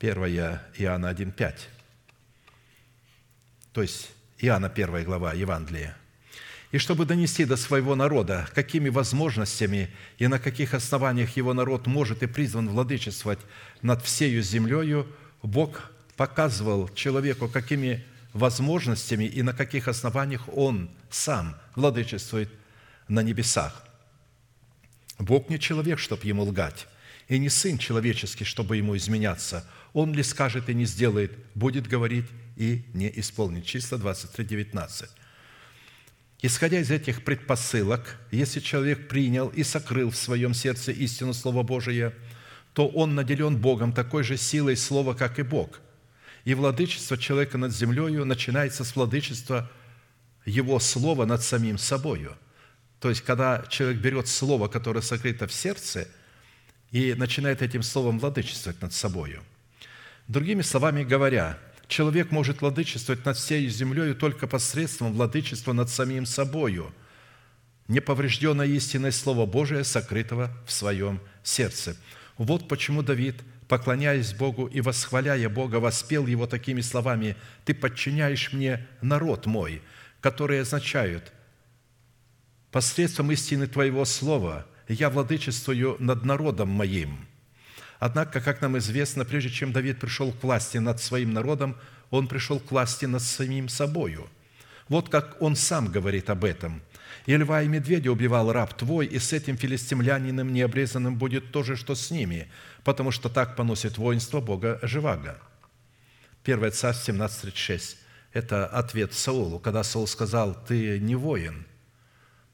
1 0.00 0.16
Иоанна 0.78 1.12
1,5. 1.12 1.54
То 3.72 3.82
есть 3.82 4.10
Иоанна 4.38 4.66
1 4.66 5.04
глава 5.04 5.34
Евангелия– 5.34 5.96
и 6.72 6.78
чтобы 6.78 7.04
донести 7.04 7.44
до 7.44 7.56
своего 7.56 7.94
народа, 7.94 8.48
какими 8.54 8.88
возможностями 8.88 9.90
и 10.18 10.26
на 10.26 10.38
каких 10.38 10.72
основаниях 10.72 11.36
его 11.36 11.52
народ 11.52 11.86
может 11.86 12.22
и 12.22 12.26
призван 12.26 12.68
владычествовать 12.70 13.38
над 13.82 14.02
всею 14.02 14.42
землею, 14.42 15.06
Бог 15.42 15.92
показывал 16.16 16.88
человеку, 16.88 17.46
какими 17.46 18.02
возможностями 18.32 19.24
и 19.24 19.42
на 19.42 19.52
каких 19.52 19.86
основаниях 19.86 20.48
он 20.48 20.90
сам 21.10 21.56
владычествует 21.76 22.48
на 23.06 23.22
небесах. 23.22 23.86
Бог 25.18 25.50
не 25.50 25.60
человек, 25.60 25.98
чтобы 25.98 26.26
ему 26.26 26.42
лгать, 26.44 26.88
и 27.28 27.38
не 27.38 27.50
сын 27.50 27.76
человеческий, 27.76 28.44
чтобы 28.44 28.78
ему 28.78 28.96
изменяться. 28.96 29.68
Он 29.92 30.14
ли 30.14 30.22
скажет 30.22 30.70
и 30.70 30.74
не 30.74 30.86
сделает, 30.86 31.32
будет 31.54 31.86
говорить 31.86 32.26
и 32.56 32.82
не 32.94 33.12
исполнит. 33.14 33.66
Числа 33.66 33.98
23, 33.98 34.42
19. 34.46 35.10
Исходя 36.44 36.80
из 36.80 36.90
этих 36.90 37.22
предпосылок, 37.22 38.16
если 38.32 38.58
человек 38.58 39.06
принял 39.06 39.48
и 39.48 39.62
сокрыл 39.62 40.10
в 40.10 40.16
своем 40.16 40.54
сердце 40.54 40.90
истину 40.90 41.34
Слова 41.34 41.62
Божия, 41.62 42.12
то 42.74 42.88
он 42.88 43.14
наделен 43.14 43.56
Богом 43.56 43.92
такой 43.92 44.24
же 44.24 44.36
силой 44.36 44.76
Слова, 44.76 45.14
как 45.14 45.38
и 45.38 45.42
Бог. 45.42 45.80
И 46.44 46.54
владычество 46.54 47.16
человека 47.16 47.58
над 47.58 47.72
землею 47.72 48.24
начинается 48.24 48.82
с 48.82 48.96
владычества 48.96 49.70
его 50.44 50.80
Слова 50.80 51.26
над 51.26 51.44
самим 51.44 51.78
собою. 51.78 52.36
То 52.98 53.08
есть, 53.08 53.20
когда 53.20 53.64
человек 53.68 54.00
берет 54.00 54.26
Слово, 54.26 54.66
которое 54.66 55.00
сокрыто 55.00 55.46
в 55.46 55.52
сердце, 55.52 56.08
и 56.90 57.14
начинает 57.14 57.62
этим 57.62 57.84
Словом 57.84 58.18
владычествовать 58.18 58.82
над 58.82 58.92
собою. 58.92 59.44
Другими 60.26 60.62
словами 60.62 61.04
говоря– 61.04 61.56
человек 61.92 62.30
может 62.30 62.62
владычествовать 62.62 63.24
над 63.24 63.36
всей 63.36 63.68
землей 63.68 64.14
только 64.14 64.46
посредством 64.46 65.12
владычества 65.12 65.72
над 65.72 65.90
самим 65.90 66.26
собою, 66.26 66.92
неповрежденное 67.86 68.66
истинное 68.66 69.12
Слово 69.12 69.46
Божие, 69.46 69.84
сокрытого 69.84 70.50
в 70.66 70.72
своем 70.72 71.20
сердце. 71.42 71.96
Вот 72.38 72.66
почему 72.66 73.02
Давид, 73.02 73.36
поклоняясь 73.68 74.32
Богу 74.32 74.66
и 74.66 74.80
восхваляя 74.80 75.48
Бога, 75.50 75.76
воспел 75.76 76.26
его 76.26 76.46
такими 76.46 76.80
словами 76.80 77.36
«Ты 77.66 77.74
подчиняешь 77.74 78.52
мне 78.52 78.86
народ 79.02 79.46
мой», 79.46 79.82
которые 80.20 80.62
означают 80.62 81.32
«Посредством 82.70 83.30
истины 83.32 83.66
Твоего 83.66 84.06
Слова 84.06 84.66
я 84.88 85.10
владычествую 85.10 85.96
над 85.98 86.24
народом 86.24 86.70
моим». 86.70 87.31
Однако, 88.04 88.40
как 88.40 88.60
нам 88.60 88.76
известно, 88.78 89.24
прежде 89.24 89.48
чем 89.48 89.70
Давид 89.72 90.00
пришел 90.00 90.32
к 90.32 90.42
власти 90.42 90.78
над 90.78 91.00
своим 91.00 91.32
народом, 91.32 91.76
он 92.10 92.26
пришел 92.26 92.58
к 92.58 92.72
власти 92.72 93.04
над 93.04 93.22
самим 93.22 93.68
собою. 93.68 94.28
Вот 94.88 95.08
как 95.08 95.40
он 95.40 95.54
сам 95.54 95.86
говорит 95.86 96.28
об 96.28 96.42
этом. 96.42 96.82
«И 97.26 97.36
льва 97.36 97.62
и 97.62 97.68
медведя 97.68 98.10
убивал 98.10 98.50
раб 98.52 98.74
твой, 98.74 99.06
и 99.06 99.20
с 99.20 99.32
этим 99.32 99.56
филистимлянином 99.56 100.52
необрезанным 100.52 101.14
будет 101.14 101.52
то 101.52 101.62
же, 101.62 101.76
что 101.76 101.94
с 101.94 102.10
ними, 102.10 102.50
потому 102.82 103.12
что 103.12 103.28
так 103.28 103.54
поносит 103.54 103.98
воинство 103.98 104.40
Бога 104.40 104.80
Живаго». 104.82 105.40
1 106.44 106.72
Царств 106.72 107.08
17.36. 107.08 107.98
Это 108.32 108.66
ответ 108.66 109.14
Саулу, 109.14 109.60
когда 109.60 109.84
Саул 109.84 110.08
сказал, 110.08 110.60
«Ты 110.66 110.98
не 110.98 111.14
воин, 111.14 111.66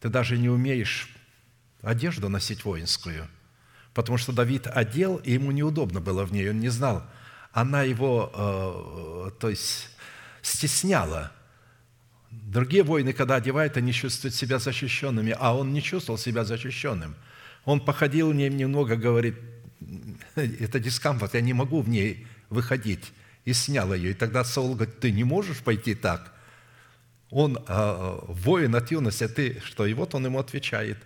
ты 0.01 0.11
даже 0.11 0.37
не 0.37 0.51
умеешь 0.51 1.09
одежду 1.81 2.29
носить 2.29 2.67
воинскую– 2.67 3.27
потому 3.95 4.19
что 4.19 4.33
Давид 4.33 4.67
одел, 4.67 5.17
и 5.17 5.33
ему 5.33 5.51
неудобно 5.51 6.01
было 6.01 6.25
в 6.25 6.33
ней, 6.33 6.51
он 6.51 6.61
не 6.61 6.69
знал. 6.69 7.05
Она 7.53 7.83
его, 7.83 8.33
э, 8.35 9.31
то 9.41 9.49
есть, 9.49 9.91
стесняла. 10.43 11.33
Другие 12.31 12.83
воины, 12.83 13.13
когда 13.13 13.37
одевают, 13.37 13.77
они 13.77 13.93
чувствуют 13.93 14.35
себя 14.35 14.59
защищенными, 14.59 15.35
а 15.39 15.57
он 15.57 15.73
не 15.73 15.83
чувствовал 15.83 16.19
себя 16.19 16.45
защищенным. 16.45 17.17
Он 17.65 17.81
походил 17.81 18.31
в 18.31 18.35
ней 18.35 18.51
немного, 18.51 18.97
говорит, 18.97 19.37
это 20.35 20.79
дискомфорт, 20.81 21.35
я 21.35 21.41
не 21.41 21.53
могу 21.53 21.81
в 21.81 21.89
ней 21.89 22.27
выходить. 22.51 23.13
И 23.45 23.53
снял 23.53 23.95
ее. 23.95 24.11
И 24.11 24.15
тогда 24.15 24.45
Саул 24.45 24.75
говорит, 24.75 25.01
ты 25.01 25.11
не 25.11 25.25
можешь 25.25 25.59
пойти 25.59 25.95
так. 25.95 26.35
Он 27.31 27.59
а, 27.67 28.23
воин 28.27 28.75
от 28.75 28.91
юности, 28.91 29.25
а 29.25 29.29
ты 29.29 29.61
что? 29.65 29.87
И 29.87 29.95
вот 29.95 30.15
он 30.15 30.27
ему 30.27 30.39
отвечает, 30.39 30.99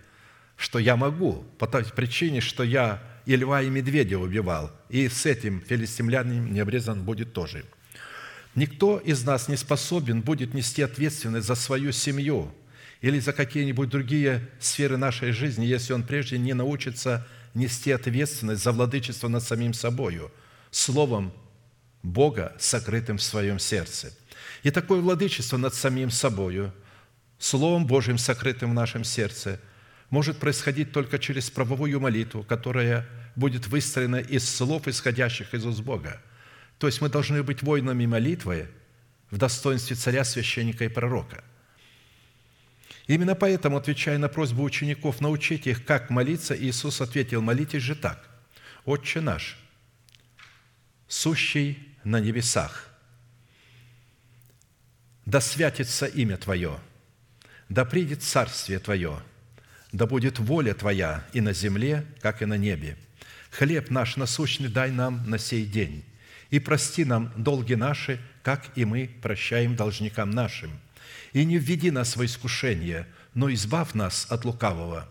что 0.63 0.79
я 0.79 0.95
могу, 0.95 1.43
по 1.57 1.67
той 1.67 1.83
причине, 1.83 2.39
что 2.39 2.63
я 2.63 3.03
и 3.25 3.35
льва, 3.35 3.61
и 3.61 3.69
медведя 3.69 4.17
убивал. 4.17 4.71
И 4.87 5.09
с 5.09 5.25
этим 5.25 5.59
филистимлянин 5.59 6.53
не 6.53 6.61
обрезан 6.61 7.03
будет 7.03 7.33
тоже. 7.33 7.65
Никто 8.55 8.97
из 8.97 9.25
нас 9.25 9.49
не 9.49 9.57
способен 9.57 10.21
будет 10.21 10.53
нести 10.53 10.81
ответственность 10.81 11.47
за 11.47 11.55
свою 11.55 11.91
семью 11.91 12.49
или 13.01 13.19
за 13.19 13.33
какие-нибудь 13.33 13.89
другие 13.89 14.49
сферы 14.61 14.95
нашей 14.95 15.33
жизни, 15.33 15.65
если 15.65 15.91
он 15.91 16.03
прежде 16.03 16.37
не 16.37 16.53
научится 16.53 17.27
нести 17.53 17.91
ответственность 17.91 18.63
за 18.63 18.71
владычество 18.71 19.27
над 19.27 19.43
самим 19.43 19.73
собою, 19.73 20.31
словом 20.71 21.33
Бога, 22.03 22.55
сокрытым 22.57 23.17
в 23.17 23.23
своем 23.23 23.59
сердце. 23.59 24.13
И 24.63 24.71
такое 24.71 25.01
владычество 25.01 25.57
над 25.57 25.73
самим 25.73 26.09
собою, 26.09 26.73
Словом 27.37 27.85
Божьим, 27.85 28.17
сокрытым 28.17 28.71
в 28.71 28.73
нашем 28.73 29.03
сердце, 29.03 29.59
может 30.13 30.37
происходить 30.37 30.91
только 30.91 31.19
через 31.19 31.49
правовую 31.49 31.99
молитву, 31.99 32.43
которая 32.43 33.05
будет 33.35 33.67
выстроена 33.67 34.17
из 34.17 34.47
слов, 34.47 34.87
исходящих 34.87 35.53
из 35.53 35.65
уст 35.65 35.81
Бога– 35.81 36.21
то 36.83 36.87
есть 36.87 36.99
мы 36.99 37.07
должны 37.07 37.43
быть 37.43 37.63
воинами 37.63 38.05
молитвы 38.05 38.69
в 39.31 39.37
достоинстве 39.37 39.95
царя, 39.95 40.25
священника 40.25 40.83
и 40.83 40.89
пророка. 40.89 41.41
Именно 43.07 43.35
поэтому, 43.35 43.77
отвечая 43.77 44.17
на 44.17 44.27
просьбу 44.27 44.63
учеников 44.63 45.21
научить 45.21 45.65
их, 45.65 45.85
как 45.85 46.09
молиться, 46.09 46.53
Иисус 46.53 46.99
ответил, 46.99 47.41
молитесь 47.41 47.83
же 47.83 47.95
так. 47.95 48.29
«Отче 48.83 49.21
наш, 49.21 49.57
сущий 51.07 51.95
на 52.03 52.19
небесах, 52.19 52.89
да 55.25 55.39
святится 55.39 56.05
имя 56.05 56.35
Твое, 56.35 56.81
да 57.69 57.85
придет 57.85 58.23
царствие 58.23 58.79
Твое, 58.79 59.23
да 59.93 60.07
будет 60.07 60.39
воля 60.39 60.73
Твоя 60.73 61.23
и 61.33 61.39
на 61.39 61.53
земле, 61.53 62.05
как 62.19 62.41
и 62.41 62.45
на 62.45 62.57
небе. 62.57 62.97
Хлеб 63.51 63.91
наш 63.91 64.17
насущный 64.17 64.67
дай 64.67 64.91
нам 64.91 65.29
на 65.29 65.37
сей 65.37 65.65
день, 65.65 66.03
и 66.49 66.59
прости 66.59 67.05
нам 67.05 67.31
долги 67.37 67.75
наши, 67.75 68.19
как 68.41 68.75
и 68.75 68.83
мы 68.83 69.09
прощаем 69.21 69.75
должникам 69.75 70.31
нашим. 70.31 70.71
И 71.31 71.45
не 71.45 71.57
введи 71.57 71.91
нас 71.91 72.15
в 72.15 72.25
искушение, 72.25 73.07
но 73.35 73.53
избавь 73.53 73.93
нас 73.93 74.25
от 74.29 74.45
лукавого. 74.45 75.07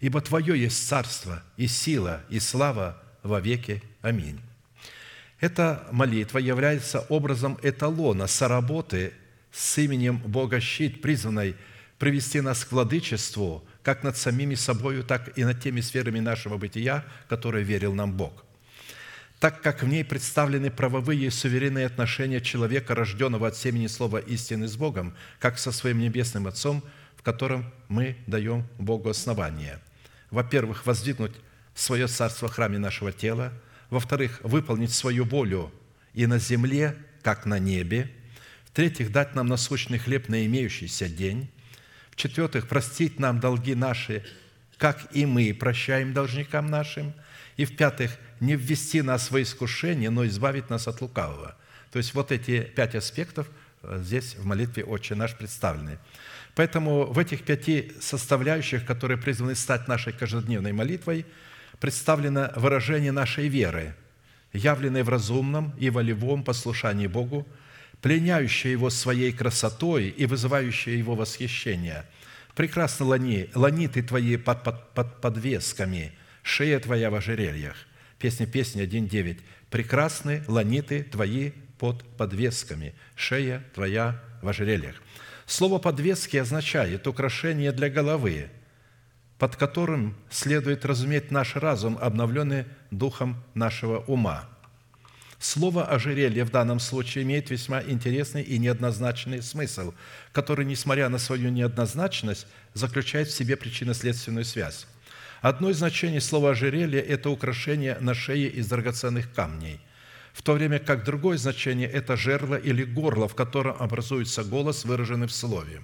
Ибо 0.00 0.20
Твое 0.20 0.58
есть 0.58 0.86
царство, 0.88 1.42
и 1.56 1.66
сила, 1.66 2.22
и 2.30 2.38
слава 2.38 3.02
во 3.22 3.40
веки. 3.40 3.82
Аминь». 4.00 4.40
Эта 5.40 5.88
молитва 5.90 6.38
является 6.38 7.00
образом 7.08 7.58
эталона 7.62 8.26
соработы 8.26 9.12
с 9.50 9.78
именем 9.78 10.18
Бога 10.18 10.60
Щит, 10.60 11.00
призванной 11.02 11.56
привести 11.98 12.40
нас 12.40 12.64
к 12.64 12.72
владычеству 12.72 13.64
как 13.82 14.02
над 14.02 14.16
самими 14.16 14.54
собою, 14.54 15.04
так 15.04 15.36
и 15.38 15.44
над 15.44 15.60
теми 15.60 15.80
сферами 15.80 16.20
нашего 16.20 16.56
бытия, 16.56 17.04
которые 17.28 17.64
верил 17.64 17.94
нам 17.94 18.12
Бог– 18.12 18.44
так 19.40 19.62
как 19.62 19.82
в 19.82 19.88
ней 19.88 20.04
представлены 20.04 20.70
правовые 20.70 21.26
и 21.26 21.30
суверенные 21.30 21.86
отношения 21.86 22.42
человека, 22.42 22.94
рожденного 22.94 23.48
от 23.48 23.56
семени 23.56 23.86
слова 23.86 24.18
истины 24.18 24.68
с 24.68 24.76
Богом, 24.76 25.16
как 25.38 25.58
со 25.58 25.72
своим 25.72 25.98
небесным 25.98 26.46
Отцом, 26.46 26.84
в 27.16 27.22
котором 27.22 27.72
мы 27.88 28.18
даем 28.26 28.66
Богу 28.78 29.08
основание. 29.08 29.80
Во-первых, 30.30 30.84
воздвигнуть 30.84 31.34
свое 31.74 32.06
царство 32.06 32.48
в 32.48 32.52
храме 32.52 32.78
нашего 32.78 33.12
тела. 33.12 33.54
Во-вторых, 33.88 34.40
выполнить 34.42 34.92
свою 34.92 35.24
волю 35.24 35.72
и 36.12 36.26
на 36.26 36.38
земле, 36.38 36.94
как 37.22 37.46
на 37.46 37.58
небе. 37.58 38.10
В-третьих, 38.66 39.10
дать 39.10 39.34
нам 39.34 39.46
насущный 39.46 39.98
хлеб 39.98 40.28
на 40.28 40.44
имеющийся 40.44 41.08
день. 41.08 41.50
В-четвертых, 42.20 42.68
простить 42.68 43.18
нам 43.18 43.40
долги 43.40 43.74
наши, 43.74 44.22
как 44.76 44.98
и 45.16 45.24
мы 45.24 45.54
прощаем 45.54 46.12
должникам 46.12 46.66
нашим. 46.66 47.14
И 47.56 47.64
в-пятых, 47.64 48.10
не 48.40 48.56
ввести 48.56 49.00
нас 49.00 49.30
в 49.30 49.40
искушение, 49.40 50.10
но 50.10 50.26
избавить 50.26 50.68
нас 50.68 50.86
от 50.86 51.00
лукавого. 51.00 51.56
То 51.90 51.96
есть 51.96 52.12
вот 52.12 52.30
эти 52.30 52.60
пять 52.60 52.94
аспектов 52.94 53.48
э, 53.82 54.02
здесь 54.04 54.34
в 54.34 54.44
молитве 54.44 54.84
«Отче 54.84 55.14
наш» 55.14 55.34
представлены. 55.34 55.98
Поэтому 56.54 57.06
в 57.06 57.18
этих 57.18 57.42
пяти 57.42 57.90
составляющих, 58.02 58.84
которые 58.84 59.16
призваны 59.16 59.54
стать 59.54 59.88
нашей 59.88 60.12
каждодневной 60.12 60.72
молитвой, 60.72 61.24
представлено 61.80 62.50
выражение 62.54 63.12
нашей 63.12 63.48
веры, 63.48 63.94
явленной 64.52 65.04
в 65.04 65.08
разумном 65.08 65.72
и 65.78 65.88
волевом 65.88 66.44
послушании 66.44 67.06
Богу, 67.06 67.48
пленяющее 68.02 68.72
Его 68.72 68.90
своей 68.90 69.32
красотой 69.32 70.08
и 70.08 70.26
вызывающее 70.26 70.98
Его 70.98 71.14
восхищение. 71.14 72.06
Прекрасно 72.54 73.06
лани, 73.06 73.48
ланиты 73.54 74.02
Твои 74.02 74.36
под, 74.36 74.62
под, 74.64 74.94
под 74.94 75.20
подвесками, 75.20 76.12
шея 76.42 76.80
Твоя 76.80 77.10
в 77.10 77.14
ожерельях. 77.14 77.76
Песня 78.20 78.46
песни 78.46 78.82
1.9. 78.82 79.40
«Прекрасны 79.70 80.44
ланиты 80.46 81.02
твои 81.04 81.52
под 81.78 82.04
подвесками, 82.18 82.94
шея 83.16 83.64
твоя 83.74 84.20
в 84.42 84.48
ожерельях». 84.48 84.96
Слово 85.46 85.78
«подвески» 85.78 86.36
означает 86.36 87.06
украшение 87.06 87.72
для 87.72 87.88
головы, 87.88 88.50
под 89.38 89.56
которым 89.56 90.16
следует 90.28 90.84
разуметь 90.84 91.30
наш 91.30 91.56
разум, 91.56 91.96
обновленный 91.98 92.66
духом 92.90 93.42
нашего 93.54 94.00
ума. 94.00 94.46
Слово 95.40 95.86
«ожерелье» 95.86 96.44
в 96.44 96.50
данном 96.50 96.78
случае 96.78 97.24
имеет 97.24 97.48
весьма 97.48 97.82
интересный 97.82 98.42
и 98.42 98.58
неоднозначный 98.58 99.40
смысл, 99.40 99.94
который, 100.32 100.66
несмотря 100.66 101.08
на 101.08 101.16
свою 101.16 101.48
неоднозначность, 101.48 102.46
заключает 102.74 103.28
в 103.28 103.34
себе 103.34 103.56
причинно-следственную 103.56 104.44
связь. 104.44 104.86
Одно 105.40 105.70
из 105.70 105.78
значений 105.78 106.20
слова 106.20 106.50
«ожерелье»– 106.50 107.00
это 107.14 107.30
украшение 107.30 107.96
на 108.00 108.12
шее 108.12 108.50
из 108.50 108.68
драгоценных 108.68 109.32
камней, 109.32 109.80
в 110.34 110.42
то 110.42 110.52
время 110.52 110.78
как 110.78 111.04
другое 111.04 111.38
значение– 111.38 111.88
это 111.90 112.16
жерло 112.18 112.56
или 112.56 112.84
горло, 112.84 113.26
в 113.26 113.34
котором 113.34 113.76
образуется 113.78 114.44
голос, 114.44 114.84
выраженный 114.84 115.26
в 115.26 115.32
слове. 115.32 115.82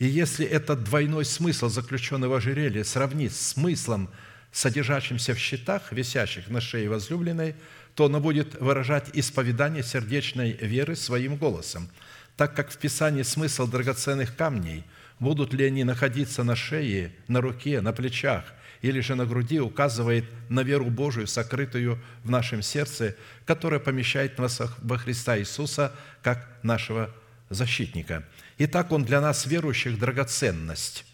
И 0.00 0.06
если 0.06 0.44
этот 0.44 0.82
двойной 0.82 1.24
смысл, 1.24 1.68
заключенный 1.68 2.26
в 2.26 2.34
ожерелье, 2.34 2.82
сравнить 2.82 3.32
с 3.32 3.52
смыслом, 3.52 4.10
содержащимся 4.50 5.34
в 5.34 5.38
щитах, 5.38 5.92
висящих 5.92 6.48
на 6.48 6.60
шее 6.60 6.88
возлюбленной, 6.88 7.54
то 8.00 8.06
оно 8.06 8.18
будет 8.18 8.58
выражать 8.58 9.10
исповедание 9.12 9.82
сердечной 9.82 10.52
веры 10.52 10.96
своим 10.96 11.36
голосом, 11.36 11.90
так 12.34 12.56
как 12.56 12.70
в 12.70 12.78
Писании 12.78 13.22
смысл 13.22 13.66
драгоценных 13.66 14.34
камней– 14.34 14.84
будут 15.18 15.52
ли 15.52 15.66
они 15.66 15.84
находиться 15.84 16.42
на 16.42 16.56
шее, 16.56 17.12
на 17.28 17.42
руке, 17.42 17.82
на 17.82 17.92
плечах 17.92 18.44
или 18.80 19.00
же 19.00 19.16
на 19.16 19.26
груди, 19.26 19.60
указывает 19.60 20.24
на 20.48 20.62
веру 20.62 20.86
Божию, 20.86 21.26
сокрытую 21.26 22.02
в 22.24 22.30
нашем 22.30 22.62
сердце, 22.62 23.16
которая 23.44 23.80
помещает 23.80 24.38
нас 24.38 24.62
во 24.78 24.96
Христа 24.96 25.38
Иисуса 25.38 25.92
как 26.22 26.48
нашего 26.62 27.14
защитника. 27.50 28.24
Итак, 28.56 28.92
Он 28.92 29.04
для 29.04 29.20
нас, 29.20 29.44
верующих, 29.44 29.98
драгоценность, 29.98 31.04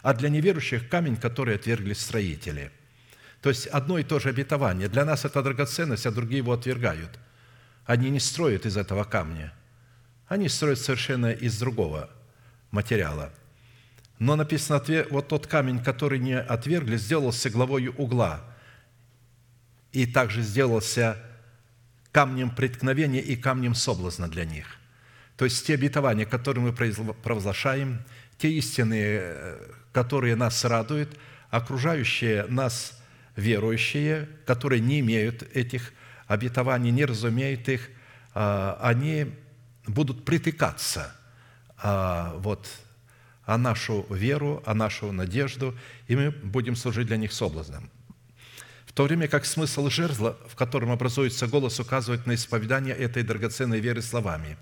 а 0.00 0.14
для 0.14 0.30
неверующих– 0.30 0.88
камень, 0.90 1.16
который 1.16 1.56
отвергли 1.56 1.92
строители. 1.92 2.70
То 3.42 3.48
есть 3.48 3.66
одно 3.66 3.98
и 3.98 4.02
то 4.04 4.18
же 4.18 4.28
обетование. 4.28 4.88
Для 4.88 5.04
нас 5.04 5.24
это 5.24 5.42
драгоценность, 5.42 6.06
а 6.06 6.10
другие 6.10 6.38
его 6.38 6.52
отвергают. 6.52 7.18
Они 7.86 8.10
не 8.10 8.20
строят 8.20 8.66
из 8.66 8.76
этого 8.76 9.04
камня. 9.04 9.52
Они 10.28 10.48
строят 10.48 10.78
совершенно 10.78 11.32
из 11.32 11.58
другого 11.58 12.10
материала– 12.70 13.32
но 14.20 14.36
написано, 14.36 14.82
вот 15.08 15.28
тот 15.28 15.46
камень, 15.46 15.82
который 15.82 16.18
не 16.18 16.38
отвергли, 16.38 16.98
сделался 16.98 17.48
главою 17.48 17.94
угла, 17.96 18.44
и 19.92 20.06
также 20.06 20.42
сделался 20.42 21.16
камнем 22.12 22.50
преткновения 22.50 23.20
и 23.20 23.34
камнем 23.34 23.74
соблазна 23.74 24.28
для 24.28 24.44
них. 24.44 24.66
То 25.38 25.46
есть 25.46 25.66
те 25.66 25.72
обетования, 25.72 26.26
которые 26.26 26.62
мы 26.62 26.74
провозглашаем, 26.74 28.04
те 28.36 28.52
истины, 28.52 29.22
которые 29.90 30.36
нас 30.36 30.66
радуют, 30.66 31.16
окружающие 31.48 32.44
нас 32.44 32.99
верующие, 33.40 34.28
которые 34.46 34.80
не 34.80 35.00
имеют 35.00 35.42
этих 35.54 35.92
обетований, 36.26 36.90
не 36.90 37.04
разумеют 37.04 37.68
их, 37.68 37.90
а, 38.34 38.78
они 38.80 39.26
будут 39.86 40.24
притыкаться 40.24 41.12
а, 41.76 42.36
вот 42.38 42.68
а 43.46 43.58
нашу 43.58 44.06
веру, 44.10 44.62
а 44.64 44.74
нашу 44.74 45.10
надежду, 45.10 45.76
и 46.06 46.14
мы 46.14 46.30
будем 46.30 46.76
служить 46.76 47.08
для 47.08 47.16
них 47.16 47.32
соблазном. 47.32 47.90
В 48.86 48.92
то 48.92 49.04
время 49.04 49.26
как 49.26 49.44
смысл 49.44 49.88
жерзла, 49.88 50.36
в 50.46 50.54
котором 50.54 50.92
образуется 50.92 51.48
голос, 51.48 51.80
указывает 51.80 52.26
на 52.26 52.34
исповедание 52.34 52.94
этой 52.94 53.24
драгоценной 53.24 53.80
веры 53.80 54.02
словами. 54.02 54.56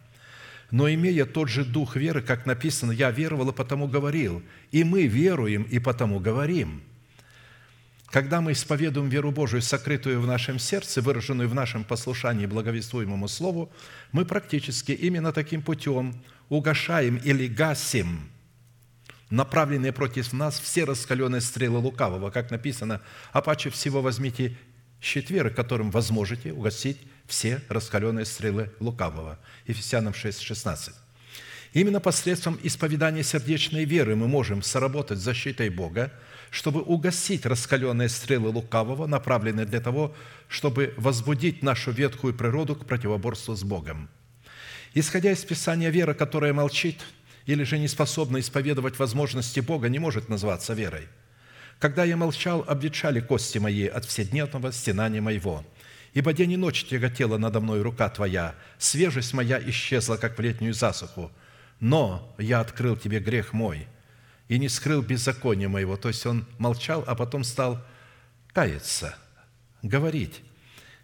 Но 0.71 0.89
имея 0.89 1.27
тот 1.27 1.49
же 1.49 1.65
дух 1.65 1.97
веры, 1.97 2.23
как 2.23 2.47
написано, 2.47 2.93
«Я 2.93 3.11
веровал 3.11 3.51
и 3.51 3.55
потому 3.55 3.89
говорил», 3.89 4.43
и 4.71 4.85
мы 4.85 5.07
веруем 5.07 5.65
и 5.65 5.79
потому 5.79 6.19
говорим. 6.21 6.83
Когда 8.11 8.41
мы 8.41 8.53
исповедуем 8.53 9.09
веру 9.09 9.31
Божию, 9.33 9.61
сокрытую 9.61 10.21
в 10.21 10.27
нашем 10.27 10.59
сердце, 10.59 11.03
выраженную 11.03 11.49
в 11.49 11.55
нашем 11.55 11.85
послушании 11.85 12.47
благовествуемому 12.47 13.29
Слову, 13.29 13.71
мы 14.13 14.25
практически 14.25 14.93
именно 14.93 15.33
таким 15.33 15.61
путем 15.61 16.23
угошаем 16.49 17.17
или 17.17 17.47
гасим 17.47 18.31
направленные 19.31 19.93
против 19.93 20.33
нас 20.33 20.59
все 20.59 20.85
раскаленные 20.85 21.41
стрелы 21.41 21.79
лукавого, 21.79 22.31
как 22.31 22.51
написано, 22.51 23.03
«А 23.33 23.43
паче 23.43 23.71
всего 23.71 24.01
возьмите 24.01 24.57
щит 25.01 25.31
веры, 25.31 25.51
которым 25.51 25.91
возможете 25.91 26.53
угасить 26.53 26.99
все 27.27 27.63
раскаленные 27.69 28.25
стрелы 28.25 28.73
лукавого». 28.81 29.39
Ефесянам 29.67 30.15
6, 30.15 30.41
16. 30.41 30.95
Именно 31.75 32.01
посредством 32.01 32.59
исповедания 32.63 33.23
сердечной 33.23 33.85
веры 33.85 34.17
мы 34.17 34.27
можем 34.27 34.63
соработать 34.63 35.19
с 35.19 35.23
защитой 35.23 35.69
Бога, 35.69 36.11
чтобы 36.51 36.83
угасить 36.83 37.47
раскаленные 37.47 38.09
стрелы 38.09 38.51
лукавого, 38.51 39.07
направленные 39.07 39.67
для 39.67 39.81
того, 39.81 40.15
чтобы 40.49 40.95
возбудить 40.97 41.63
нашу 41.63 41.91
ветхую 41.91 42.35
природу 42.35 42.75
к 42.75 42.87
противоборству 42.87 43.55
с 43.55 43.63
Богом. 43.63 44.09
Исходя 44.95 45.31
из 45.31 45.45
Писания, 45.45 45.91
вера, 45.91 46.15
которая 46.15 46.53
молчит 46.53 47.01
или 47.47 47.63
же 47.65 47.79
не 47.79 47.89
способна 47.89 48.41
исповедовать 48.41 48.99
возможности 48.99 49.61
Бога, 49.61 49.89
не 49.89 49.99
может 49.99 50.29
назваться 50.29 50.75
верой. 50.75 51.09
Когда 51.79 52.05
я 52.05 52.17
молчал, 52.17 52.65
обветшали 52.67 53.21
кости 53.21 53.59
мои 53.59 53.87
от 53.87 54.05
вседневного 54.05 54.73
стенания 54.73 55.21
моего. 55.21 55.65
Ибо 56.15 56.33
день 56.33 56.53
и 56.53 56.57
ночь 56.57 56.85
тяготела 56.85 57.39
надо 57.39 57.61
мной 57.61 57.83
рука 57.83 58.09
Твоя, 58.09 58.55
свежесть 58.79 59.35
моя 59.35 59.61
исчезла, 59.71 60.17
как 60.17 60.37
в 60.37 60.41
летнюю 60.41 60.75
засуху. 60.75 61.31
Но 61.79 62.35
я 62.39 62.61
открыл 62.61 62.97
Тебе 62.97 63.21
грех 63.21 63.53
мой 63.53 63.87
и 64.49 64.59
не 64.59 64.69
скрыл 64.69 65.03
беззакония 65.03 65.69
моего». 65.69 65.97
То 65.97 66.09
есть 66.09 66.25
он 66.27 66.47
молчал, 66.59 67.05
а 67.07 67.15
потом 67.15 67.45
стал 67.45 67.85
каяться, 68.53 69.17
говорить. 69.83 70.43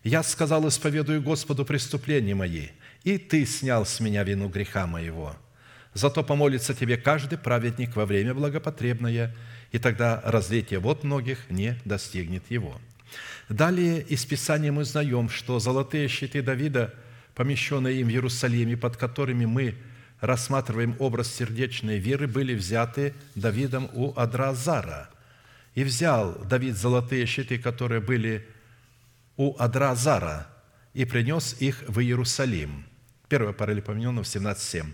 «Я 0.03 0.23
сказал, 0.23 0.69
исповедую 0.69 1.23
Господу 1.23 1.65
преступления 1.65 2.35
мои, 2.35 2.69
и 3.05 3.19
Ты 3.19 3.47
снял 3.47 3.87
с 3.87 4.01
меня 4.01 4.23
вину 4.25 4.49
греха 4.49 4.87
моего. 4.87 5.37
Зато 5.95 6.23
помолится 6.23 6.75
Тебе 6.75 6.97
каждый 6.97 7.39
праведник 7.39 7.97
во 7.97 8.05
время 8.05 8.35
благопотребное, 8.35 9.35
и 9.73 9.79
тогда 9.79 10.21
разлитие 10.25 10.81
вот 10.81 11.05
многих 11.05 11.51
не 11.51 11.79
достигнет 11.85 12.51
его». 12.51 12.81
Далее 13.49 14.01
из 14.03 14.25
Писания 14.25 14.73
мы 14.73 14.83
узнаем, 14.83 15.29
что 15.29 15.59
золотые 15.59 16.09
щиты 16.09 16.43
Давида, 16.43 16.95
помещенные 17.35 18.01
им 18.01 18.09
в 18.09 18.11
Иерусалиме, 18.11 18.77
под 18.77 18.97
которыми 18.97 19.45
мы 19.45 19.75
рассматриваем 20.27 20.97
образ 20.99 21.33
сердечной 21.33 21.99
веры, 21.99 22.27
были 22.27 22.55
взяты 22.55 23.15
Давидом 23.35 23.91
у 23.93 24.13
Адразара. 24.19 25.11
И 25.75 25.85
взял 25.85 26.33
Давид 26.45 26.77
золотые 26.77 27.27
щиты, 27.27 27.59
которые 27.59 28.01
были 28.01 28.47
у 29.37 29.57
Адразара, 29.59 30.47
и 30.93 31.05
принес 31.05 31.57
их 31.61 31.83
в 31.89 32.01
Иерусалим. 32.01 32.85
Первое 33.29 33.53
паралипоменено 33.53 34.23
в 34.23 34.27
17.7. 34.27 34.87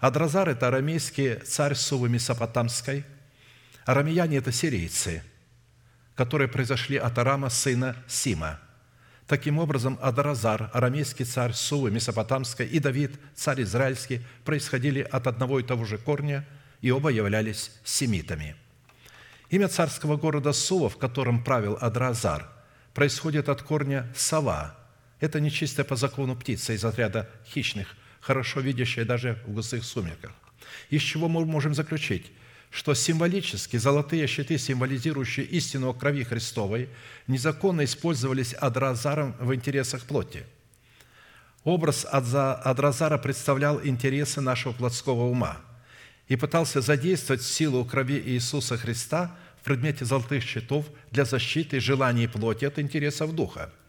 Адразар– 0.00 0.48
это 0.50 0.68
арамейский 0.68 1.36
царь 1.36 1.74
Сувы 1.74 2.08
Месопотамской. 2.08 3.04
Арамеяне– 3.84 4.36
это 4.38 4.52
сирийцы– 4.52 5.22
которые 6.14 6.48
произошли 6.48 6.96
от 6.96 7.18
Арама, 7.18 7.50
сына 7.50 7.96
Сима. 8.06 8.60
Таким 9.26 9.58
образом, 9.58 9.98
Адаразар, 10.02 10.70
арамейский 10.74 11.24
царь 11.24 11.54
Сувы 11.54 11.90
Месопотамской, 11.90 12.66
и 12.66 12.78
Давид, 12.78 13.18
царь 13.34 13.62
израильский, 13.62 14.20
происходили 14.44 15.00
от 15.00 15.26
одного 15.26 15.60
и 15.60 15.62
того 15.62 15.84
же 15.86 15.96
корня, 15.96 16.46
и 16.82 16.90
оба 16.90 17.08
являлись 17.08 17.70
семитами. 17.84 18.54
Имя 19.48 19.68
царского 19.68 20.16
города 20.16 20.52
Сува, 20.52 20.90
в 20.90 20.98
котором 20.98 21.42
правил 21.42 21.78
Адразар, 21.80 22.50
происходит 22.92 23.48
от 23.48 23.62
корня 23.62 24.12
«сова». 24.14 24.76
Это 25.20 25.40
нечистая 25.40 25.86
по 25.86 25.96
закону 25.96 26.36
птица 26.36 26.74
из 26.74 26.84
отряда 26.84 27.30
хищных, 27.46 27.96
хорошо 28.20 28.60
видящая 28.60 29.06
даже 29.06 29.38
в 29.46 29.52
густых 29.52 29.84
сумерках. 29.84 30.32
Из 30.90 31.00
чего 31.00 31.28
мы 31.28 31.46
можем 31.46 31.74
заключить– 31.74 32.30
что 32.74 32.92
символически 32.92 33.76
золотые 33.76 34.26
щиты, 34.26 34.58
символизирующие 34.58 35.46
истину 35.46 35.90
о 35.90 35.94
крови 35.94 36.24
Христовой, 36.24 36.88
незаконно 37.28 37.84
использовались 37.84 38.52
Адразаром 38.52 39.36
в 39.38 39.54
интересах 39.54 40.02
плоти. 40.02 40.44
Образ 41.62 42.04
Адразара 42.10 43.16
представлял 43.16 43.80
интересы 43.86 44.40
нашего 44.40 44.72
плотского 44.72 45.30
ума 45.30 45.58
и 46.26 46.34
пытался 46.34 46.80
задействовать 46.80 47.42
силу 47.42 47.84
крови 47.84 48.20
Иисуса 48.26 48.76
Христа 48.76 49.36
в 49.60 49.64
предмете 49.64 50.04
золотых 50.04 50.42
щитов 50.42 50.84
для 51.12 51.24
защиты 51.24 51.78
желаний 51.78 52.26
плоти 52.26 52.64
от 52.64 52.80
интересов 52.80 53.36
духа– 53.36 53.72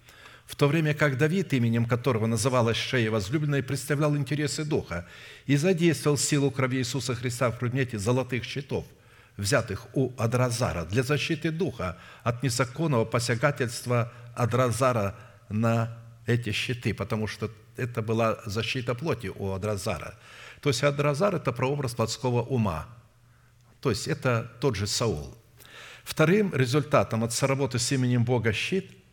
в 0.46 0.56
то 0.56 0.68
время 0.68 0.94
как 0.94 1.18
Давид, 1.18 1.54
именем 1.54 1.86
которого 1.86 2.28
называлась 2.28 2.78
шея 2.78 3.10
возлюбленной, 3.10 3.64
представлял 3.64 4.16
интересы 4.16 4.64
Духа 4.64 5.08
и 5.48 5.56
задействовал 5.58 6.18
силу 6.18 6.52
крови 6.52 6.78
Иисуса 6.78 7.16
Христа 7.16 7.50
в 7.50 7.58
предмете 7.58 7.98
золотых 7.98 8.44
щитов, 8.44 8.86
взятых 9.38 9.88
у 9.94 10.14
Адразара 10.18 10.86
для 10.86 11.02
защиты 11.02 11.50
Духа 11.50 11.98
от 12.24 12.44
незаконного 12.44 13.06
посягательства 13.06 14.14
Адразара 14.36 15.16
на 15.50 15.98
эти 16.28 16.52
щиты, 16.52 16.94
потому 16.94 17.28
что 17.28 17.50
это 17.76 18.02
была 18.04 18.40
защита 18.46 18.94
плоти 18.94 19.32
у 19.36 19.52
Адразара. 19.52 20.16
То 20.62 20.70
есть 20.70 20.84
Адразар– 20.84 21.36
это 21.36 21.52
прообраз 21.52 21.96
плотского 21.96 22.44
ума. 22.44 22.88
То 23.82 23.90
есть 23.90 24.08
это 24.08 24.52
тот 24.62 24.76
же 24.76 24.88
Саул. 24.88 25.36
Вторым 26.04 26.54
результатом 26.54 27.24
от 27.24 27.34
соработы 27.34 27.80
с 27.80 27.92
именем 27.92 28.24
Бога 28.24 28.54
щит– 28.54 28.92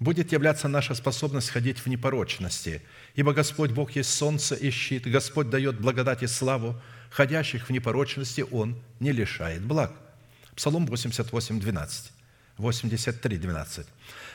будет 0.00 0.32
являться 0.32 0.68
наша 0.68 0.94
способность 0.94 1.50
ходить 1.50 1.78
в 1.78 1.86
непорочности. 1.86 2.82
Ибо 3.14 3.32
Господь 3.32 3.72
Бог 3.72 3.92
есть 3.92 4.10
солнце 4.10 4.54
и 4.54 4.70
щит, 4.70 5.06
Господь 5.10 5.50
дает 5.50 5.80
благодать 5.80 6.22
и 6.22 6.26
славу, 6.26 6.80
ходящих 7.10 7.68
в 7.68 7.72
непорочности 7.72 8.44
Он 8.50 8.76
не 9.00 9.12
лишает 9.12 9.62
благ. 9.62 9.92
Псалом 10.54 10.86
88, 10.86 11.60
12. 11.60 12.12
83, 12.58 13.38
12. 13.38 13.86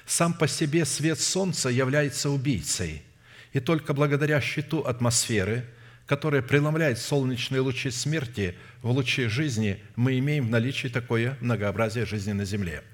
«Сам 0.05 0.33
по 0.33 0.47
себе 0.47 0.85
свет 0.85 1.19
солнца 1.19 1.69
является 1.69 2.29
убийцей, 2.29 3.03
и 3.51 3.59
только 3.59 3.93
благодаря 3.93 4.39
щиту 4.41 4.79
атмосферы, 4.81 5.65
которая 6.05 6.41
преломляет 6.41 6.99
солнечные 6.99 7.61
лучи 7.61 7.91
смерти 7.91 8.55
в 8.81 8.91
лучи 8.91 9.27
жизни, 9.27 9.81
мы 9.95 10.17
имеем 10.19 10.47
в 10.47 10.49
наличии 10.49 10.87
такое 10.87 11.37
многообразие 11.41 12.05
жизни 12.05 12.31
на 12.33 12.45
земле– 12.45 12.83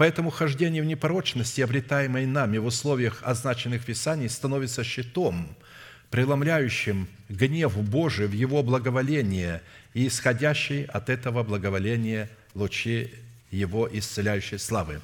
Поэтому 0.00 0.30
хождение 0.30 0.80
в 0.82 0.86
непорочности, 0.86 1.60
обретаемое 1.60 2.26
нами 2.26 2.56
в 2.56 2.64
условиях 2.64 3.18
означенных 3.22 3.82
в 3.82 3.84
Писании, 3.84 4.28
становится 4.28 4.82
щитом, 4.82 5.54
преломляющим 6.08 7.06
гнев 7.28 7.76
Божий 7.76 8.26
в 8.26 8.32
Его 8.32 8.62
благоволение 8.62 9.60
и 9.92 10.06
исходящий 10.06 10.84
от 10.84 11.10
этого 11.10 11.42
благоволения 11.42 12.30
лучи 12.54 13.12
Его 13.50 13.90
исцеляющей 13.92 14.58
славы. 14.58 15.02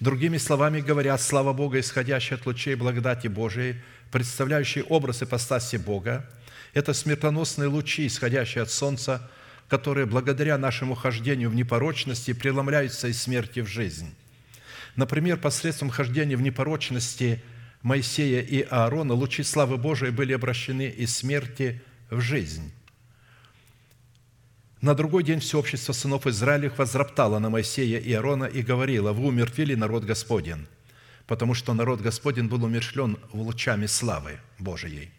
Другими 0.00 0.38
словами 0.38 0.80
говоря, 0.80 1.18
слава 1.18 1.52
Бога, 1.52 1.78
исходящая 1.78 2.38
от 2.38 2.46
лучей 2.46 2.74
благодати 2.74 3.26
Божией, 3.26 3.74
представляющий 4.10 4.80
образ 4.80 5.22
ипостаси 5.22 5.76
Бога, 5.76 6.26
это 6.72 6.94
смертоносные 6.94 7.68
лучи, 7.68 8.06
исходящие 8.06 8.62
от 8.62 8.70
Солнца, 8.70 9.30
которые 9.68 10.06
благодаря 10.06 10.56
нашему 10.56 10.94
хождению 10.94 11.50
в 11.50 11.54
непорочности 11.54 12.32
преломляются 12.32 13.08
из 13.08 13.20
смерти 13.20 13.60
в 13.60 13.66
жизнь– 13.66 14.14
Например, 14.98 15.36
посредством 15.36 15.90
хождения 15.90 16.36
в 16.36 16.42
непорочности 16.42 17.40
Моисея 17.82 18.42
и 18.42 18.62
Аарона 18.62 19.14
лучи 19.14 19.44
славы 19.44 19.76
Божией 19.76 20.10
были 20.10 20.32
обращены 20.32 20.88
из 20.88 21.14
смерти 21.14 21.80
в 22.10 22.20
жизнь. 22.20 22.72
На 24.80 24.96
другой 24.96 25.22
день 25.22 25.38
все 25.38 25.60
общество 25.60 25.92
сынов 25.92 26.26
Израилевых 26.26 26.78
возроптало 26.78 27.38
на 27.38 27.48
Моисея 27.48 28.00
и 28.00 28.12
Аарона 28.12 28.46
и 28.46 28.60
говорило, 28.60 29.12
«Вы 29.12 29.28
умертвили 29.28 29.76
народ 29.76 30.02
Господен, 30.02 30.66
потому 31.28 31.54
что 31.54 31.74
народ 31.74 32.00
Господен 32.00 32.48
был 32.48 32.64
умершлен 32.64 33.18
в 33.32 33.40
лучами 33.40 33.86
славы 33.86 34.40
Божией». 34.58 35.12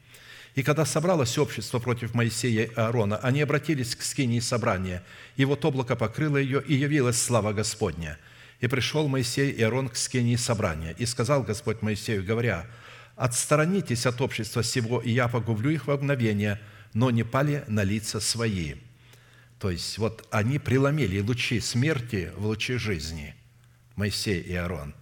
И 0.55 0.61
когда 0.61 0.83
собралось 0.83 1.37
общество 1.37 1.79
против 1.79 2.13
Моисея 2.13 2.65
и 2.65 2.73
Аарона, 2.75 3.15
они 3.15 3.39
обратились 3.39 3.95
к 3.95 4.01
скинии 4.01 4.41
собрания, 4.41 5.05
и 5.37 5.45
вот 5.45 5.63
облако 5.63 5.95
покрыло 5.95 6.35
ее, 6.35 6.61
и 6.61 6.73
явилась 6.73 7.21
слава 7.21 7.53
Господня– 7.53 8.19
и 8.59 8.67
пришел 8.67 9.07
Моисей 9.07 9.51
и 9.51 9.61
Аарон 9.63 9.89
к 9.89 9.95
скинии 9.95 10.35
собрания. 10.35 10.93
И 10.97 11.05
сказал 11.05 11.43
Господь 11.43 11.81
Моисею, 11.81 12.23
говоря, 12.23 12.67
«Отсторонитесь 13.15 14.05
от 14.05 14.21
общества 14.21 14.63
сего, 14.63 15.01
и 15.01 15.11
я 15.11 15.27
погублю 15.27 15.71
их 15.71 15.87
во 15.87 15.97
мгновение, 15.97 16.59
но 16.93 17.09
не 17.11 17.23
пали 17.23 17.63
на 17.67 17.83
лица 17.83 18.19
свои». 18.19 18.75
То 19.59 19.71
есть 19.71 19.97
вот 19.97 20.27
они 20.31 20.57
преломили 20.57 21.19
лучи 21.19 21.59
смерти 21.59 22.31
в 22.37 22.45
лучи 22.45 22.75
жизни, 22.75 23.35
Моисей 23.95 24.41
и 24.41 24.55
Аарон. 24.55 24.95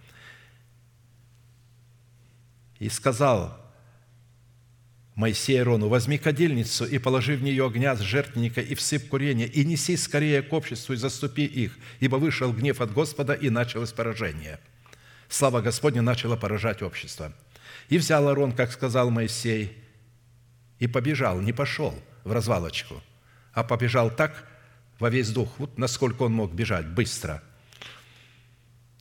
И 2.80 2.90
сказал 2.90 3.67
Моисей 5.18 5.60
Арону, 5.60 5.88
возьми 5.88 6.20
кадильницу 6.20 6.86
и 6.86 7.00
положи 7.00 7.36
в 7.36 7.42
нее 7.42 7.66
огня 7.66 7.96
с 7.96 8.02
жертвенника 8.02 8.62
и 8.62 8.76
всыпь 8.76 9.10
курение, 9.10 9.48
и 9.48 9.66
неси 9.66 9.98
скорее 9.98 10.44
к 10.44 10.54
обществу 10.54 10.94
и 10.94 10.96
заступи 10.96 11.44
их, 11.44 11.76
ибо 12.00 12.18
вышел 12.18 12.54
гнев 12.54 12.82
от 12.82 12.94
Господа, 12.94 13.34
и 13.34 13.50
началось 13.50 13.92
поражение». 13.92 14.60
Слава 15.28 15.62
Господня 15.62 16.04
начала 16.04 16.38
поражать 16.38 16.84
общество. 16.84 17.34
«И 17.90 17.98
взял 17.98 18.28
Арон, 18.28 18.52
как 18.52 18.72
сказал 18.72 19.10
Моисей, 19.10 19.76
и 20.78 20.86
побежал, 20.86 21.42
не 21.42 21.52
пошел 21.52 21.96
в 22.24 22.32
развалочку, 22.32 23.02
а 23.54 23.64
побежал 23.64 24.12
так 24.12 24.48
во 25.00 25.10
весь 25.10 25.32
дух, 25.32 25.50
вот 25.58 25.80
насколько 25.80 26.24
он 26.24 26.34
мог 26.34 26.54
бежать, 26.54 26.86
быстро, 26.86 27.42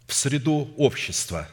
в 0.07 0.15
среду 0.15 0.73
общества. 0.79 1.47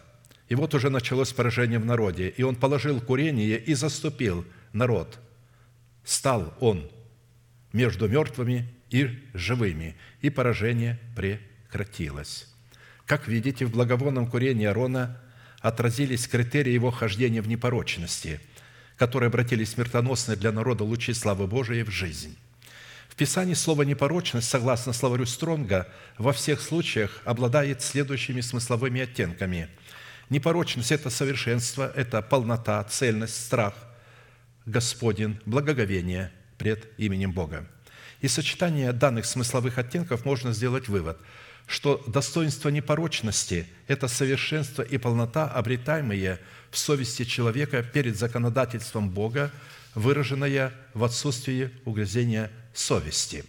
И 0.54 0.56
вот 0.56 0.76
уже 0.76 0.92
началось 0.92 1.34
поражение 1.34 1.80
в 1.80 1.86
народе, 1.86 2.30
и 2.30 2.44
он 2.44 2.56
положил 2.56 3.02
курение 3.02 3.58
и 3.58 3.74
заступил 3.74 4.46
народ. 4.72 5.18
Стал 6.04 6.54
он 6.60 6.92
между 7.72 8.08
мертвыми 8.08 8.72
и 8.92 9.10
живыми, 9.34 9.96
и 10.22 10.30
поражение 10.30 11.00
прекратилось. 11.16 12.54
Как 13.08 13.28
видите, 13.28 13.66
в 13.66 13.72
благовонном 13.72 14.28
курении 14.28 14.68
Арона 14.68 15.20
отразились 15.60 16.28
критерии 16.28 16.72
его 16.72 16.92
хождения 16.92 17.42
в 17.42 17.48
непорочности– 17.48 18.40
которые 18.98 19.28
обратили 19.28 19.64
смертоносные 19.64 20.38
для 20.38 20.52
народа 20.52 20.84
лучи 20.84 21.14
славы 21.14 21.48
Божией 21.48 21.84
в 21.84 21.90
жизнь. 21.90 22.38
В 23.10 23.16
Писании 23.16 23.54
слово 23.54 23.84
«непорочность», 23.84 24.50
согласно 24.50 24.94
словарю 24.94 25.26
Стронга, 25.26 25.88
во 26.18 26.32
всех 26.32 26.62
случаях 26.62 27.22
обладает 27.26 27.82
следующими 27.82 28.42
смысловыми 28.42 29.02
оттенками. 29.02 29.70
Непорочность– 30.34 30.92
это 30.92 31.12
совершенство, 31.12 31.92
это 31.96 32.24
полнота, 32.24 32.84
цельность, 32.86 33.40
страх, 33.40 33.76
Господен, 34.66 35.40
благоговение 35.46 36.32
пред 36.58 36.90
именем 36.98 37.34
Бога. 37.34 37.68
Из 38.20 38.34
сочетания 38.34 38.92
данных 38.94 39.28
смысловых 39.28 39.78
оттенков 39.78 40.26
можно 40.26 40.52
сделать 40.52 40.88
вывод– 40.88 41.20
что 41.68 42.04
достоинство 42.08 42.70
непорочности– 42.70 43.68
это 43.88 44.08
совершенство 44.08 44.82
и 44.82 44.98
полнота, 44.98 45.48
обретаемые 45.48 46.40
в 46.72 46.78
совести 46.78 47.24
человека 47.24 47.84
перед 47.84 48.18
законодательством 48.18 49.10
Бога, 49.10 49.50
выраженное 49.96 50.74
в 50.94 51.04
отсутствии 51.04 51.72
угрызения 51.86 52.52
совести. 52.74 53.46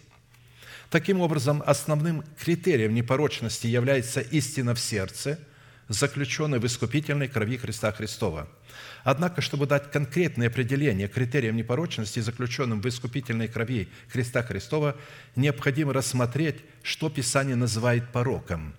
Таким 0.89 1.19
образом, 1.19 1.61
основным 1.65 2.23
критерием 2.39 2.93
непорочности 2.93 3.67
является 3.67 4.21
истина 4.21 4.75
в 4.75 4.79
сердце, 4.79 5.39
заключенная 5.87 6.59
в 6.59 6.65
искупительной 6.65 7.27
крови 7.27 7.57
Христа 7.57 7.91
Христова– 7.91 8.47
Однако, 9.05 9.41
чтобы 9.41 9.67
дать 9.67 9.91
конкретное 9.91 10.47
определение 10.47 11.07
критериям 11.07 11.55
непорочности, 11.55 12.19
заключенным 12.19 12.81
в 12.81 12.87
искупительной 12.87 13.47
крови 13.47 13.87
Христа 14.09 14.41
Христова, 14.41 14.95
необходимо 15.35 15.93
рассмотреть, 15.93 16.55
что 16.81 17.11
Писание 17.11 17.55
называет 17.55 18.11
пороком. 18.11 18.73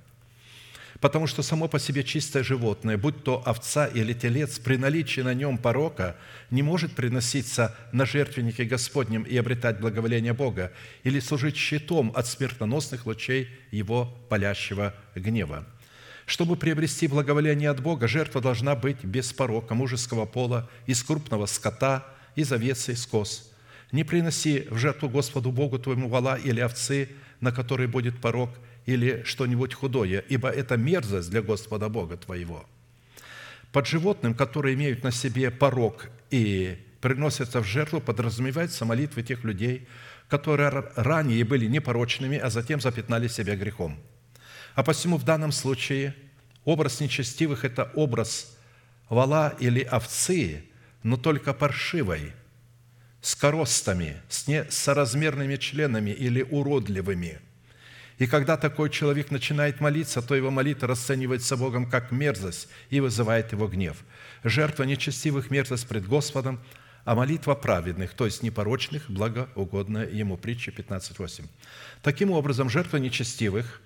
Потому 1.00 1.28
что 1.28 1.42
само 1.42 1.68
по 1.68 1.78
себе 1.78 2.02
чистое 2.02 2.42
животное, 2.42 2.96
будь 2.96 3.22
то 3.22 3.40
овца 3.46 3.86
или 3.86 4.14
телец, 4.14 4.58
при 4.58 4.76
наличии 4.76 5.20
на 5.20 5.32
нем 5.32 5.58
порока 5.58 6.16
не 6.50 6.62
может 6.62 6.96
приноситься 6.96 7.76
на 7.92 8.04
жертвеннике 8.04 8.64
Господнем 8.64 9.22
и 9.22 9.36
обретать 9.36 9.78
благоволение 9.78 10.32
Бога 10.32 10.72
или 11.04 11.20
служить 11.20 11.56
щитом 11.56 12.12
от 12.16 12.26
смертоносных 12.26 13.06
лучей 13.06 13.48
Его 13.70 14.06
палящего 14.28 14.92
гнева– 15.14 15.64
чтобы 16.26 16.56
приобрести 16.56 17.06
благоволение 17.06 17.70
от 17.70 17.80
Бога, 17.80 18.08
жертва 18.08 18.40
должна 18.40 18.74
быть 18.74 19.04
без 19.04 19.32
порока 19.32 19.74
мужеского 19.74 20.26
пола, 20.26 20.68
из 20.84 21.02
крупного 21.02 21.46
скота, 21.46 22.04
из 22.34 22.52
овец 22.52 22.88
и 22.88 22.92
из 22.92 23.06
коз. 23.06 23.52
Не 23.92 24.02
приноси 24.02 24.66
в 24.68 24.76
жертву 24.76 25.08
Господу 25.08 25.52
Богу 25.52 25.78
твоему 25.78 26.08
вала 26.08 26.36
или 26.36 26.60
овцы, 26.60 27.08
на 27.40 27.52
которой 27.52 27.86
будет 27.86 28.20
порок, 28.20 28.50
или 28.86 29.22
что-нибудь 29.24 29.74
худое, 29.74 30.24
ибо 30.28 30.48
это 30.48 30.76
мерзость 30.76 31.30
для 31.30 31.42
Господа 31.42 31.88
Бога 31.88 32.16
твоего. 32.16 32.66
Под 33.72 33.86
животным, 33.86 34.34
которые 34.34 34.74
имеют 34.74 35.04
на 35.04 35.12
себе 35.12 35.50
порок 35.50 36.10
и 36.30 36.76
приносятся 37.00 37.60
в 37.60 37.64
жертву, 37.64 38.00
подразумеваются 38.00 38.84
молитвы 38.84 39.22
тех 39.22 39.44
людей, 39.44 39.86
которые 40.28 40.70
ранее 40.96 41.44
были 41.44 41.66
непорочными, 41.66 42.36
а 42.36 42.50
затем 42.50 42.80
запятнали 42.80 43.28
себя 43.28 43.54
грехом– 43.54 44.00
а 44.76 44.82
посему 44.82 45.16
в 45.16 45.24
данном 45.24 45.52
случае 45.52 46.14
образ 46.64 47.00
нечестивых– 47.00 47.64
это 47.64 47.90
образ 47.94 48.58
вала 49.08 49.54
или 49.58 49.80
овцы, 49.80 50.64
но 51.02 51.16
только 51.16 51.54
паршивой, 51.54 52.34
с 53.22 53.34
коростами, 53.34 54.20
с 54.28 54.46
несоразмерными 54.46 55.56
членами 55.56 56.10
или 56.10 56.42
уродливыми. 56.42 57.40
И 58.18 58.26
когда 58.26 58.58
такой 58.58 58.90
человек 58.90 59.30
начинает 59.30 59.80
молиться, 59.80 60.20
то 60.20 60.34
его 60.34 60.50
молитва 60.50 60.88
расценивается 60.88 61.56
Богом 61.56 61.88
как 61.88 62.12
мерзость 62.12 62.68
и 62.90 63.00
вызывает 63.00 63.52
его 63.52 63.68
гнев. 63.68 64.04
Жертва 64.44 64.82
нечестивых– 64.82 65.50
мерзость 65.50 65.88
пред 65.88 66.06
Господом, 66.06 66.60
а 67.06 67.14
молитва 67.14 67.54
праведных, 67.54 68.12
то 68.12 68.26
есть 68.26 68.42
непорочных, 68.42 69.10
благоугодная 69.10 70.06
ему. 70.06 70.36
Притча 70.36 70.70
15.8. 70.70 71.46
Таким 72.02 72.30
образом, 72.30 72.68
жертва 72.68 72.98
нечестивых 72.98 73.80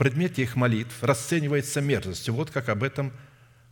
предмете 0.00 0.40
их 0.44 0.56
молитв 0.56 1.02
расценивается 1.02 1.82
мерзостью. 1.82 2.32
Вот 2.32 2.50
как 2.50 2.70
об 2.70 2.82
этом 2.82 3.12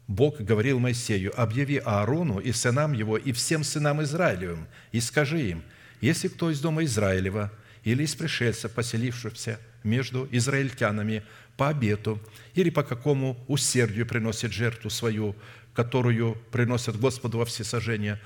Бог 0.09 0.39
говорил 0.39 0.79
Моисею, 0.79 1.33
«Объяви 1.41 1.79
Аарону 1.83 2.39
и 2.39 2.53
сынам 2.53 2.93
его, 2.93 3.17
и 3.17 3.33
всем 3.33 3.65
сынам 3.65 4.03
Израилевым, 4.03 4.69
и 4.93 5.01
скажи 5.01 5.41
им, 5.41 5.63
если 6.03 6.29
кто 6.29 6.51
из 6.51 6.61
дома 6.61 6.85
Израилева 6.85 7.51
или 7.83 8.03
из 8.03 8.15
пришельцев, 8.15 8.73
поселившихся 8.73 9.59
между 9.83 10.29
израильтянами 10.31 11.23
по 11.57 11.71
обету 11.71 12.21
или 12.53 12.69
по 12.69 12.83
какому 12.83 13.43
усердию 13.49 14.05
приносит 14.05 14.53
жертву 14.53 14.91
свою, 14.91 15.35
которую 15.73 16.35
приносят 16.53 17.01
Господу 17.01 17.39
во 17.39 17.47
всесожжение, 17.47 18.21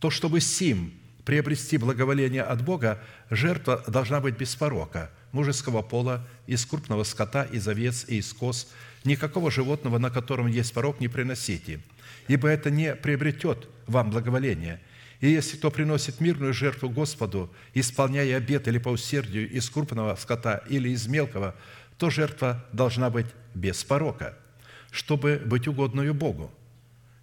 то 0.00 0.08
чтобы 0.08 0.40
сим 0.40 0.94
приобрести 1.26 1.76
благоволение 1.76 2.42
от 2.42 2.64
Бога, 2.64 3.02
жертва 3.28 3.84
должна 3.86 4.22
быть 4.22 4.38
без 4.38 4.56
порока– 4.56 5.10
мужеского 5.34 5.82
пола, 5.82 6.26
из 6.46 6.64
крупного 6.64 7.04
скота, 7.04 7.44
из 7.44 7.68
овец 7.68 8.06
и 8.08 8.16
из 8.16 8.32
коз. 8.32 8.68
Никакого 9.04 9.50
животного, 9.50 9.98
на 9.98 10.10
котором 10.10 10.46
есть 10.46 10.72
порог, 10.72 11.00
не 11.00 11.08
приносите, 11.08 11.80
ибо 12.28 12.48
это 12.48 12.70
не 12.70 12.94
приобретет 12.94 13.68
вам 13.86 14.10
благоволение. 14.10 14.80
И 15.20 15.28
если 15.28 15.56
кто 15.56 15.70
приносит 15.70 16.20
мирную 16.20 16.54
жертву 16.54 16.88
Господу, 16.88 17.52
исполняя 17.74 18.36
обет 18.36 18.66
или 18.68 18.78
по 18.78 18.88
усердию 18.88 19.50
из 19.50 19.68
крупного 19.68 20.16
скота 20.16 20.62
или 20.68 20.88
из 20.88 21.06
мелкого, 21.06 21.54
то 21.98 22.10
жертва 22.10 22.64
должна 22.72 23.10
быть 23.10 23.26
без 23.54 23.84
порока, 23.84 24.36
чтобы 24.90 25.42
быть 25.44 25.68
угодную 25.68 26.14
Богу. 26.14 26.50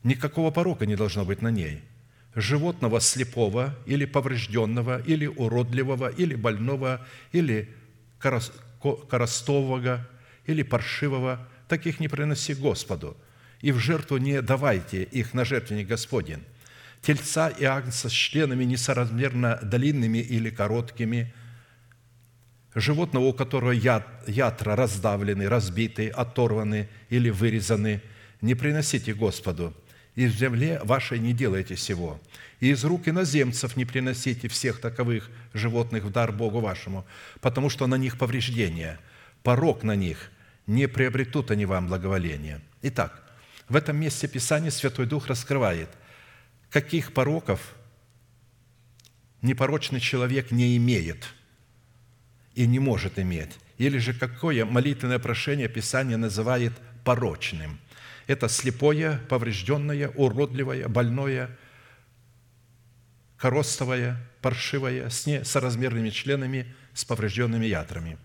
Никакого 0.04 0.52
порока 0.52 0.86
не 0.86 0.96
должно 0.96 1.26
быть 1.26 1.42
на 1.42 1.50
ней– 1.50 1.82
животного 2.36 3.00
слепого 3.00 3.76
или 3.86 4.06
поврежденного, 4.06 5.02
или 5.02 5.28
уродливого, 5.28 6.10
или 6.10 6.36
больного, 6.36 7.06
или 7.32 7.70
коростового 8.22 10.08
или 10.46 10.64
паршивого, 10.64 11.48
таких 11.68 12.00
не 12.00 12.08
приноси 12.08 12.54
Господу, 12.54 13.18
и 13.62 13.72
в 13.72 13.80
жертву 13.80 14.18
не 14.18 14.42
давайте 14.42 15.04
их 15.04 15.34
на 15.34 15.46
жертвенник 15.46 15.88
Господень. 15.88 16.44
Тельца 17.02 17.50
и 17.50 17.66
агнца 17.66 18.10
с 18.10 18.12
членами 18.12 18.64
несоразмерно 18.64 19.60
длинными 19.64 20.20
или 20.20 20.50
короткими, 20.50 21.34
животного, 22.76 23.26
у 23.26 23.34
которого 23.34 23.72
ятра 23.72 24.76
раздавлены, 24.76 25.50
разбиты, 25.50 26.10
оторваны 26.10 26.90
или 27.10 27.30
вырезаны, 27.30 28.02
не 28.42 28.56
приносите 28.56 29.14
Господу, 29.14 29.76
и 30.16 30.26
в 30.26 30.32
земле 30.32 30.80
вашей 30.84 31.20
не 31.20 31.34
делайте 31.34 31.78
сего 31.78 32.20
и 32.62 32.70
из 32.70 32.86
рук 32.86 33.08
иноземцев 33.08 33.76
не 33.76 33.84
приносите 33.84 34.48
всех 34.48 34.80
таковых 34.80 35.30
животных 35.54 36.04
в 36.06 36.12
дар 36.12 36.32
Богу 36.32 36.62
вашему, 36.62 37.06
потому 37.42 37.70
что 37.70 37.88
на 37.88 37.96
них 37.96 38.18
повреждения, 38.18 39.00
порог 39.44 39.84
на 39.84 39.96
них, 39.96 40.32
не 40.68 40.88
приобретут 40.88 41.52
они 41.52 41.66
вам 41.66 41.88
благоволения». 41.88 42.62
Итак, 42.84 43.24
в 43.68 43.76
этом 43.76 43.98
месте 43.98 44.28
Писания 44.28 44.70
Святой 44.70 45.08
Дух 45.08 45.28
раскрывает, 45.28 45.90
каких 46.70 47.14
пороков 47.14 47.76
непорочный 49.42 50.00
человек 50.00 50.52
не 50.52 50.78
имеет 50.78 51.34
и 52.54 52.68
не 52.68 52.80
может 52.80 53.18
иметь, 53.18 53.58
или 53.80 53.98
же 53.98 54.14
какое 54.14 54.66
молитвенное 54.66 55.20
прошение 55.20 55.68
Писание 55.68 56.18
называет 56.18 56.74
порочным. 57.04 57.80
Это 58.32 58.48
слепое, 58.48 59.20
поврежденное, 59.28 60.08
уродливое, 60.08 60.88
больное– 60.88 61.50
коростовая, 63.38 64.16
паршивая, 64.42 65.10
с 65.10 65.26
несоразмерными 65.26 66.10
членами, 66.12 66.74
с 66.94 67.04
поврежденными 67.04 67.66
ятрами. 67.66 68.18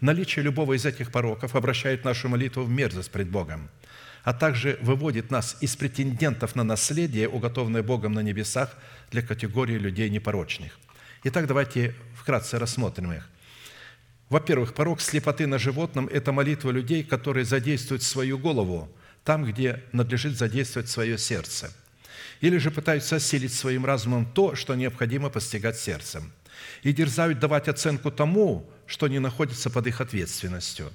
Наличие 0.00 0.42
любого 0.42 0.76
из 0.76 0.84
этих 0.84 1.12
пороков 1.12 1.54
обращает 1.54 2.04
нашу 2.04 2.28
молитву 2.28 2.64
в 2.64 2.68
мерзость 2.68 3.12
пред 3.12 3.28
Богом. 3.30 3.70
а 4.24 4.32
также 4.32 4.76
выводит 4.82 5.30
нас 5.30 5.56
из 5.60 5.76
претендентов 5.76 6.56
на 6.56 6.64
наследие, 6.64 7.28
уготованное 7.28 7.84
Богом 7.84 8.14
на 8.14 8.20
небесах 8.20 8.76
для 9.12 9.22
категории 9.22 9.78
людей 9.78 10.10
непорочных. 10.10 10.80
Итак, 11.22 11.46
давайте 11.46 11.94
вкратце 12.16 12.58
рассмотрим 12.58 13.12
их. 13.12 13.30
Во-первых, 14.30 14.74
порог 14.74 15.00
слепоты 15.00 15.46
на 15.46 15.58
животном– 15.58 16.06
это 16.12 16.32
молитва 16.32 16.70
людей, 16.70 17.04
которые 17.04 17.44
задействуют 17.44 18.02
свою 18.02 18.36
голову 18.36 18.88
там, 19.24 19.44
где 19.44 19.82
надлежит 19.92 20.36
задействовать 20.36 20.88
свое 20.88 21.18
сердце. 21.18 21.72
Или 22.40 22.58
же 22.58 22.70
пытаются 22.70 23.16
осилить 23.16 23.54
своим 23.54 23.86
разумом 23.86 24.26
то, 24.26 24.54
что 24.54 24.74
необходимо 24.74 25.30
постигать 25.30 25.78
сердцем. 25.78 26.32
И 26.82 26.92
дерзают 26.92 27.38
давать 27.38 27.68
оценку 27.68 28.10
тому, 28.10 28.70
что 28.86 29.08
не 29.08 29.18
находится 29.18 29.70
под 29.70 29.86
их 29.86 30.00
ответственностью. 30.00 30.92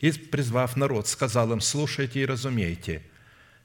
И, 0.00 0.12
призвав 0.12 0.76
народ, 0.76 1.08
сказал 1.08 1.52
им, 1.52 1.60
слушайте 1.60 2.20
и 2.20 2.26
разумейте. 2.26 3.02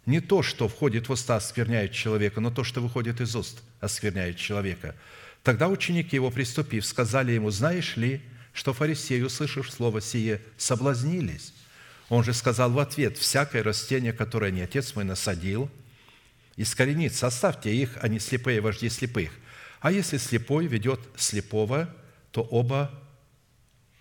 Не 0.06 0.20
то, 0.20 0.42
что 0.42 0.68
входит 0.68 1.10
в 1.10 1.12
уста, 1.12 1.36
оскверняет 1.36 1.92
человека, 1.92 2.42
но 2.42 2.50
то, 2.50 2.64
что 2.64 2.82
выходит 2.82 3.22
из 3.22 3.36
уст, 3.36 3.62
оскверняет 3.80 4.38
человека. 4.38 4.96
Тогда 5.44 5.68
ученики 5.68 6.16
его, 6.16 6.32
приступив, 6.32 6.86
сказали 6.86 7.34
ему, 7.34 7.52
знаешь 7.52 7.98
ли, 7.98 8.22
что 8.54 8.74
фарисеи, 8.74 9.22
услышав 9.22 9.70
слово 9.70 10.02
сие, 10.02 10.42
соблазнились. 10.58 11.54
Он 12.12 12.26
же 12.26 12.34
сказал 12.34 12.72
в 12.72 12.78
ответ, 12.78 13.18
«Всякое 13.18 13.64
растение, 13.64 14.12
которое 14.12 14.52
не 14.52 14.60
отец 14.60 14.96
мой 14.96 15.06
насадил, 15.06 15.72
искоренится, 16.58 17.28
оставьте 17.28 17.74
их, 17.74 17.98
а 18.02 18.10
не 18.10 18.20
слепые 18.20 18.60
вожди 18.60 18.90
слепых. 18.90 19.32
А 19.80 19.94
если 19.94 20.18
слепой 20.18 20.68
ведет 20.68 21.00
слепого, 21.16 21.90
то 22.32 22.42
оба 22.42 22.92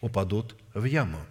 упадут 0.00 0.56
в 0.74 0.86
яму». 0.86 1.24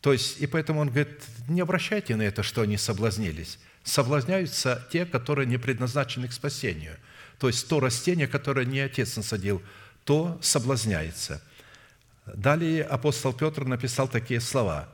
То 0.00 0.14
есть, 0.14 0.40
и 0.40 0.46
поэтому 0.46 0.80
он 0.80 0.88
говорит, 0.88 1.22
не 1.46 1.60
обращайте 1.60 2.16
на 2.16 2.22
это, 2.22 2.42
что 2.42 2.62
они 2.62 2.78
соблазнились. 2.78 3.58
Соблазняются 3.84 4.88
те, 4.90 5.04
которые 5.04 5.44
не 5.44 5.58
предназначены 5.58 6.28
к 6.28 6.32
спасению. 6.32 6.96
То 7.38 7.48
есть, 7.48 7.68
то 7.68 7.80
растение, 7.80 8.28
которое 8.28 8.64
не 8.64 8.80
отец 8.80 9.14
насадил, 9.14 9.62
то 10.04 10.38
соблазняется– 10.40 11.42
Далее 12.26 12.84
апостол 12.84 13.32
Петр 13.32 13.64
написал 13.64 14.06
такие 14.06 14.40
слова. 14.40 14.88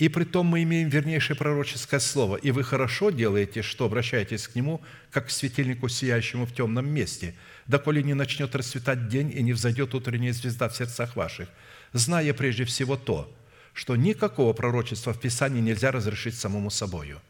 «И 0.00 0.08
при 0.08 0.24
том 0.24 0.46
мы 0.46 0.62
имеем 0.62 0.88
вернейшее 0.88 1.36
пророческое 1.36 2.00
слово, 2.00 2.36
и 2.36 2.52
вы 2.52 2.64
хорошо 2.64 3.10
делаете, 3.10 3.60
что 3.60 3.84
обращаетесь 3.84 4.48
к 4.48 4.54
нему, 4.54 4.80
как 5.10 5.26
к 5.26 5.30
светильнику, 5.30 5.88
сияющему 5.88 6.46
в 6.46 6.54
темном 6.54 6.88
месте, 6.88 7.34
доколе 7.66 8.02
не 8.02 8.14
начнет 8.14 8.54
расцветать 8.54 9.08
день 9.08 9.30
и 9.30 9.42
не 9.42 9.52
взойдет 9.52 9.94
утренняя 9.94 10.32
звезда 10.32 10.70
в 10.70 10.74
сердцах 10.74 11.16
ваших, 11.16 11.50
зная 11.92 12.32
прежде 12.32 12.64
всего 12.64 12.96
то, 12.96 13.30
что 13.74 13.94
никакого 13.94 14.54
пророчества 14.54 15.12
в 15.12 15.20
Писании 15.20 15.60
нельзя 15.60 15.90
разрешить 15.92 16.34
самому 16.34 16.70
собою. 16.70 17.20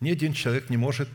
Ни 0.00 0.10
один 0.10 0.32
человек 0.32 0.70
не 0.70 0.78
может 0.78 1.10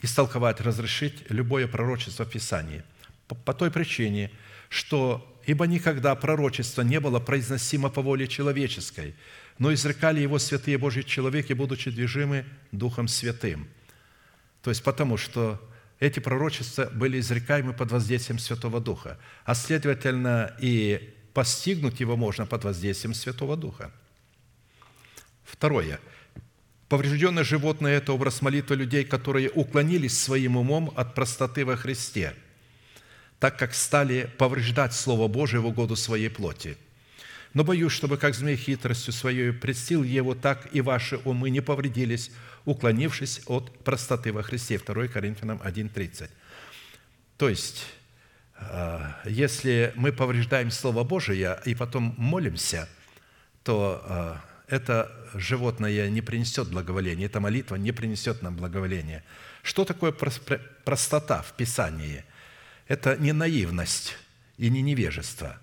истолковать, 0.00 0.60
разрешить 0.60 1.22
любое 1.28 1.68
пророчество 1.68 2.24
в 2.24 2.30
Писании. 2.30 2.82
По, 3.28 3.36
по 3.36 3.54
той 3.54 3.70
причине, 3.70 4.32
что 4.68 5.24
ибо 5.46 5.66
никогда 5.66 6.16
пророчество 6.16 6.82
не 6.82 6.98
было 6.98 7.20
произносимо 7.20 7.88
по 7.88 8.02
воле 8.02 8.26
человеческой, 8.26 9.14
но 9.62 9.72
изрекали 9.72 10.18
его 10.18 10.40
святые 10.40 10.76
Божьи 10.76 11.02
человеки, 11.02 11.52
будучи 11.52 11.88
движимы 11.88 12.44
Духом 12.72 13.06
Святым. 13.06 13.68
То 14.60 14.70
есть 14.70 14.82
потому, 14.82 15.16
что 15.16 15.62
эти 16.00 16.18
пророчества 16.18 16.86
были 16.86 17.20
изрекаемы 17.20 17.72
под 17.72 17.92
воздействием 17.92 18.40
Святого 18.40 18.80
Духа, 18.80 19.20
а 19.44 19.54
следовательно 19.54 20.52
и 20.58 21.14
постигнуть 21.32 22.00
его 22.00 22.16
можно 22.16 22.44
под 22.44 22.64
воздействием 22.64 23.14
Святого 23.14 23.56
Духа. 23.56 23.92
Второе. 25.44 26.00
Поврежденное 26.88 27.44
животное– 27.44 27.96
это 27.98 28.14
образ 28.14 28.42
молитвы 28.42 28.74
людей, 28.74 29.04
которые 29.04 29.48
уклонились 29.48 30.20
своим 30.20 30.56
умом 30.56 30.92
от 30.96 31.14
простоты 31.14 31.64
во 31.64 31.76
Христе– 31.76 32.34
так 33.38 33.58
как 33.58 33.74
стали 33.74 34.30
повреждать 34.38 34.92
Слово 34.92 35.26
Божие 35.26 35.60
в 35.60 35.66
угоду 35.66 35.96
своей 35.96 36.30
плоти. 36.30 36.76
Но 37.54 37.64
боюсь, 37.64 37.92
чтобы 37.92 38.16
как 38.16 38.34
змей 38.34 38.56
хитростью 38.56 39.12
своей 39.12 39.52
предстил 39.52 40.02
его, 40.02 40.34
так 40.34 40.68
и 40.74 40.80
ваши 40.80 41.18
умы 41.18 41.50
не 41.50 41.60
повредились, 41.60 42.30
уклонившись 42.64 43.42
от 43.46 43.70
простоты 43.84 44.32
во 44.32 44.42
Христе». 44.42 44.78
2 44.78 45.08
Коринфянам 45.08 45.60
1,30. 45.62 46.30
То 47.36 47.48
есть, 47.48 47.86
э, 48.58 49.12
если 49.26 49.92
мы 49.96 50.12
повреждаем 50.12 50.70
Слово 50.70 51.04
Божие 51.04 51.58
и 51.64 51.74
потом 51.74 52.14
молимся, 52.16 52.88
то 53.64 54.02
э, 54.68 54.76
это 54.76 55.12
животное 55.34 56.08
не 56.08 56.22
принесет 56.22 56.68
благоволения, 56.68 57.26
эта 57.26 57.40
молитва 57.40 57.76
не 57.76 57.92
принесет 57.92 58.42
нам 58.42 58.56
благоволения. 58.56 59.22
Что 59.62 59.84
такое 59.84 60.12
простота 60.12 61.42
в 61.42 61.52
Писании– 61.52 62.24
это 62.88 63.16
не 63.16 63.32
наивность 63.32 64.16
и 64.58 64.70
не 64.70 64.82
невежество. 64.82 65.58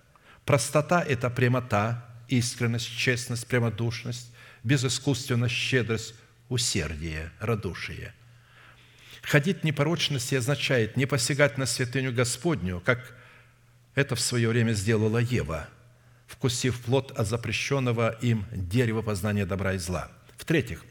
Простота– 0.49 1.03
это 1.07 1.29
прямота, 1.29 2.03
искренность, 2.27 2.89
честность, 2.97 3.45
прямодушность, 3.45 4.31
безыскусственность, 4.63 5.53
щедрость, 5.53 6.15
усердие, 6.49 7.31
радушие. 7.39 8.15
Ходить 9.21 9.59
в 9.59 9.63
непорочности 9.63 10.33
означает 10.33 10.97
не 10.97 11.05
посягать 11.05 11.59
на 11.59 11.67
святыню 11.67 12.11
Господню, 12.11 12.81
как 12.83 13.15
это 13.93 14.15
в 14.15 14.19
свое 14.19 14.49
время 14.49 14.71
сделала 14.71 15.19
Ева, 15.19 15.69
вкусив 16.25 16.81
плод 16.81 17.11
от 17.11 17.27
запрещенного 17.27 18.17
им 18.19 18.43
дерева 18.51 19.03
познания 19.03 19.45
добра 19.45 19.73
и 19.73 19.77
зла. 19.77 20.11
В-третьих, 20.35 20.83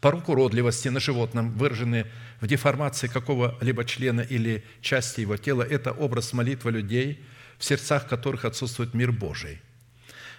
порог 0.00 0.30
уродливости 0.30 0.88
на 0.88 0.98
животном, 0.98 1.50
выраженный 1.50 2.06
в 2.40 2.46
деформации 2.46 3.06
какого-либо 3.06 3.84
члена 3.84 4.22
или 4.22 4.64
части 4.80 5.20
его 5.20 5.36
тела, 5.36 5.62
это 5.62 5.92
образ 5.92 6.32
молитвы 6.32 6.70
людей, 6.70 7.22
в 7.58 7.64
сердцах 7.64 8.06
которых 8.06 8.44
отсутствует 8.44 8.94
мир 8.94 9.12
Божий. 9.12 9.60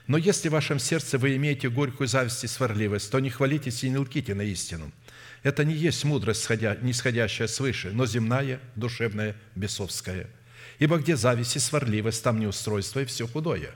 Но 0.08 0.18
если 0.18 0.50
в 0.50 0.52
вашем 0.52 0.78
сердце 0.78 1.18
вы 1.18 1.36
имеете 1.36 1.70
горькую 1.70 2.08
зависть 2.08 2.44
и 2.44 2.48
сварливость, 2.48 3.10
то 3.10 3.20
не 3.20 3.30
хвалитесь 3.30 3.84
и 3.84 3.90
не 3.90 3.98
лките 3.98 4.36
на 4.36 4.44
истину. 4.44 4.92
Это 5.42 5.64
не 5.64 5.74
есть 5.74 6.04
мудрость, 6.04 6.48
нисходящая 6.50 7.48
свыше, 7.48 7.92
но 7.92 8.06
земная, 8.06 8.60
душевная, 8.76 9.36
бесовская. 9.56 10.28
Ибо 10.78 10.98
где 10.98 11.16
зависть 11.16 11.56
и 11.56 11.60
сварливость, 11.60 12.24
там 12.24 12.40
неустройство 12.40 13.00
и 13.00 13.06
все 13.06 13.28
худое. 13.28 13.72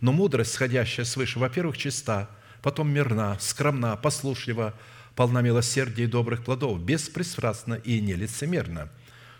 Но 0.00 0.12
мудрость, 0.12 0.52
сходящая 0.52 1.06
свыше, 1.06 1.38
во-первых, 1.38 1.78
чиста, 1.78 2.28
потом 2.60 2.90
мирна, 2.90 3.38
скромна, 3.40 3.96
послушлива, 3.96 4.74
полна 5.14 5.40
милосердия 5.42 6.04
и 6.04 6.08
добрых 6.08 6.44
плодов, 6.44 6.80
беспристрастно 6.80 7.74
и 7.74 8.00
нелицемерно. 8.00 8.90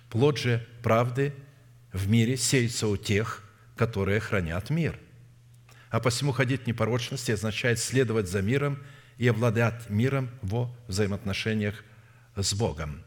Плод 0.08 0.38
же 0.38 0.66
правды 0.82 1.34
в 1.92 2.08
мире 2.08 2.36
сеется 2.36 2.88
у 2.88 2.96
тех, 2.96 3.42
которые 3.76 4.20
хранят 4.20 4.70
мир. 4.70 4.98
А 5.90 6.00
посему 6.00 6.32
ходить 6.32 6.62
в 6.62 6.66
непорочности 6.66 7.32
означает 7.32 7.78
следовать 7.78 8.28
за 8.28 8.42
миром 8.42 8.82
и 9.18 9.28
обладать 9.28 9.88
миром 9.90 10.30
во 10.40 10.74
взаимоотношениях 10.88 11.84
с 12.34 12.54
Богом. 12.54 13.02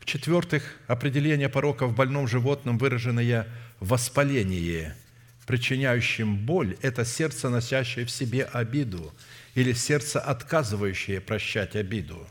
В-четвертых, 0.00 0.78
определение 0.86 1.48
порока 1.48 1.86
в 1.86 1.94
больном 1.94 2.26
животном, 2.26 2.78
выраженное 2.78 3.46
в 3.78 3.88
воспалении, 3.88 4.94
причиняющем 5.46 6.46
боль, 6.46 6.76
это 6.80 7.04
сердце, 7.04 7.50
носящее 7.50 8.06
в 8.06 8.10
себе 8.10 8.44
обиду– 8.44 9.14
или 9.58 9.72
сердце, 9.72 10.20
отказывающее 10.20 11.20
прощать 11.20 11.74
обиду, 11.74 12.28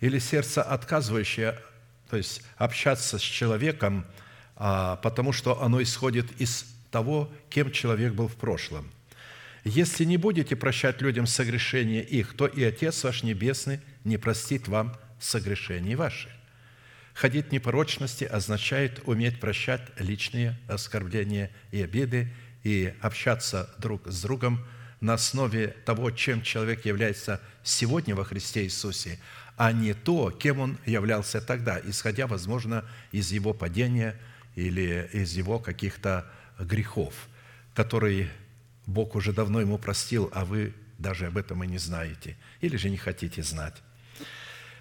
или 0.00 0.18
сердце, 0.18 0.62
отказывающее, 0.62 1.58
то 2.10 2.18
есть 2.18 2.42
общаться 2.58 3.18
с 3.18 3.22
человеком, 3.22 4.04
потому 4.58 5.32
что 5.32 5.62
оно 5.62 5.82
исходит 5.82 6.40
из 6.40 6.66
того, 6.90 7.30
кем 7.48 7.70
человек 7.70 8.12
был 8.12 8.28
в 8.28 8.36
прошлом. 8.36 8.90
Если 9.64 10.04
не 10.04 10.16
будете 10.16 10.56
прощать 10.56 11.00
людям 11.00 11.26
согрешения 11.26 12.02
их, 12.02 12.34
то 12.36 12.46
и 12.46 12.62
Отец 12.62 13.04
ваш 13.04 13.22
Небесный 13.22 13.80
не 14.04 14.16
простит 14.16 14.68
вам 14.68 14.96
согрешений 15.20 15.94
ваши. 15.94 16.28
Ходить 17.14 17.48
в 17.48 17.52
непорочности 17.52 18.24
означает 18.24 19.00
уметь 19.04 19.40
прощать 19.40 19.82
личные 19.98 20.58
оскорбления 20.68 21.50
и 21.72 21.82
обиды 21.82 22.32
и 22.62 22.94
общаться 23.00 23.70
друг 23.78 24.06
с 24.06 24.22
другом– 24.22 24.64
на 25.00 25.14
основе 25.14 25.68
того, 25.84 26.10
чем 26.10 26.42
человек 26.42 26.84
является 26.84 27.40
сегодня 27.62 28.14
во 28.14 28.24
Христе 28.24 28.64
Иисусе, 28.64 29.18
а 29.56 29.72
не 29.72 29.94
то, 29.94 30.30
кем 30.30 30.60
он 30.60 30.78
являлся 30.86 31.40
тогда, 31.40 31.80
исходя, 31.84 32.26
возможно, 32.26 32.84
из 33.12 33.32
его 33.32 33.52
падения 33.52 34.16
или 34.58 35.08
из 35.12 35.36
его 35.36 35.60
каких-то 35.60 36.26
грехов, 36.58 37.14
которые 37.74 38.28
Бог 38.86 39.14
уже 39.14 39.32
давно 39.32 39.60
ему 39.60 39.78
простил, 39.78 40.32
а 40.34 40.44
вы 40.44 40.74
даже 40.98 41.26
об 41.26 41.36
этом 41.36 41.62
и 41.62 41.68
не 41.68 41.78
знаете, 41.78 42.36
или 42.60 42.76
же 42.76 42.90
не 42.90 42.96
хотите 42.96 43.44
знать. 43.44 43.76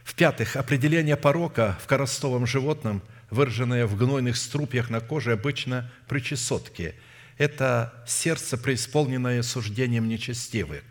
В-пятых, 0.04 0.56
определение 0.56 1.16
порока 1.16 1.78
в 1.84 1.86
коростовом 1.86 2.48
животном, 2.48 3.04
выраженное 3.30 3.86
в 3.86 3.96
гнойных 3.96 4.38
струпьях 4.38 4.90
на 4.90 5.00
коже, 5.00 5.34
обычно 5.34 5.92
при 6.08 6.22
чесотке– 6.22 6.96
это 7.38 8.04
сердце, 8.08 8.58
преисполненное 8.58 9.44
суждением 9.44 10.08
нечестивых. 10.08 10.82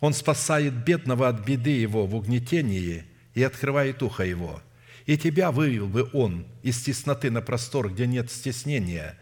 Он 0.00 0.14
спасает 0.14 0.72
бедного 0.72 1.28
от 1.28 1.44
беды 1.44 1.78
его 1.78 2.06
в 2.06 2.14
угнетении 2.14 3.04
и 3.34 3.42
открывает 3.42 4.02
ухо 4.02 4.24
его. 4.24 4.62
И 5.06 5.16
тебя 5.16 5.52
вывел 5.52 5.86
бы 5.86 6.10
он 6.12 6.46
из 6.62 6.82
тесноты 6.82 7.30
на 7.30 7.40
простор, 7.40 7.92
где 7.92 8.06
нет 8.06 8.30
стеснения, 8.30 9.16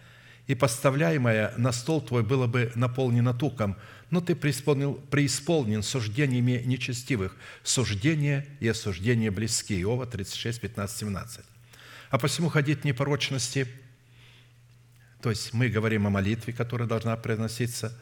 и 0.47 0.55
поставляемое 0.55 1.53
на 1.57 1.73
стол 1.73 2.01
твой 2.01 2.23
было 2.23 2.47
бы 2.47 2.73
наполнено 2.75 3.33
туком, 3.33 3.77
но 4.11 4.21
ты 4.21 4.35
преисполнен, 4.35 4.95
преисполнен 4.95 5.83
суждениями 5.83 6.63
нечестивых. 6.65 7.37
Суждение 7.63 8.47
и 8.61 8.69
осуждение 8.69 9.31
близки. 9.31 9.81
Иова 9.81 10.07
36, 10.07 10.61
15, 10.61 10.99
17. 10.99 11.45
А 12.11 12.19
посему 12.19 12.49
ходить 12.49 12.85
непорочности, 12.85 13.67
то 15.21 15.31
есть 15.31 15.55
мы 15.55 15.69
говорим 15.69 16.07
о 16.07 16.11
молитве, 16.11 16.53
которая 16.53 16.87
должна 16.87 17.17
приноситься, 17.17 17.99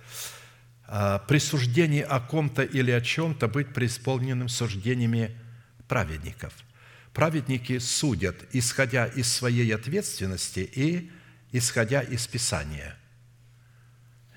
а, 0.87 1.21
при 1.21 1.39
суждении 1.39 2.03
о 2.03 2.21
ком-то 2.21 2.63
или 2.63 2.91
о 2.91 3.01
чем-то 3.01 3.49
быть 3.49 3.73
преисполненным 3.73 4.49
суждениями 4.49 5.37
праведников. 5.89 6.53
Праведники 7.13 7.79
судят, 7.79 8.37
исходя 8.53 9.07
из 9.07 9.31
своей 9.31 9.75
ответственности 9.75 10.61
и 10.61 11.11
исходя 11.53 12.01
из 12.01 12.27
Писания. 12.27 12.97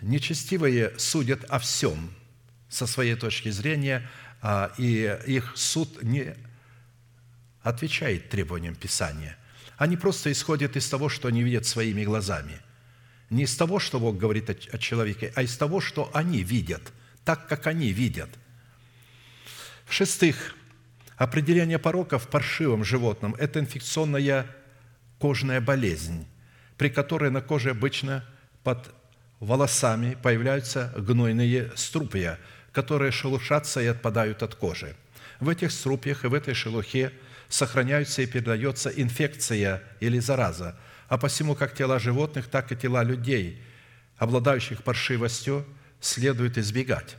Нечестивые 0.01 0.93
судят 0.99 1.45
о 1.45 1.59
всем 1.59 2.13
со 2.69 2.85
своей 2.85 3.15
точки 3.15 3.49
зрения, 3.49 4.07
а, 4.41 4.73
и 4.77 5.17
их 5.25 5.53
суд 5.55 6.03
не 6.03 6.35
отвечает 7.61 8.29
требованиям 8.29 8.75
Писания. 8.75 9.37
Они 9.77 9.95
просто 9.97 10.31
исходят 10.31 10.75
из 10.75 10.87
того, 10.89 11.09
что 11.09 11.29
они 11.29 11.43
видят 11.43 11.65
своими 11.65 12.03
глазами. 12.03 12.61
Не 13.29 13.43
из 13.43 13.55
того, 13.55 13.79
что 13.79 13.99
Бог 13.99 14.17
говорит 14.17 14.49
о 14.49 14.77
человеке, 14.77 15.31
а 15.35 15.41
из 15.41 15.57
того, 15.57 15.81
что 15.81 16.11
они 16.13 16.43
видят, 16.43 16.93
так, 17.23 17.47
как 17.47 17.67
они 17.67 17.91
видят. 17.91 18.29
В-шестых, 19.85 20.55
определение 21.17 21.79
порока 21.79 22.17
в 22.17 22.27
паршивом 22.27 22.83
животном– 22.83 23.35
это 23.39 23.59
инфекционная 23.59 24.47
кожная 25.19 25.61
болезнь, 25.61 26.27
при 26.77 26.89
которой 26.89 27.31
на 27.31 27.41
коже 27.41 27.71
обычно 27.71 28.25
под 28.63 28.93
волосами 29.39 30.17
появляются 30.21 30.93
гнойные 30.97 31.71
струпья, 31.75 32.39
которые 32.71 33.11
шелушатся 33.11 33.81
и 33.81 33.87
отпадают 33.87 34.43
от 34.43 34.55
кожи. 34.55 34.95
В 35.39 35.49
этих 35.49 35.71
струпьях 35.71 36.25
и 36.25 36.27
в 36.27 36.33
этой 36.33 36.53
шелухе 36.53 37.11
сохраняются 37.47 38.21
и 38.21 38.25
передается 38.25 38.89
инфекция 38.89 39.83
или 39.99 40.19
зараза, 40.19 40.77
а 41.07 41.17
посему 41.17 41.55
как 41.55 41.73
тела 41.75 41.99
животных, 41.99 42.47
так 42.47 42.71
и 42.71 42.75
тела 42.75 43.03
людей, 43.03 43.61
обладающих 44.17 44.83
паршивостью, 44.83 45.65
следует 46.01 46.57
избегать. 46.57 47.17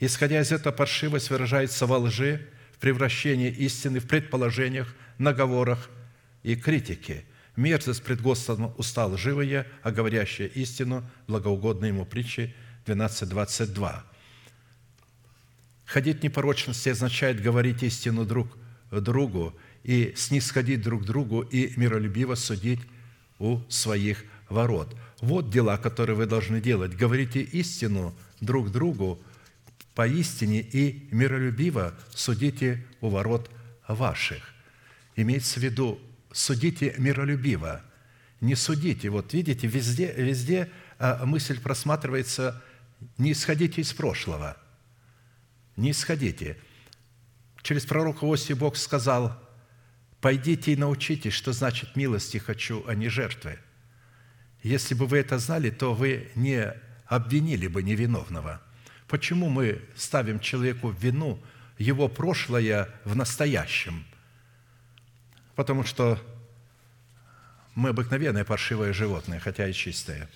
Исходя 0.00 0.40
из 0.40 0.52
этого, 0.52 0.72
паршивость 0.72 1.30
выражается 1.30 1.86
во 1.86 1.98
лжи, 1.98 2.48
в 2.78 2.80
превращении 2.80 3.50
истины 3.50 3.98
в 4.00 4.06
предположениях, 4.06 4.94
наговорах 5.18 5.90
и 6.42 6.56
критике– 6.56 7.24
Мерзость 7.58 8.04
пред 8.04 8.20
Господом 8.20 8.72
устал 8.76 9.16
живые, 9.16 9.66
а 9.82 9.90
говорящая 9.90 10.46
истину, 10.46 11.04
благоугодно 11.26 11.86
ему 11.86 12.06
притчи 12.06 12.54
12.22. 12.86 13.96
Ходить 15.84 16.22
непорочности 16.22 16.90
означает 16.90 17.42
говорить 17.42 17.82
истину 17.82 18.24
друг 18.24 18.56
другу 18.92 19.56
и 19.82 20.14
снисходить 20.16 20.82
друг 20.82 21.04
другу 21.04 21.40
и 21.40 21.72
миролюбиво 21.76 22.36
судить 22.36 22.80
у 23.40 23.58
своих 23.68 24.24
ворот. 24.48 24.96
Вот 25.20 25.50
дела, 25.50 25.78
которые 25.78 26.14
вы 26.14 26.26
должны 26.26 26.60
делать. 26.60 26.94
Говорите 26.94 27.40
истину 27.40 28.14
друг 28.40 28.70
другу 28.70 29.20
поистине 29.98 30.60
и 30.60 31.08
миролюбиво 31.10 31.92
судите 32.14 32.86
у 33.00 33.08
ворот 33.08 33.50
ваших. 33.88 34.54
Имеется 35.16 35.58
в 35.58 35.64
виду 35.64 35.98
судите 36.30 36.94
миролюбиво, 36.98 37.82
не 38.40 38.54
судите. 38.54 39.10
Вот 39.10 39.32
видите, 39.32 39.66
везде, 39.66 40.14
везде 40.16 40.70
а, 41.00 41.26
мысль 41.26 41.60
просматривается, 41.60 42.62
не 43.16 43.32
исходите 43.32 43.80
из 43.80 43.92
прошлого, 43.92 44.56
не 45.74 45.90
исходите. 45.90 46.58
Через 47.62 47.84
пророка 47.84 48.24
Оси 48.24 48.52
Бог 48.52 48.76
сказал, 48.76 49.36
пойдите 50.20 50.74
и 50.74 50.76
научитесь, 50.76 51.32
что 51.32 51.52
значит 51.52 51.96
милости 51.96 52.38
хочу, 52.38 52.84
а 52.86 52.94
не 52.94 53.08
жертвы. 53.08 53.58
Если 54.62 54.94
бы 54.94 55.06
вы 55.06 55.18
это 55.18 55.40
знали, 55.40 55.70
то 55.70 55.92
вы 55.92 56.30
не 56.36 56.72
обвинили 57.08 57.66
бы 57.66 57.82
невиновного. 57.82 58.62
Почему 59.08 59.48
мы 59.48 59.80
ставим 59.96 60.38
человеку 60.38 60.90
вину 60.90 61.40
его 61.78 62.08
прошлое 62.08 62.88
в 63.04 63.16
настоящем– 63.16 64.04
потому 65.58 65.82
что 65.82 66.20
мы 67.74 67.88
обыкновенное 67.88 68.44
паршивое 68.44 68.92
животное, 68.92 69.40
хотя 69.40 69.66
и 69.66 69.72
чистое. 69.72 70.30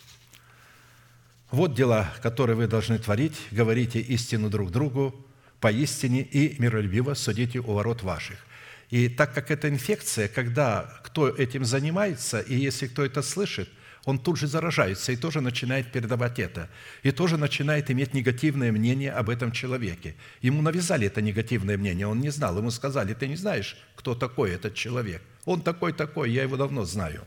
Вот 1.53 1.77
дела, 1.77 2.13
которые 2.23 2.57
вы 2.57 2.67
должны 2.67 2.99
творить. 2.99 3.37
Говорите 3.53 4.01
истину 4.01 4.51
друг 4.51 4.73
другу, 4.73 5.15
поистине 5.61 6.23
и 6.23 6.61
миролюбиво 6.61 7.15
судите 7.15 7.61
у 7.61 7.73
ворот 7.73 8.03
ваших. 8.03 8.37
И 8.91 9.09
так 9.09 9.33
как 9.33 9.53
это 9.53 9.69
инфекция, 9.69 10.27
когда 10.27 10.93
кто 11.05 11.29
этим 11.29 11.65
занимается, 11.65 12.41
и 12.41 12.57
если 12.57 12.89
кто 12.89 13.05
это 13.05 13.23
слышит– 13.23 13.71
он 14.05 14.19
тут 14.19 14.37
же 14.37 14.47
заражается 14.47 15.13
и 15.13 15.17
тоже 15.17 15.41
начинает 15.41 15.93
передавать 15.93 16.39
это. 16.39 16.69
И 17.03 17.13
тоже 17.13 17.37
начинает 17.37 17.91
иметь 17.91 18.15
негативное 18.15 18.73
мнение 18.73 19.13
об 19.13 19.31
этом 19.31 19.53
человеке. 19.53 20.17
Ему 20.41 20.61
навязали 20.61 21.07
это 21.07 21.23
негативное 21.23 21.79
мнение, 21.79 22.07
он 22.07 22.21
не 22.21 22.31
знал. 22.31 22.59
Ему 22.59 22.71
сказали, 22.71 23.15
ты 23.15 23.29
не 23.29 23.37
знаешь, 23.37 23.77
кто 23.95 24.15
такой 24.15 24.51
этот 24.51 24.75
человек. 24.75 25.23
Он 25.45 25.61
такой-такой, 25.61 26.31
я 26.33 26.43
его 26.43 26.57
давно 26.57 26.85
знаю. 26.85 27.25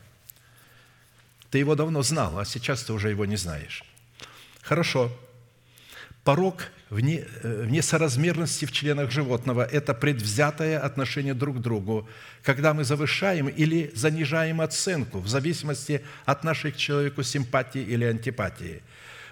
Ты 1.50 1.58
его 1.58 1.74
давно 1.74 2.02
знал, 2.02 2.38
а 2.38 2.44
сейчас 2.44 2.82
ты 2.82 2.92
уже 2.92 3.08
его 3.08 3.24
не 3.24 3.36
знаешь. 3.36 3.82
Хорошо, 4.60 5.10
порог 6.26 6.64
вне, 6.90 7.24
э, 7.42 7.62
в 7.62 7.70
несоразмерности 7.70 8.64
в 8.64 8.72
членах 8.72 9.12
животного– 9.12 9.64
это 9.72 9.94
предвзятое 9.94 10.80
отношение 10.80 11.34
друг 11.34 11.58
к 11.58 11.60
другу, 11.60 12.08
когда 12.42 12.74
мы 12.74 12.82
завышаем 12.82 13.46
или 13.46 13.92
занижаем 13.94 14.60
оценку 14.60 15.20
в 15.20 15.28
зависимости 15.28 16.02
от 16.24 16.42
нашей 16.42 16.72
к 16.72 16.76
человеку 16.76 17.22
симпатии 17.22 17.80
или 17.80 18.04
антипатии. 18.04 18.82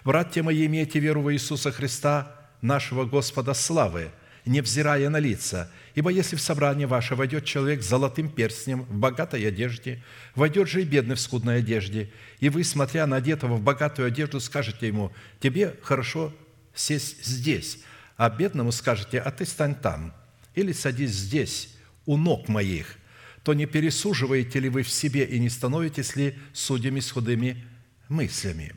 «Братья 0.04 0.44
мои, 0.44 0.66
имейте 0.66 1.00
веру 1.00 1.22
в 1.22 1.32
Иисуса 1.32 1.72
Христа, 1.72 2.36
нашего 2.62 3.04
Господа 3.04 3.54
славы, 3.54 4.10
невзирая 4.46 5.10
на 5.10 5.18
лица. 5.18 5.70
Ибо 5.96 6.10
если 6.10 6.36
в 6.36 6.40
собрание 6.40 6.86
ваше 6.86 7.16
войдет 7.16 7.44
человек 7.44 7.82
с 7.82 7.88
золотым 7.88 8.28
перстнем 8.28 8.82
в 8.82 8.94
богатой 8.94 9.48
одежде, 9.48 10.00
войдет 10.36 10.68
же 10.68 10.82
и 10.82 10.84
бедный 10.84 11.16
в 11.16 11.20
скудной 11.20 11.58
одежде, 11.58 12.10
и 12.38 12.50
вы, 12.50 12.62
смотря 12.62 13.06
на 13.06 13.16
одетого 13.16 13.56
в 13.56 13.62
богатую 13.62 14.06
одежду, 14.06 14.38
скажете 14.38 14.86
ему, 14.86 15.12
тебе 15.40 15.74
хорошо 15.82 16.32
сесть 16.74 17.24
здесь, 17.24 17.78
а 18.16 18.28
бедному 18.28 18.72
скажете, 18.72 19.20
а 19.20 19.30
ты 19.30 19.44
стань 19.46 19.74
там, 19.74 20.12
или 20.54 20.72
садись 20.72 21.10
здесь, 21.10 21.76
у 22.06 22.16
ног 22.16 22.48
моих, 22.48 22.96
то 23.42 23.54
не 23.54 23.66
пересуживаете 23.66 24.60
ли 24.60 24.68
вы 24.68 24.82
в 24.82 24.90
себе 24.90 25.24
и 25.24 25.38
не 25.38 25.48
становитесь 25.48 26.16
ли 26.16 26.38
судьями 26.52 27.00
с 27.00 27.10
худыми 27.10 27.64
мыслями? 28.08 28.74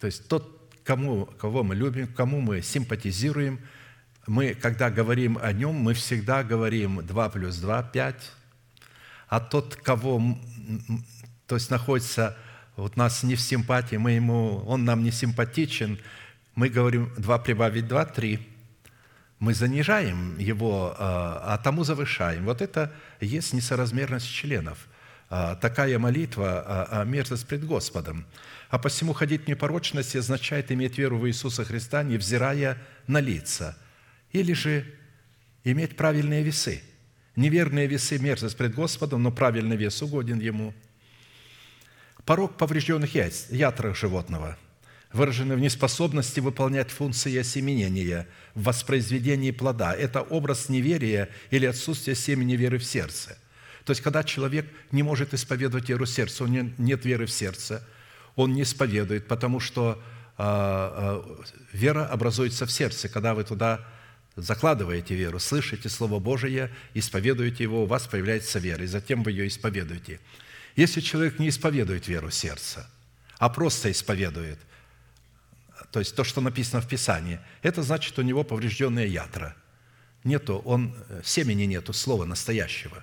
То 0.00 0.06
есть 0.06 0.28
тот, 0.28 0.72
кому, 0.84 1.26
кого 1.26 1.62
мы 1.62 1.74
любим, 1.74 2.06
кому 2.08 2.40
мы 2.40 2.62
симпатизируем, 2.62 3.60
мы, 4.26 4.54
когда 4.54 4.90
говорим 4.90 5.38
о 5.40 5.52
нем, 5.52 5.74
мы 5.74 5.94
всегда 5.94 6.42
говорим 6.42 7.06
2 7.06 7.28
плюс 7.30 7.56
2– 7.56 7.82
5, 7.92 8.32
а 9.28 9.40
тот, 9.40 9.76
кого, 9.76 10.38
то 11.46 11.54
есть 11.54 11.70
находится 11.70 12.36
вот 12.76 12.96
нас 12.96 13.22
не 13.22 13.34
в 13.34 13.40
симпатии, 13.40 13.96
мы 13.96 14.12
ему, 14.12 14.62
он 14.66 14.84
нам 14.84 15.02
не 15.02 15.10
симпатичен– 15.10 15.98
мы 16.58 16.70
говорим 16.70 17.12
2 17.16 17.38
прибавить 17.38 17.86
2– 17.86 18.04
3. 18.06 18.40
Мы 19.38 19.54
занижаем 19.54 20.36
его, 20.40 20.92
а, 20.98 21.54
а 21.54 21.58
тому 21.58 21.84
завышаем. 21.84 22.46
Вот 22.46 22.60
это 22.60 22.92
есть 23.20 23.52
несоразмерность 23.52 24.26
членов. 24.26 24.88
А, 25.30 25.54
такая 25.54 26.00
молитва 26.00 26.64
а,– 26.90 27.04
мерзость 27.06 27.46
пред 27.46 27.64
Господом. 27.64 28.26
А 28.70 28.78
посему 28.80 29.12
ходить 29.12 29.44
в 29.44 29.46
непорочности 29.46 30.16
означает 30.16 30.72
иметь 30.72 30.98
веру 30.98 31.18
в 31.18 31.28
Иисуса 31.28 31.64
Христа, 31.64 32.02
невзирая 32.02 32.76
на 33.06 33.20
лица. 33.20 33.78
Или 34.32 34.52
же 34.52 34.84
иметь 35.62 35.96
правильные 35.96 36.42
весы. 36.42 36.82
Неверные 37.36 37.86
весы– 37.86 38.18
мерзость 38.20 38.56
пред 38.56 38.74
Господом, 38.74 39.22
но 39.22 39.30
правильный 39.30 39.76
вес 39.76 40.02
угоден 40.02 40.40
Ему. 40.40 40.74
Порог 42.24 42.56
поврежденных 42.56 43.14
яиц, 43.14 43.46
ятрах 43.48 43.96
животного– 43.96 44.58
выражены 45.12 45.56
в 45.56 45.60
неспособности 45.60 46.40
выполнять 46.40 46.90
функции 46.90 47.36
осеменения 47.36 48.28
в 48.54 48.64
воспроизведении 48.64 49.50
плода. 49.50 49.94
Это 49.94 50.22
образ 50.22 50.68
неверия 50.68 51.30
или 51.50 51.66
отсутствия 51.66 52.14
семени 52.14 52.54
веры 52.54 52.78
в 52.78 52.84
сердце. 52.84 53.38
То 53.84 53.92
есть, 53.92 54.02
когда 54.02 54.22
человек 54.22 54.66
не 54.92 55.02
может 55.02 55.32
исповедовать 55.32 55.88
веру 55.88 56.04
в 56.04 56.10
сердце, 56.10 56.44
у 56.44 56.46
него 56.46 56.70
нет 56.76 57.04
веры 57.06 57.24
в 57.24 57.30
сердце, 57.30 57.82
он 58.36 58.52
не 58.52 58.62
исповедует, 58.62 59.26
потому 59.26 59.60
что 59.60 60.02
а, 60.36 61.24
а, 61.26 61.44
вера 61.72 62.06
образуется 62.06 62.66
в 62.66 62.70
сердце, 62.70 63.08
когда 63.08 63.34
вы 63.34 63.44
туда 63.44 63.84
закладываете 64.36 65.14
веру, 65.14 65.40
слышите 65.40 65.88
Слово 65.88 66.20
Божие, 66.20 66.70
исповедуете 66.94 67.64
его, 67.64 67.82
у 67.82 67.86
вас 67.86 68.06
появляется 68.06 68.58
вера, 68.58 68.84
и 68.84 68.86
затем 68.86 69.22
вы 69.22 69.32
ее 69.32 69.48
исповедуете. 69.48 70.20
Если 70.76 71.00
человек 71.00 71.38
не 71.38 71.48
исповедует 71.48 72.06
веру 72.06 72.30
сердца, 72.30 72.88
а 73.38 73.48
просто 73.48 73.90
исповедует, 73.90 74.58
то 75.90 76.00
есть 76.00 76.14
то, 76.14 76.24
что 76.24 76.40
написано 76.40 76.82
в 76.82 76.88
Писании, 76.88 77.40
это 77.62 77.82
значит, 77.82 78.18
у 78.18 78.22
него 78.22 78.44
поврежденные 78.44 79.08
ятра. 79.08 79.56
Нету, 80.24 80.60
он, 80.64 80.94
семени 81.24 81.64
нету, 81.64 81.92
слова 81.92 82.24
настоящего. 82.24 83.02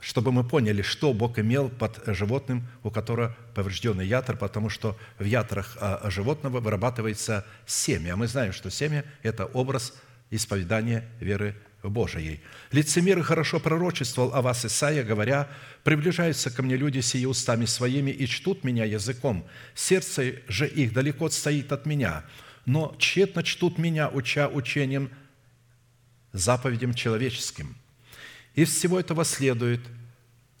Чтобы 0.00 0.32
мы 0.32 0.42
поняли, 0.42 0.82
что 0.82 1.12
Бог 1.12 1.38
имел 1.38 1.68
под 1.68 2.02
животным, 2.06 2.66
у 2.82 2.90
которого 2.90 3.36
поврежденный 3.54 4.06
ятр, 4.06 4.36
потому 4.36 4.68
что 4.68 4.98
в 5.18 5.24
ятрах 5.24 5.76
а, 5.80 6.10
животного 6.10 6.58
вырабатывается 6.58 7.46
семя. 7.66 8.14
А 8.14 8.16
мы 8.16 8.26
знаем, 8.26 8.52
что 8.52 8.68
семя– 8.68 9.04
это 9.22 9.46
образ 9.46 9.94
исповедания 10.30 11.08
веры 11.20 11.54
Божией. 11.88 12.40
Лицемеры 12.70 13.22
хорошо 13.22 13.60
пророчествовал 13.60 14.34
о 14.34 14.42
вас 14.42 14.64
Исаия, 14.64 15.02
говоря, 15.04 15.48
«Приближаются 15.84 16.50
ко 16.50 16.62
мне 16.62 16.76
люди 16.76 17.00
сии 17.00 17.24
устами 17.24 17.64
своими 17.64 18.10
и 18.10 18.26
чтут 18.26 18.64
меня 18.64 18.84
языком, 18.84 19.44
сердце 19.74 20.36
же 20.48 20.66
их 20.66 20.92
далеко 20.92 21.28
стоит 21.28 21.72
от 21.72 21.86
меня, 21.86 22.24
но 22.66 22.94
тщетно 22.98 23.42
чтут 23.42 23.78
меня, 23.78 24.08
уча 24.08 24.48
учением, 24.48 25.10
заповедям 26.32 26.94
человеческим». 26.94 27.76
Из 28.54 28.68
всего 28.68 29.00
этого 29.00 29.24
следует, 29.24 29.80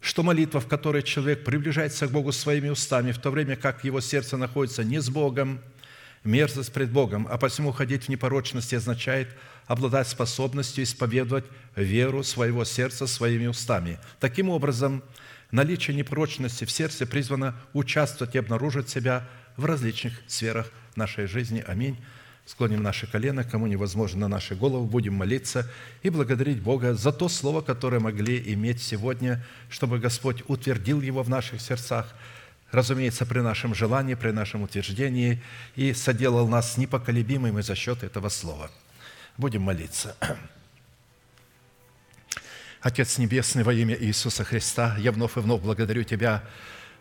что 0.00 0.22
молитва, 0.22 0.60
в 0.60 0.66
которой 0.66 1.02
человек 1.02 1.44
приближается 1.44 2.06
к 2.06 2.10
Богу 2.10 2.32
своими 2.32 2.70
устами, 2.70 3.12
в 3.12 3.18
то 3.18 3.30
время 3.30 3.56
как 3.56 3.84
его 3.84 4.00
сердце 4.00 4.36
находится 4.36 4.82
не 4.82 5.00
с 5.00 5.08
Богом, 5.10 5.60
мерзость 6.24 6.72
пред 6.72 6.90
Богом, 6.90 7.26
а 7.30 7.38
посему 7.38 7.72
ходить 7.72 8.04
в 8.04 8.08
непорочности 8.08 8.74
означает– 8.74 9.28
обладать 9.66 10.08
способностью 10.08 10.84
исповедовать 10.84 11.44
веру 11.76 12.22
своего 12.22 12.64
сердца 12.64 13.06
своими 13.06 13.46
устами. 13.46 13.98
Таким 14.20 14.50
образом, 14.50 15.02
наличие 15.50 15.96
непорочности 15.96 16.64
в 16.64 16.70
сердце 16.70 17.06
призвано 17.06 17.54
участвовать 17.72 18.34
и 18.34 18.38
обнаружить 18.38 18.88
себя 18.88 19.28
в 19.56 19.64
различных 19.64 20.14
сферах 20.26 20.70
нашей 20.96 21.26
жизни. 21.26 21.64
Аминь. 21.66 21.96
Склоним 22.44 22.82
наши 22.82 23.06
колено, 23.06 23.44
кому 23.44 23.68
невозможно 23.68 24.22
на 24.22 24.28
наши 24.28 24.56
головы, 24.56 24.86
будем 24.86 25.14
молиться 25.14 25.70
и 26.02 26.10
благодарить 26.10 26.60
Бога 26.60 26.94
за 26.94 27.12
то 27.12 27.28
слово, 27.28 27.60
которое 27.60 28.00
могли 28.00 28.52
иметь 28.52 28.82
сегодня, 28.82 29.44
чтобы 29.70 30.00
Господь 30.00 30.42
утвердил 30.48 31.00
его 31.00 31.22
в 31.22 31.28
наших 31.28 31.60
сердцах, 31.60 32.12
разумеется, 32.72 33.24
при 33.26 33.40
нашем 33.40 33.74
желании, 33.74 34.14
при 34.14 34.30
нашем 34.30 34.62
утверждении, 34.62 35.40
и 35.76 35.92
соделал 35.92 36.48
нас 36.48 36.76
непоколебимыми 36.76 37.60
за 37.60 37.74
счет 37.74 38.02
этого 38.02 38.28
слова– 38.28 38.70
Будем 39.38 39.62
молиться. 39.62 40.16
Отец 42.82 43.16
Небесный, 43.18 43.62
во 43.62 43.72
имя 43.72 43.96
Иисуса 43.98 44.44
Христа, 44.44 44.96
я 44.98 45.10
вновь 45.10 45.36
и 45.36 45.40
вновь 45.40 45.62
благодарю 45.62 46.04
Тебя 46.04 46.44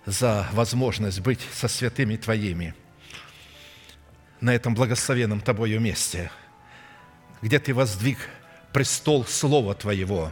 за 0.06 0.48
возможность 0.54 1.20
быть 1.20 1.42
со 1.54 1.68
святыми 1.68 2.16
Твоими 2.16 2.74
на 4.40 4.56
этом 4.56 4.74
благословенном 4.74 5.42
Тобою 5.42 5.82
месте, 5.82 6.32
где 7.42 7.60
Ты 7.60 7.74
воздвиг 7.74 8.18
престол 8.72 9.26
Слова 9.26 9.76
Твоего, 9.76 10.32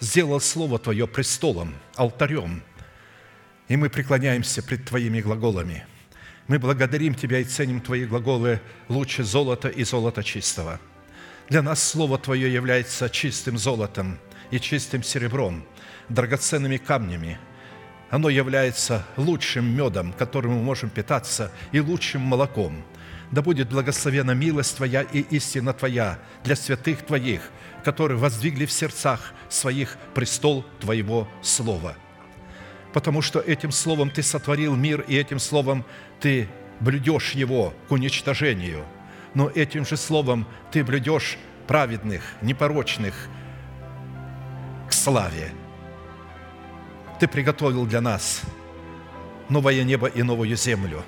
сделал 0.00 0.40
Слово 0.40 0.80
Твое 0.80 1.06
престолом, 1.06 1.76
алтарем, 1.94 2.62
и 3.70 3.76
мы 3.76 3.88
преклоняемся 3.88 4.62
пред 4.62 4.84
Твоими 4.84 5.22
глаголами. 5.22 5.86
Мы 6.46 6.58
благодарим 6.58 7.14
Тебя 7.14 7.38
и 7.38 7.44
ценим 7.44 7.80
Твои 7.80 8.04
глаголы 8.04 8.60
лучше 8.88 9.24
золота 9.24 9.68
и 9.68 9.84
золота 9.84 10.22
чистого– 10.22 10.78
для 11.50 11.62
нас 11.62 11.82
Слово 11.82 12.16
Твое 12.16 12.52
является 12.52 13.10
чистым 13.10 13.58
золотом 13.58 14.18
и 14.52 14.60
чистым 14.60 15.02
серебром, 15.02 15.64
драгоценными 16.08 16.76
камнями. 16.76 17.40
Оно 18.08 18.28
является 18.28 19.04
лучшим 19.16 19.64
медом, 19.76 20.12
которым 20.12 20.52
мы 20.52 20.62
можем 20.62 20.90
питаться, 20.90 21.50
и 21.72 21.80
лучшим 21.80 22.20
молоком. 22.20 22.84
Да 23.32 23.42
будет 23.42 23.68
благословена 23.68 24.32
милость 24.32 24.76
Твоя 24.76 25.02
и 25.02 25.22
истина 25.22 25.72
Твоя 25.72 26.20
для 26.44 26.54
святых 26.54 27.04
Твоих, 27.04 27.50
которые 27.84 28.18
воздвигли 28.18 28.64
в 28.64 28.70
сердцах 28.70 29.32
своих 29.48 29.96
престол 30.14 30.64
Твоего 30.78 31.28
Слова. 31.42 31.96
Потому 32.92 33.22
что 33.22 33.40
этим 33.40 33.72
Словом 33.72 34.10
Ты 34.10 34.22
сотворил 34.22 34.76
мир, 34.76 35.04
и 35.06 35.16
этим 35.16 35.38
Словом 35.38 35.84
Ты 36.20 36.48
блюдешь 36.80 37.32
его 37.32 37.74
к 37.88 37.92
уничтожению– 37.92 38.84
но 39.34 39.48
этим 39.48 39.86
же 39.86 39.96
словом 39.96 40.46
ты 40.70 40.84
блюдешь 40.84 41.38
праведных, 41.66 42.22
непорочных 42.42 43.14
к 44.88 44.92
славе. 44.92 45.52
Ты 47.20 47.28
приготовил 47.28 47.86
для 47.86 48.00
нас 48.00 48.42
новое 49.48 49.82
небо 49.84 50.06
и 50.08 50.22
новую 50.22 50.56
землю. 50.56 51.02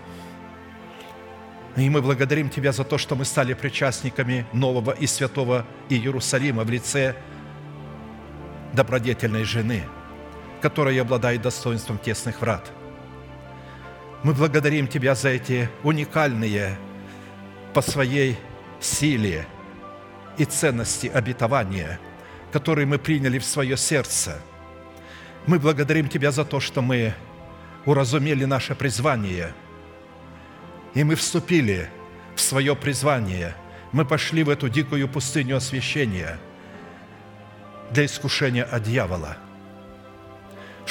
И 1.74 1.88
мы 1.88 2.02
благодарим 2.02 2.50
Тебя 2.50 2.70
за 2.72 2.84
то, 2.84 2.98
что 2.98 3.16
мы 3.16 3.24
стали 3.24 3.54
причастниками 3.54 4.46
нового 4.52 4.90
и 4.90 5.06
святого 5.06 5.64
Иерусалима 5.88 6.64
в 6.64 6.70
лице 6.70 7.16
добродетельной 8.74 9.44
жены, 9.44 9.82
которая 10.62 11.02
обладает 11.02 11.42
достоинством 11.42 11.98
тесных 11.98 12.40
врат. 12.40 12.70
Мы 14.22 14.32
благодарим 14.32 14.86
Тебя 14.86 15.16
за 15.16 15.30
эти 15.30 15.68
уникальные 15.82 16.78
по 17.74 17.82
своей 17.82 18.38
силе 18.80 19.46
и 20.38 20.44
ценности 20.44 21.08
обетования, 21.08 21.98
которые 22.52 22.86
мы 22.86 22.98
приняли 22.98 23.38
в 23.40 23.44
свое 23.44 23.76
сердце. 23.76 24.40
Мы 25.46 25.58
благодарим 25.58 26.08
Тебя 26.08 26.30
за 26.30 26.44
то, 26.44 26.60
что 26.60 26.80
мы 26.80 27.14
уразумели 27.84 28.44
наше 28.44 28.76
призвание, 28.76 29.52
и 30.94 31.02
мы 31.02 31.16
вступили 31.16 31.90
в 32.36 32.40
свое 32.40 32.76
призвание. 32.76 33.56
Мы 33.90 34.04
пошли 34.04 34.44
в 34.44 34.48
эту 34.48 34.68
дикую 34.68 35.08
пустыню 35.08 35.56
освящения 35.56 36.38
для 37.90 38.04
искушения 38.04 38.64
от 38.64 38.84
дьявола, 38.84 39.36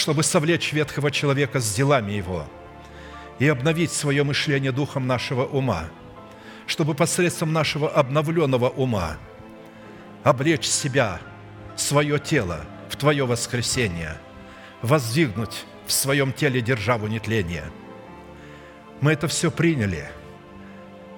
чтобы 0.01 0.23
совлечь 0.23 0.73
ветхого 0.73 1.11
человека 1.11 1.59
с 1.59 1.73
делами 1.73 2.11
его 2.11 2.45
и 3.39 3.47
обновить 3.47 3.91
свое 3.91 4.23
мышление 4.23 4.71
духом 4.71 5.07
нашего 5.07 5.45
ума– 5.45 5.85
чтобы 6.71 6.93
посредством 6.93 7.51
нашего 7.51 7.89
обновленного 7.89 8.69
ума 8.69 9.17
облечь 10.23 10.65
себя, 10.65 11.19
свое 11.75 12.17
тело 12.17 12.61
в 12.89 12.95
Твое 12.95 13.25
воскресение, 13.25 14.17
воздвигнуть 14.81 15.65
в 15.85 15.91
своем 15.91 16.31
теле 16.31 16.61
державу 16.61 17.07
нетления. 17.07 17.65
Мы 19.01 19.11
это 19.11 19.27
все 19.27 19.51
приняли 19.51 20.09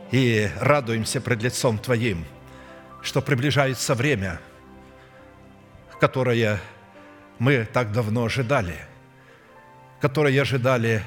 и 0.09 0.49
радуемся 0.59 1.21
пред 1.21 1.43
лицом 1.43 1.77
Твоим, 1.77 2.25
что 3.03 3.21
приближается 3.21 3.93
время, 3.93 4.39
которое 5.99 6.59
мы 7.43 7.65
так 7.65 7.91
давно 7.91 8.25
ожидали, 8.25 8.79
которое 10.01 10.41
ожидали 10.41 11.03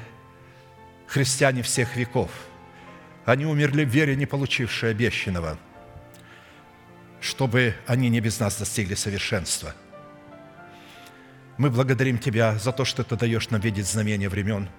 христиане 1.07 1.63
всех 1.63 1.95
веков– 1.97 2.31
они 3.27 3.45
умерли 3.45 3.83
в 3.83 3.89
вере, 3.89 4.15
не 4.15 4.25
получившие 4.25 4.91
обещанного, 4.91 5.57
чтобы 7.19 7.75
они 7.85 8.07
не 8.07 8.21
без 8.21 8.39
нас 8.39 8.57
достигли 8.57 8.95
совершенства. 8.95 9.75
Мы 11.57 11.69
благодарим 11.69 12.19
Тебя 12.19 12.57
за 12.57 12.71
то, 12.71 12.85
что 12.85 13.03
Ты 13.03 13.17
даешь 13.17 13.49
нам 13.49 13.59
видеть 13.59 13.85
знамения 13.85 14.29
времен. 14.29 14.69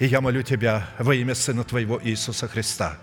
И 0.00 0.06
я 0.06 0.20
молю 0.20 0.42
Тебя 0.42 0.88
во 0.98 1.14
имя 1.14 1.36
Сына 1.36 1.62
Твоего 1.62 2.00
Иисуса 2.02 2.48
Христа. 2.48 2.98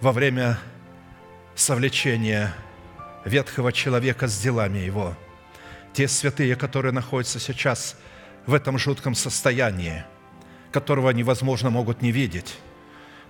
Во 0.00 0.12
время 0.12 0.58
совлечения 1.54 2.54
ветхого 3.26 3.72
человека 3.72 4.26
с 4.26 4.40
делами 4.40 4.78
его, 4.78 5.14
те 5.92 6.08
святые, 6.08 6.56
которые 6.56 6.92
находятся 6.92 7.38
сейчас 7.38 7.96
в 8.46 8.54
этом 8.54 8.78
жутком 8.78 9.14
состоянии– 9.14 10.02
которого 10.76 11.08
невозможно 11.08 11.70
могут 11.70 12.02
не 12.02 12.12
видеть, 12.12 12.58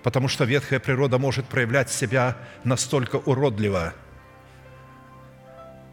потому 0.03 0.27
что 0.27 0.43
ветхая 0.43 0.81
природа 0.81 1.17
может 1.17 1.45
проявлять 1.45 1.89
себя 1.89 2.35
настолько 2.65 3.15
уродливо. 3.15 3.93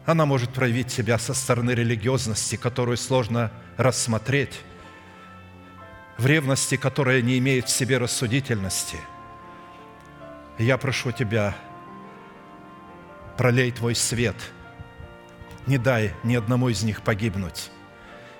Она 0.05 0.25
может 0.25 0.51
проявить 0.51 0.91
себя 0.91 1.17
со 1.17 1.33
стороны 1.33 1.71
религиозности, 1.71 2.57
которую 2.57 2.97
сложно 2.97 3.51
рассмотреть, 3.77 4.59
в 6.17 6.25
ревности, 6.25 6.75
которая 6.75 7.21
не 7.21 7.37
имеет 7.37 7.69
в 7.69 7.71
себе 7.71 7.99
рассудительности. 7.99 8.97
Я 10.59 10.77
прошу 10.77 11.13
Тебя, 11.13 11.55
пролей 13.37 13.71
Твой 13.71 13.95
свет, 13.95 14.35
не 15.65 15.77
дай 15.77 16.13
ни 16.23 16.35
одному 16.35 16.69
из 16.69 16.83
них 16.83 17.01
погибнуть, 17.01 17.71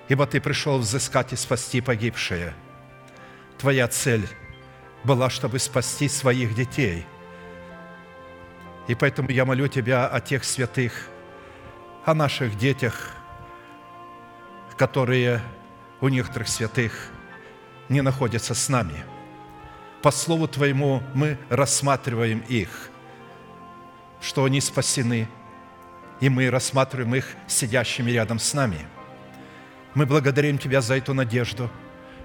ибо 0.08 0.26
Ты 0.28 0.42
пришел 0.42 0.78
взыскать 0.78 1.34
и 1.34 1.36
спасти 1.36 1.82
погибшие– 1.82 2.54
Твоя 3.58 3.88
цель 3.88 4.28
была, 5.04 5.30
чтобы 5.30 5.60
спасти 5.60 6.10
своих 6.10 6.56
детей. 6.56 7.06
И 8.88 8.96
поэтому 8.96 9.30
я 9.30 9.46
молю 9.46 9.68
Тебя 9.68 10.08
о 10.08 10.20
тех 10.20 10.44
святых, 10.44 11.08
о 12.06 12.14
наших 12.14 12.58
детях, 12.58 13.12
которые 14.78 15.42
у 16.02 16.10
некоторых 16.10 16.50
святых 16.50 17.10
не 17.88 18.02
находятся 18.02 18.54
с 18.54 18.68
нами. 18.68 19.06
По 20.02 20.12
Слову 20.12 20.48
Твоему 20.48 21.02
мы 21.14 21.38
рассматриваем 21.50 22.40
их, 22.50 22.90
что 24.26 24.43
они 24.43 24.60
спасены, 24.60 25.27
и 26.19 26.30
мы 26.30 26.49
рассматриваем 26.49 27.14
их 27.14 27.35
сидящими 27.45 28.10
рядом 28.10 28.39
с 28.39 28.56
нами. 28.56 28.80
Мы 29.93 30.07
благодарим 30.07 30.57
Тебя 30.57 30.81
за 30.81 30.97
эту 30.97 31.14
надежду, 31.14 31.69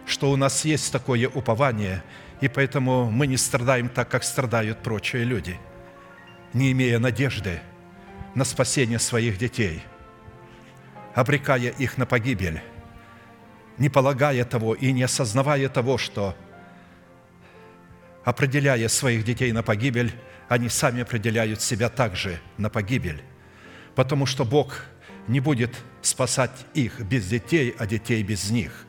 что 0.06 0.30
у 0.30 0.36
нас 0.36 0.64
есть 0.64 0.90
такое 0.90 1.28
упование, 1.28 2.02
и 2.40 2.48
поэтому 2.48 3.10
мы 3.10 3.26
не 3.26 3.36
страдаем 3.36 3.90
так, 3.90 4.08
как 4.08 4.24
страдают 4.24 4.82
прочие 4.82 5.24
люди, 5.24 5.58
не 6.54 6.72
имея 6.72 6.98
надежды 6.98 7.60
на 8.34 8.44
спасение 8.44 8.98
своих 8.98 9.36
детей, 9.36 9.82
обрекая 11.14 11.68
их 11.68 11.98
на 11.98 12.06
погибель, 12.06 12.62
не 13.76 13.90
полагая 13.90 14.46
того 14.46 14.72
и 14.72 14.90
не 14.92 15.02
осознавая 15.02 15.68
того, 15.68 15.98
что, 15.98 16.34
определяя 18.24 18.88
своих 18.88 19.22
детей 19.22 19.52
на 19.52 19.62
погибель, 19.62 20.14
они 20.50 20.68
сами 20.68 21.02
определяют 21.02 21.62
себя 21.62 21.88
также 21.88 22.40
на 22.58 22.68
погибель, 22.70 23.22
потому 23.94 24.26
что 24.26 24.44
Бог 24.44 24.82
не 25.28 25.38
будет 25.38 25.76
спасать 26.02 26.66
их 26.74 27.00
без 27.02 27.28
детей, 27.28 27.72
а 27.78 27.86
детей 27.86 28.20
без 28.24 28.50
них. 28.50 28.84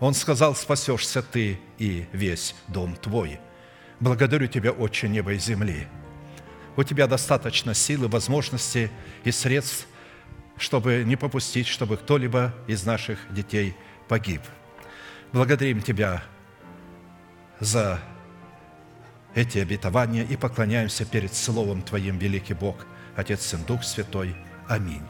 Он 0.00 0.14
сказал, 0.14 0.54
спасешься 0.54 1.22
ты 1.22 1.60
и 1.76 2.06
весь 2.12 2.54
дом 2.68 2.96
твой. 2.96 3.38
Благодарю 4.00 4.46
Тебя, 4.46 4.72
Отче 4.72 5.06
неба 5.06 5.34
и 5.34 5.38
земли. 5.38 5.86
У 6.78 6.82
Тебя 6.82 7.06
достаточно 7.06 7.74
силы, 7.74 8.08
возможностей 8.08 8.88
и 9.22 9.30
средств, 9.32 9.86
чтобы 10.56 11.04
не 11.04 11.16
попустить, 11.16 11.66
чтобы 11.66 11.98
кто-либо 11.98 12.54
из 12.66 12.86
наших 12.86 13.18
детей– 13.28 13.76
погиб. 14.08 14.40
Благодарим 15.30 15.82
Тебя 15.82 16.22
за 17.60 18.00
эти 19.34 19.58
обетования 19.58 20.24
и 20.24 20.36
поклоняемся 20.36 21.04
перед 21.04 21.34
Словом 21.34 21.82
Твоим, 21.82 22.18
великий 22.18 22.54
Бог, 22.54 22.86
Отец, 23.16 23.46
Сын, 23.46 23.62
Дух 23.64 23.84
Святой. 23.84 24.34
Аминь. 24.68 25.02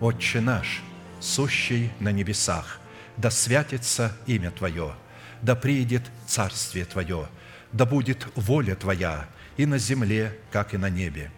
Отче 0.00 0.40
наш, 0.40 0.82
сущий 1.20 1.90
на 2.00 2.12
небесах, 2.12 2.80
да 3.16 3.30
святится 3.30 4.16
имя 4.26 4.50
Твое, 4.50 4.94
да 5.42 5.54
приидет 5.54 6.02
Царствие 6.26 6.84
Твое, 6.84 7.28
да 7.72 7.84
будет 7.84 8.26
воля 8.36 8.74
Твоя 8.74 9.28
и 9.56 9.66
на 9.66 9.78
земле, 9.78 10.38
как 10.52 10.74
и 10.74 10.76
на 10.76 10.88
небе. 10.88 11.30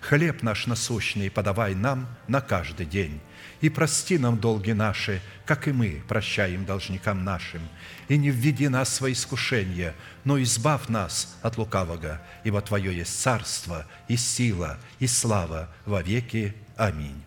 Хлеб 0.00 0.42
наш 0.42 0.66
насущный 0.66 1.30
подавай 1.30 1.74
нам 1.74 2.08
на 2.26 2.40
каждый 2.40 2.86
день, 2.86 3.20
и 3.60 3.68
прости 3.68 4.18
нам 4.18 4.38
долги 4.38 4.72
наши, 4.72 5.20
как 5.44 5.66
и 5.68 5.72
мы 5.72 6.02
прощаем 6.06 6.64
должникам 6.64 7.24
нашим. 7.24 7.62
И 8.08 8.16
не 8.16 8.30
введи 8.30 8.68
нас 8.68 9.00
в 9.00 9.10
искушение, 9.10 9.94
но 10.24 10.40
избавь 10.42 10.88
нас 10.88 11.36
от 11.42 11.58
лукавого, 11.58 12.20
ибо 12.44 12.60
Твое 12.60 12.96
есть 12.96 13.20
царство, 13.20 13.86
и 14.06 14.16
сила, 14.16 14.78
и 14.98 15.06
слава 15.06 15.68
во 15.84 16.02
веки. 16.02 16.54
Аминь. 16.76 17.22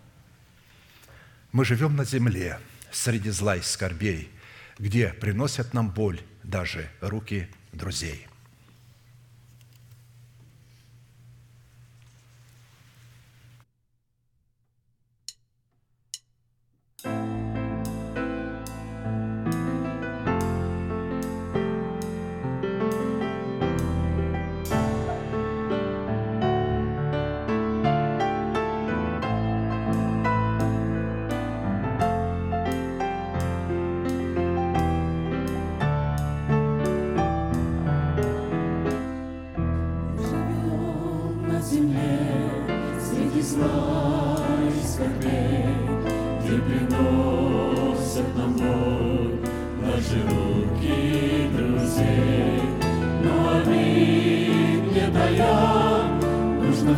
Мы 1.52 1.64
живем 1.64 1.96
на 1.96 2.04
земле, 2.04 2.58
среди 2.90 3.30
зла 3.30 3.56
и 3.56 3.62
скорбей, 3.62 4.30
где 4.78 5.08
приносят 5.08 5.74
нам 5.74 5.90
боль 5.90 6.20
даже 6.42 6.88
руки 7.00 7.48
друзей. 7.72 8.26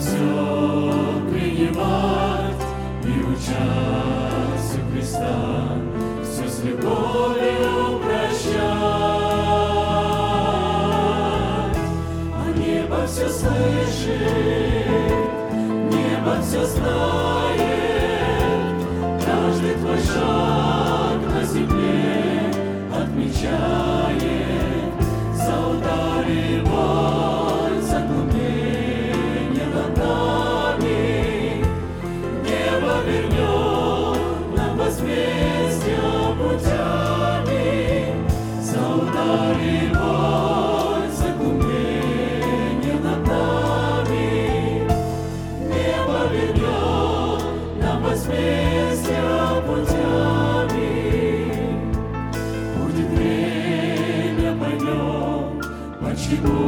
Все 0.04 1.22
принимать 1.30 2.62
и 3.04 3.06
учась 3.22 4.70
у 4.76 4.92
Христа, 4.92 5.78
все 6.22 6.46
с 6.48 6.62
любовью 6.62 8.00
прощать. 8.00 8.64
А 12.34 12.52
небо 12.54 13.06
все 13.06 13.28
слышит, 13.30 14.20
небо 15.90 16.36
все 16.42 16.64
знает, 16.66 17.43
почему 56.24 56.63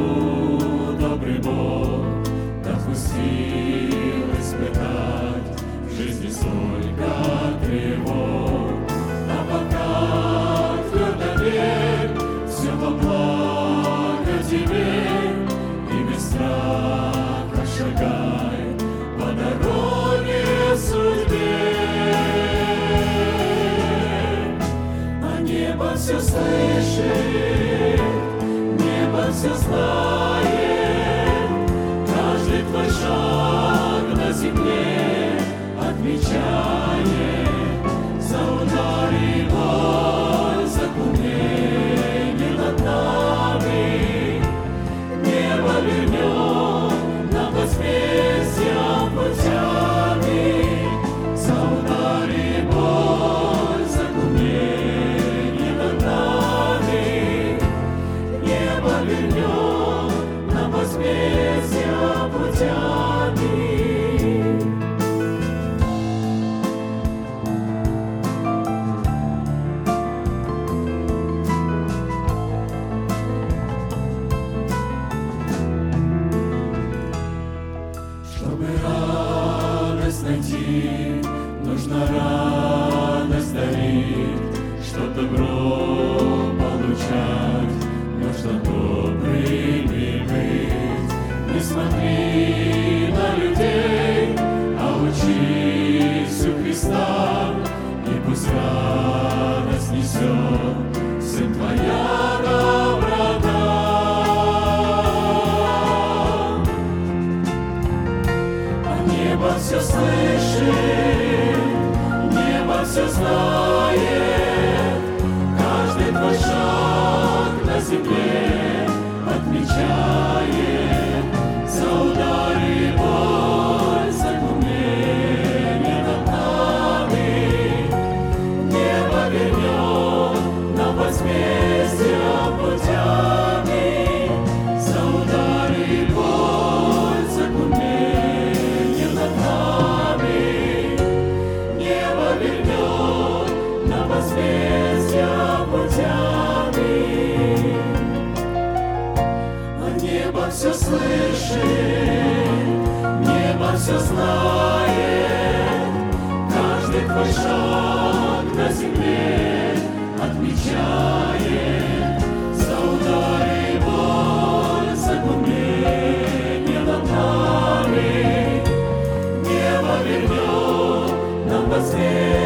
нам 172.17 172.46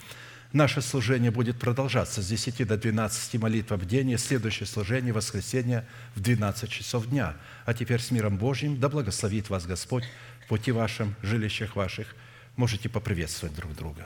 Наше 0.53 0.81
служение 0.81 1.31
будет 1.31 1.57
продолжаться 1.57 2.21
с 2.21 2.27
10 2.27 2.67
до 2.67 2.77
12 2.77 3.39
молитв 3.39 3.71
в 3.71 3.85
день, 3.85 4.09
и 4.11 4.17
следующее 4.17 4.67
служение– 4.67 5.13
воскресенье 5.13 5.87
в 6.15 6.19
12 6.19 6.69
часов 6.69 7.07
дня. 7.07 7.35
А 7.65 7.73
теперь 7.73 8.01
с 8.01 8.11
миром 8.11 8.37
Божьим 8.37 8.77
да 8.77 8.89
благословит 8.89 9.49
вас 9.49 9.65
Господь 9.65 10.03
в 10.43 10.49
пути 10.49 10.73
вашем, 10.73 11.15
жилищах 11.21 11.77
ваших. 11.77 12.15
Можете 12.57 12.89
поприветствовать 12.89 13.55
друг 13.55 13.73
друга. 13.75 14.05